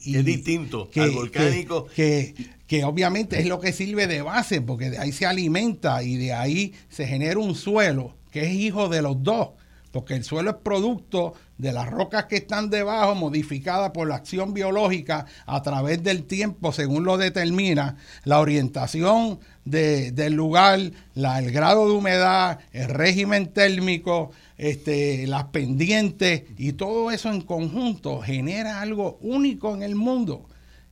es 0.03 0.25
distinto 0.25 0.89
al 0.95 1.11
volcánico. 1.11 1.87
Que, 1.95 2.33
que, 2.67 2.83
obviamente 2.83 3.39
es 3.39 3.45
lo 3.45 3.59
que 3.59 3.73
sirve 3.73 4.07
de 4.07 4.21
base, 4.21 4.61
porque 4.61 4.89
de 4.89 4.97
ahí 4.97 5.11
se 5.11 5.25
alimenta 5.25 6.03
y 6.03 6.17
de 6.17 6.33
ahí 6.33 6.73
se 6.89 7.07
genera 7.07 7.39
un 7.39 7.55
suelo 7.55 8.15
que 8.31 8.45
es 8.45 8.53
hijo 8.53 8.89
de 8.89 9.01
los 9.01 9.23
dos, 9.23 9.49
porque 9.97 10.13
el 10.13 10.23
suelo 10.23 10.51
es 10.51 10.57
producto 10.57 11.33
de 11.57 11.73
las 11.73 11.89
rocas 11.89 12.25
que 12.25 12.35
están 12.35 12.69
debajo, 12.69 13.15
modificadas 13.15 13.89
por 13.89 14.07
la 14.07 14.13
acción 14.13 14.53
biológica 14.53 15.25
a 15.47 15.63
través 15.63 16.03
del 16.03 16.25
tiempo, 16.25 16.71
según 16.71 17.03
lo 17.03 17.17
determina 17.17 17.97
la 18.23 18.39
orientación 18.39 19.39
del 19.65 20.33
lugar, 20.35 20.77
el 21.15 21.51
grado 21.51 21.87
de 21.87 21.93
humedad, 21.95 22.59
el 22.73 22.89
régimen 22.89 23.47
térmico, 23.47 24.29
este, 24.59 25.25
las 25.25 25.45
pendientes 25.45 26.43
y 26.59 26.73
todo 26.73 27.09
eso 27.09 27.31
en 27.31 27.41
conjunto 27.41 28.21
genera 28.21 28.81
algo 28.81 29.17
único 29.19 29.73
en 29.73 29.81
el 29.81 29.95
mundo. 29.95 30.47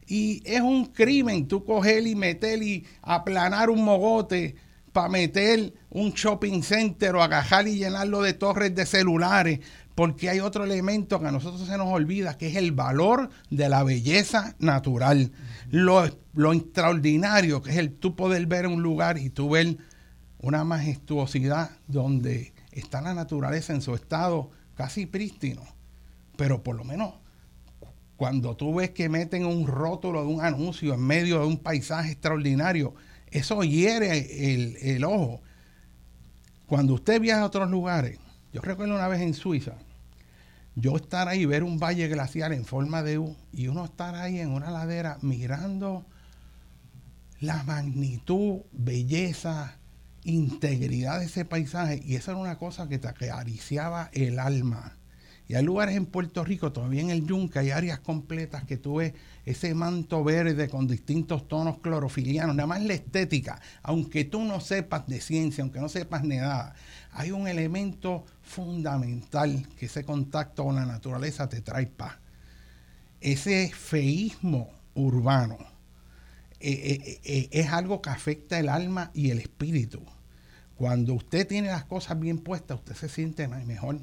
Y 0.07 0.41
es 0.45 0.61
un 0.61 0.85
crimen 0.87 1.47
tú 1.47 1.63
coger 1.63 2.07
y 2.07 2.15
meter 2.15 2.63
y 2.63 2.87
aplanar 3.03 3.69
un 3.69 3.83
mogote 3.85 4.55
para 4.95 5.09
meter 5.09 5.73
un 5.89 6.13
shopping 6.13 6.63
center 6.63 7.17
o 7.17 7.21
agajar 7.21 7.67
y 7.67 7.75
llenarlo 7.75 8.21
de 8.21 8.31
torres 8.31 8.73
de 8.73 8.85
celulares 8.85 9.59
porque 9.93 10.29
hay 10.29 10.39
otro 10.39 10.63
elemento 10.63 11.19
que 11.19 11.27
a 11.27 11.33
nosotros 11.33 11.67
se 11.67 11.77
nos 11.77 11.87
olvida, 11.87 12.37
que 12.37 12.47
es 12.47 12.55
el 12.55 12.71
valor 12.71 13.29
de 13.49 13.67
la 13.67 13.83
belleza 13.83 14.55
natural. 14.57 15.33
Lo, 15.69 16.05
lo 16.33 16.53
extraordinario 16.53 17.61
que 17.61 17.71
es 17.71 17.77
el 17.77 17.91
tú 17.91 18.15
poder 18.15 18.45
ver 18.45 18.67
un 18.67 18.81
lugar 18.81 19.17
y 19.17 19.29
tú 19.29 19.49
ver 19.49 19.75
una 20.39 20.63
majestuosidad 20.63 21.71
donde 21.87 22.53
está 22.71 23.01
la 23.01 23.13
naturaleza 23.13 23.73
en 23.73 23.81
su 23.81 23.95
estado 23.95 24.49
casi 24.75 25.07
prístino. 25.07 25.61
Pero 26.37 26.63
por 26.63 26.77
lo 26.77 26.85
menos 26.85 27.15
cuando 28.15 28.55
tú 28.55 28.75
ves 28.75 28.91
que 28.91 29.09
meten 29.09 29.45
un 29.45 29.67
rótulo 29.67 30.21
de 30.21 30.27
un 30.27 30.39
anuncio 30.39 30.93
en 30.93 31.01
medio 31.01 31.41
de 31.41 31.47
un 31.47 31.57
paisaje 31.57 32.13
extraordinario, 32.13 32.95
eso 33.37 33.63
hiere 33.63 34.53
el, 34.53 34.77
el 34.77 35.03
ojo. 35.03 35.41
Cuando 36.67 36.93
usted 36.93 37.19
viaja 37.21 37.41
a 37.41 37.45
otros 37.45 37.69
lugares, 37.69 38.19
yo 38.53 38.61
recuerdo 38.61 38.95
una 38.95 39.07
vez 39.07 39.21
en 39.21 39.33
Suiza, 39.33 39.73
yo 40.75 40.95
estar 40.95 41.27
ahí, 41.27 41.45
ver 41.45 41.63
un 41.63 41.79
valle 41.79 42.07
glacial 42.07 42.53
en 42.53 42.65
forma 42.65 43.03
de 43.03 43.19
U 43.19 43.35
y 43.53 43.67
uno 43.67 43.85
estar 43.85 44.15
ahí 44.15 44.39
en 44.39 44.51
una 44.51 44.71
ladera 44.71 45.17
mirando 45.21 46.05
la 47.39 47.63
magnitud, 47.63 48.61
belleza, 48.71 49.77
integridad 50.23 51.19
de 51.19 51.25
ese 51.25 51.45
paisaje. 51.45 52.01
Y 52.05 52.15
eso 52.15 52.31
era 52.31 52.39
una 52.39 52.57
cosa 52.57 52.87
que 52.87 52.99
te 52.99 53.07
acariciaba 53.07 54.09
el 54.13 54.39
alma. 54.39 54.97
Y 55.47 55.53
hay 55.53 55.63
lugares 55.63 55.95
en 55.95 56.07
Puerto 56.07 56.43
Rico, 56.43 56.71
todavía 56.71 57.01
en 57.01 57.11
el 57.11 57.25
Yunque, 57.25 57.59
hay 57.59 57.69
áreas 57.69 57.99
completas 57.99 58.63
que 58.63 58.77
tú 58.77 58.95
ves 58.95 59.13
ese 59.45 59.75
manto 59.75 60.23
verde 60.23 60.69
con 60.69 60.87
distintos 60.87 61.47
tonos 61.47 61.79
clorofilianos, 61.79 62.55
nada 62.55 62.65
más 62.65 62.81
la 62.81 62.95
estética, 62.95 63.61
aunque 63.83 64.25
tú 64.25 64.43
no 64.43 64.59
sepas 64.59 65.05
de 65.05 65.21
ciencia, 65.21 65.61
aunque 65.61 65.79
no 65.79 65.87
sepas 65.87 66.23
nada, 66.23 66.73
hay 67.11 67.31
un 67.31 67.47
elemento 67.47 68.25
fundamental 68.41 69.67
que 69.77 69.85
ese 69.85 70.03
contacto 70.03 70.63
con 70.63 70.75
la 70.75 70.85
naturaleza 70.85 71.47
te 71.47 71.61
trae 71.61 71.85
paz. 71.85 72.17
Ese 73.21 73.71
feísmo 73.71 74.69
urbano 74.95 75.57
eh, 76.59 76.71
eh, 76.71 77.21
eh, 77.23 77.49
es 77.51 77.67
algo 77.67 78.01
que 78.01 78.09
afecta 78.09 78.57
el 78.57 78.69
alma 78.69 79.11
y 79.13 79.29
el 79.29 79.39
espíritu. 79.39 80.01
Cuando 80.75 81.13
usted 81.13 81.47
tiene 81.47 81.67
las 81.67 81.85
cosas 81.85 82.19
bien 82.19 82.39
puestas, 82.39 82.79
usted 82.79 82.95
se 82.95 83.09
siente 83.09 83.47
mejor. 83.47 83.99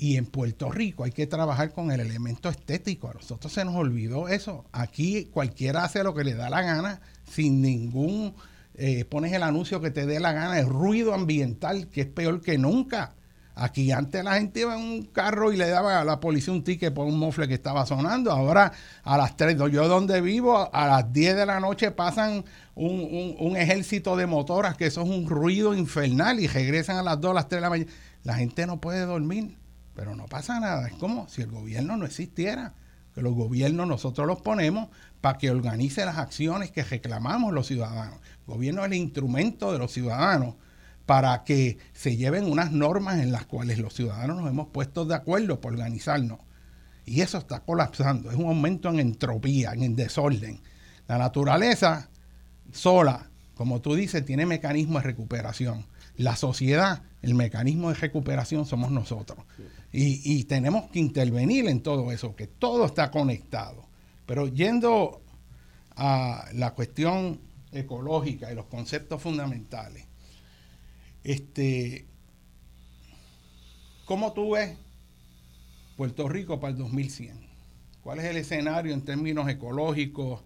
Y 0.00 0.16
en 0.16 0.26
Puerto 0.26 0.70
Rico 0.70 1.02
hay 1.04 1.10
que 1.10 1.26
trabajar 1.26 1.72
con 1.72 1.90
el 1.90 1.98
elemento 1.98 2.48
estético. 2.48 3.10
A 3.10 3.14
nosotros 3.14 3.52
se 3.52 3.64
nos 3.64 3.74
olvidó 3.74 4.28
eso. 4.28 4.64
Aquí 4.72 5.24
cualquiera 5.26 5.84
hace 5.84 6.04
lo 6.04 6.14
que 6.14 6.24
le 6.24 6.34
da 6.34 6.48
la 6.48 6.62
gana 6.62 7.00
sin 7.28 7.60
ningún... 7.60 8.34
pones 9.10 9.32
el 9.32 9.42
anuncio 9.42 9.80
que 9.80 9.90
te 9.90 10.06
dé 10.06 10.20
la 10.20 10.32
gana, 10.32 10.60
el 10.60 10.68
ruido 10.68 11.14
ambiental, 11.14 11.88
que 11.88 12.02
es 12.02 12.06
peor 12.06 12.40
que 12.40 12.56
nunca. 12.58 13.16
Aquí 13.58 13.90
antes 13.90 14.22
la 14.22 14.34
gente 14.34 14.60
iba 14.60 14.76
en 14.76 14.80
un 14.80 15.02
carro 15.06 15.52
y 15.52 15.56
le 15.56 15.68
daba 15.68 16.00
a 16.00 16.04
la 16.04 16.20
policía 16.20 16.54
un 16.54 16.62
ticket 16.62 16.94
por 16.94 17.06
un 17.06 17.18
mofle 17.18 17.48
que 17.48 17.54
estaba 17.54 17.84
sonando. 17.86 18.30
Ahora 18.30 18.70
a 19.02 19.18
las 19.18 19.36
3, 19.36 19.56
yo 19.72 19.88
donde 19.88 20.20
vivo, 20.20 20.72
a 20.72 20.86
las 20.86 21.12
10 21.12 21.34
de 21.34 21.44
la 21.44 21.58
noche 21.58 21.90
pasan 21.90 22.44
un, 22.76 23.56
ejército 23.56 24.16
de 24.16 24.26
motoras 24.26 24.76
que 24.76 24.86
eso 24.86 25.02
es 25.02 25.08
un 25.08 25.28
ruido 25.28 25.74
infernal 25.74 26.38
y 26.38 26.46
regresan 26.46 26.98
a 26.98 27.02
las 27.02 27.20
2, 27.20 27.32
a 27.32 27.34
las 27.34 27.48
3 27.48 27.56
de 27.56 27.60
la 27.60 27.70
mañana. 27.70 27.90
La 28.22 28.34
gente 28.34 28.64
no 28.64 28.80
puede 28.80 29.00
dormir, 29.00 29.56
pero 29.98 30.14
no 30.14 30.26
pasa 30.26 30.60
nada. 30.60 30.86
Es 30.86 30.94
como 30.94 31.26
si 31.26 31.42
el 31.42 31.50
gobierno 31.50 31.96
no 31.96 32.06
existiera. 32.06 32.72
Que 33.16 33.20
los 33.20 33.34
gobiernos 33.34 33.88
nosotros 33.88 34.28
los 34.28 34.40
ponemos 34.40 34.90
para 35.20 35.38
que 35.38 35.50
organice 35.50 36.04
las 36.04 36.18
acciones 36.18 36.70
que 36.70 36.84
reclamamos 36.84 37.52
los 37.52 37.66
ciudadanos. 37.66 38.20
El 38.46 38.54
gobierno 38.54 38.82
es 38.82 38.86
el 38.86 38.94
instrumento 38.94 39.72
de 39.72 39.80
los 39.80 39.90
ciudadanos 39.90 40.54
para 41.04 41.42
que 41.42 41.78
se 41.94 42.16
lleven 42.16 42.44
unas 42.44 42.70
normas 42.70 43.18
en 43.18 43.32
las 43.32 43.46
cuales 43.46 43.80
los 43.80 43.92
ciudadanos 43.92 44.36
nos 44.36 44.48
hemos 44.48 44.68
puesto 44.68 45.04
de 45.04 45.16
acuerdo 45.16 45.60
por 45.60 45.72
organizarnos. 45.72 46.38
Y 47.04 47.22
eso 47.22 47.38
está 47.38 47.58
colapsando. 47.58 48.30
Es 48.30 48.36
un 48.36 48.46
aumento 48.46 48.88
en 48.90 49.00
entropía, 49.00 49.72
en 49.72 49.96
desorden. 49.96 50.60
La 51.08 51.18
naturaleza 51.18 52.08
sola, 52.70 53.30
como 53.56 53.80
tú 53.80 53.96
dices, 53.96 54.24
tiene 54.24 54.46
mecanismos 54.46 55.02
de 55.02 55.08
recuperación. 55.08 55.86
La 56.16 56.36
sociedad, 56.36 57.02
el 57.20 57.34
mecanismo 57.34 57.88
de 57.88 57.96
recuperación 57.96 58.64
somos 58.64 58.92
nosotros. 58.92 59.38
Y, 59.90 60.44
tenemos 60.44 60.90
que 60.90 60.98
intervenir 60.98 61.66
en 61.66 61.80
todo 61.80 62.12
eso, 62.12 62.36
que 62.36 62.46
todo 62.46 62.84
está 62.84 63.10
conectado. 63.10 63.86
Pero 64.26 64.46
yendo 64.46 65.22
a 65.96 66.44
la 66.52 66.74
cuestión 66.74 67.40
ecológica 67.72 68.52
y 68.52 68.54
los 68.54 68.66
conceptos 68.66 69.22
fundamentales, 69.22 70.04
este, 71.24 72.06
¿cómo 74.04 74.32
tú 74.34 74.52
ves 74.52 74.76
Puerto 75.96 76.28
Rico 76.28 76.60
para 76.60 76.72
el 76.72 76.78
2100? 76.78 77.48
¿Cuál 78.02 78.20
es 78.20 78.26
el 78.26 78.36
escenario 78.36 78.92
en 78.92 79.02
términos 79.02 79.48
ecológicos? 79.48 80.42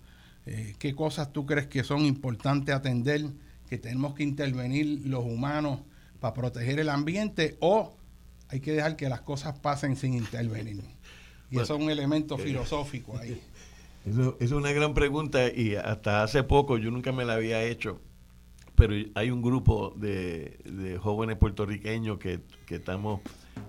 Eh, 0.47 0.75
¿Qué 0.79 0.95
cosas 0.95 1.33
tú 1.33 1.47
crees 1.47 1.67
que 1.67 1.83
son 1.83 2.05
importantes 2.05 2.75
atender? 2.75 3.25
Que 3.69 3.79
tenemos 3.79 4.15
que 4.15 4.23
intervenir 4.23 5.03
los 5.07 5.25
humanos 5.25 5.81
para 6.21 6.35
proteger 6.35 6.79
el 6.79 6.89
ambiente 6.89 7.57
o 7.61 7.97
hay 8.53 8.61
que 8.61 8.73
dejar 8.73 8.97
que 8.97 9.09
las 9.09 9.23
cosas 9.23 9.59
pasen 9.59 9.97
sin 9.97 10.13
intervenir. 10.13 10.83
Y 11.51 11.59
eso 11.59 11.75
es 11.75 11.83
un 11.83 11.91
elemento 11.91 12.37
filosófico 12.37 13.17
ahí. 13.19 13.41
Eso 14.05 14.37
es 14.41 14.51
una 14.51 14.73
gran 14.73 14.95
pregunta 14.95 15.47
y 15.47 15.77
hasta 15.77 16.25
hace 16.25 16.43
poco 16.43 16.77
yo 16.77 16.91
nunca 16.91 17.13
me 17.13 17.25
la 17.25 17.35
había 17.35 17.63
hecho, 17.63 18.01
pero 18.75 18.95
hay 19.15 19.31
un 19.31 19.43
grupo 19.43 19.95
de, 19.97 20.99
jóvenes 21.01 21.37
puertorriqueños 21.37 22.19
que, 22.19 22.41
estamos 22.69 23.21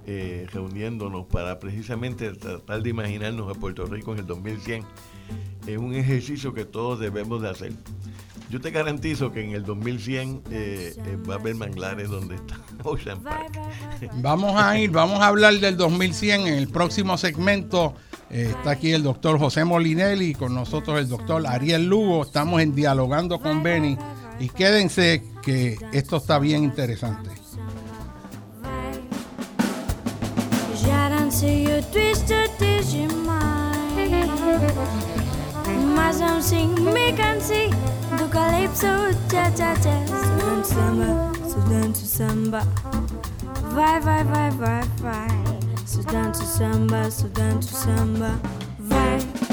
eh, 0.07 0.47
reuniéndonos 0.51 1.27
para 1.27 1.60
precisamente 1.60 2.34
tratar 2.34 2.81
de 2.81 2.89
imaginarnos 2.89 3.55
a 3.55 3.60
Puerto 3.60 3.85
Rico 3.85 4.14
en 4.14 4.19
el 4.22 4.26
2100. 4.26 4.84
Es 5.68 5.77
un 5.77 5.93
ejercicio 5.93 6.51
que 6.51 6.65
todos 6.65 6.99
debemos 6.99 7.43
de 7.43 7.49
hacer. 7.51 7.73
Yo 8.53 8.61
te 8.61 8.69
garantizo 8.69 9.31
que 9.31 9.43
en 9.43 9.49
el 9.53 9.63
2100 9.63 10.43
eh, 10.51 10.93
eh, 10.95 11.17
va 11.27 11.34
a 11.34 11.38
haber 11.39 11.55
manglares 11.55 12.07
donde 12.07 12.35
está 12.35 12.59
Ocean 12.84 13.19
Park. 13.23 13.59
Vamos 14.17 14.53
a 14.61 14.77
ir, 14.77 14.91
vamos 14.91 15.21
a 15.21 15.25
hablar 15.25 15.55
del 15.55 15.75
2100 15.75 16.41
en 16.41 16.53
el 16.53 16.67
próximo 16.67 17.17
segmento. 17.17 17.95
Eh, 18.30 18.53
está 18.55 18.69
aquí 18.69 18.91
el 18.91 19.01
doctor 19.01 19.39
José 19.39 19.65
Molinelli 19.65 20.25
y 20.25 20.35
con 20.35 20.53
nosotros 20.53 20.99
el 20.99 21.09
doctor 21.09 21.47
Ariel 21.47 21.88
Lugo. 21.88 22.21
Estamos 22.21 22.61
en 22.61 22.75
Dialogando 22.75 23.39
con 23.39 23.63
Benny 23.63 23.97
y 24.39 24.49
quédense 24.49 25.23
que 25.41 25.75
esto 25.91 26.17
está 26.17 26.38
bien 26.38 26.63
interesante. 26.63 27.31
Mas 35.95 36.20
não 36.20 36.41
sing 36.41 36.68
me 36.80 37.14
cansi 37.14 37.70
do 38.18 38.28
calypso 38.30 38.88
cha 39.30 39.52
cha 39.52 39.76
cha 39.76 40.06
Sudan 40.07 40.64
samba, 40.64 41.32
Sudan 41.48 41.94
samba 41.94 42.61
Vai, 43.74 43.99
vai, 44.02 44.24
vai, 44.24 44.52
vai, 44.52 44.82
vai 45.02 45.28
Sudan 45.86 46.34
samba, 46.34 47.10
Sudan 47.11 47.61
samba 47.61 48.40
Vai 48.80 49.52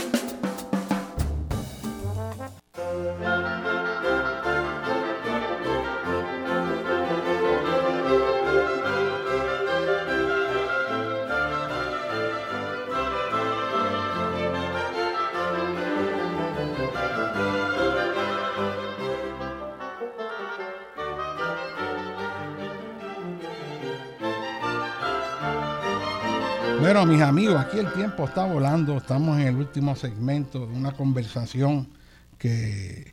Bueno, 26.80 27.04
mis 27.04 27.20
amigos, 27.20 27.60
aquí 27.60 27.78
el 27.78 27.92
tiempo 27.92 28.24
está 28.24 28.46
volando. 28.46 28.96
Estamos 28.96 29.38
en 29.38 29.48
el 29.48 29.56
último 29.56 29.94
segmento 29.94 30.66
de 30.66 30.74
una 30.74 30.92
conversación 30.92 31.90
que, 32.38 33.12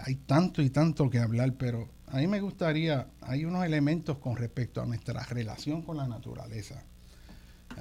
hay 0.00 0.14
tanto 0.14 0.62
y 0.62 0.70
tanto 0.70 1.10
que 1.10 1.18
hablar, 1.18 1.54
pero 1.54 1.88
a 2.06 2.18
mí 2.18 2.28
me 2.28 2.40
gustaría, 2.40 3.08
hay 3.22 3.44
unos 3.44 3.64
elementos 3.64 4.18
con 4.18 4.36
respecto 4.36 4.80
a 4.80 4.86
nuestra 4.86 5.24
relación 5.24 5.82
con 5.82 5.96
la 5.96 6.06
naturaleza. 6.06 6.84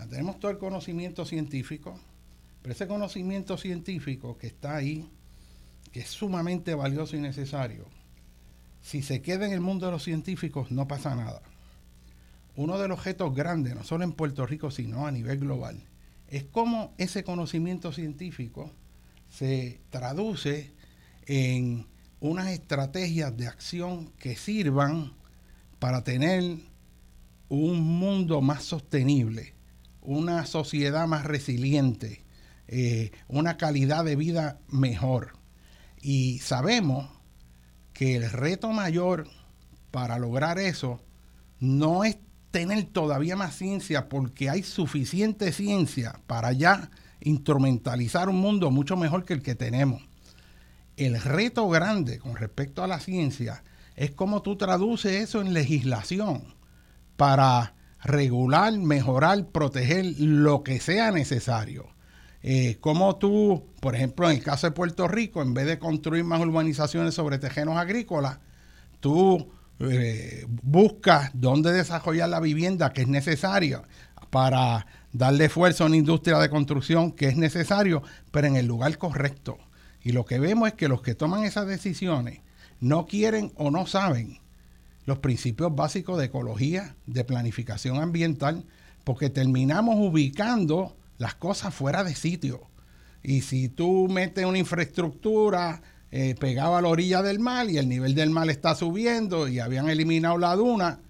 tenemos 0.09 0.39
todo 0.39 0.49
el 0.49 0.57
conocimiento 0.57 1.25
científico, 1.25 1.99
pero 2.63 2.73
ese 2.73 2.87
conocimiento 2.87 3.57
científico 3.57 4.35
que 4.35 4.47
está 4.47 4.77
ahí, 4.77 5.07
que 5.91 5.99
es 5.99 6.09
sumamente 6.09 6.73
valioso 6.73 7.15
y 7.15 7.19
necesario, 7.19 7.85
si 8.81 9.03
se 9.03 9.21
queda 9.21 9.45
en 9.45 9.53
el 9.53 9.61
mundo 9.61 9.85
de 9.85 9.91
los 9.91 10.03
científicos 10.03 10.71
no 10.71 10.87
pasa 10.87 11.15
nada 11.15 11.43
uno 12.56 12.80
de 12.80 12.88
los 12.88 12.99
objetos 12.99 13.36
grandes, 13.36 13.76
no 13.76 13.84
solo 13.84 14.03
en 14.03 14.14
Puerto 14.14 14.45
Rico, 14.45 14.72
sino 14.72 15.06
a 15.07 15.11
nivel 15.11 15.40
global, 15.40 15.84
es 16.27 16.44
cómo 16.44 16.94
ese 16.98 17.23
conocimiento 17.23 17.91
científico 17.91 18.72
se 19.30 19.82
traduce 19.90 20.72
en 21.26 21.88
unas 22.19 22.49
estrategias 22.49 23.36
de 23.36 23.48
acción 23.48 24.11
que 24.18 24.36
sirvan 24.36 25.14
para 25.80 26.03
tener 26.03 26.57
un 27.49 27.82
mundo 27.82 28.41
más 28.41 28.64
sostenible, 28.64 29.53
una 30.02 30.45
sociedad 30.45 31.07
más 31.07 31.26
resiliente, 31.26 32.23
eh, 32.68 33.11
una 33.27 33.57
calidad 33.57 34.06
de 34.06 34.15
vida 34.15 34.60
mejor. 34.68 35.34
Y 36.02 36.40
sabemos 36.40 37.10
que 37.94 38.15
el 38.15 38.30
reto 38.32 38.72
mayor 38.72 39.27
para 39.91 40.19
lograr 40.19 40.60
eso 40.60 41.02
no 41.60 42.03
es 42.03 42.18
tener 42.56 42.86
todavía 42.86 43.36
más 43.36 43.53
ciencia 43.53 44.07
porque 44.07 44.49
hay 44.49 44.64
suficiente 44.64 45.52
ciencia 45.52 46.22
para 46.26 46.53
ya 46.53 46.90
instrumentalizar 47.19 48.30
un 48.30 48.38
mundo 48.38 48.72
mucho 48.72 48.95
mejor 48.95 49.26
que 49.26 49.34
el 49.34 49.41
que 49.41 49.56
tenemos. 49.56 50.02
El 50.95 51.22
reto 51.22 51.68
grande 51.68 52.18
con 52.18 52.38
respecto 52.38 52.82
a 52.82 52.88
la 52.88 53.02
ciencia 53.02 53.61
es 53.98 54.11
cómo 54.11 54.41
tú 54.41 54.56
traduces 54.56 55.22
eso 55.22 55.41
en 55.41 55.53
legislación 55.53 56.56
para 57.18 57.73
regular, 58.02 58.72
mejorar, 58.77 59.48
proteger 59.48 60.06
lo 60.18 60.64
que 60.64 60.80
sea 60.80 61.11
necesario. 61.11 61.90
Eh, 62.41 62.77
como 62.80 63.18
tú, 63.18 63.65
por 63.82 63.95
ejemplo, 63.95 64.30
en 64.30 64.38
el 64.38 64.44
caso 64.44 64.68
de 64.68 64.72
Puerto 64.72 65.10
Rico, 65.10 65.41
en 65.41 65.53
vez 65.53 65.65
de 65.65 65.77
construir 65.77 66.23
más 66.23 66.40
urbanizaciones 66.40 67.15
sobre 67.15 67.38
tejenos 67.38 67.76
agrícolas, 67.76 68.40
tú 69.02 69.52
eh, 69.80 70.45
busca 70.47 71.31
dónde 71.34 71.73
desarrollar 71.73 72.30
la 72.30 72.39
vivienda 72.39 72.93
que 72.93 73.02
es 73.02 73.07
necesaria 73.07 73.84
para 74.30 74.85
darle 75.11 75.45
esfuerzo 75.45 75.84
a 75.84 75.88
una 75.88 75.97
industria 75.97 76.39
de 76.39 76.49
construcción 76.49 77.11
que 77.11 77.27
es 77.27 77.38
necesario, 77.38 78.03
pero 78.31 78.47
en 78.47 78.56
el 78.56 78.65
lugar 78.65 78.97
correcto. 78.97 79.57
Y 80.02 80.11
lo 80.11 80.26
que 80.26 80.39
vemos 80.39 80.68
es 80.68 80.73
que 80.76 80.88
los 80.88 81.02
que 81.02 81.15
toman 81.15 81.43
esas 81.43 81.68
decisiones 81.68 82.41
no 82.80 83.06
quieren 83.06 83.52
o 83.56 83.72
no 83.72 83.88
saben 83.88 84.39
los 85.06 85.19
principios 85.19 85.76
básicos 85.76 86.18
de 86.18 86.26
ecología, 86.26 86.95
de 87.06 87.23
planificación 87.23 88.02
ambiental, 88.02 88.65
porque 89.03 89.30
terminamos 89.30 89.95
ubicando 89.99 90.95
las 91.18 91.35
cosas 91.35 91.73
fuera 91.73 92.03
de 92.03 92.15
sitio. 92.15 92.68
Y 93.23 93.41
si 93.41 93.69
tú 93.69 94.07
metes 94.10 94.45
una 94.45 94.57
infraestructura 94.57 95.81
eh, 96.17 96.33
pegaba 96.33 96.77
a 96.77 96.81
la 96.81 96.87
orilla 96.87 97.21
del 97.21 97.39
mar 97.39 97.69
y 97.69 97.77
el 97.77 97.89
nivel 97.89 98.15
del 98.15 98.29
mar 98.29 98.49
está 98.49 98.73
subiendo 98.73 99.49
y 99.49 99.59
habían 99.59 99.89
eliminado 99.89 100.37
la 100.37 100.55
duna, 100.55 101.01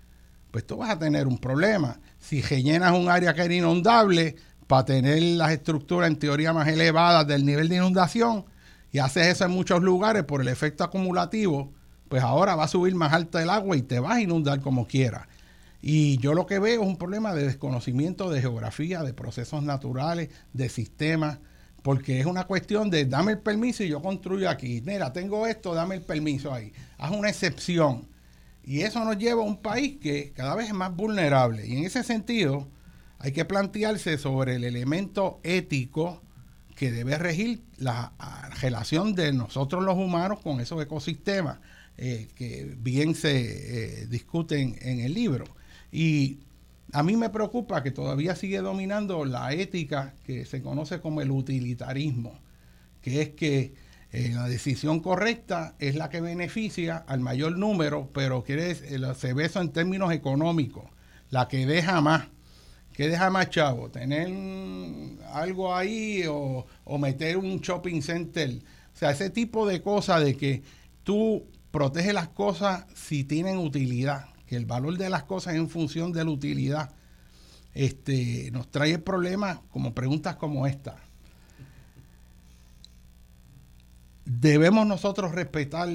pues 0.49 0.65
tú 0.65 0.77
vas 0.77 0.89
a 0.89 0.97
tener 0.97 1.27
un 1.27 1.37
problema. 1.37 1.99
Si 2.17 2.41
rellenas 2.41 2.91
un 2.93 3.07
área 3.07 3.35
que 3.35 3.43
era 3.43 3.53
inundable 3.53 4.35
para 4.65 4.85
tener 4.85 5.21
las 5.21 5.51
estructuras 5.51 6.09
en 6.09 6.17
teoría 6.17 6.53
más 6.53 6.67
elevadas 6.67 7.27
del 7.27 7.45
nivel 7.45 7.69
de 7.69 7.75
inundación 7.75 8.45
y 8.91 8.97
haces 8.97 9.27
eso 9.27 9.45
en 9.45 9.51
muchos 9.51 9.83
lugares 9.83 10.23
por 10.23 10.41
el 10.41 10.47
efecto 10.47 10.83
acumulativo, 10.83 11.71
pues 12.09 12.23
ahora 12.23 12.55
va 12.55 12.63
a 12.63 12.67
subir 12.67 12.95
más 12.95 13.13
alta 13.13 13.43
el 13.43 13.51
agua 13.51 13.77
y 13.77 13.83
te 13.83 13.99
vas 13.99 14.13
a 14.13 14.21
inundar 14.21 14.59
como 14.59 14.87
quieras. 14.87 15.27
Y 15.83 16.17
yo 16.17 16.33
lo 16.33 16.47
que 16.47 16.57
veo 16.57 16.81
es 16.81 16.87
un 16.87 16.97
problema 16.97 17.35
de 17.35 17.45
desconocimiento 17.45 18.31
de 18.31 18.41
geografía, 18.41 19.03
de 19.03 19.13
procesos 19.13 19.61
naturales, 19.61 20.29
de 20.53 20.67
sistemas 20.67 21.37
porque 21.85 22.19
es 22.19 22.25
una 22.25 22.45
cuestión 22.45 22.89
de 22.89 23.05
dame 23.05 23.33
el 23.33 23.37
permiso 23.37 23.83
y 23.83 23.89
yo 23.89 24.01
construyo 24.01 24.49
aquí. 24.49 24.81
Mira, 24.83 25.13
tengo 25.13 25.45
esto, 25.45 25.75
dame 25.75 25.93
el 25.93 26.01
permiso 26.01 26.51
ahí. 26.51 26.73
Haz 26.97 27.11
una 27.11 27.29
excepción. 27.29 28.07
Y 28.63 28.81
eso 28.81 29.05
nos 29.05 29.19
lleva 29.19 29.43
a 29.43 29.45
un 29.45 29.57
país 29.61 29.97
que 30.01 30.31
cada 30.31 30.55
vez 30.55 30.69
es 30.69 30.73
más 30.73 30.95
vulnerable. 30.95 31.67
Y 31.67 31.77
en 31.77 31.83
ese 31.83 32.01
sentido, 32.01 32.67
hay 33.19 33.33
que 33.33 33.45
plantearse 33.45 34.17
sobre 34.17 34.55
el 34.55 34.63
elemento 34.63 35.39
ético 35.43 36.23
que 36.75 36.91
debe 36.91 37.19
regir 37.19 37.61
la 37.77 38.13
relación 38.61 39.13
de 39.13 39.31
nosotros 39.31 39.83
los 39.83 39.95
humanos 39.95 40.39
con 40.39 40.61
esos 40.61 40.81
ecosistemas. 40.81 41.59
eh, 41.97 42.29
que 42.33 42.75
bien 42.79 43.13
se 43.13 44.01
eh, 44.01 44.07
discuten 44.07 44.75
en 44.81 45.01
el 45.01 45.13
libro. 45.13 45.45
Y 45.91 46.39
a 46.95 47.03
mí 47.03 47.17
me 47.17 47.29
preocupa 47.29 47.83
que 47.83 47.91
todavía 47.91 48.37
sigue 48.37 48.59
dominando 48.59 49.25
la 49.25 49.51
ética 49.51 50.13
que 50.23 50.45
se 50.45 50.61
conoce 50.61 51.01
como 51.01 51.19
el 51.19 51.29
utilitarismo, 51.29 52.39
que 53.01 53.21
es 53.21 53.29
que 53.31 53.73
eh, 54.13 54.31
la 54.33 54.47
decisión 54.47 55.01
correcta 55.01 55.75
es 55.79 55.95
la 55.95 56.09
que 56.09 56.21
beneficia 56.21 57.03
al 57.05 57.19
mayor 57.19 57.57
número, 57.57 58.09
pero 58.13 58.45
quiere, 58.45 58.73
se 58.75 59.33
ve 59.33 59.43
eso 59.43 59.59
en 59.59 59.73
términos 59.73 60.13
económicos, 60.13 60.85
la 61.31 61.49
que 61.49 61.65
deja 61.65 61.99
más. 61.99 62.29
¿Qué 62.93 63.09
deja 63.09 63.29
más 63.29 63.49
chavo? 63.49 63.89
¿Tener 63.91 64.29
algo 65.33 65.75
ahí 65.75 66.23
o, 66.29 66.65
o 66.85 66.97
meter 66.97 67.35
un 67.35 67.59
shopping 67.59 68.01
center? 68.01 68.51
O 68.93 68.97
sea, 68.97 69.11
ese 69.11 69.29
tipo 69.29 69.67
de 69.67 69.81
cosas 69.81 70.23
de 70.23 70.37
que 70.37 70.63
tú 71.03 71.45
protege 71.71 72.13
las 72.13 72.29
cosas 72.29 72.85
si 72.93 73.25
tienen 73.25 73.57
utilidad, 73.57 74.29
que 74.47 74.55
el 74.55 74.65
valor 74.65 74.97
de 74.97 75.09
las 75.09 75.23
cosas 75.23 75.55
en 75.55 75.69
función 75.69 76.11
de 76.11 76.23
la 76.23 76.31
utilidad 76.31 76.91
este, 77.73 78.49
nos 78.51 78.71
trae 78.71 78.97
problemas 78.99 79.59
como 79.69 79.93
preguntas 79.93 80.37
como 80.37 80.65
esta. 80.65 80.97
Debemos 84.25 84.87
nosotros 84.87 85.33
respetar 85.33 85.89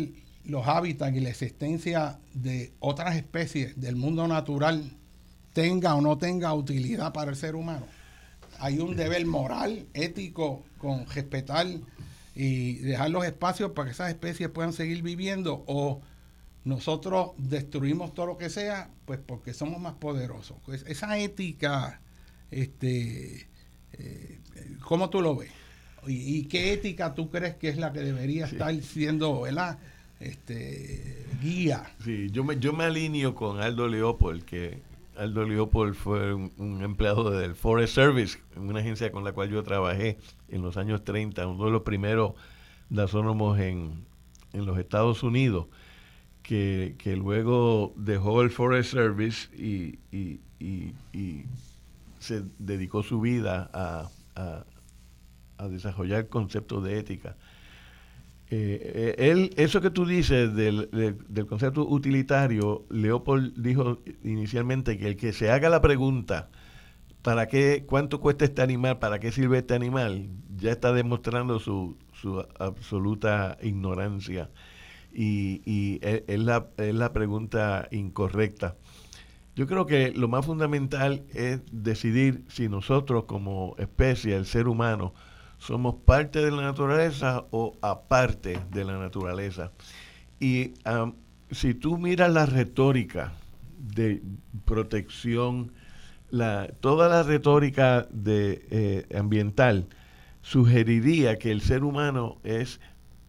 los 0.44 0.66
hábitats 0.66 1.16
y 1.16 1.20
la 1.20 1.30
existencia 1.30 2.18
de 2.34 2.72
otras 2.78 3.16
especies 3.16 3.80
del 3.80 3.96
mundo 3.96 4.28
natural, 4.28 4.96
tenga 5.52 5.94
o 5.94 6.00
no 6.00 6.18
tenga 6.18 6.52
utilidad 6.54 7.12
para 7.12 7.30
el 7.30 7.36
ser 7.36 7.54
humano. 7.54 7.86
Hay 8.58 8.78
un 8.78 8.94
deber 8.94 9.24
moral, 9.26 9.86
ético, 9.94 10.64
con 10.78 11.06
respetar 11.06 11.66
y 12.34 12.74
dejar 12.74 13.10
los 13.10 13.24
espacios 13.24 13.72
para 13.72 13.86
que 13.86 13.92
esas 13.92 14.10
especies 14.10 14.50
puedan 14.50 14.72
seguir 14.72 15.02
viviendo 15.02 15.64
o 15.66 16.00
nosotros 16.64 17.30
destruimos 17.38 18.14
todo 18.14 18.26
lo 18.26 18.36
que 18.36 18.50
sea, 18.50 18.90
pues 19.06 19.18
porque 19.18 19.54
somos 19.54 19.80
más 19.80 19.94
poderosos. 19.94 20.58
Pues 20.64 20.84
esa 20.86 21.18
ética, 21.18 22.00
este, 22.50 23.48
eh, 23.92 24.40
¿cómo 24.80 25.10
tú 25.10 25.22
lo 25.22 25.36
ves? 25.36 25.50
¿Y, 26.06 26.44
qué 26.46 26.72
ética 26.72 27.14
tú 27.14 27.30
crees 27.30 27.56
que 27.56 27.68
es 27.68 27.76
la 27.76 27.92
que 27.92 28.00
debería 28.00 28.46
estar 28.46 28.74
siendo, 28.82 29.42
¿verdad? 29.42 29.78
Este, 30.18 31.26
guía. 31.42 31.90
Sí, 32.04 32.28
yo 32.30 32.42
me, 32.42 32.58
yo 32.58 32.72
me 32.72 32.84
alineo 32.84 33.34
con 33.34 33.60
Aldo 33.60 33.86
Leopold, 33.86 34.44
que 34.44 34.82
Aldo 35.16 35.44
Leopold 35.44 35.94
fue 35.94 36.32
un, 36.32 36.82
empleado 36.82 37.30
del 37.30 37.54
Forest 37.54 37.94
Service, 37.94 38.38
una 38.56 38.80
agencia 38.80 39.12
con 39.12 39.24
la 39.24 39.32
cual 39.32 39.50
yo 39.50 39.62
trabajé 39.62 40.16
en 40.48 40.62
los 40.62 40.78
años 40.78 41.04
30, 41.04 41.46
uno 41.46 41.66
de 41.66 41.70
los 41.70 41.82
primeros 41.82 42.32
gasónomos 42.88 43.58
en, 43.58 44.06
en 44.54 44.64
los 44.64 44.78
Estados 44.78 45.22
Unidos, 45.22 45.66
que, 46.42 46.96
luego 47.16 47.92
dejó 47.96 48.42
el 48.42 48.50
Forest 48.50 48.92
Service 48.92 49.48
y, 49.56 49.98
se 52.18 52.42
dedicó 52.58 53.02
su 53.02 53.20
vida 53.20 53.70
a, 53.72 54.10
a 55.60 55.68
desarrollar 55.68 56.28
conceptos 56.28 56.82
de 56.84 56.98
ética. 56.98 57.36
Eh, 58.52 59.14
eh, 59.18 59.30
él, 59.30 59.52
eso 59.56 59.80
que 59.80 59.90
tú 59.90 60.04
dices 60.04 60.54
del, 60.56 60.88
del, 60.90 61.46
concepto 61.46 61.86
utilitario, 61.86 62.84
Leopold 62.90 63.54
dijo 63.56 64.00
inicialmente 64.24 64.98
que 64.98 65.06
el 65.06 65.16
que 65.16 65.32
se 65.32 65.52
haga 65.52 65.68
la 65.68 65.80
pregunta, 65.80 66.50
¿para 67.22 67.46
qué, 67.46 67.84
cuánto 67.86 68.20
cuesta 68.20 68.44
este 68.44 68.62
animal, 68.62 68.98
para 68.98 69.20
qué 69.20 69.30
sirve 69.30 69.58
este 69.58 69.74
animal? 69.74 70.30
Ya 70.56 70.72
está 70.72 70.92
demostrando 70.92 71.60
su, 71.60 71.96
su 72.12 72.44
absoluta 72.58 73.56
ignorancia 73.62 74.50
y, 75.12 75.62
y 75.64 75.98
es, 76.02 76.38
la, 76.38 76.68
es 76.76 76.94
la 76.94 77.12
pregunta 77.12 77.88
incorrecta. 77.90 78.76
Yo 79.56 79.66
creo 79.66 79.86
que 79.86 80.12
lo 80.12 80.28
más 80.28 80.46
fundamental 80.46 81.24
es 81.34 81.60
decidir 81.72 82.44
si 82.48 82.68
nosotros 82.68 83.24
como 83.24 83.74
especie, 83.78 84.36
el 84.36 84.46
ser 84.46 84.68
humano, 84.68 85.12
somos 85.58 85.96
parte 86.06 86.42
de 86.42 86.50
la 86.50 86.62
naturaleza 86.62 87.44
o 87.50 87.76
aparte 87.82 88.58
de 88.70 88.84
la 88.84 88.98
naturaleza. 88.98 89.72
Y 90.40 90.72
si 91.50 91.74
tú 91.74 91.98
miras 91.98 92.32
la 92.32 92.46
retórica 92.46 93.34
de 93.78 94.22
protección, 94.64 95.72
la, 96.30 96.68
toda 96.80 97.08
la 97.08 97.22
retórica 97.22 98.08
de, 98.10 98.66
eh, 98.70 99.16
ambiental 99.16 99.88
sugeriría 100.42 101.38
que 101.38 101.50
el 101.50 101.60
ser 101.60 101.84
humano 101.84 102.38
es 102.44 102.80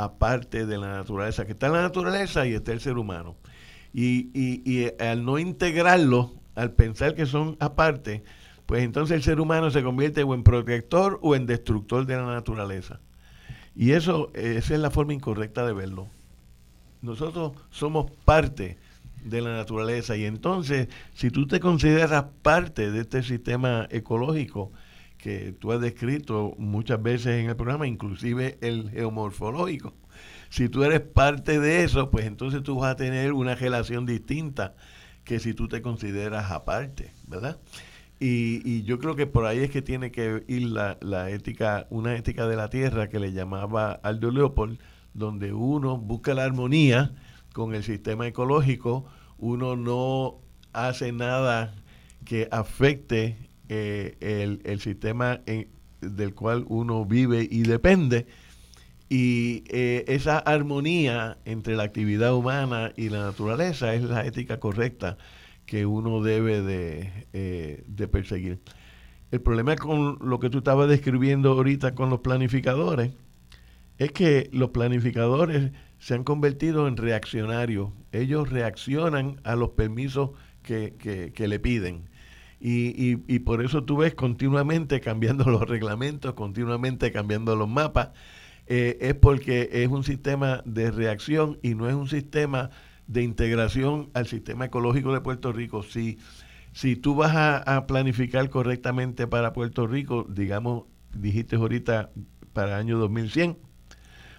aparte 0.03 0.65
de 0.65 0.77
la 0.77 0.93
naturaleza, 0.93 1.45
que 1.45 1.53
está 1.53 1.67
en 1.67 1.73
la 1.73 1.81
naturaleza 1.81 2.45
y 2.47 2.53
está 2.53 2.71
el 2.71 2.79
ser 2.79 2.97
humano. 2.97 3.35
Y, 3.93 4.29
y, 4.33 4.61
y 4.65 4.91
al 5.01 5.25
no 5.25 5.37
integrarlo, 5.37 6.31
al 6.55 6.71
pensar 6.71 7.15
que 7.15 7.25
son 7.25 7.57
aparte, 7.59 8.23
pues 8.65 8.83
entonces 8.83 9.15
el 9.15 9.23
ser 9.23 9.39
humano 9.39 9.69
se 9.69 9.83
convierte 9.83 10.23
o 10.23 10.33
en 10.33 10.43
protector 10.43 11.19
o 11.21 11.35
en 11.35 11.45
destructor 11.45 12.05
de 12.05 12.15
la 12.15 12.25
naturaleza. 12.25 12.99
Y 13.75 13.91
eso, 13.91 14.31
esa 14.33 14.73
es 14.73 14.79
la 14.79 14.91
forma 14.91 15.13
incorrecta 15.13 15.65
de 15.65 15.73
verlo. 15.73 16.07
Nosotros 17.01 17.53
somos 17.69 18.11
parte 18.25 18.77
de 19.23 19.41
la 19.41 19.55
naturaleza 19.55 20.17
y 20.17 20.25
entonces 20.25 20.87
si 21.13 21.29
tú 21.29 21.47
te 21.47 21.59
consideras 21.59 22.25
parte 22.41 22.91
de 22.91 23.01
este 23.01 23.23
sistema 23.23 23.87
ecológico 23.91 24.71
que 25.21 25.53
tú 25.53 25.71
has 25.71 25.79
descrito 25.79 26.55
muchas 26.57 27.01
veces 27.01 27.39
en 27.39 27.49
el 27.49 27.55
programa, 27.55 27.87
inclusive 27.87 28.57
el 28.61 28.89
geomorfológico, 28.89 29.93
si 30.49 30.67
tú 30.67 30.83
eres 30.83 30.99
parte 30.99 31.59
de 31.59 31.83
eso, 31.83 32.09
pues 32.09 32.25
entonces 32.25 32.63
tú 32.63 32.75
vas 32.75 32.91
a 32.91 32.95
tener 32.95 33.31
una 33.31 33.55
relación 33.55 34.05
distinta 34.05 34.75
que 35.23 35.39
si 35.39 35.53
tú 35.53 35.67
te 35.67 35.81
consideras 35.81 36.51
aparte, 36.51 37.13
¿verdad? 37.27 37.59
Y, 38.19 38.83
yo 38.83 38.99
creo 38.99 39.15
que 39.15 39.25
por 39.25 39.45
ahí 39.45 39.59
es 39.59 39.71
que 39.71 39.81
tiene 39.81 40.11
que 40.11 40.43
ir 40.47 40.63
la, 40.63 40.97
la, 41.01 41.29
ética, 41.31 41.87
una 41.89 42.15
ética 42.15 42.47
de 42.47 42.55
la 42.55 42.69
tierra 42.69 43.09
que 43.09 43.19
le 43.19 43.31
llamaba 43.31 43.93
Aldo 43.93 44.29
Leopold, 44.29 44.79
donde 45.13 45.53
uno 45.53 45.97
busca 45.97 46.33
la 46.33 46.43
armonía 46.43 47.15
con 47.53 47.73
el 47.73 47.83
sistema 47.83 48.27
ecológico, 48.27 49.05
uno 49.37 49.75
no 49.75 50.39
hace 50.73 51.11
nada 51.11 51.73
que 52.25 52.47
afecte 52.51 53.49
eh, 53.71 54.17
el, 54.19 54.61
el, 54.65 54.81
sistema 54.81 55.39
del 56.01 56.35
cual 56.35 56.65
uno 56.67 57.05
vive 57.05 57.47
y 57.49 57.63
depende. 57.63 58.27
Y 59.13 59.65
eh, 59.67 60.05
esa 60.07 60.39
armonía 60.39 61.37
entre 61.43 61.75
la 61.75 61.83
actividad 61.83 62.33
humana 62.33 62.93
y 62.95 63.09
la 63.09 63.25
naturaleza 63.25 63.93
es 63.93 64.03
la 64.03 64.25
ética 64.25 64.61
correcta 64.61 65.17
que 65.65 65.85
uno 65.85 66.21
debe 66.21 67.11
eh, 67.33 67.83
de, 67.87 68.07
perseguir. 68.07 68.61
El 69.31 69.41
problema 69.41 69.75
con 69.75 70.17
lo 70.21 70.39
que 70.39 70.49
tú 70.49 70.59
estabas 70.59 70.87
describiendo 70.87 71.51
ahorita 71.51 71.93
con 71.93 72.09
los 72.09 72.21
planificadores 72.21 73.11
es 73.97 74.13
que 74.13 74.49
los 74.53 74.69
planificadores 74.69 75.73
se 75.99 76.13
han 76.13 76.23
convertido 76.23 76.87
en 76.87 76.95
reaccionarios. 76.95 77.89
Ellos 78.13 78.49
reaccionan 78.49 79.41
a 79.43 79.57
los 79.57 79.71
permisos 79.71 80.31
que, 80.63 81.33
le 81.37 81.59
piden. 81.59 82.09
Y, 82.63 83.17
y, 83.27 83.39
por 83.39 83.65
eso 83.65 83.83
tú 83.85 83.97
ves 83.97 84.13
continuamente 84.13 85.01
cambiando 85.01 85.45
los 85.49 85.67
reglamentos, 85.67 86.35
continuamente 86.35 87.11
cambiando 87.11 87.55
los 87.55 87.67
mapas. 87.67 88.09
Eh, 88.67 88.97
es 89.01 89.15
porque 89.15 89.69
es 89.71 89.89
un 89.89 90.03
sistema 90.03 90.61
de 90.65 90.91
reacción 90.91 91.57
y 91.63 91.73
no 91.73 91.89
es 91.89 91.95
un 91.95 92.07
sistema 92.07 92.69
de 93.07 93.23
integración 93.23 94.09
al 94.13 94.27
sistema 94.27 94.65
ecológico 94.65 95.11
de 95.13 95.21
Puerto 95.21 95.51
Rico. 95.51 95.83
Si, 95.83 96.19
si 96.71 96.95
tú 96.95 97.15
vas 97.15 97.35
a, 97.35 97.87
planificar 97.87 98.49
correctamente 98.49 99.27
para 99.27 99.53
Puerto 99.53 99.87
Rico, 99.87 100.25
digamos, 100.29 100.83
dijiste 101.13 101.57
ahorita 101.57 102.11
para 102.53 102.69
el 102.69 102.75
año 102.75 102.97
2100, 102.99 103.57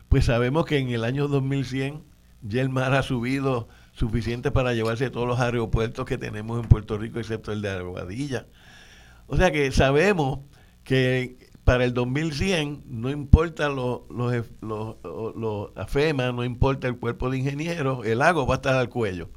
pues 0.09 0.27
sabemos 0.27 0.65
que 0.65 0.79
en 0.79 0.89
el 0.89 1.05
año 1.05 1.29
2100 1.29 2.03
ya 2.41 2.63
el 2.63 2.71
mar 2.71 2.95
ha 2.95 3.03
subido 3.03 3.69
suficiente 3.93 4.51
para 4.51 4.75
llevarse 4.75 5.11
todos 5.11 5.29
los 5.29 5.41
aeropuertos 5.41 6.07
que 6.07 6.19
tenemos 6.19 6.63
en 6.63 6.69
Puerto 6.69 6.99
Rico, 6.99 7.19
excepto 7.19 7.53
el 7.53 7.63
de 7.63 7.71
Aguadilla. 7.71 8.47
O 9.27 9.37
sea 9.37 9.53
que 9.53 9.71
sabemos 9.73 10.41
que 10.85 11.37
para 11.65 11.85
el 11.85 11.95
2100 11.95 12.85
no 12.87 13.11
importa 13.11 13.69
los 13.69 14.03
los 14.11 15.71
AFEMA, 15.77 16.33
no 16.33 16.45
importa 16.45 16.89
el 16.89 16.99
cuerpo 16.99 17.31
de 17.31 17.39
ingenieros, 17.39 18.05
el 18.07 18.19
lago 18.19 18.47
va 18.47 18.55
a 18.55 18.57
estar 18.57 18.75
al 18.75 18.89
cuello. 18.89 19.31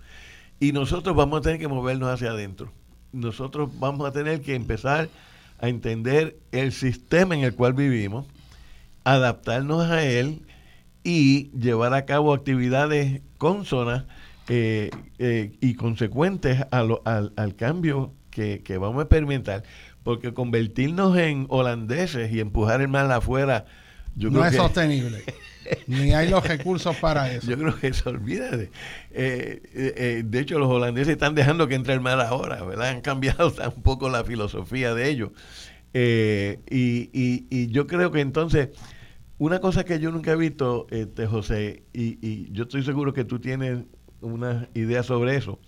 Y 0.59 0.71
nosotros 0.71 1.15
vamos 1.15 1.39
a 1.39 1.41
tener 1.41 1.59
que 1.59 1.67
movernos 1.67 2.09
hacia 2.09 2.31
adentro. 2.31 2.71
Nosotros 3.11 3.69
vamos 3.79 4.07
a 4.07 4.11
tener 4.11 4.41
que 4.41 4.55
empezar 4.55 5.09
a 5.59 5.69
entender 5.69 6.39
el 6.51 6.71
sistema 6.71 7.35
en 7.35 7.43
el 7.43 7.55
cual 7.55 7.73
vivimos, 7.73 8.25
adaptarnos 9.03 9.89
a 9.89 10.03
él 10.03 10.41
y 11.03 11.51
llevar 11.51 11.93
a 11.93 12.05
cabo 12.05 12.33
actividades 12.33 13.21
consonas 13.37 14.05
eh, 14.47 14.89
eh, 15.17 15.57
y 15.59 15.73
consecuentes 15.73 16.65
al, 16.71 16.99
al, 17.03 17.55
cambio 17.55 18.13
que, 18.29 18.61
que, 18.63 18.77
vamos 18.77 18.99
a 18.99 19.03
experimentar 19.03 19.63
porque 20.05 20.35
convertirnos 20.35 21.17
en 21.17 21.47
holandeses 21.49 22.31
y 22.31 22.39
empujar 22.39 22.79
el 22.79 22.89
mal 22.89 23.11
afuera, 23.11 23.65
yo 24.15 24.29
no 24.29 24.45
es 24.45 24.55
sostenible. 24.55 25.23
Ni 25.87 26.13
hay 26.13 26.29
los 26.29 26.47
recursos 26.47 26.95
para 26.97 27.33
eso. 27.33 27.49
Yo 27.49 27.57
creo 27.57 27.75
que 27.75 27.91
se 27.91 28.07
olvida 28.07 28.51
de... 28.51 28.69
Eh, 29.11 29.63
eh, 29.73 30.23
de 30.23 30.39
hecho, 30.39 30.59
los 30.59 30.69
holandeses 30.69 31.13
están 31.13 31.33
dejando 31.33 31.67
que 31.67 31.73
entre 31.73 31.95
el 31.95 32.01
mar 32.01 32.21
ahora, 32.21 32.63
¿verdad? 32.63 32.89
Han 32.89 33.01
cambiado 33.01 33.51
un 33.75 33.81
poco 33.81 34.09
la 34.09 34.23
filosofía 34.23 34.93
de 34.93 35.09
ellos. 35.09 35.31
y, 35.91 36.59
y, 36.69 37.67
yo 37.71 37.87
creo 37.87 38.11
que 38.11 38.21
entonces, 38.21 38.69
una 39.39 39.59
cosa 39.59 39.85
que 39.85 39.99
yo 39.99 40.11
nunca 40.11 40.33
he 40.33 40.35
visto, 40.35 40.85
este, 40.91 41.25
José, 41.25 41.81
y, 41.93 42.19
y 42.21 42.51
yo 42.51 42.65
estoy 42.65 42.83
seguro 42.83 43.11
que 43.11 43.23
tú 43.23 43.39
tienes 43.39 43.85
una 44.33 44.69
idea 44.73 45.03
sobre 45.03 45.35
eso, 45.35 45.59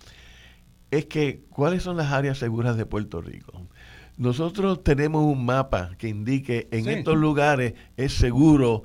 es 0.90 1.06
que 1.06 1.44
cuáles 1.50 1.82
son 1.82 1.96
las 1.96 2.12
áreas 2.12 2.38
seguras 2.38 2.76
de 2.76 2.86
Puerto 2.86 3.20
Rico. 3.20 3.68
Nosotros 4.16 4.82
tenemos 4.82 5.24
un 5.24 5.44
mapa 5.44 5.92
que 5.96 6.08
indique 6.08 6.68
en 6.72 6.88
estos 6.88 7.16
lugares 7.16 7.74
es 7.96 8.12
seguro 8.14 8.82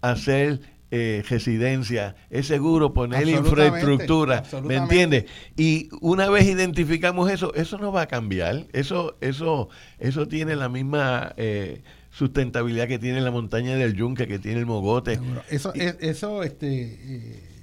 hacer 0.00 0.60
eh, 0.90 1.24
residencia, 1.28 2.14
es 2.30 2.46
seguro 2.46 2.92
poner 2.92 3.26
infraestructura, 3.26 4.42
¿me 4.62 4.76
entiendes? 4.76 5.24
Y 5.56 5.88
una 6.00 6.28
vez 6.28 6.46
identificamos 6.46 7.30
eso, 7.30 7.52
eso 7.54 7.78
no 7.78 7.90
va 7.90 8.02
a 8.02 8.06
cambiar, 8.06 8.66
eso, 8.72 9.16
eso, 9.20 9.68
eso 9.98 10.28
tiene 10.28 10.54
la 10.54 10.68
misma 10.68 11.32
eh, 11.36 11.82
sustentabilidad 12.10 12.86
que 12.86 13.00
tiene 13.00 13.20
la 13.20 13.32
montaña 13.32 13.74
del 13.76 13.94
Yunque, 13.94 14.28
que 14.28 14.38
tiene 14.38 14.60
el 14.60 14.66
Mogote. 14.66 15.18
Eso, 15.50 15.72
eso, 15.74 16.42
este 16.44 16.98
eh, 17.02 17.53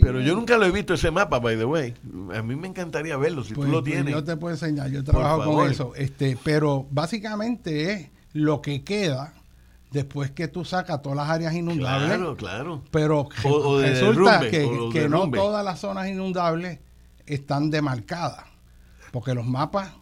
pero 0.00 0.20
yo 0.20 0.34
nunca 0.34 0.56
lo 0.56 0.66
he 0.66 0.70
visto 0.70 0.94
ese 0.94 1.10
mapa, 1.10 1.38
by 1.38 1.56
the 1.56 1.64
way. 1.64 1.94
A 2.34 2.42
mí 2.42 2.56
me 2.56 2.68
encantaría 2.68 3.16
verlo, 3.16 3.44
si 3.44 3.50
tú 3.50 3.60
pues, 3.60 3.70
lo 3.70 3.82
pues, 3.82 3.92
tienes. 3.92 4.12
yo 4.12 4.24
te 4.24 4.36
puedo 4.36 4.54
enseñar, 4.54 4.90
yo 4.90 5.04
trabajo 5.04 5.44
con 5.44 5.70
eso. 5.70 5.94
Este, 5.94 6.38
pero 6.42 6.86
básicamente 6.90 7.92
es 7.92 8.10
lo 8.32 8.60
que 8.60 8.84
queda 8.84 9.34
después 9.90 10.30
que 10.30 10.48
tú 10.48 10.64
sacas 10.64 11.02
todas 11.02 11.16
las 11.16 11.28
áreas 11.28 11.54
inundables. 11.54 12.08
Claro, 12.08 12.36
claro. 12.36 12.82
Pero 12.90 13.28
resulta 13.80 14.40
que, 14.50 14.90
que 14.92 15.08
no 15.08 15.30
todas 15.30 15.64
las 15.64 15.80
zonas 15.80 16.08
inundables 16.08 16.80
están 17.26 17.70
demarcadas. 17.70 18.44
Porque 19.12 19.34
los 19.34 19.46
mapas 19.46 19.92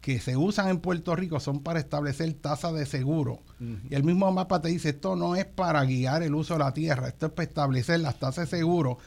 que 0.00 0.20
se 0.20 0.36
usan 0.36 0.68
en 0.68 0.78
Puerto 0.78 1.14
Rico 1.16 1.40
son 1.40 1.60
para 1.62 1.78
establecer 1.78 2.32
tasas 2.34 2.74
de 2.74 2.86
seguro. 2.86 3.40
Y 3.88 3.94
el 3.94 4.02
mismo 4.02 4.30
mapa 4.32 4.60
te 4.60 4.68
dice, 4.68 4.90
esto 4.90 5.14
no 5.16 5.36
es 5.36 5.44
para 5.44 5.84
guiar 5.84 6.22
el 6.22 6.34
uso 6.34 6.54
de 6.54 6.60
la 6.60 6.74
tierra, 6.74 7.08
esto 7.08 7.26
es 7.26 7.32
para 7.32 7.48
establecer 7.48 8.00
las 8.00 8.18
tasas 8.18 8.50
de 8.50 8.58
seguro. 8.58 8.98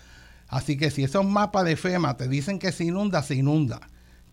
Así 0.47 0.77
que 0.77 0.91
si 0.91 1.03
esos 1.03 1.25
mapas 1.25 1.65
de 1.65 1.75
FEMA 1.75 2.17
te 2.17 2.27
dicen 2.27 2.59
que 2.59 2.71
se 2.71 2.85
inunda, 2.85 3.21
se 3.23 3.35
inunda. 3.35 3.81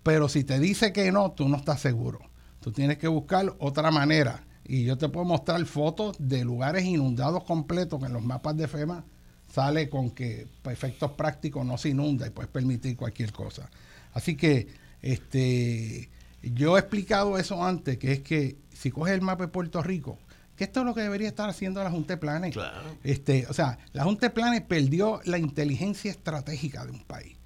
Pero 0.03 0.29
si 0.29 0.45
te 0.45 0.59
dice 0.59 0.93
que 0.93 1.11
no, 1.11 1.33
tú 1.33 1.49
no 1.49 1.57
estás 1.57 1.81
seguro. 1.81 2.21
Tú 2.61 2.73
tienes 2.73 2.99
que 2.99 3.09
buscar 3.09 3.55
otra 3.59 3.91
manera. 3.91 4.45
Y 4.65 4.85
yo 4.85 4.97
te 4.97 5.09
puedo 5.09 5.27
mostrar 5.27 5.65
fotos 5.67 6.17
de 6.19 6.45
lugares 6.45 6.85
inundados 6.85 7.45
completos 7.45 7.99
que 7.99 8.07
en 8.07 8.13
los 8.13 8.25
mapas 8.25 8.57
de 8.57 8.69
FEMA 8.69 9.05
sale 9.53 9.89
con 9.89 10.11
que 10.11 10.47
para 10.63 10.73
efectos 10.73 11.13
prácticos 11.13 11.67
no 11.67 11.77
se 11.77 11.91
inunda 11.91 12.27
y 12.27 12.31
puedes 12.31 12.51
permitir 12.51 12.97
cualquier 12.97 13.33
cosa. 13.33 13.69
Así 14.13 14.37
que 14.37 14.69
este 15.03 16.11
yo 16.43 16.77
he 16.77 16.81
explicado 16.81 17.39
eso 17.39 17.65
antes, 17.65 17.99
que 17.99 18.13
es 18.13 18.21
que 18.21 18.57
si 18.83 18.91
coges 18.91 19.15
el 19.15 19.21
mapa 19.21 19.45
de 19.45 19.49
Puerto 19.49 19.83
Rico, 19.83 20.19
que 20.57 20.65
esto 20.65 20.81
es 20.81 20.87
lo 20.87 20.95
que 20.95 21.03
debería 21.03 21.29
estar 21.29 21.49
haciendo 21.49 21.83
la 21.85 21.91
Junta 21.91 22.15
de 22.15 22.17
Planes. 22.19 22.57
Este, 23.05 23.47
o 23.49 23.53
sea, 23.53 23.79
la 23.93 24.05
Junta 24.05 24.27
de 24.27 24.31
Planes 24.31 24.63
perdió 24.63 25.21
la 25.25 25.39
inteligencia 25.39 26.11
estratégica 26.11 26.85
de 26.85 26.91
un 26.91 27.05
país. 27.05 27.37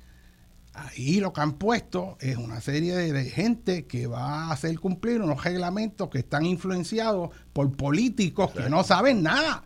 Ahí 0.72 1.20
lo 1.20 1.32
que 1.32 1.40
han 1.40 1.52
puesto 1.54 2.16
es 2.20 2.36
una 2.36 2.60
serie 2.60 2.94
de, 2.96 3.24
gente 3.26 3.86
que 3.86 4.06
va 4.06 4.44
a 4.44 4.52
hacer 4.52 4.78
cumplir 4.78 5.22
unos 5.22 5.42
reglamentos 5.44 6.08
que 6.10 6.18
están 6.18 6.44
influenciados 6.44 7.30
por 7.52 7.74
políticos 7.76 8.50
que 8.52 8.68
no 8.68 8.82
saben 8.82 9.22
nada. 9.22 9.64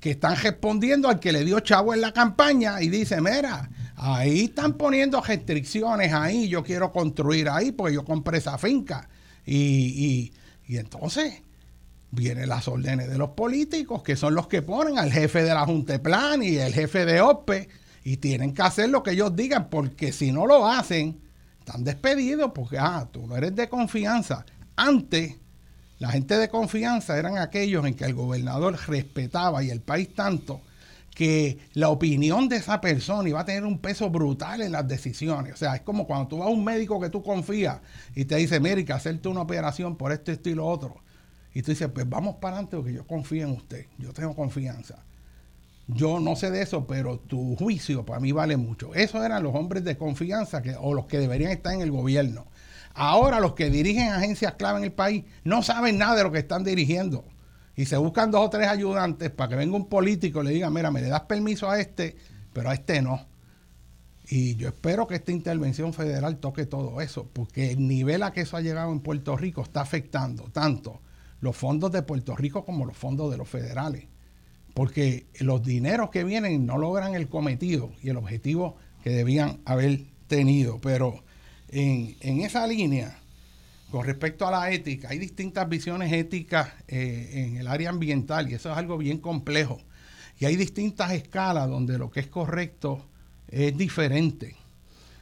Que 0.00 0.10
están 0.10 0.36
respondiendo 0.36 1.08
al 1.08 1.20
que 1.20 1.32
le 1.32 1.44
dio 1.44 1.60
chavo 1.60 1.94
en 1.94 2.00
la 2.00 2.12
campaña 2.12 2.82
y 2.82 2.88
dice, 2.88 3.20
mira, 3.20 3.68
Ahí 4.04 4.44
están 4.46 4.72
poniendo 4.72 5.20
restricciones 5.20 6.12
ahí, 6.12 6.48
yo 6.48 6.64
quiero 6.64 6.90
construir 6.90 7.48
ahí 7.48 7.70
porque 7.70 7.94
yo 7.94 8.04
compré 8.04 8.38
esa 8.38 8.58
finca. 8.58 9.08
Y, 9.46 10.32
entonces 10.68 11.42
vienen 12.10 12.48
las 12.48 12.68
órdenes 12.68 13.08
de 13.08 13.18
los 13.18 13.30
políticos, 13.30 14.02
que 14.02 14.16
son 14.16 14.34
los 14.34 14.46
que 14.46 14.62
ponen 14.62 14.98
al 14.98 15.12
jefe 15.12 15.42
de 15.42 15.54
la 15.54 15.64
Junta 15.64 15.94
de 15.94 15.98
Plan 15.98 16.42
y 16.42 16.56
el 16.56 16.72
jefe 16.72 17.04
de 17.04 17.20
OPE, 17.20 17.68
y 18.04 18.18
tienen 18.18 18.52
que 18.52 18.62
hacer 18.62 18.88
lo 18.88 19.02
que 19.02 19.12
ellos 19.12 19.34
digan, 19.34 19.68
porque 19.70 20.12
si 20.12 20.32
no 20.32 20.46
lo 20.46 20.66
hacen, 20.66 21.20
están 21.58 21.84
despedidos, 21.84 22.52
porque 22.54 22.78
ah, 22.78 23.08
tú 23.10 23.26
no 23.26 23.36
eres 23.36 23.54
de 23.54 23.68
confianza. 23.68 24.44
Antes, 24.76 25.36
la 25.98 26.10
gente 26.10 26.36
de 26.36 26.48
confianza 26.48 27.18
eran 27.18 27.38
aquellos 27.38 27.86
en 27.86 27.94
que 27.94 28.04
el 28.04 28.14
gobernador 28.14 28.76
respetaba 28.88 29.62
y 29.62 29.70
el 29.70 29.80
país 29.80 30.14
tanto 30.14 30.60
que 31.22 31.58
la 31.74 31.88
opinión 31.88 32.48
de 32.48 32.56
esa 32.56 32.80
persona 32.80 33.28
iba 33.28 33.38
a 33.38 33.44
tener 33.44 33.64
un 33.64 33.78
peso 33.78 34.10
brutal 34.10 34.60
en 34.60 34.72
las 34.72 34.88
decisiones. 34.88 35.54
O 35.54 35.56
sea, 35.56 35.76
es 35.76 35.82
como 35.82 36.04
cuando 36.04 36.26
tú 36.26 36.38
vas 36.38 36.48
a 36.48 36.50
un 36.50 36.64
médico 36.64 37.00
que 37.00 37.10
tú 37.10 37.22
confías 37.22 37.78
y 38.16 38.24
te 38.24 38.34
dice, 38.34 38.58
mira, 38.58 38.84
que 38.84 38.92
hacerte 38.92 39.28
una 39.28 39.42
operación 39.42 39.94
por 39.94 40.10
esto, 40.10 40.32
esto 40.32 40.50
y 40.50 40.56
lo 40.56 40.66
otro. 40.66 40.96
Y 41.54 41.62
tú 41.62 41.70
dices, 41.70 41.88
pues 41.94 42.08
vamos 42.08 42.38
para 42.40 42.56
adelante 42.56 42.76
porque 42.76 42.92
yo 42.92 43.06
confío 43.06 43.46
en 43.46 43.52
usted, 43.52 43.86
yo 43.98 44.12
tengo 44.12 44.34
confianza. 44.34 45.04
Yo 45.86 46.18
no 46.18 46.34
sé 46.34 46.50
de 46.50 46.62
eso, 46.62 46.88
pero 46.88 47.20
tu 47.20 47.54
juicio 47.54 48.04
para 48.04 48.18
mí 48.18 48.32
vale 48.32 48.56
mucho. 48.56 48.92
Esos 48.92 49.24
eran 49.24 49.44
los 49.44 49.54
hombres 49.54 49.84
de 49.84 49.96
confianza 49.96 50.60
que, 50.60 50.74
o 50.74 50.92
los 50.92 51.06
que 51.06 51.20
deberían 51.20 51.52
estar 51.52 51.72
en 51.72 51.82
el 51.82 51.92
gobierno. 51.92 52.46
Ahora 52.94 53.38
los 53.38 53.54
que 53.54 53.70
dirigen 53.70 54.08
agencias 54.08 54.54
clave 54.54 54.78
en 54.78 54.84
el 54.86 54.92
país 54.92 55.22
no 55.44 55.62
saben 55.62 55.98
nada 55.98 56.16
de 56.16 56.24
lo 56.24 56.32
que 56.32 56.40
están 56.40 56.64
dirigiendo 56.64 57.24
y 57.76 57.86
se 57.86 57.96
buscan 57.96 58.30
dos 58.30 58.46
o 58.46 58.50
tres 58.50 58.68
ayudantes 58.68 59.30
para 59.30 59.50
que 59.50 59.56
venga 59.56 59.76
un 59.76 59.88
político 59.88 60.42
y 60.42 60.46
le 60.46 60.50
diga, 60.52 60.70
mira, 60.70 60.90
me 60.90 61.00
le 61.00 61.08
das 61.08 61.22
permiso 61.22 61.70
a 61.70 61.80
este, 61.80 62.16
pero 62.52 62.70
a 62.70 62.74
este 62.74 63.00
no. 63.00 63.26
Y 64.28 64.56
yo 64.56 64.68
espero 64.68 65.06
que 65.06 65.16
esta 65.16 65.32
intervención 65.32 65.92
federal 65.92 66.38
toque 66.38 66.66
todo 66.66 67.00
eso, 67.00 67.28
porque 67.32 67.72
el 67.72 67.86
nivel 67.86 68.22
a 68.22 68.32
que 68.32 68.42
eso 68.42 68.56
ha 68.56 68.60
llegado 68.60 68.92
en 68.92 69.00
Puerto 69.00 69.36
Rico 69.36 69.62
está 69.62 69.80
afectando 69.80 70.44
tanto 70.44 71.00
los 71.40 71.56
fondos 71.56 71.90
de 71.92 72.02
Puerto 72.02 72.36
Rico 72.36 72.64
como 72.64 72.84
los 72.86 72.96
fondos 72.96 73.30
de 73.30 73.36
los 73.36 73.48
federales. 73.48 74.06
Porque 74.74 75.26
los 75.40 75.62
dineros 75.62 76.08
que 76.10 76.24
vienen 76.24 76.64
no 76.64 76.78
logran 76.78 77.14
el 77.14 77.28
cometido 77.28 77.92
y 78.02 78.08
el 78.08 78.16
objetivo 78.16 78.76
que 79.02 79.10
debían 79.10 79.60
haber 79.66 80.00
tenido. 80.28 80.78
Pero 80.80 81.24
en, 81.68 82.16
en 82.20 82.40
esa 82.40 82.66
línea, 82.66 83.18
con 83.92 84.06
respecto 84.06 84.48
a 84.48 84.50
la 84.50 84.70
ética, 84.70 85.10
hay 85.10 85.18
distintas 85.18 85.68
visiones 85.68 86.10
éticas 86.14 86.70
eh, 86.88 87.30
en 87.34 87.58
el 87.58 87.68
área 87.68 87.90
ambiental 87.90 88.50
y 88.50 88.54
eso 88.54 88.72
es 88.72 88.78
algo 88.78 88.96
bien 88.96 89.18
complejo. 89.18 89.82
Y 90.38 90.46
hay 90.46 90.56
distintas 90.56 91.12
escalas 91.12 91.68
donde 91.68 91.98
lo 91.98 92.10
que 92.10 92.20
es 92.20 92.26
correcto 92.26 93.04
es 93.48 93.76
diferente. 93.76 94.56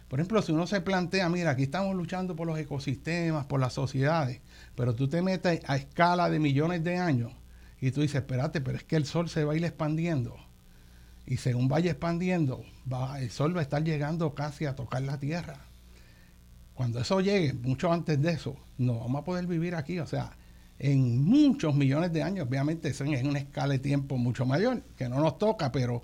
Por 0.09 0.21
ejemplo, 0.21 0.41
si 0.41 0.53
uno 0.53 0.69
se 0.69 0.81
plantea, 0.81 1.29
mira, 1.29 1.51
aquí 1.51 1.65
estamos 1.65 1.97
luchando 1.97 2.37
por 2.37 2.47
los 2.47 2.57
ecosistemas, 2.61 3.45
por 3.47 3.59
las 3.59 3.73
sociedades, 3.73 4.41
pero 4.77 4.95
tú 4.95 5.09
te 5.09 5.21
metes 5.21 5.63
a 5.67 5.77
escala 5.77 6.31
de 6.31 6.39
millones 6.39 6.85
de 6.85 6.97
años 6.97 7.33
y 7.81 7.91
tú 7.91 8.03
dices, 8.03 8.21
espérate, 8.21 8.61
pero 8.61 8.79
es 8.79 8.85
que 8.85 8.95
el 8.95 9.05
sol 9.05 9.29
se 9.29 9.43
va 9.43 9.55
a 9.55 9.57
ir 9.57 9.65
expandiendo. 9.65 10.37
Y 11.27 11.39
según 11.39 11.67
vaya 11.67 11.91
expandiendo, 11.91 12.65
va, 12.91 13.21
el 13.21 13.33
sol 13.33 13.53
va 13.55 13.61
a 13.61 13.65
estar 13.65 13.83
llegando 13.83 14.33
casi 14.37 14.67
a 14.67 14.77
tocar 14.77 15.03
la 15.03 15.19
Tierra 15.19 15.70
cuando 16.81 16.99
eso 16.99 17.21
llegue, 17.21 17.53
mucho 17.53 17.93
antes 17.93 18.23
de 18.23 18.31
eso, 18.31 18.57
no 18.79 19.01
vamos 19.01 19.21
a 19.21 19.25
poder 19.27 19.47
vivir 19.47 19.75
aquí. 19.75 19.99
O 19.99 20.07
sea, 20.07 20.33
en 20.79 21.23
muchos 21.23 21.75
millones 21.75 22.11
de 22.11 22.23
años, 22.23 22.47
obviamente, 22.49 22.89
eso 22.89 23.05
es 23.05 23.23
una 23.23 23.39
escala 23.39 23.75
de 23.75 23.81
tiempo 23.81 24.17
mucho 24.17 24.47
mayor, 24.47 24.81
que 24.97 25.07
no 25.07 25.21
nos 25.21 25.37
toca, 25.37 25.73
pero 25.73 26.03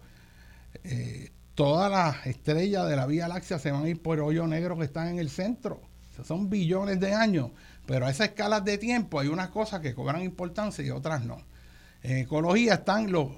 eh, 0.85 1.31
todas 1.55 1.91
las 1.91 2.27
estrellas 2.27 2.87
de 2.91 2.95
la 2.95 3.07
Vía 3.07 3.27
Láctea 3.27 3.59
se 3.59 3.71
van 3.71 3.85
a 3.85 3.89
ir 3.89 4.03
por 4.03 4.21
hoyo 4.21 4.47
negro 4.47 4.77
que 4.77 4.85
están 4.85 5.09
en 5.09 5.19
el 5.19 5.31
centro. 5.31 5.81
Son 6.23 6.51
billones 6.51 7.01
de 7.01 7.15
años, 7.15 7.53
pero 7.87 8.05
a 8.05 8.11
esas 8.11 8.29
escalas 8.29 8.63
de 8.63 8.77
tiempo 8.77 9.19
hay 9.19 9.29
unas 9.29 9.49
cosas 9.49 9.81
que 9.81 9.95
cobran 9.95 10.21
importancia 10.25 10.85
y 10.85 10.91
otras 10.91 11.25
no. 11.25 11.39
En 12.03 12.19
ecología 12.19 12.75
están 12.75 13.11
lo 13.11 13.35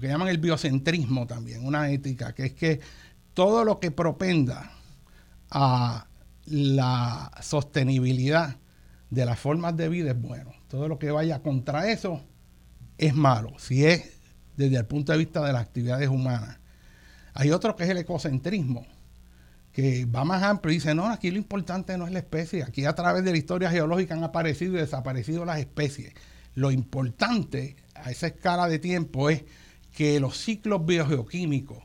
que 0.00 0.06
llaman 0.06 0.28
el 0.28 0.38
biocentrismo 0.38 1.26
también, 1.26 1.66
una 1.66 1.90
ética, 1.90 2.32
que 2.32 2.46
es 2.46 2.52
que 2.52 2.78
todo 3.34 3.64
lo 3.64 3.80
que 3.80 3.90
propenda 3.90 4.70
a 5.50 6.06
la 6.46 7.30
sostenibilidad 7.40 8.56
de 9.10 9.24
las 9.24 9.38
formas 9.38 9.76
de 9.76 9.88
vida 9.88 10.10
es 10.10 10.20
bueno. 10.20 10.52
Todo 10.68 10.88
lo 10.88 10.98
que 10.98 11.10
vaya 11.10 11.42
contra 11.42 11.90
eso 11.90 12.22
es 12.98 13.14
malo, 13.14 13.58
si 13.58 13.84
es 13.84 14.14
desde 14.56 14.76
el 14.76 14.86
punto 14.86 15.12
de 15.12 15.18
vista 15.18 15.44
de 15.44 15.52
las 15.52 15.62
actividades 15.62 16.08
humanas. 16.08 16.58
Hay 17.32 17.50
otro 17.50 17.74
que 17.74 17.84
es 17.84 17.90
el 17.90 17.98
ecocentrismo, 17.98 18.86
que 19.72 20.04
va 20.04 20.24
más 20.24 20.42
amplio 20.42 20.72
y 20.72 20.76
dice, 20.76 20.94
no, 20.94 21.06
aquí 21.06 21.30
lo 21.30 21.38
importante 21.38 21.98
no 21.98 22.06
es 22.06 22.12
la 22.12 22.20
especie, 22.20 22.62
aquí 22.62 22.84
a 22.84 22.94
través 22.94 23.24
de 23.24 23.32
la 23.32 23.38
historia 23.38 23.70
geológica 23.70 24.14
han 24.14 24.22
aparecido 24.22 24.74
y 24.74 24.80
desaparecido 24.80 25.44
las 25.44 25.58
especies. 25.58 26.12
Lo 26.54 26.70
importante 26.70 27.76
a 27.94 28.12
esa 28.12 28.28
escala 28.28 28.68
de 28.68 28.78
tiempo 28.78 29.30
es 29.30 29.44
que 29.92 30.20
los 30.20 30.38
ciclos 30.38 30.86
biogeoquímicos, 30.86 31.83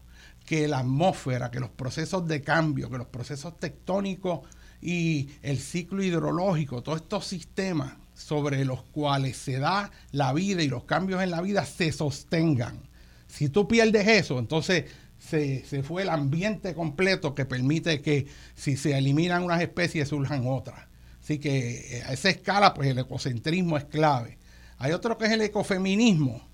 que 0.50 0.68
la 0.68 0.80
atmósfera, 0.80 1.52
que 1.52 1.60
los 1.60 1.70
procesos 1.70 2.28
de 2.28 2.42
cambio, 2.42 2.90
que 2.90 2.98
los 2.98 3.06
procesos 3.06 3.60
tectónicos 3.60 4.40
y 4.82 5.30
el 5.44 5.60
ciclo 5.60 6.02
hidrológico, 6.02 6.82
todos 6.82 7.02
estos 7.02 7.28
sistemas 7.28 7.94
sobre 8.16 8.66
los 8.66 8.82
cuales 8.82 9.38
se 9.38 9.60
da 9.60 9.92
la 10.12 10.34
vida 10.34 10.64
y 10.64 10.68
los 10.68 10.86
cambios 10.86 11.22
en 11.22 11.30
la 11.30 11.42
vida 11.42 11.68
se 11.68 11.92
sostengan. 11.92 12.82
Si 13.28 13.50
tú 13.50 13.68
pierdes 13.68 14.08
eso, 14.08 14.40
entonces 14.40 14.86
se, 15.20 15.64
fue 15.84 16.02
el 16.02 16.10
ambiente 16.10 16.74
completo 16.74 17.36
que 17.36 17.46
permite 17.46 18.02
que 18.02 18.26
si 18.56 18.76
se 18.76 18.98
eliminan 18.98 19.44
unas 19.44 19.62
especies 19.62 20.10
surjan 20.10 20.48
otras. 20.48 20.80
Así 21.22 21.38
que 21.38 21.98
eh, 22.00 22.04
a 22.08 22.14
esa 22.14 22.32
escala, 22.32 22.74
pues 22.74 22.90
el 22.90 22.98
ecocentrismo 22.98 23.78
es 23.78 23.86
clave. 23.86 24.40
Hay 24.80 24.94
otro 24.94 25.16
que 25.16 25.26
es 25.26 25.32
el 25.32 25.42
ecofeminismo, 25.42 26.49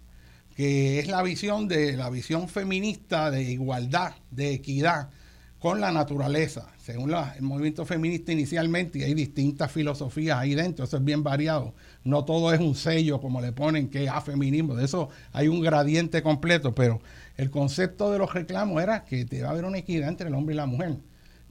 que 0.56 1.00
es 1.00 1.08
la 1.08 1.22
visión 1.22 1.68
de 1.68 1.98
la 1.98 2.10
visión 2.10 2.48
feminista 2.48 3.30
de 3.30 3.44
igualdad, 3.44 4.14
de 4.32 4.54
equidad 4.54 5.10
con 5.60 5.82
la 5.82 5.92
naturaleza, 5.92 6.68
según 6.78 7.12
el 7.12 7.42
movimiento 7.42 7.86
feminista 7.86 8.32
inicialmente, 8.32 9.00
y 9.00 9.04
hay 9.04 9.16
distintas 9.16 9.72
filosofías 9.72 10.38
ahí 10.38 10.54
dentro, 10.54 10.86
eso 10.86 10.98
es 10.98 11.04
bien 11.04 11.24
variado. 11.24 11.74
No 12.04 12.24
todo 12.24 12.54
es 12.54 12.60
un 12.60 12.76
sello 12.76 13.20
como 13.20 13.42
le 13.42 13.52
ponen 13.52 13.90
que 13.90 14.04
es 14.06 14.12
feminismo, 14.24 14.76
de 14.76 14.86
eso 14.86 15.10
hay 15.32 15.48
un 15.48 15.62
gradiente 15.62 16.22
completo, 16.22 16.76
pero 16.76 17.02
el 17.36 17.50
concepto 17.50 18.12
de 18.12 18.20
los 18.20 18.34
reclamos 18.34 18.82
era 18.84 19.06
que 19.06 19.26
debe 19.26 19.48
haber 19.48 19.66
una 19.66 19.80
equidad 19.80 20.10
entre 20.10 20.28
el 20.28 20.36
hombre 20.36 20.54
y 20.54 20.58
la 20.58 20.68
mujer. 20.68 20.98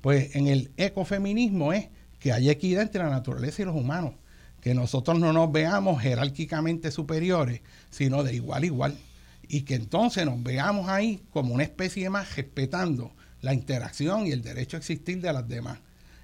Pues 0.00 0.36
en 0.36 0.46
el 0.46 0.70
ecofeminismo 0.76 1.72
es 1.72 1.88
que 2.20 2.32
haya 2.32 2.52
equidad 2.52 2.82
entre 2.82 3.02
la 3.02 3.10
naturaleza 3.10 3.62
y 3.62 3.64
los 3.64 3.74
humanos, 3.74 4.12
que 4.60 4.74
nosotros 4.74 5.18
no 5.18 5.32
nos 5.32 5.50
veamos 5.50 6.00
jerárquicamente 6.00 6.90
superiores, 6.90 7.62
sino 7.94 8.24
de 8.24 8.34
igual 8.34 8.62
a 8.62 8.66
igual, 8.66 8.98
y 9.46 9.62
que 9.62 9.74
entonces 9.74 10.26
nos 10.26 10.42
veamos 10.42 10.88
ahí 10.88 11.22
como 11.30 11.54
una 11.54 11.62
especie 11.62 12.10
más 12.10 12.34
respetando 12.36 13.12
la 13.40 13.54
interacción 13.54 14.26
y 14.26 14.32
el 14.32 14.42
derecho 14.42 14.76
a 14.76 14.80
existir 14.80 15.20
de 15.20 15.32
las 15.32 15.46
demás. 15.46 15.78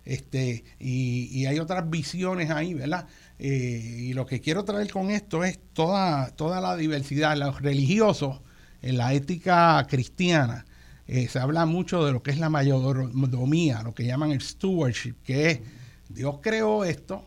Este, 0.05 0.65
y, 0.81 1.45
hay 1.47 1.59
otras 1.59 1.89
visiones 1.89 2.51
ahí, 2.51 2.75
¿verdad? 2.75 3.07
Eh, 3.39 3.99
y 4.01 4.13
lo 4.15 4.27
que 4.27 4.41
quiero 4.41 4.65
traer 4.65 4.91
con 4.91 5.11
esto 5.11 5.45
es 5.45 5.59
toda, 5.73 6.31
toda 6.31 6.61
la 6.61 6.77
diversidad, 6.77 7.37
los 7.37 7.61
religiosos, 7.61 8.41
en 8.83 8.97
la 8.97 9.13
ética 9.13 9.87
cristiana, 9.89 10.65
eh, 11.07 11.29
se 11.29 11.39
habla 11.39 11.67
mucho 11.67 12.05
de 12.05 12.13
lo 12.13 12.23
que 12.23 12.31
es 12.31 12.39
la 12.39 12.49
mayordomía, 12.49 13.83
lo 13.83 13.95
que 13.95 14.07
llaman 14.07 14.33
el 14.33 14.41
stewardship, 14.41 15.17
que 15.23 15.51
es 15.51 15.61
Dios 16.09 16.39
creó 16.41 16.85
esto 16.85 17.25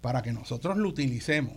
para 0.00 0.22
que 0.22 0.32
nosotros 0.32 0.76
lo 0.76 0.88
utilicemos, 0.88 1.54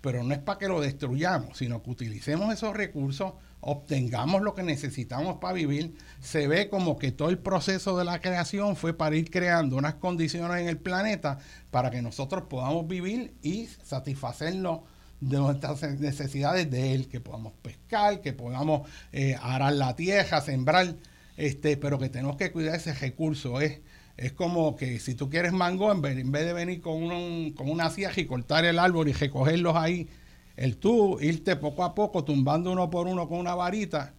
pero 0.00 0.22
no 0.22 0.34
es 0.34 0.40
para 0.40 0.58
que 0.58 0.68
lo 0.68 0.80
destruyamos, 0.80 1.58
sino 1.58 1.82
que 1.82 1.90
utilicemos 1.90 2.52
esos 2.52 2.74
recursos 2.76 3.32
obtengamos 3.60 4.42
lo 4.42 4.54
que 4.54 4.62
necesitamos 4.62 5.36
para 5.36 5.54
vivir, 5.54 5.94
se 6.20 6.48
ve 6.48 6.68
como 6.68 6.98
que 6.98 7.12
todo 7.12 7.28
el 7.28 7.38
proceso 7.38 7.96
de 7.98 8.04
la 8.04 8.20
creación 8.20 8.76
fue 8.76 8.94
para 8.94 9.16
ir 9.16 9.30
creando 9.30 9.76
unas 9.76 9.94
condiciones 9.94 10.62
en 10.62 10.68
el 10.68 10.78
planeta 10.78 11.38
para 11.70 11.90
que 11.90 12.02
nosotros 12.02 12.44
podamos 12.48 12.88
vivir 12.88 13.34
y 13.42 13.66
satisfacernos 13.84 14.80
de 15.20 15.36
nuestras 15.36 15.82
necesidades 16.00 16.70
de 16.70 16.94
él, 16.94 17.08
que 17.08 17.20
podamos 17.20 17.52
pescar, 17.60 18.22
que 18.22 18.32
podamos 18.32 18.88
eh, 19.12 19.36
arar 19.40 19.74
la 19.74 19.94
tierra, 19.94 20.40
sembrar, 20.40 20.96
este, 21.36 21.76
pero 21.76 21.98
que 21.98 22.08
tenemos 22.08 22.36
que 22.36 22.50
cuidar 22.50 22.76
ese 22.76 22.94
recurso. 22.94 23.60
Es, 23.60 23.80
es 24.20 24.32
como 24.32 24.76
que 24.76 25.00
si 25.00 25.14
tú 25.14 25.30
quieres 25.30 25.52
mango, 25.52 25.90
en 25.90 26.02
vez, 26.02 26.44
de 26.44 26.52
venir 26.52 26.82
con, 26.82 27.02
un, 27.02 27.52
con 27.52 27.70
una 27.70 27.88
sierra 27.88 28.20
y 28.20 28.26
cortar 28.26 28.66
el 28.66 28.78
árbol 28.78 29.08
y 29.08 29.14
recogerlos 29.14 29.74
ahí 29.74 30.08
el 30.56 30.76
tú 30.76 31.18
irte 31.22 31.56
poco 31.56 31.84
a 31.84 31.94
poco 31.94 32.22
tumbando 32.22 32.70
uno 32.70 32.90
por 32.90 33.06
uno 33.06 33.26
con 33.26 33.38
una 33.38 33.54
varita, 33.54 34.12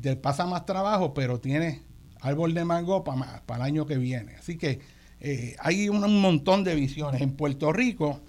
te 0.00 0.14
pasa 0.14 0.46
más 0.46 0.64
trabajo, 0.64 1.12
pero 1.12 1.40
tienes 1.40 1.80
árbol 2.20 2.54
de 2.54 2.64
mango 2.64 3.02
para 3.02 3.42
el 3.56 3.62
año 3.62 3.84
que 3.84 3.98
viene. 3.98 4.36
Así 4.36 4.56
que 4.56 4.78
eh, 5.18 5.56
hay 5.58 5.88
un, 5.88 6.20
montón 6.20 6.62
de 6.62 6.76
visiones. 6.76 7.20
En 7.20 7.32
Puerto 7.32 7.72
Rico, 7.72 8.20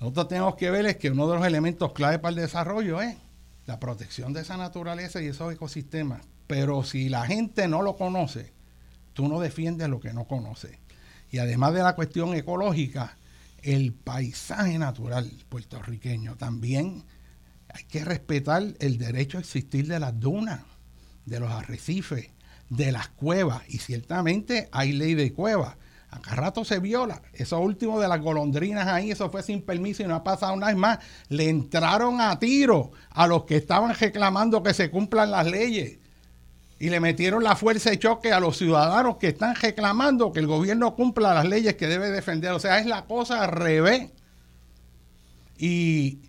nosotros 0.00 0.26
tenemos 0.26 0.56
que 0.56 0.72
ver 0.72 0.86
es 0.86 0.96
que 0.96 1.12
uno 1.12 1.28
de 1.28 1.36
los 1.36 1.46
elementos 1.46 1.92
clave 1.92 2.18
para 2.18 2.30
el 2.30 2.40
desarrollo 2.40 3.00
es 3.00 3.16
la 3.66 3.78
protección 3.78 4.32
de 4.32 4.40
esa 4.40 4.56
naturaleza 4.56 5.22
y 5.22 5.26
esos 5.26 5.52
ecosistemas. 5.52 6.22
Pero 6.48 6.82
si 6.82 7.08
la 7.08 7.26
gente 7.26 7.68
no 7.68 7.80
lo 7.82 7.94
conoce, 7.94 8.55
tú 9.16 9.28
no 9.28 9.40
defiendes 9.40 9.88
lo 9.88 9.98
que 9.98 10.12
no 10.12 10.26
conoces. 10.26 10.78
Y 11.30 11.38
además 11.38 11.72
de 11.72 11.82
la 11.82 11.96
cuestión 11.96 12.34
ecológica, 12.34 13.16
el 13.62 13.94
paisaje 13.94 14.78
natural 14.78 15.32
puertorriqueño. 15.48 16.36
También 16.36 17.02
hay 17.72 17.84
que 17.84 18.04
respetar 18.04 18.62
el 18.78 18.98
derecho 18.98 19.38
a 19.38 19.40
existir 19.40 19.88
de 19.88 19.98
las 19.98 20.20
dunas, 20.20 20.60
de 21.24 21.40
los 21.40 21.50
arrecifes, 21.50 22.28
de 22.68 22.92
las 22.92 23.08
cuevas. 23.08 23.62
Y 23.68 23.78
ciertamente 23.78 24.68
hay 24.70 24.92
ley 24.92 25.14
de 25.14 25.32
cuevas. 25.32 25.76
Acá 26.10 26.34
rato 26.34 26.66
se 26.66 26.78
viola. 26.78 27.22
Eso 27.32 27.58
último 27.58 27.98
de 27.98 28.08
las 28.08 28.20
golondrinas 28.20 28.86
ahí, 28.86 29.10
eso 29.10 29.30
fue 29.30 29.42
sin 29.42 29.62
permiso 29.62 30.02
y 30.02 30.06
no 30.06 30.14
ha 30.14 30.24
pasado 30.24 30.58
vez 30.58 30.76
más. 30.76 30.98
Le 31.30 31.48
entraron 31.48 32.20
a 32.20 32.38
tiro 32.38 32.92
a 33.10 33.26
los 33.26 33.44
que 33.44 33.56
estaban 33.56 33.94
reclamando 33.94 34.62
que 34.62 34.74
se 34.74 34.90
cumplan 34.90 35.30
las 35.30 35.46
leyes 35.46 36.00
y 36.78 36.90
le 36.90 37.00
metieron 37.00 37.42
la 37.42 37.56
fuerza 37.56 37.90
de 37.90 37.98
choque 37.98 38.32
a 38.32 38.40
los 38.40 38.58
ciudadanos 38.58 39.16
que 39.16 39.28
están 39.28 39.54
reclamando 39.54 40.32
que 40.32 40.40
el 40.40 40.46
gobierno 40.46 40.94
cumpla 40.94 41.32
las 41.32 41.46
leyes 41.46 41.76
que 41.76 41.86
debe 41.86 42.10
defender. 42.10 42.52
O 42.52 42.58
sea, 42.58 42.78
es 42.78 42.86
la 42.86 43.06
cosa 43.06 43.42
al 43.42 43.50
revés. 43.50 44.10
Y 45.58 46.20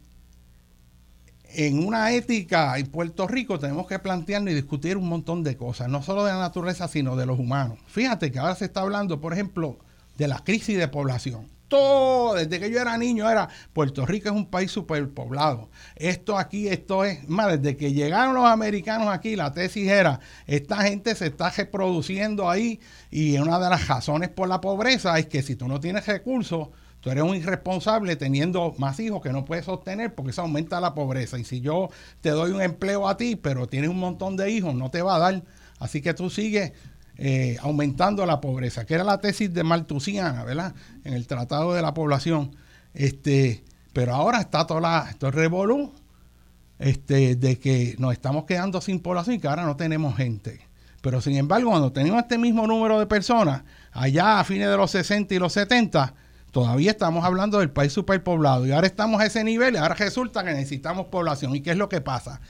en 1.54 1.86
una 1.86 2.14
ética 2.14 2.78
en 2.78 2.88
Puerto 2.88 3.28
Rico 3.28 3.60
tenemos 3.60 3.88
que 3.88 4.00
plantearnos 4.00 4.52
y 4.52 4.56
discutir 4.56 4.96
un 4.96 5.10
montón 5.10 5.44
de 5.44 5.58
cosas, 5.58 5.90
no 5.90 6.02
solo 6.02 6.24
de 6.24 6.32
la 6.32 6.40
naturaleza, 6.40 6.88
sino 6.88 7.18
de 7.18 7.26
los 7.26 7.40
humanos. 7.40 7.80
Fíjate 7.88 8.32
que 8.32 8.40
ahora 8.40 8.56
se 8.56 8.66
está 8.66 8.82
hablando, 8.82 9.20
por 9.20 9.34
ejemplo, 9.34 9.78
de 10.18 10.30
la 10.30 10.40
crisis 10.40 10.78
de 10.78 10.88
población 10.88 11.57
todo, 11.68 12.36
desde 12.36 12.60
que 12.60 12.72
yo 12.72 12.80
era 12.80 12.98
niño, 12.98 13.30
era 13.30 13.50
Puerto 13.74 14.06
Rico 14.06 14.30
es 14.30 14.36
un 14.36 14.48
país 14.48 14.72
superpoblado. 14.72 15.70
Esto 15.96 16.38
aquí, 16.38 16.68
esto 16.68 17.04
es, 17.04 17.28
más, 17.28 17.62
desde 17.62 17.78
que 17.78 17.94
llegaron 17.94 18.36
los 18.36 18.46
americanos 18.46 19.08
aquí, 19.10 19.36
la 19.36 19.52
tesis 19.52 19.90
era, 19.90 20.20
esta 20.46 20.78
gente 20.78 21.16
se 21.16 21.28
está 21.28 21.50
reproduciendo 21.50 22.50
ahí 22.50 22.80
y 23.12 23.38
una 23.38 23.60
de 23.60 23.70
las 23.70 23.88
razones 23.88 24.30
por 24.30 24.48
la 24.48 24.62
pobreza 24.62 25.18
es 25.20 25.28
que 25.28 25.42
si 25.42 25.56
tú 25.56 25.68
no 25.68 25.80
tienes 25.80 26.06
recursos, 26.08 26.70
tú 27.00 27.12
eres 27.12 27.24
un 27.24 27.36
irresponsable 27.36 28.16
teniendo 28.16 28.74
más 28.78 29.00
hijos 29.00 29.22
que 29.22 29.32
no 29.32 29.46
puedes 29.46 29.66
sostener 29.66 30.14
porque 30.16 30.32
eso 30.32 30.42
aumenta 30.42 30.80
la 30.80 30.94
pobreza. 30.94 31.38
Y 31.38 31.44
si 31.44 31.62
yo 31.62 31.90
te 32.22 32.30
doy 32.30 32.52
un 32.52 32.62
empleo 32.62 33.08
a 33.08 33.18
ti, 33.18 33.36
pero 33.36 33.68
tienes 33.68 33.90
un 33.90 34.00
montón 34.00 34.38
de 34.38 34.52
hijos, 34.52 34.74
no 34.76 34.90
te 34.90 35.02
va 35.02 35.16
a 35.16 35.20
dar. 35.20 35.44
Así 35.80 36.02
que 36.02 36.14
tú 36.14 36.30
sigues 36.30 36.74
eh, 37.18 37.58
aumentando 37.62 38.26
la 38.26 38.40
pobreza, 38.40 38.86
que 38.86 38.94
era 38.94 39.04
la 39.04 39.20
tesis 39.20 39.54
de 39.54 39.64
Maltusiana, 39.64 40.44
¿verdad? 40.44 40.76
En 41.04 41.14
el 41.14 41.26
Tratado 41.26 41.74
de 41.74 41.82
la 41.82 41.94
Población. 41.94 42.56
Este, 42.94 43.64
pero 43.94 44.14
ahora 44.14 44.40
está 44.40 44.68
toda 44.68 44.82
la, 44.82 45.08
esto 45.10 45.32
revolú, 45.32 45.92
este, 46.78 47.36
de 47.36 47.58
que 47.58 47.96
nos 47.98 48.14
estamos 48.14 48.46
quedando 48.46 48.82
sin 48.82 49.00
población 49.00 49.36
y 49.36 49.40
que 49.40 49.48
ahora 49.48 49.66
no 49.66 49.76
tenemos 49.76 50.16
gente. 50.16 50.62
Pero 51.02 51.22
sin 51.22 51.36
embargo, 51.36 51.70
cuando 51.70 51.92
tenemos 51.92 52.22
este 52.22 52.38
mismo 52.38 52.68
número 52.68 53.00
de 53.00 53.08
personas, 53.08 53.64
allá 53.92 54.40
a 54.40 54.44
fines 54.44 54.70
de 54.70 54.78
los 54.78 54.92
60 54.92 55.34
y 55.34 55.40
los 55.40 55.54
70, 55.54 56.14
todavía 56.52 56.92
estamos 56.92 57.24
hablando 57.24 57.60
del 57.60 57.72
país 57.72 57.94
superpoblado. 57.94 58.68
Y 58.68 58.72
ahora 58.72 58.88
estamos 58.88 59.22
a 59.22 59.26
ese 59.26 59.44
nivel 59.44 59.76
y 59.76 59.78
ahora 59.78 59.96
resulta 59.96 60.44
que 60.44 60.52
necesitamos 60.52 61.08
población. 61.08 61.56
¿Y 61.56 61.62
qué 61.62 61.72
es 61.72 61.78
lo 61.78 61.90
que 61.90 62.02
pasa? 62.02 62.42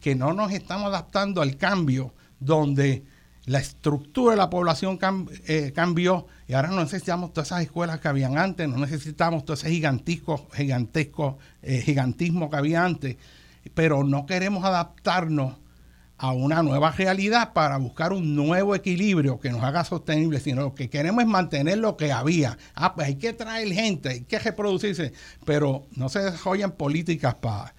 Que 0.00 0.14
no 0.14 0.32
nos 0.32 0.52
estamos 0.52 0.88
adaptando 0.88 1.42
al 1.42 1.56
cambio 1.56 2.14
donde 2.40 3.04
la 3.46 3.58
estructura 3.58 4.32
de 4.32 4.38
la 4.38 4.48
población 4.48 4.98
eh, 5.46 5.72
cambió 5.74 6.26
y 6.48 6.54
ahora 6.54 6.68
no 6.68 6.80
necesitamos 6.82 7.32
todas 7.32 7.48
esas 7.48 7.62
escuelas 7.62 8.00
que 8.00 8.08
habían 8.08 8.38
antes, 8.38 8.68
no 8.68 8.78
necesitamos 8.78 9.44
todo 9.44 9.54
ese 9.54 9.70
gigantesco, 9.70 10.48
gigantesco 10.54 11.38
eh, 11.62 11.82
gigantismo 11.82 12.48
que 12.48 12.56
había 12.56 12.84
antes, 12.84 13.16
pero 13.74 14.02
no 14.02 14.24
queremos 14.24 14.64
adaptarnos 14.64 15.56
a 16.16 16.32
una 16.32 16.62
nueva 16.62 16.92
realidad 16.92 17.52
para 17.52 17.76
buscar 17.76 18.12
un 18.12 18.34
nuevo 18.34 18.74
equilibrio 18.74 19.40
que 19.40 19.50
nos 19.50 19.62
haga 19.62 19.84
sostenible, 19.84 20.40
sino 20.40 20.62
lo 20.62 20.74
que 20.74 20.88
queremos 20.88 21.24
es 21.24 21.28
mantener 21.28 21.78
lo 21.78 21.96
que 21.96 22.12
había. 22.12 22.56
Ah, 22.74 22.94
pues 22.94 23.08
hay 23.08 23.16
que 23.16 23.32
traer 23.32 23.68
gente, 23.72 24.08
hay 24.10 24.20
que 24.20 24.38
reproducirse, 24.38 25.12
pero 25.44 25.86
no 25.96 26.08
se 26.08 26.20
desarrollan 26.20 26.72
políticas 26.72 27.34
para 27.34 27.74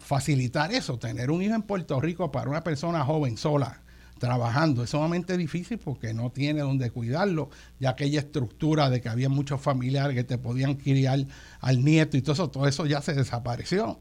facilitar 0.00 0.72
eso. 0.72 0.98
Tener 0.98 1.30
un 1.30 1.40
hijo 1.40 1.54
en 1.54 1.62
Puerto 1.62 2.00
Rico 2.00 2.32
para 2.32 2.50
una 2.50 2.64
persona 2.64 3.04
joven 3.04 3.36
sola 3.36 3.80
trabajando. 4.18 4.82
Es 4.82 4.90
sumamente 4.90 5.36
difícil 5.36 5.78
porque 5.78 6.14
no 6.14 6.30
tiene 6.30 6.60
donde 6.60 6.90
cuidarlo, 6.90 7.50
ya 7.78 7.90
aquella 7.90 8.20
estructura 8.20 8.90
de 8.90 9.00
que 9.00 9.08
había 9.08 9.28
muchos 9.28 9.60
familiares 9.60 10.14
que 10.14 10.24
te 10.24 10.38
podían 10.38 10.74
criar 10.74 11.20
al 11.60 11.84
nieto 11.84 12.16
y 12.16 12.22
todo 12.22 12.32
eso, 12.32 12.50
todo 12.50 12.66
eso 12.66 12.86
ya 12.86 13.00
se 13.02 13.14
desapareció 13.14 13.98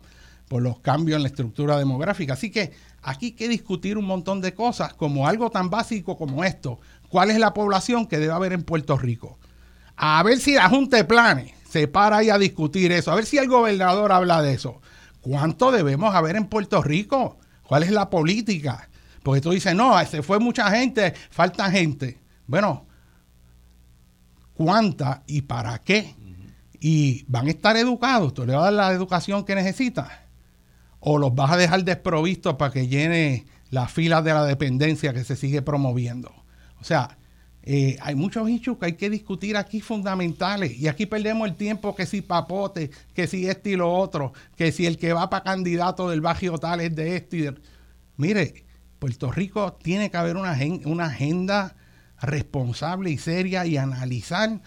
por 0.48 0.62
los 0.62 0.80
cambios 0.80 1.18
en 1.18 1.24
la 1.24 1.30
estructura 1.30 1.78
demográfica. 1.78 2.34
Así 2.34 2.52
que 2.52 2.72
aquí 3.02 3.28
hay 3.28 3.32
que 3.34 3.48
discutir 3.48 3.98
un 3.98 4.06
montón 4.06 4.42
de 4.42 4.54
cosas, 4.54 4.94
como 4.94 5.28
algo 5.28 5.50
tan 5.50 5.70
básico 5.70 6.18
como 6.18 6.44
esto. 6.44 6.80
¿Cuál 7.10 7.32
es 7.32 7.40
la 7.40 7.54
población 7.54 8.08
que 8.08 8.20
debe 8.20 8.34
haber 8.34 8.54
en 8.54 8.64
Puerto 8.64 8.98
Rico? 8.98 9.38
A 9.96 10.22
ver 10.24 10.40
si 10.40 10.54
la 10.54 10.70
Junta 10.70 10.98
de 10.98 11.06
Planes 11.06 11.54
se 11.70 11.88
para 11.88 12.18
ahí 12.18 12.30
a 12.30 12.38
discutir 12.38 12.92
eso, 12.92 13.12
a 13.12 13.16
ver 13.16 13.26
si 13.26 13.38
el 13.38 13.48
gobernador 13.48 14.12
habla 14.12 14.42
de 14.42 14.54
eso. 14.54 14.82
¿Cuánto 15.22 15.72
debemos 15.72 16.14
haber 16.14 16.36
en 16.36 16.46
Puerto 16.46 16.84
Rico? 16.84 17.38
¿Cuál 17.64 17.84
es 17.84 17.92
la 17.92 18.10
política? 18.10 18.90
Porque 19.26 19.42
tú 19.42 19.52
dices, 19.52 19.76
no, 19.76 19.94
se 20.06 20.24
fue 20.24 20.40
mucha 20.40 20.72
gente, 20.72 21.14
falta 21.32 21.70
gente. 21.70 22.22
Bueno, 22.48 22.86
¿cuánta 24.54 25.24
y 25.28 25.42
para 25.42 25.80
qué? 25.80 26.16
y 26.88 27.26
van 27.28 27.48
a 27.48 27.50
estar 27.50 27.76
educados, 27.78 28.36
tú 28.36 28.46
le 28.46 28.54
vas 28.54 28.62
a 28.62 28.66
dar 28.66 28.74
la 28.74 28.92
educación 28.92 29.44
que 29.44 29.56
necesitas, 29.56 30.08
o 31.00 31.18
los 31.18 31.34
vas 31.34 31.52
a 31.52 31.58
dejar 31.58 31.84
desprovistos 31.84 32.58
para 32.58 32.72
que 32.72 32.88
llene 32.88 33.48
las 33.72 33.92
filas 33.92 34.24
de 34.24 34.34
la 34.34 34.46
dependencia 34.46 35.12
que 35.12 35.24
se 35.24 35.36
sigue 35.36 35.64
promoviendo. 35.64 36.32
O 36.80 36.84
sea, 36.84 37.18
eh, 37.64 37.98
hay 38.02 38.14
muchos 38.14 38.48
hechos 38.48 38.78
que 38.78 38.86
hay 38.86 38.94
que 38.94 39.10
discutir 39.10 39.58
aquí 39.58 39.82
fundamentales 39.82 40.78
y 40.78 40.88
aquí 40.88 41.08
perdemos 41.08 41.48
el 41.48 41.56
tiempo 41.56 41.96
que 41.96 42.06
si 42.06 42.22
papote, 42.22 42.92
que 43.16 43.26
si 43.26 43.48
este 43.48 43.72
y 43.72 43.76
lo 43.76 43.92
otro, 43.92 44.34
que 44.56 44.72
si 44.72 44.86
el 44.86 45.00
que 45.00 45.12
va 45.12 45.28
para 45.28 45.44
candidato 45.44 46.08
del 46.12 46.22
barrio 46.22 46.60
tal 46.60 46.82
es 46.82 46.96
de 46.96 47.16
este. 47.16 47.38
Y 47.38 47.50
Mire, 48.18 48.65
Puerto 49.06 49.32
Rico 49.32 49.74
tiene 49.74 50.10
que 50.10 50.18
haber 50.18 50.36
una, 50.36 50.54
agenda 51.06 51.76
responsable 52.20 53.12
y 53.12 53.20
seria 53.20 53.64
y 53.68 53.78
analizar 53.78 54.64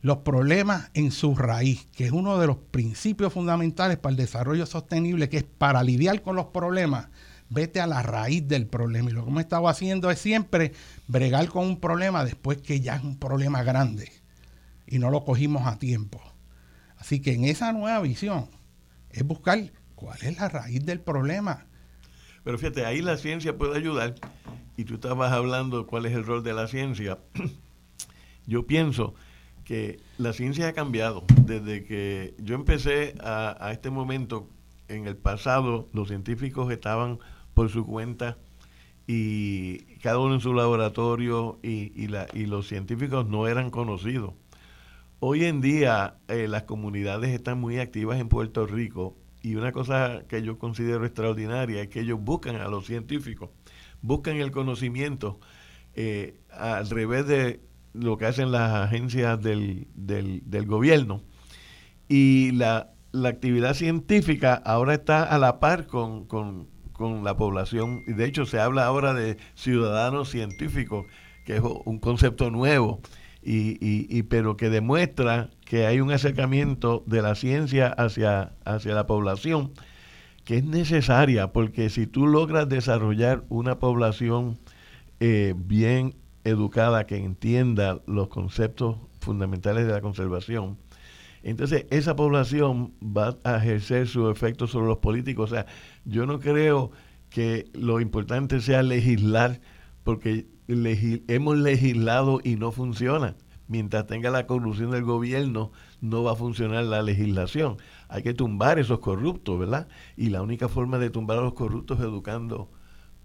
los 0.00 0.18
problemas 0.20 0.90
en 0.94 1.10
su 1.10 1.34
raíz, 1.34 1.86
que 1.92 2.06
es 2.06 2.12
uno 2.12 2.38
de 2.38 2.46
los 2.46 2.56
principios 2.56 3.30
fundamentales 3.30 3.98
para 3.98 4.12
el 4.12 4.16
desarrollo 4.16 4.64
sostenible, 4.64 5.28
que 5.28 5.36
es 5.36 5.42
para 5.44 5.82
lidiar 5.82 6.22
con 6.22 6.34
los 6.34 6.46
problemas 6.46 7.08
vete 7.50 7.82
a 7.82 7.86
la 7.86 8.02
raíz 8.02 8.48
del 8.48 8.66
problema. 8.66 9.10
Y 9.10 9.12
lo 9.12 9.22
que 9.22 9.30
hemos 9.30 9.42
estado 9.42 9.68
haciendo 9.68 10.10
es 10.10 10.18
siempre 10.18 10.72
bregar 11.06 11.46
con 11.48 11.66
un 11.66 11.78
problema 11.78 12.24
después 12.24 12.56
que 12.56 12.80
ya 12.80 12.96
es 12.96 13.04
un 13.04 13.18
problema 13.18 13.62
grande 13.64 14.10
y 14.86 14.98
no 14.98 15.10
lo 15.10 15.26
cogimos 15.26 15.66
a 15.66 15.78
tiempo. 15.78 16.22
Así 16.96 17.20
que 17.20 17.34
en 17.34 17.44
esa 17.44 17.70
nueva 17.74 18.00
visión 18.00 18.48
es 19.10 19.22
buscar 19.26 19.74
cuál 19.94 20.18
es 20.22 20.38
la 20.38 20.48
raíz 20.48 20.86
del 20.86 21.00
problema. 21.02 21.66
Pero 22.44 22.58
fíjate, 22.58 22.84
ahí 22.84 23.02
la 23.02 23.16
ciencia 23.16 23.56
puede 23.56 23.76
ayudar. 23.76 24.14
Y 24.76 24.84
tú 24.84 24.94
estabas 24.94 25.32
hablando 25.32 25.86
cuál 25.86 26.06
es 26.06 26.12
el 26.12 26.24
rol 26.24 26.42
de 26.42 26.54
la 26.54 26.66
ciencia. 26.66 27.18
Yo 28.46 28.66
pienso 28.66 29.14
que 29.64 30.00
la 30.18 30.32
ciencia 30.32 30.68
ha 30.68 30.72
cambiado. 30.72 31.24
Desde 31.44 31.84
que 31.84 32.34
yo 32.38 32.56
empecé 32.56 33.14
a, 33.22 33.56
a 33.60 33.70
este 33.70 33.90
momento, 33.90 34.48
en 34.88 35.06
el 35.06 35.16
pasado, 35.16 35.88
los 35.92 36.08
científicos 36.08 36.72
estaban 36.72 37.20
por 37.54 37.68
su 37.68 37.86
cuenta 37.86 38.38
y 39.06 39.78
cada 40.00 40.18
uno 40.18 40.34
en 40.34 40.40
su 40.40 40.54
laboratorio 40.54 41.58
y, 41.62 41.92
y, 42.00 42.08
la, 42.08 42.26
y 42.32 42.46
los 42.46 42.68
científicos 42.68 43.26
no 43.26 43.48
eran 43.48 43.70
conocidos. 43.70 44.34
Hoy 45.20 45.44
en 45.44 45.60
día 45.60 46.16
eh, 46.28 46.48
las 46.48 46.64
comunidades 46.64 47.30
están 47.30 47.60
muy 47.60 47.78
activas 47.78 48.18
en 48.20 48.28
Puerto 48.28 48.66
Rico 48.66 49.16
y 49.42 49.56
una 49.56 49.72
cosa 49.72 50.22
que 50.28 50.42
yo 50.42 50.58
considero 50.58 51.04
extraordinaria 51.04 51.82
es 51.82 51.88
que 51.88 52.00
ellos 52.00 52.20
buscan 52.20 52.56
a 52.56 52.68
los 52.68 52.86
científicos, 52.86 53.50
buscan 54.00 54.36
el 54.36 54.52
conocimiento 54.52 55.40
eh, 55.94 56.40
al 56.50 56.88
revés 56.88 57.26
de 57.26 57.60
lo 57.92 58.16
que 58.16 58.26
hacen 58.26 58.52
las 58.52 58.72
agencias 58.72 59.42
del, 59.42 59.88
del, 59.94 60.66
gobierno. 60.66 61.22
Y 62.08 62.52
la, 62.52 62.92
la, 63.10 63.28
actividad 63.28 63.74
científica 63.74 64.54
ahora 64.54 64.94
está 64.94 65.24
a 65.24 65.38
la 65.38 65.60
par 65.60 65.86
con, 65.86 66.26
con, 66.26 66.68
con 66.92 67.24
la 67.24 67.36
población. 67.36 68.02
Y 68.06 68.12
de 68.12 68.26
hecho 68.26 68.46
se 68.46 68.60
habla 68.60 68.86
ahora 68.86 69.12
de 69.12 69.36
ciudadanos 69.54 70.30
científicos, 70.30 71.06
que 71.44 71.56
es 71.56 71.62
un 71.62 71.98
concepto 71.98 72.50
nuevo, 72.50 73.00
y, 73.42 73.76
y, 73.80 74.22
pero 74.24 74.56
que 74.56 74.70
demuestra 74.70 75.50
que 75.64 75.86
hay 75.86 76.00
un 76.00 76.12
acercamiento 76.12 77.02
de 77.06 77.22
la 77.22 77.34
ciencia 77.34 77.88
hacia, 77.88 78.52
hacia 78.64 78.94
la 78.94 79.06
población 79.06 79.72
que 80.44 80.58
es 80.58 80.64
necesaria, 80.64 81.52
porque 81.52 81.88
si 81.88 82.06
tú 82.06 82.26
logras 82.26 82.68
desarrollar 82.68 83.44
una 83.48 83.78
población 83.78 84.58
eh, 85.20 85.54
bien 85.56 86.14
educada, 86.44 87.06
que 87.06 87.16
entienda 87.16 88.00
los 88.06 88.28
conceptos 88.28 88.96
fundamentales 89.20 89.86
de 89.86 89.92
la 89.92 90.00
conservación, 90.00 90.78
entonces 91.44 91.86
esa 91.90 92.16
población 92.16 92.92
va 93.02 93.36
a 93.44 93.56
ejercer 93.56 94.08
su 94.08 94.30
efecto 94.30 94.66
sobre 94.66 94.86
los 94.88 94.98
políticos. 94.98 95.50
O 95.50 95.54
sea, 95.54 95.66
yo 96.04 96.26
no 96.26 96.38
creo 96.40 96.90
que 97.30 97.66
lo 97.72 98.00
importante 98.00 98.60
sea 98.60 98.82
legislar, 98.82 99.60
porque 100.04 100.46
hemos 100.68 101.58
legislado 101.58 102.40
y 102.42 102.56
no 102.56 102.72
funciona. 102.72 103.36
Mientras 103.68 104.06
tenga 104.06 104.30
la 104.30 104.46
corrupción 104.46 104.90
del 104.90 105.04
gobierno, 105.04 105.72
no 106.00 106.22
va 106.22 106.32
a 106.32 106.36
funcionar 106.36 106.84
la 106.84 107.02
legislación. 107.02 107.78
Hay 108.08 108.22
que 108.22 108.34
tumbar 108.34 108.78
esos 108.78 108.98
corruptos, 108.98 109.58
¿verdad? 109.58 109.88
Y 110.16 110.28
la 110.28 110.42
única 110.42 110.68
forma 110.68 110.98
de 110.98 111.10
tumbar 111.10 111.38
a 111.38 111.42
los 111.42 111.54
corruptos 111.54 111.98
es 111.98 112.04
educando 112.04 112.70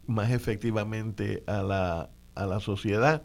más 0.06 0.32
efectivamente 0.32 1.44
a 1.48 1.64
la, 1.64 2.10
a 2.36 2.46
la 2.46 2.60
sociedad. 2.60 3.24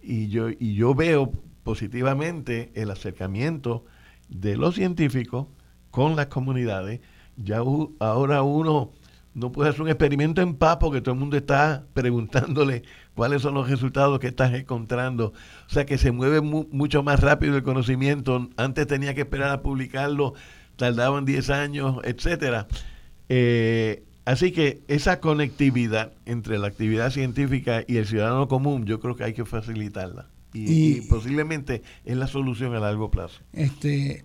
Y 0.00 0.28
yo, 0.28 0.50
y 0.50 0.74
yo 0.74 0.94
veo 0.94 1.32
positivamente 1.62 2.70
el 2.74 2.90
acercamiento 2.90 3.84
de 4.28 4.56
los 4.56 4.76
científicos 4.76 5.48
con 5.90 6.16
las 6.16 6.26
comunidades. 6.26 7.00
Ya 7.36 7.58
ahora 7.98 8.42
uno 8.42 8.92
no 9.34 9.52
puede 9.52 9.70
hacer 9.70 9.82
un 9.82 9.88
experimento 9.88 10.42
en 10.42 10.54
paz 10.54 10.78
porque 10.80 11.00
todo 11.00 11.14
el 11.14 11.20
mundo 11.20 11.36
está 11.36 11.86
preguntándole 11.94 12.82
cuáles 13.14 13.42
son 13.42 13.54
los 13.54 13.68
resultados 13.68 14.18
que 14.18 14.28
estás 14.28 14.54
encontrando. 14.54 15.32
O 15.66 15.70
sea 15.72 15.86
que 15.86 15.98
se 15.98 16.12
mueve 16.12 16.40
mucho 16.40 17.02
más 17.02 17.20
rápido 17.20 17.56
el 17.56 17.62
conocimiento. 17.62 18.48
Antes 18.56 18.86
tenía 18.86 19.14
que 19.14 19.22
esperar 19.22 19.50
a 19.50 19.62
publicarlo, 19.62 20.34
tardaban 20.76 21.24
10 21.24 21.50
años, 21.50 21.96
etcétera. 22.04 22.66
Eh, 23.28 24.04
así 24.24 24.52
que 24.52 24.82
esa 24.88 25.20
conectividad 25.20 26.12
entre 26.26 26.58
la 26.58 26.68
actividad 26.68 27.10
científica 27.10 27.84
y 27.86 27.96
el 27.98 28.06
ciudadano 28.06 28.48
común, 28.48 28.86
yo 28.86 29.00
creo 29.00 29.16
que 29.16 29.24
hay 29.24 29.32
que 29.32 29.44
facilitarla. 29.44 30.28
Y, 30.52 31.02
posiblemente 31.02 31.82
es 32.04 32.16
la 32.16 32.26
solución 32.26 32.74
a 32.74 32.80
largo 32.80 33.10
plazo. 33.10 33.40
Este, 33.52 34.24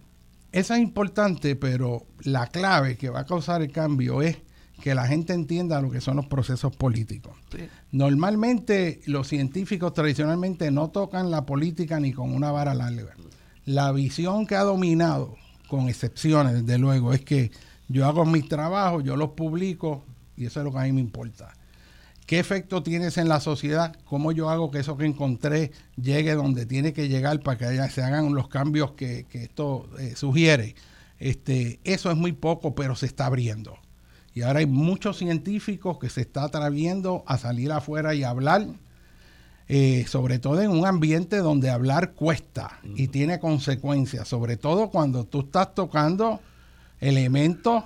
esa 0.51 0.75
es 0.77 0.81
importante, 0.81 1.55
pero 1.55 2.07
la 2.23 2.47
clave 2.47 2.97
que 2.97 3.09
va 3.09 3.19
a 3.19 3.25
causar 3.25 3.61
el 3.61 3.71
cambio 3.71 4.21
es 4.21 4.37
que 4.81 4.95
la 4.95 5.07
gente 5.07 5.33
entienda 5.33 5.81
lo 5.81 5.89
que 5.89 6.01
son 6.01 6.17
los 6.17 6.27
procesos 6.27 6.75
políticos. 6.75 7.35
Normalmente 7.91 9.01
los 9.05 9.27
científicos 9.27 9.93
tradicionalmente 9.93 10.69
no 10.71 10.89
tocan 10.89 11.31
la 11.31 11.45
política 11.45 11.99
ni 11.99 12.13
con 12.13 12.33
una 12.33 12.51
vara 12.51 12.73
larga. 12.73 13.15
La 13.65 13.91
visión 13.91 14.45
que 14.45 14.55
ha 14.55 14.63
dominado, 14.63 15.35
con 15.67 15.89
excepciones 15.89 16.53
desde 16.53 16.77
luego, 16.77 17.13
es 17.13 17.21
que 17.21 17.51
yo 17.87 18.05
hago 18.05 18.25
mis 18.25 18.47
trabajos, 18.47 19.03
yo 19.03 19.15
los 19.15 19.31
publico 19.31 20.03
y 20.37 20.45
eso 20.45 20.59
es 20.59 20.65
lo 20.65 20.71
que 20.71 20.79
a 20.79 20.83
mí 20.83 20.91
me 20.91 21.01
importa. 21.01 21.53
¿Qué 22.25 22.39
efecto 22.39 22.81
tienes 22.81 23.17
en 23.17 23.29
la 23.29 23.39
sociedad? 23.39 23.95
¿Cómo 24.05 24.31
yo 24.31 24.49
hago 24.49 24.71
que 24.71 24.79
eso 24.79 24.97
que 24.97 25.05
encontré 25.05 25.71
llegue 25.95 26.33
donde 26.33 26.65
tiene 26.65 26.91
que 26.91 27.07
llegar 27.07 27.39
para 27.41 27.57
que 27.57 27.89
se 27.89 28.01
hagan 28.01 28.33
los 28.33 28.47
cambios 28.47 28.93
que, 28.93 29.27
esto 29.31 29.87
eh, 29.99 30.13
sugiere? 30.15 30.75
Este, 31.19 31.79
eso 31.83 32.09
es 32.09 32.17
muy 32.17 32.31
poco, 32.31 32.73
pero 32.73 32.95
se 32.95 33.05
está 33.05 33.27
abriendo. 33.27 33.77
Y 34.35 34.43
ahora 34.43 34.59
hay 34.59 34.67
muchos 34.67 35.17
científicos 35.17 35.97
que 35.97 36.09
se 36.09 36.21
está 36.21 36.43
atreviendo 36.43 37.23
a 37.25 37.39
salir 37.39 37.71
afuera 37.71 38.13
y 38.13 38.23
hablar, 38.23 38.67
eh, 39.67 40.05
sobre 40.07 40.37
todo 40.37 40.61
en 40.61 40.69
un 40.69 40.85
ambiente 40.85 41.37
donde 41.37 41.71
hablar 41.71 42.11
cuesta 42.11 42.79
y 42.95 43.07
tiene 43.07 43.39
consecuencias, 43.39 44.27
sobre 44.27 44.57
todo 44.57 44.91
cuando 44.91 45.23
tú 45.23 45.39
estás 45.39 45.73
tocando 45.73 46.39
elementos 46.99 47.85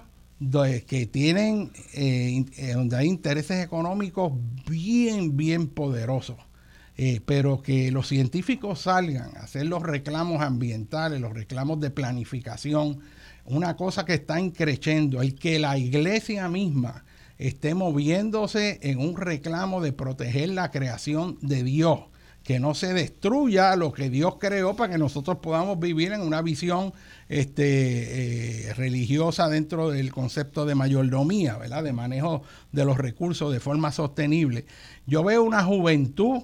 que 0.87 1.09
tienen, 1.11 1.71
eh, 1.93 2.45
eh, 2.57 2.73
donde 2.73 2.97
hay 2.97 3.07
intereses 3.07 3.63
económicos 3.63 4.33
bien, 4.67 5.37
bien 5.37 5.67
poderosos. 5.67 6.37
Eh, 7.01 7.21
pero 7.25 7.61
que 7.61 7.91
los 7.91 8.09
científicos 8.09 8.81
salgan 8.81 9.31
a 9.37 9.43
hacer 9.43 9.65
los 9.65 9.81
reclamos 9.83 10.41
ambientales, 10.41 11.21
los 11.21 11.33
reclamos 11.33 11.79
de 11.79 11.91
planificación, 11.91 12.99
una 13.49 13.75
cosa 13.75 14.05
que 14.05 14.13
está 14.13 14.39
increciendo, 14.39 15.21
el 15.21 15.35
que 15.35 15.59
la 15.59 15.77
iglesia 15.77 16.47
misma 16.49 17.03
esté 17.37 17.73
moviéndose 17.73 18.79
en 18.81 18.99
un 18.99 19.17
reclamo 19.17 19.81
de 19.81 19.93
proteger 19.93 20.49
la 20.49 20.71
creación 20.71 21.37
de 21.41 21.63
Dios 21.63 21.99
que 22.43 22.59
no 22.59 22.73
se 22.73 22.93
destruya 22.93 23.75
lo 23.75 23.91
que 23.91 24.09
Dios 24.09 24.37
creó 24.39 24.75
para 24.75 24.93
que 24.93 24.97
nosotros 24.97 25.37
podamos 25.37 25.79
vivir 25.79 26.13
en 26.13 26.21
una 26.21 26.41
visión 26.41 26.93
este, 27.27 28.69
eh, 28.69 28.73
religiosa 28.73 29.49
dentro 29.49 29.91
del 29.91 30.11
concepto 30.11 30.65
de 30.65 30.73
mayordomía, 30.73 31.57
¿verdad? 31.57 31.83
de 31.83 31.93
manejo 31.93 32.41
de 32.71 32.85
los 32.85 32.97
recursos 32.97 33.53
de 33.53 33.59
forma 33.59 33.91
sostenible. 33.91 34.65
Yo 35.05 35.23
veo 35.23 35.43
una 35.43 35.63
juventud 35.63 36.41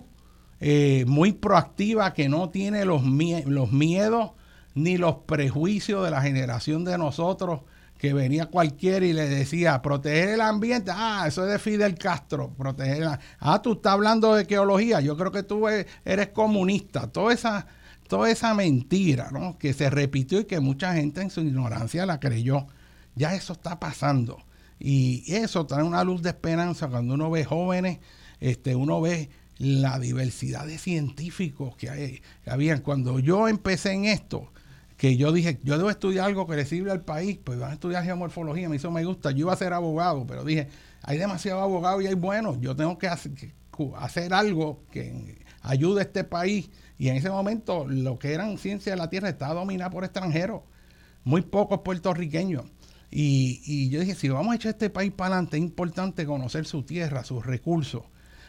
eh, 0.60 1.06
muy 1.08 1.32
proactiva 1.32 2.14
que 2.14 2.30
no 2.30 2.50
tiene 2.50 2.86
los, 2.86 3.02
los 3.04 3.72
miedos 3.72 4.32
ni 4.76 4.98
los 4.98 5.16
prejuicios 5.26 6.04
de 6.04 6.12
la 6.12 6.22
generación 6.22 6.84
de 6.86 6.98
nosotros 6.98 7.62
que 7.98 8.14
venía 8.14 8.48
cualquiera 8.48 9.06
y 9.06 9.14
le 9.14 9.28
decía, 9.28 9.82
proteger 9.82 10.30
el 10.30 10.42
ambiente, 10.42 10.92
ah, 10.94 11.24
eso 11.28 11.46
es 11.46 11.52
de 11.52 11.60
Fidel 11.60 11.96
Castro, 11.96 12.54
proteger. 12.58 13.20
Ah, 13.40 13.62
tú 13.62 13.74
estás 13.74 13.94
hablando 13.94 14.36
de 14.36 14.46
geología, 14.46 15.00
yo 15.00 15.16
creo 15.16 15.32
que 15.32 15.44
tú 15.44 15.68
e-, 15.70 15.88
eres 16.04 16.28
comunista, 16.30 17.08
toda 17.08 17.34
esa, 17.34 17.66
toda 18.08 18.30
esa 18.30 18.54
mentira, 18.54 19.30
¿no? 19.32 19.58
Que 19.58 19.74
se 19.74 19.90
repitió 19.90 20.42
y 20.42 20.46
que 20.46 20.60
mucha 20.60 20.94
gente 20.94 21.22
en 21.22 21.30
su 21.30 21.42
ignorancia 21.42 22.06
la 22.06 22.20
creyó. 22.20 22.68
Ya 23.16 23.34
eso 23.34 23.54
está 23.54 23.80
pasando. 23.80 24.44
Y 24.78 25.34
eso 25.34 25.66
trae 25.66 25.84
una 25.84 26.04
luz 26.04 26.22
de 26.22 26.30
esperanza 26.30 26.90
cuando 26.90 27.14
uno 27.14 27.32
ve 27.32 27.46
jóvenes, 27.46 28.00
este, 28.42 28.76
uno 28.76 29.00
ve 29.00 29.30
la 29.58 30.00
diversidad 30.00 30.68
de 30.68 30.78
científicos 30.78 31.78
que, 31.78 31.90
hay, 31.90 32.22
que 32.44 32.50
habían. 32.50 32.82
Cuando 32.82 33.20
yo 33.20 33.48
empecé 33.48 33.94
en 33.94 34.04
esto, 34.04 34.52
que 34.98 35.18
yo 35.18 35.32
dije, 35.32 35.60
yo 35.64 35.78
debo 35.78 35.90
estudiar 35.90 36.26
algo 36.26 36.48
que 36.48 36.56
le 36.56 36.66
sirve 36.66 36.92
al 36.92 37.02
país, 37.02 37.38
pues 37.44 37.60
van 37.60 37.72
a 37.72 37.74
estudiar 37.74 38.04
geomorfología, 38.04 38.70
me 38.70 38.78
hizo 38.78 38.92
me 38.92 39.04
gusta, 39.04 39.32
yo 39.32 39.40
iba 39.40 39.54
a 39.54 39.58
ser 39.58 39.74
abogado, 39.74 40.26
pero 40.26 40.44
dije, 40.44 40.70
hay 41.04 41.18
demasiados 41.18 41.64
abogados 41.64 42.04
y 42.04 42.08
hay 42.08 42.14
buenos, 42.14 42.60
yo 42.62 42.76
tengo 42.76 42.98
que 42.98 43.08
hacer, 43.08 44.34
algo 44.34 44.84
que 44.92 45.38
ayude 45.62 46.02
a 46.02 46.04
este 46.04 46.24
país. 46.24 46.70
Y 46.98 47.10
en 47.10 47.18
ese 47.18 47.30
momento 47.30 47.86
lo 47.88 48.18
que 48.18 48.34
eran 48.34 48.58
ciencias 48.58 48.96
de 48.96 48.98
la 48.98 49.10
tierra 49.10 49.28
estaba 49.28 49.54
dominado 49.54 49.92
por 49.92 50.06
extranjeros, 50.06 50.62
muy 51.26 51.42
pocos 51.42 51.82
puertorriqueños. 51.82 52.64
Y, 53.12 53.62
y 53.66 53.90
yo 53.90 54.00
dije, 54.00 54.16
si 54.16 54.30
vamos 54.30 54.54
a 54.54 54.56
echar 54.56 54.72
este 54.72 54.90
país 54.90 55.12
para 55.12 55.36
adelante, 55.36 55.58
es 55.58 55.64
importante 55.64 56.26
conocer 56.26 56.66
su 56.66 56.84
tierra, 56.84 57.24
sus 57.24 57.46
recursos. 57.46 58.04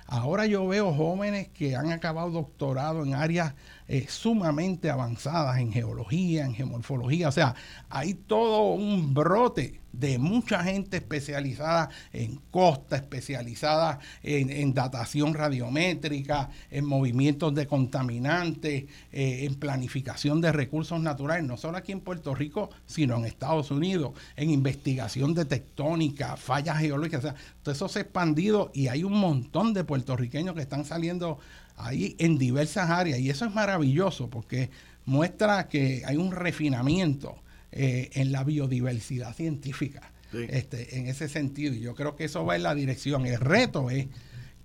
Ahora 0.07 0.47
yo 0.47 0.67
veo 0.69 0.95
jóvenes 0.95 1.49
que 1.49 1.75
han 1.75 1.91
acabado 1.91 2.31
doctorado 2.31 3.05
en 3.05 3.15
áreas 3.15 3.55
eh, 3.89 4.07
sumamente 4.09 4.91
avanzadas 4.91 5.59
en 5.59 5.73
geología, 5.73 6.45
en 6.45 6.55
geomorfología. 6.55 7.29
O 7.29 7.33
sea, 7.33 7.55
hay 7.89 8.15
todo 8.15 8.73
un 8.73 9.15
brote 9.15 9.81
de 9.99 10.19
mucha 10.19 10.63
gente 10.63 10.99
especializada 10.99 11.89
en 12.13 12.37
costa, 12.51 12.97
especializada 12.97 13.99
en, 14.23 14.75
datación 14.75 15.33
radiométrica, 15.33 16.51
en 16.71 16.85
movimientos 16.85 17.55
de 17.55 17.67
contaminantes, 17.67 18.85
eh, 19.13 19.47
en 19.47 19.55
planificación 19.55 20.41
de 20.41 20.53
recursos 20.53 21.01
naturales, 21.01 21.45
no 21.45 21.57
solo 21.57 21.79
aquí 21.79 21.93
en 21.93 22.01
Puerto 22.01 22.35
Rico, 22.35 22.71
sino 22.87 23.17
en 23.17 23.25
Estados 23.25 23.71
Unidos, 23.71 24.13
en 24.37 24.51
investigación 24.51 25.33
de 25.33 25.47
tectónica, 25.47 26.37
fallas 26.37 26.79
geológicas. 26.79 27.21
O 27.21 27.29
sea, 27.29 27.35
todo 27.63 27.75
eso 27.75 27.89
se 27.89 28.01
ha 28.01 28.03
expandido 28.03 28.71
y 28.75 28.89
hay 28.89 29.03
un 29.03 29.15
montón 29.15 29.73
de 29.73 29.85
puertorriqueños 29.85 30.55
que 30.55 30.63
están 30.63 30.85
saliendo 30.85 31.39
ahí 31.77 32.17
en 32.19 32.39
diversas 32.39 32.91
áreas. 32.91 33.19
Y 33.19 33.31
eso 33.31 33.45
es 33.45 33.55
maravilloso 33.55 34.29
porque 34.29 34.71
muestra 35.05 35.69
que 35.69 36.03
hay 36.05 36.17
un 36.17 36.33
refinamiento 36.33 37.37
eh, 37.73 38.11
en 38.15 38.33
la 38.33 38.45
biodiversidad 38.45 39.35
científica 39.35 40.13
este, 40.33 40.99
en 40.99 41.07
ese 41.07 41.29
sentido. 41.29 41.75
Y 41.75 41.81
yo 41.81 41.95
creo 41.95 42.17
que 42.17 42.25
eso 42.25 42.45
va 42.45 42.57
en 42.57 42.63
la 42.63 42.75
dirección. 42.75 43.27
El 43.27 43.41
reto 43.41 43.91
es 43.91 44.07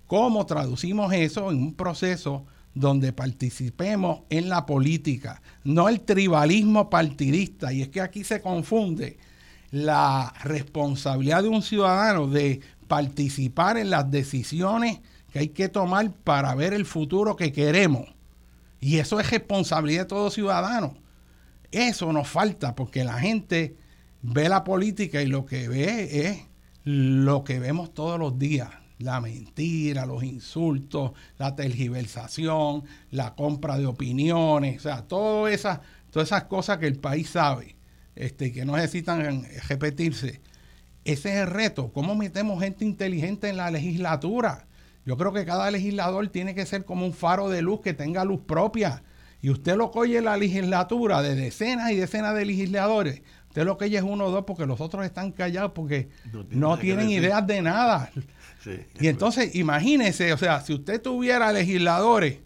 cómo 0.06 0.44
traducimos 0.46 1.12
eso 1.12 1.50
en 1.50 1.58
un 1.58 1.74
proceso 1.74 2.44
donde 2.74 3.12
participemos 3.12 4.20
en 4.30 4.48
la 4.48 4.64
política, 4.64 5.42
no 5.62 5.88
el 5.88 6.00
tribalismo 6.00 6.88
partidista. 6.88 7.72
Y 7.72 7.82
es 7.82 7.88
que 7.88 8.00
aquí 8.00 8.24
se 8.24 8.40
confunde 8.40 9.18
la 9.70 10.32
responsabilidad 10.42 11.42
de 11.42 11.48
un 11.48 11.62
ciudadano 11.62 12.28
de 12.28 12.60
participar 12.88 13.76
en 13.76 13.90
las 13.90 14.10
decisiones 14.10 15.00
que 15.32 15.38
hay 15.38 15.48
que 15.48 15.68
tomar 15.68 16.12
para 16.12 16.54
ver 16.54 16.74
el 16.74 16.84
futuro 16.84 17.36
que 17.36 17.52
queremos. 17.52 18.14
Y 18.80 18.98
eso 18.98 19.18
es 19.18 19.30
responsabilidad 19.30 20.02
de 20.02 20.08
todo 20.08 20.30
ciudadano. 20.30 20.94
Eso 21.70 22.12
nos 22.12 22.28
falta 22.28 22.74
porque 22.74 23.02
la 23.02 23.18
gente 23.18 23.76
ve 24.20 24.48
la 24.48 24.62
política 24.62 25.22
y 25.22 25.26
lo 25.26 25.46
que 25.46 25.68
ve 25.68 26.28
es 26.28 26.42
lo 26.84 27.44
que 27.44 27.58
vemos 27.58 27.94
todos 27.94 28.18
los 28.18 28.38
días. 28.38 28.70
La 28.98 29.20
mentira, 29.20 30.04
los 30.04 30.22
insultos, 30.22 31.12
la 31.38 31.56
tergiversación, 31.56 32.84
la 33.10 33.34
compra 33.34 33.78
de 33.78 33.86
opiniones, 33.86 34.78
o 34.78 34.80
sea, 34.80 35.02
todas 35.02 35.54
esas, 35.54 35.80
todas 36.10 36.28
esas 36.28 36.44
cosas 36.44 36.78
que 36.78 36.86
el 36.86 36.98
país 36.98 37.30
sabe 37.30 37.74
este, 38.14 38.52
que 38.52 38.64
no 38.64 38.76
necesitan 38.76 39.46
repetirse. 39.68 40.40
Ese 41.04 41.30
es 41.30 41.36
el 41.40 41.46
reto. 41.48 41.92
¿Cómo 41.92 42.14
metemos 42.14 42.62
gente 42.62 42.84
inteligente 42.84 43.48
en 43.48 43.56
la 43.56 43.70
legislatura? 43.70 44.66
Yo 45.04 45.16
creo 45.16 45.32
que 45.32 45.44
cada 45.44 45.70
legislador 45.70 46.28
tiene 46.28 46.54
que 46.54 46.66
ser 46.66 46.84
como 46.84 47.04
un 47.04 47.12
faro 47.12 47.48
de 47.48 47.62
luz 47.62 47.80
que 47.80 47.94
tenga 47.94 48.24
luz 48.24 48.40
propia. 48.46 49.02
Y 49.40 49.50
usted 49.50 49.76
lo 49.76 49.90
coge 49.90 50.18
en 50.18 50.24
la 50.26 50.36
legislatura 50.36 51.20
de 51.22 51.34
decenas 51.34 51.90
y 51.90 51.96
decenas 51.96 52.34
de 52.36 52.44
legisladores. 52.44 53.22
Usted 53.48 53.64
lo 53.64 53.76
que 53.76 53.86
es 53.86 54.02
uno 54.02 54.26
o 54.26 54.30
dos 54.30 54.44
porque 54.46 54.64
los 54.64 54.80
otros 54.80 55.04
están 55.04 55.32
callados 55.32 55.72
porque 55.74 56.08
no, 56.50 56.78
tienen 56.78 57.10
ideas 57.10 57.46
de 57.46 57.62
nada. 57.62 58.10
Y 59.00 59.08
entonces, 59.08 59.56
imagínese, 59.56 60.32
o 60.32 60.38
sea, 60.38 60.60
si 60.60 60.72
usted 60.72 61.02
tuviera 61.02 61.52
legisladores 61.52 62.38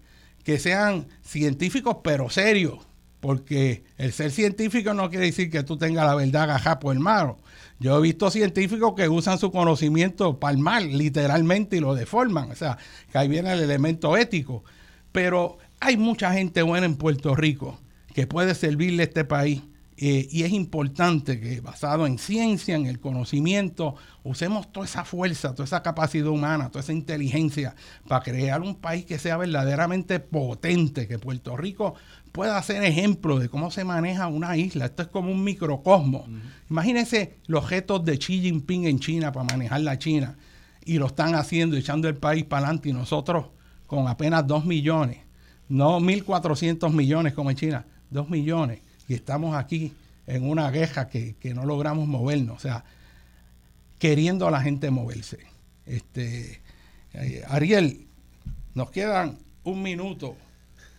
que 0.45 0.59
sean 0.59 1.09
científicos 1.21 1.99
pero 2.03 2.31
serios, 2.31 2.79
porque 3.21 3.85
el 3.99 4.15
ser 4.15 4.31
científico 4.31 4.95
no 4.95 5.11
quiere 5.11 5.27
decir 5.27 5.51
que 5.51 5.63
tú 5.63 5.77
tengas 5.77 6.07
la 6.07 6.15
verdad 6.15 6.79
el 6.91 7.01
malo. 7.01 7.37
Yo 7.79 7.99
he 7.99 8.01
visto 8.01 8.31
científicos 8.31 8.95
que 8.97 9.09
usan 9.09 9.39
su 9.39 9.51
conocimiento 9.51 10.39
para 10.41 10.53
el 10.53 10.59
mal, 10.59 10.97
literalmente, 10.97 11.77
y 11.77 11.81
lo 11.81 11.95
deforman. 11.95 12.51
O 12.51 12.55
sea, 12.55 12.79
que 13.13 13.19
ahí 13.19 13.29
viene 13.29 13.53
el 13.53 13.61
elemento 13.61 14.17
ético. 14.17 14.65
Pero 15.13 15.59
hay 15.81 15.97
mucha 15.97 16.33
gente 16.33 16.63
buena 16.63 16.87
en 16.87 16.97
Puerto 16.97 17.35
Rico 17.35 17.79
que 18.15 18.27
puede 18.27 18.55
servirle 18.55 19.03
a 19.03 19.07
este 19.07 19.25
país. 19.25 19.63
Eh, 19.99 20.29
y 20.31 20.43
es 20.43 20.53
importante 20.53 21.41
que 21.41 21.61
basado 21.63 22.07
en 22.07 22.19
ciencia, 22.19 22.77
en 22.77 22.85
el 22.87 23.01
conocimiento, 23.01 23.95
usemos 24.25 24.71
toda 24.71 24.85
esa 24.85 25.05
fuerza, 25.05 25.53
toda 25.53 25.65
esa 25.65 25.83
capacidad 25.83 26.27
humana, 26.27 26.69
toda 26.69 26.81
esa 26.81 26.93
inteligencia 26.93 27.75
para 28.07 28.23
crear 28.23 28.61
un 28.61 28.75
país 28.75 29.07
que 29.07 29.19
sea 29.19 29.39
verdaderamente 29.39 30.21
potente, 30.21 31.09
que 31.09 31.19
Puerto 31.19 31.57
Rico 31.57 31.95
pueda 32.33 32.63
ser 32.63 32.85
ejemplo 32.85 33.39
de 33.39 33.49
cómo 33.49 33.71
se 33.71 33.85
maneja 33.85 34.27
una 34.27 34.59
isla. 34.59 34.85
Esto 34.85 35.05
es 35.05 35.09
como 35.09 35.33
un 35.33 35.43
microcosmo. 35.43 36.27
Imagínense 36.69 37.39
los 37.47 37.65
objetos 37.65 38.05
de 38.05 38.19
Xi 38.19 38.43
Jinping 38.43 38.87
en 38.87 38.99
China 38.99 39.33
para 39.33 39.47
manejar 39.47 39.81
la 39.81 39.99
China. 39.99 40.37
Y 40.85 40.99
lo 40.99 41.07
están 41.07 41.35
haciendo, 41.35 41.77
echando 41.77 42.09
el 42.09 42.17
país 42.17 42.45
para 42.45 42.67
adelante. 42.67 42.91
Y 42.91 42.93
nosotros 42.93 43.47
con 43.87 44.07
apenas 44.09 44.47
2 44.47 44.67
millones, 44.67 45.19
no 45.69 45.99
1.400 46.01 46.93
millones 46.93 47.33
como 47.33 47.51
en 47.51 47.57
China, 47.57 47.87
2 48.11 48.29
millones. 48.29 48.83
Y 49.09 49.15
estamos 49.15 49.57
aquí 49.57 49.93
en 50.27 50.49
una 50.49 50.71
queja 50.73 51.09
que, 51.09 51.37
no 51.55 51.65
logramos 51.65 52.09
movernos. 52.09 52.57
O 52.57 52.61
sea, 52.61 52.85
queriendo 53.99 54.47
a 54.47 54.51
la 54.51 54.61
gente 54.61 54.91
moverse. 54.91 55.39
Este, 55.85 56.61
eh, 57.15 57.43
Ariel, 57.49 58.07
nos 58.75 58.91
quedan 58.91 59.39
un 59.65 59.83
minuto. 59.83 60.37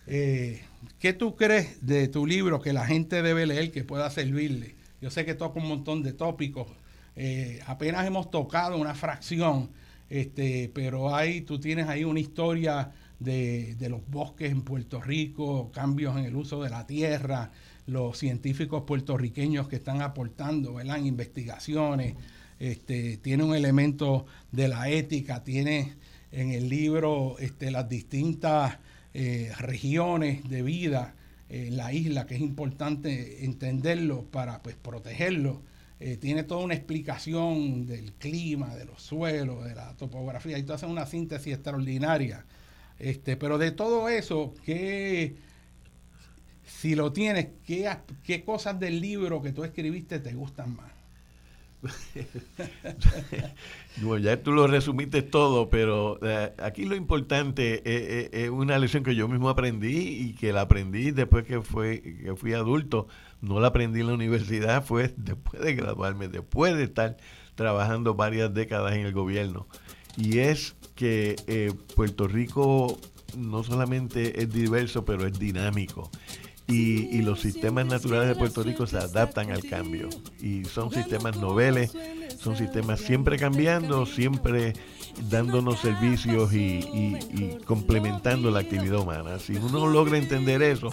Eh, 0.06 0.62
¿Qué 0.98 1.12
tú 1.12 1.36
crees 1.36 1.86
de 1.86 2.08
tu 2.08 2.26
libro 2.26 2.60
que 2.60 2.72
la 2.72 2.86
gente 2.86 3.22
debe 3.22 3.46
leer 3.46 3.70
que 3.70 3.84
pueda 3.84 4.10
servirle? 4.10 4.74
Yo 5.00 5.10
sé 5.10 5.24
que 5.24 5.34
toca 5.34 5.60
un 5.60 5.68
montón 5.68 6.02
de 6.02 6.12
tópicos. 6.12 6.68
Eh, 7.14 7.60
apenas 7.66 8.06
hemos 8.06 8.30
tocado 8.30 8.78
una 8.78 8.94
fracción, 8.94 9.70
este, 10.08 10.70
pero 10.72 11.14
hay, 11.14 11.42
tú 11.42 11.58
tienes 11.58 11.88
ahí 11.88 12.04
una 12.04 12.20
historia 12.20 12.92
de, 13.18 13.76
los 13.88 14.08
bosques 14.08 14.50
en 14.50 14.62
Puerto 14.62 15.00
Rico, 15.00 15.70
cambios 15.72 16.16
en 16.16 16.24
el 16.24 16.36
uso 16.36 16.62
de 16.62 16.70
la 16.70 16.86
tierra, 16.86 17.50
los 17.88 18.18
científicos 18.18 18.84
puertorriqueños 18.86 19.66
que 19.66 19.76
están 19.76 20.02
aportando 20.02 20.74
¿verdad? 20.74 20.98
investigaciones. 20.98 22.14
Este, 22.60 23.16
tiene 23.16 23.44
un 23.44 23.54
elemento 23.54 24.26
de 24.52 24.68
la 24.68 24.90
ética, 24.90 25.42
tiene 25.42 25.94
en 26.30 26.52
el 26.52 26.68
libro 26.68 27.36
este, 27.38 27.70
las 27.70 27.88
distintas 27.88 28.78
eh, 29.14 29.52
regiones 29.58 30.46
de 30.48 30.62
vida 30.62 31.14
en 31.48 31.78
la 31.78 31.92
isla, 31.92 32.26
que 32.26 32.34
es 32.34 32.42
importante 32.42 33.44
entenderlo 33.46 34.24
para 34.24 34.62
pues, 34.62 34.76
protegerlo. 34.76 35.62
Eh, 36.00 36.18
tiene 36.18 36.42
toda 36.42 36.64
una 36.64 36.74
explicación 36.74 37.86
del 37.86 38.12
clima, 38.12 38.76
de 38.76 38.84
los 38.84 39.00
suelos, 39.00 39.64
de 39.64 39.74
la 39.74 39.96
topografía, 39.96 40.58
y 40.58 40.62
tú 40.62 40.74
haces 40.74 40.90
una 40.90 41.06
síntesis 41.06 41.54
extraordinaria. 41.54 42.44
Este, 42.98 43.36
pero 43.36 43.56
de 43.56 43.70
todo 43.70 44.08
eso, 44.08 44.54
¿qué, 44.64 45.36
si 46.80 46.94
lo 46.94 47.12
tienes, 47.12 47.48
¿qué, 47.66 47.90
¿qué 48.22 48.44
cosas 48.44 48.78
del 48.78 49.00
libro 49.00 49.42
que 49.42 49.50
tú 49.50 49.64
escribiste 49.64 50.20
te 50.20 50.32
gustan 50.32 50.76
más? 50.76 50.92
bueno, 54.02 54.24
ya 54.24 54.40
tú 54.42 54.52
lo 54.52 54.68
resumiste 54.68 55.22
todo, 55.22 55.70
pero 55.70 56.20
eh, 56.22 56.52
aquí 56.58 56.84
lo 56.84 56.94
importante 56.94 57.82
es, 57.84 58.50
una 58.50 58.78
lección 58.78 59.02
que 59.02 59.16
yo 59.16 59.26
mismo 59.26 59.48
aprendí 59.48 59.96
y 59.96 60.34
que 60.34 60.52
la 60.52 60.62
aprendí 60.62 61.10
después 61.10 61.44
que, 61.44 61.62
fue, 61.62 62.00
que 62.00 62.36
fui 62.36 62.52
adulto. 62.52 63.08
No 63.40 63.58
la 63.58 63.68
aprendí 63.68 64.00
en 64.00 64.08
la 64.08 64.14
universidad, 64.14 64.84
fue 64.84 65.12
después 65.16 65.60
de 65.60 65.74
graduarme, 65.74 66.28
después 66.28 66.76
de 66.76 66.84
estar 66.84 67.16
trabajando 67.56 68.14
varias 68.14 68.54
décadas 68.54 68.94
en 68.94 69.04
el 69.04 69.12
gobierno. 69.12 69.66
Y 70.16 70.38
es 70.38 70.76
que 70.94 71.34
eh, 71.48 71.72
Puerto 71.96 72.28
Rico 72.28 73.00
no 73.36 73.64
solamente 73.64 74.42
es 74.42 74.52
diverso, 74.52 75.04
pero 75.04 75.26
es 75.26 75.38
dinámico 75.38 76.10
y, 76.68 77.22
los 77.22 77.40
sistemas 77.40 77.86
naturales 77.86 78.28
de 78.28 78.34
Puerto 78.34 78.62
Rico 78.62 78.86
se 78.86 78.98
adaptan 78.98 79.50
al 79.50 79.64
cambio. 79.64 80.08
Y 80.40 80.64
son 80.66 80.90
sistemas 80.90 81.36
noveles, 81.38 81.92
son 82.38 82.56
sistemas 82.56 83.00
siempre 83.00 83.38
cambiando, 83.38 84.04
siempre 84.04 84.74
dándonos 85.30 85.80
servicios 85.80 86.52
y, 86.52 87.58
complementando 87.64 88.50
la 88.50 88.60
actividad 88.60 89.00
humana. 89.00 89.38
Si 89.38 89.56
uno 89.56 89.86
logra 89.86 90.18
entender 90.18 90.62
eso, 90.62 90.92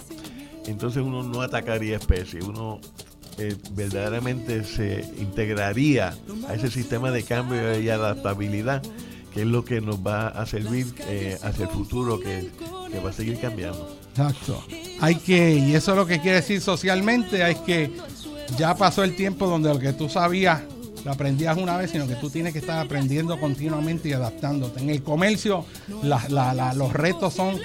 entonces 0.66 1.02
uno 1.02 1.22
no 1.22 1.42
atacaría 1.42 1.96
especies, 1.96 2.44
uno 2.44 2.80
eh, 3.38 3.54
verdaderamente 3.72 4.64
se 4.64 5.04
integraría 5.18 6.16
a 6.48 6.54
ese 6.54 6.70
sistema 6.70 7.10
de 7.10 7.22
cambio 7.22 7.78
y 7.78 7.90
adaptabilidad 7.90 8.82
que 9.36 9.42
es 9.42 9.46
lo 9.46 9.64
que 9.64 9.80
nos 9.80 9.98
va 9.98 10.28
a 10.28 10.46
servir 10.46 10.92
eh, 11.06 11.38
hacia 11.42 11.66
el 11.66 11.70
futuro, 11.70 12.18
que 12.18 12.50
que 12.90 13.00
va 13.00 13.10
a 13.10 13.12
seguir 13.12 13.38
cambiando. 13.38 13.96
Exacto. 14.10 14.64
Hay 15.00 15.16
que, 15.16 15.54
y 15.54 15.74
eso 15.74 15.92
es 15.92 15.96
lo 15.96 16.06
que 16.06 16.20
quiere 16.20 16.36
decir 16.36 16.60
socialmente, 16.60 17.42
hay 17.42 17.56
que 17.56 17.92
ya 18.56 18.74
pasó 18.74 19.04
el 19.04 19.16
tiempo 19.16 19.46
donde 19.46 19.68
lo 19.68 19.78
que 19.78 19.92
tú 19.92 20.08
sabías 20.08 20.62
lo 21.04 21.12
aprendías 21.12 21.56
una 21.56 21.76
vez, 21.76 21.92
sino 21.92 22.08
que 22.08 22.16
tú 22.16 22.30
tienes 22.30 22.52
que 22.52 22.58
estar 22.58 22.84
aprendiendo 22.84 23.38
continuamente 23.38 24.08
y 24.08 24.12
adaptándote. 24.12 24.80
En 24.80 24.90
el 24.90 25.04
comercio 25.04 25.64
los 26.02 26.92
retos 26.92 27.32
son 27.32 27.60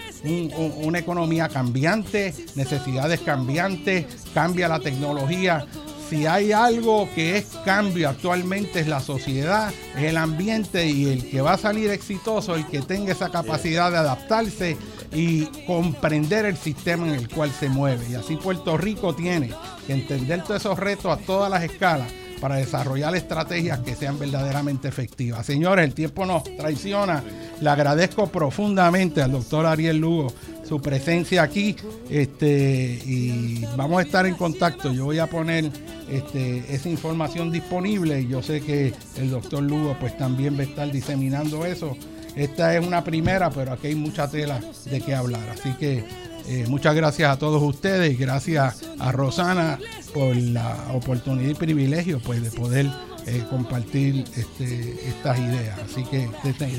una 0.84 1.00
economía 1.00 1.50
cambiante, 1.50 2.36
necesidades 2.56 3.22
cambiantes, 3.22 4.06
cambia 4.34 4.68
la 4.68 4.80
tecnología. 4.80 5.66
Si 6.12 6.28
hay 6.28 6.52
algo 6.52 7.08
que 7.16 7.38
es 7.38 7.46
cambio 7.64 8.10
actualmente 8.10 8.82
es 8.82 8.88
la 8.90 9.00
sociedad, 9.00 9.74
es 9.96 10.04
el 10.04 10.18
ambiente 10.18 10.86
y 10.86 11.06
el 11.06 11.30
que 11.30 11.40
va 11.40 11.54
a 11.54 11.58
salir 11.58 11.90
exitoso, 11.90 12.56
el 12.56 12.68
que 12.68 12.82
tenga 12.82 13.14
esa 13.14 13.32
capacidad 13.32 13.90
de 13.90 14.00
adaptarse 14.00 14.76
y 15.14 15.46
comprender 15.66 16.44
el 16.44 16.58
sistema 16.58 17.08
en 17.08 17.14
el 17.14 17.30
cual 17.30 17.50
se 17.58 17.70
mueve. 17.70 18.06
Y 18.10 18.16
así 18.16 18.36
Puerto 18.36 18.78
Rico 18.78 19.16
tiene 19.16 19.54
que 19.88 19.94
entender 19.94 20.44
todos 20.44 20.60
esos 20.60 20.78
retos 20.78 21.06
a 21.06 21.16
todas 21.16 21.50
las 21.50 21.64
escalas 21.64 22.12
para 22.42 22.56
desarrollar 22.56 23.16
estrategias 23.16 23.80
que 23.80 23.96
sean 23.96 24.20
verdaderamente 24.20 24.88
efectivas. 24.88 25.46
Señores, 25.46 25.86
el 25.86 25.94
tiempo 25.94 26.26
nos 26.26 26.44
traiciona. 26.44 27.24
Le 27.62 27.70
agradezco 27.70 28.28
profundamente 28.28 29.22
al 29.22 29.32
doctor 29.32 29.68
Ariel 29.68 29.98
Lugo 29.98 30.34
su 30.68 30.82
presencia 30.82 31.44
aquí 31.44 31.76
este, 32.10 33.00
y 33.06 33.66
vamos 33.78 34.00
a 34.00 34.02
estar 34.02 34.26
en 34.26 34.36
contacto. 34.36 34.92
Yo 34.92 35.06
voy 35.06 35.20
a 35.20 35.28
poner 35.28 35.70
este, 36.10 36.74
esa 36.74 36.90
información 36.90 37.52
disponible 37.52 38.22
y 38.22 38.28
yo 38.28 38.42
sé 38.42 38.62
que 38.62 38.94
el 39.18 39.30
doctor 39.30 39.62
Lugo 39.62 39.96
pues 40.00 40.18
también 40.18 40.58
va 40.58 40.62
a 40.62 40.66
estar 40.66 40.92
diseminando 40.92 41.66
eso. 41.66 41.96
Esta 42.36 42.76
es 42.76 42.86
una 42.86 43.04
primera, 43.04 43.50
pero 43.50 43.74
aquí 43.74 43.88
hay 43.88 43.96
mucha 43.96 44.30
tela 44.30 44.60
de 44.86 45.02
qué 45.02 45.14
hablar. 45.14 45.48
Así 45.50 45.74
que 45.74 46.06
eh, 46.48 46.66
muchas 46.68 46.96
gracias 46.96 47.30
a 47.30 47.38
todos 47.38 47.62
ustedes 47.62 48.14
y 48.14 48.16
gracias 48.16 48.84
a 49.00 49.12
Rosana 49.12 49.78
por 50.14 50.36
la 50.36 50.88
oportunidad 50.94 51.50
y 51.50 51.54
privilegio 51.54 52.20
pues, 52.20 52.42
de 52.44 52.52
poder 52.52 52.90
eh, 53.26 53.44
compartir 53.50 54.26
este, 54.36 55.08
estas 55.08 55.40
ideas. 55.40 55.80
Así 55.80 56.04
que 56.04 56.30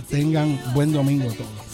tengan 0.09 0.61
buen 0.75 0.93
domingo 0.93 1.29
todos. 1.33 1.73